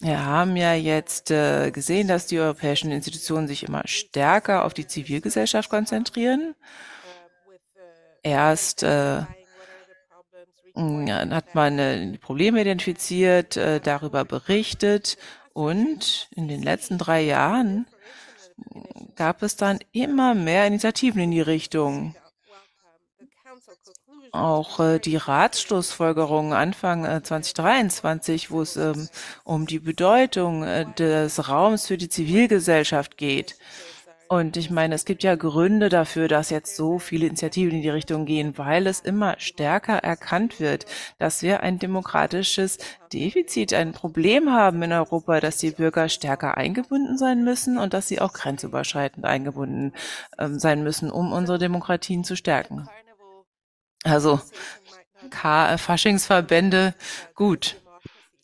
wir 0.03 0.25
haben 0.27 0.57
ja 0.57 0.75
jetzt 0.75 1.31
äh, 1.31 1.71
gesehen, 1.71 2.09
dass 2.09 2.27
die 2.27 2.41
europäischen 2.41 2.91
Institutionen 2.91 3.47
sich 3.47 3.63
immer 3.63 3.83
stärker 3.85 4.65
auf 4.65 4.75
die 4.75 4.89
Zivilgesellschaft 4.89 5.71
konzentrieren. 5.71 6.57
Erst 8.25 8.83
äh, 8.83 9.23
hat 10.75 11.55
man 11.55 11.79
äh, 11.79 12.19
Probleme 12.19 12.61
identifiziert, 12.61 13.57
äh, 13.57 13.81
darüber 13.81 14.25
berichtet 14.25 15.19
und 15.53 16.29
in 16.35 16.49
den 16.49 16.63
letzten 16.63 16.99
drei 16.99 17.23
Jahren 17.23 17.87
gab 19.17 19.43
es 19.43 19.57
dann 19.57 19.81
immer 19.93 20.35
mehr 20.35 20.67
Initiativen 20.67 21.21
in 21.23 21.31
die 21.31 21.41
Richtung. 21.41 22.15
Auch 24.33 24.81
äh, 24.81 24.99
die 24.99 25.17
Ratsschlussfolgerungen 25.17 26.55
Anfang 26.55 27.05
äh, 27.05 27.23
2023, 27.23 28.51
wo 28.51 28.63
es 28.63 28.77
ähm, 28.77 29.09
um 29.45 29.67
die 29.67 29.79
Bedeutung 29.79 30.65
des 30.97 31.49
Raums 31.49 31.87
für 31.87 31.99
die 31.99 32.09
Zivilgesellschaft 32.09 33.19
geht. 33.19 33.59
Und 34.33 34.57
ich 34.57 34.71
meine, 34.71 34.95
es 34.95 35.05
gibt 35.05 35.25
ja 35.25 35.35
Gründe 35.35 35.91
dafür, 35.91 36.27
dass 36.27 36.49
jetzt 36.49 36.75
so 36.75 36.99
viele 36.99 37.27
Initiativen 37.27 37.77
in 37.77 37.83
die 37.83 37.91
Richtung 37.91 38.25
gehen, 38.25 38.57
weil 38.57 38.87
es 38.87 39.01
immer 39.01 39.35
stärker 39.37 39.99
erkannt 39.99 40.59
wird, 40.59 40.87
dass 41.19 41.43
wir 41.43 41.63
ein 41.63 41.79
demokratisches 41.79 42.79
Defizit, 43.13 43.75
ein 43.75 43.93
Problem 43.93 44.51
haben 44.51 44.83
in 44.83 44.93
Europa, 44.95 45.39
dass 45.41 45.59
die 45.59 45.73
Bürger 45.73 46.09
stärker 46.09 46.57
eingebunden 46.57 47.19
sein 47.19 47.45
müssen 47.45 47.77
und 47.77 47.93
dass 47.93 48.09
sie 48.09 48.23
auch 48.23 48.33
grenzüberschreitend 48.33 49.27
eingebunden 49.27 49.93
ähm, 50.39 50.59
sein 50.59 50.83
müssen, 50.83 51.11
um 51.11 51.31
unsere 51.31 51.59
Demokratien 51.59 52.25
zu 52.25 52.35
stärken. 52.35 52.89
Also 54.03 54.41
K 55.29 55.77
Faschingsverbände, 55.77 56.95
gut 57.35 57.82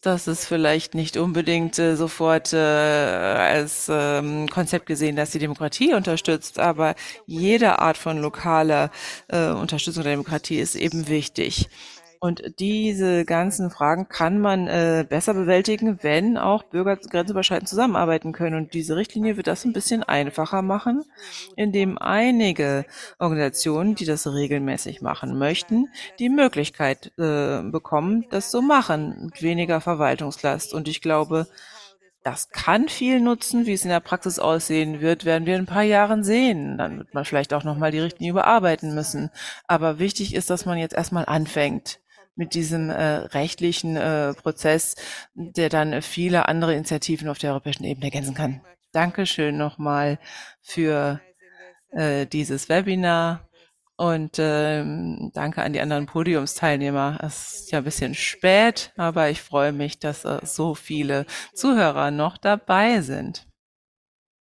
das 0.00 0.28
ist 0.28 0.46
vielleicht 0.46 0.94
nicht 0.94 1.16
unbedingt 1.16 1.78
äh, 1.78 1.96
sofort 1.96 2.52
äh, 2.52 2.56
als 2.56 3.88
ähm, 3.90 4.48
Konzept 4.48 4.86
gesehen, 4.86 5.16
dass 5.16 5.30
die 5.30 5.40
Demokratie 5.40 5.92
unterstützt, 5.92 6.58
aber 6.58 6.94
jede 7.26 7.80
Art 7.80 7.96
von 7.96 8.18
lokaler 8.18 8.90
äh, 9.28 9.48
Unterstützung 9.48 10.04
der 10.04 10.12
Demokratie 10.12 10.58
ist 10.58 10.76
eben 10.76 11.08
wichtig. 11.08 11.68
Und 12.20 12.42
diese 12.58 13.24
ganzen 13.24 13.70
Fragen 13.70 14.08
kann 14.08 14.40
man 14.40 14.66
äh, 14.66 15.06
besser 15.08 15.34
bewältigen, 15.34 15.98
wenn 16.02 16.36
auch 16.36 16.64
Bürger 16.64 16.96
grenzüberschreitend 16.96 17.68
zusammenarbeiten 17.68 18.32
können. 18.32 18.56
Und 18.56 18.74
diese 18.74 18.96
Richtlinie 18.96 19.36
wird 19.36 19.46
das 19.46 19.64
ein 19.64 19.72
bisschen 19.72 20.02
einfacher 20.02 20.62
machen, 20.62 21.04
indem 21.56 21.96
einige 21.98 22.86
Organisationen, 23.18 23.94
die 23.94 24.04
das 24.04 24.26
regelmäßig 24.26 25.00
machen 25.00 25.38
möchten, 25.38 25.88
die 26.18 26.28
Möglichkeit 26.28 27.12
äh, 27.18 27.62
bekommen, 27.62 28.26
das 28.30 28.50
zu 28.50 28.62
machen 28.62 29.26
mit 29.26 29.42
weniger 29.42 29.80
Verwaltungslast. 29.80 30.74
Und 30.74 30.88
ich 30.88 31.00
glaube, 31.00 31.46
das 32.24 32.50
kann 32.50 32.88
viel 32.88 33.20
nutzen. 33.20 33.66
Wie 33.66 33.72
es 33.72 33.84
in 33.84 33.90
der 33.90 34.00
Praxis 34.00 34.38
aussehen 34.38 35.00
wird, 35.00 35.24
werden 35.24 35.46
wir 35.46 35.54
in 35.54 35.62
ein 35.62 35.66
paar 35.66 35.82
Jahren 35.82 36.24
sehen. 36.24 36.76
Dann 36.76 36.98
wird 36.98 37.14
man 37.14 37.24
vielleicht 37.24 37.54
auch 37.54 37.64
nochmal 37.64 37.90
die 37.90 38.00
Richtlinie 38.00 38.32
überarbeiten 38.32 38.94
müssen. 38.94 39.30
Aber 39.66 39.98
wichtig 39.98 40.34
ist, 40.34 40.50
dass 40.50 40.66
man 40.66 40.78
jetzt 40.78 40.94
erstmal 40.94 41.26
anfängt 41.26 42.00
mit 42.38 42.54
diesem 42.54 42.88
äh, 42.88 43.02
rechtlichen 43.02 43.96
äh, 43.96 44.32
Prozess, 44.32 44.94
der 45.34 45.68
dann 45.68 46.00
viele 46.02 46.48
andere 46.48 46.74
Initiativen 46.74 47.28
auf 47.28 47.38
der 47.38 47.50
europäischen 47.50 47.84
Ebene 47.84 48.06
ergänzen 48.06 48.34
kann. 48.34 48.60
Dankeschön 48.92 49.56
nochmal 49.56 50.18
für 50.62 51.20
äh, 51.90 52.26
dieses 52.26 52.68
Webinar 52.68 53.48
und 53.96 54.36
ähm, 54.38 55.32
danke 55.34 55.62
an 55.62 55.72
die 55.72 55.80
anderen 55.80 56.06
Podiumsteilnehmer. 56.06 57.18
Es 57.20 57.62
ist 57.62 57.72
ja 57.72 57.78
ein 57.78 57.84
bisschen 57.84 58.14
spät, 58.14 58.92
aber 58.96 59.30
ich 59.30 59.42
freue 59.42 59.72
mich, 59.72 59.98
dass 59.98 60.24
äh, 60.24 60.38
so 60.44 60.76
viele 60.76 61.26
Zuhörer 61.54 62.12
noch 62.12 62.36
dabei 62.36 63.00
sind. 63.00 63.47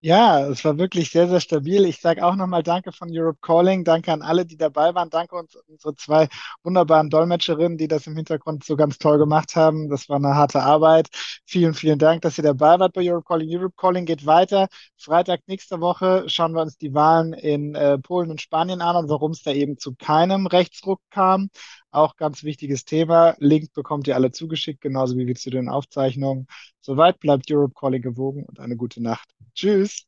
Ja, 0.02 0.48
es 0.48 0.64
war 0.64 0.78
wirklich 0.78 1.10
sehr, 1.10 1.28
sehr 1.28 1.40
stabil. 1.42 1.84
Ich 1.86 2.00
sage 2.02 2.24
auch 2.24 2.36
nochmal 2.36 2.62
Danke 2.62 2.92
von 2.92 3.10
Europe 3.12 3.40
Calling. 3.42 3.84
Danke 3.84 4.14
an 4.14 4.22
alle, 4.22 4.46
die 4.46 4.56
dabei 4.56 4.94
waren. 4.94 5.10
Danke 5.10 5.36
uns 5.36 5.56
unsere 5.68 5.96
zwei 5.96 6.28
wunderbaren 6.64 7.10
Dolmetscherinnen, 7.10 7.78
die 7.80 7.88
das 7.88 8.06
im 8.06 8.16
Hintergrund 8.16 8.64
so 8.64 8.76
ganz 8.76 9.00
toll 9.00 9.18
gemacht 9.18 9.56
haben. 9.56 9.90
Das 9.90 10.08
war 10.08 10.18
eine 10.18 10.36
harte 10.36 10.62
Arbeit. 10.62 11.10
Vielen, 11.46 11.74
vielen 11.74 11.98
Dank, 11.98 12.22
dass 12.22 12.38
ihr 12.38 12.44
dabei 12.44 12.80
wart 12.80 12.94
bei 12.94 13.02
Europe 13.10 13.26
Calling. 13.28 13.50
Europe 13.52 13.74
Calling 13.76 14.06
geht 14.06 14.26
weiter. 14.28 14.68
Freitag 14.98 15.42
nächste 15.48 15.82
Woche 15.82 16.26
schauen 16.30 16.54
wir 16.54 16.62
uns 16.62 16.78
die 16.78 16.94
Wahlen 16.94 17.34
in 17.34 17.74
äh, 17.74 17.98
Polen 17.98 18.30
und 18.30 18.40
Spanien 18.40 18.82
an 18.82 18.96
und 18.98 19.10
warum 19.10 19.32
es 19.32 19.42
da 19.42 19.52
eben 19.52 19.80
zu 19.80 19.96
keinem 19.96 20.46
Rechtsruck 20.46 21.02
kam. 21.10 21.50
Auch 21.98 22.16
ganz 22.16 22.44
wichtiges 22.44 22.86
Thema. 22.86 23.36
Link 23.40 23.74
bekommt 23.74 24.08
ihr 24.08 24.14
alle 24.14 24.30
zugeschickt, 24.32 24.82
genauso 24.82 25.18
wie 25.18 25.26
wir 25.26 25.34
zu 25.34 25.50
den 25.50 25.68
Aufzeichnungen. 25.68 26.46
Soweit 26.80 27.20
bleibt 27.20 27.52
Europe 27.52 27.74
Calling 27.74 28.04
gewogen 28.04 28.44
und 28.46 28.60
eine 28.60 28.78
gute 28.78 29.02
Nacht. 29.02 29.28
Tschüss. 29.56 30.06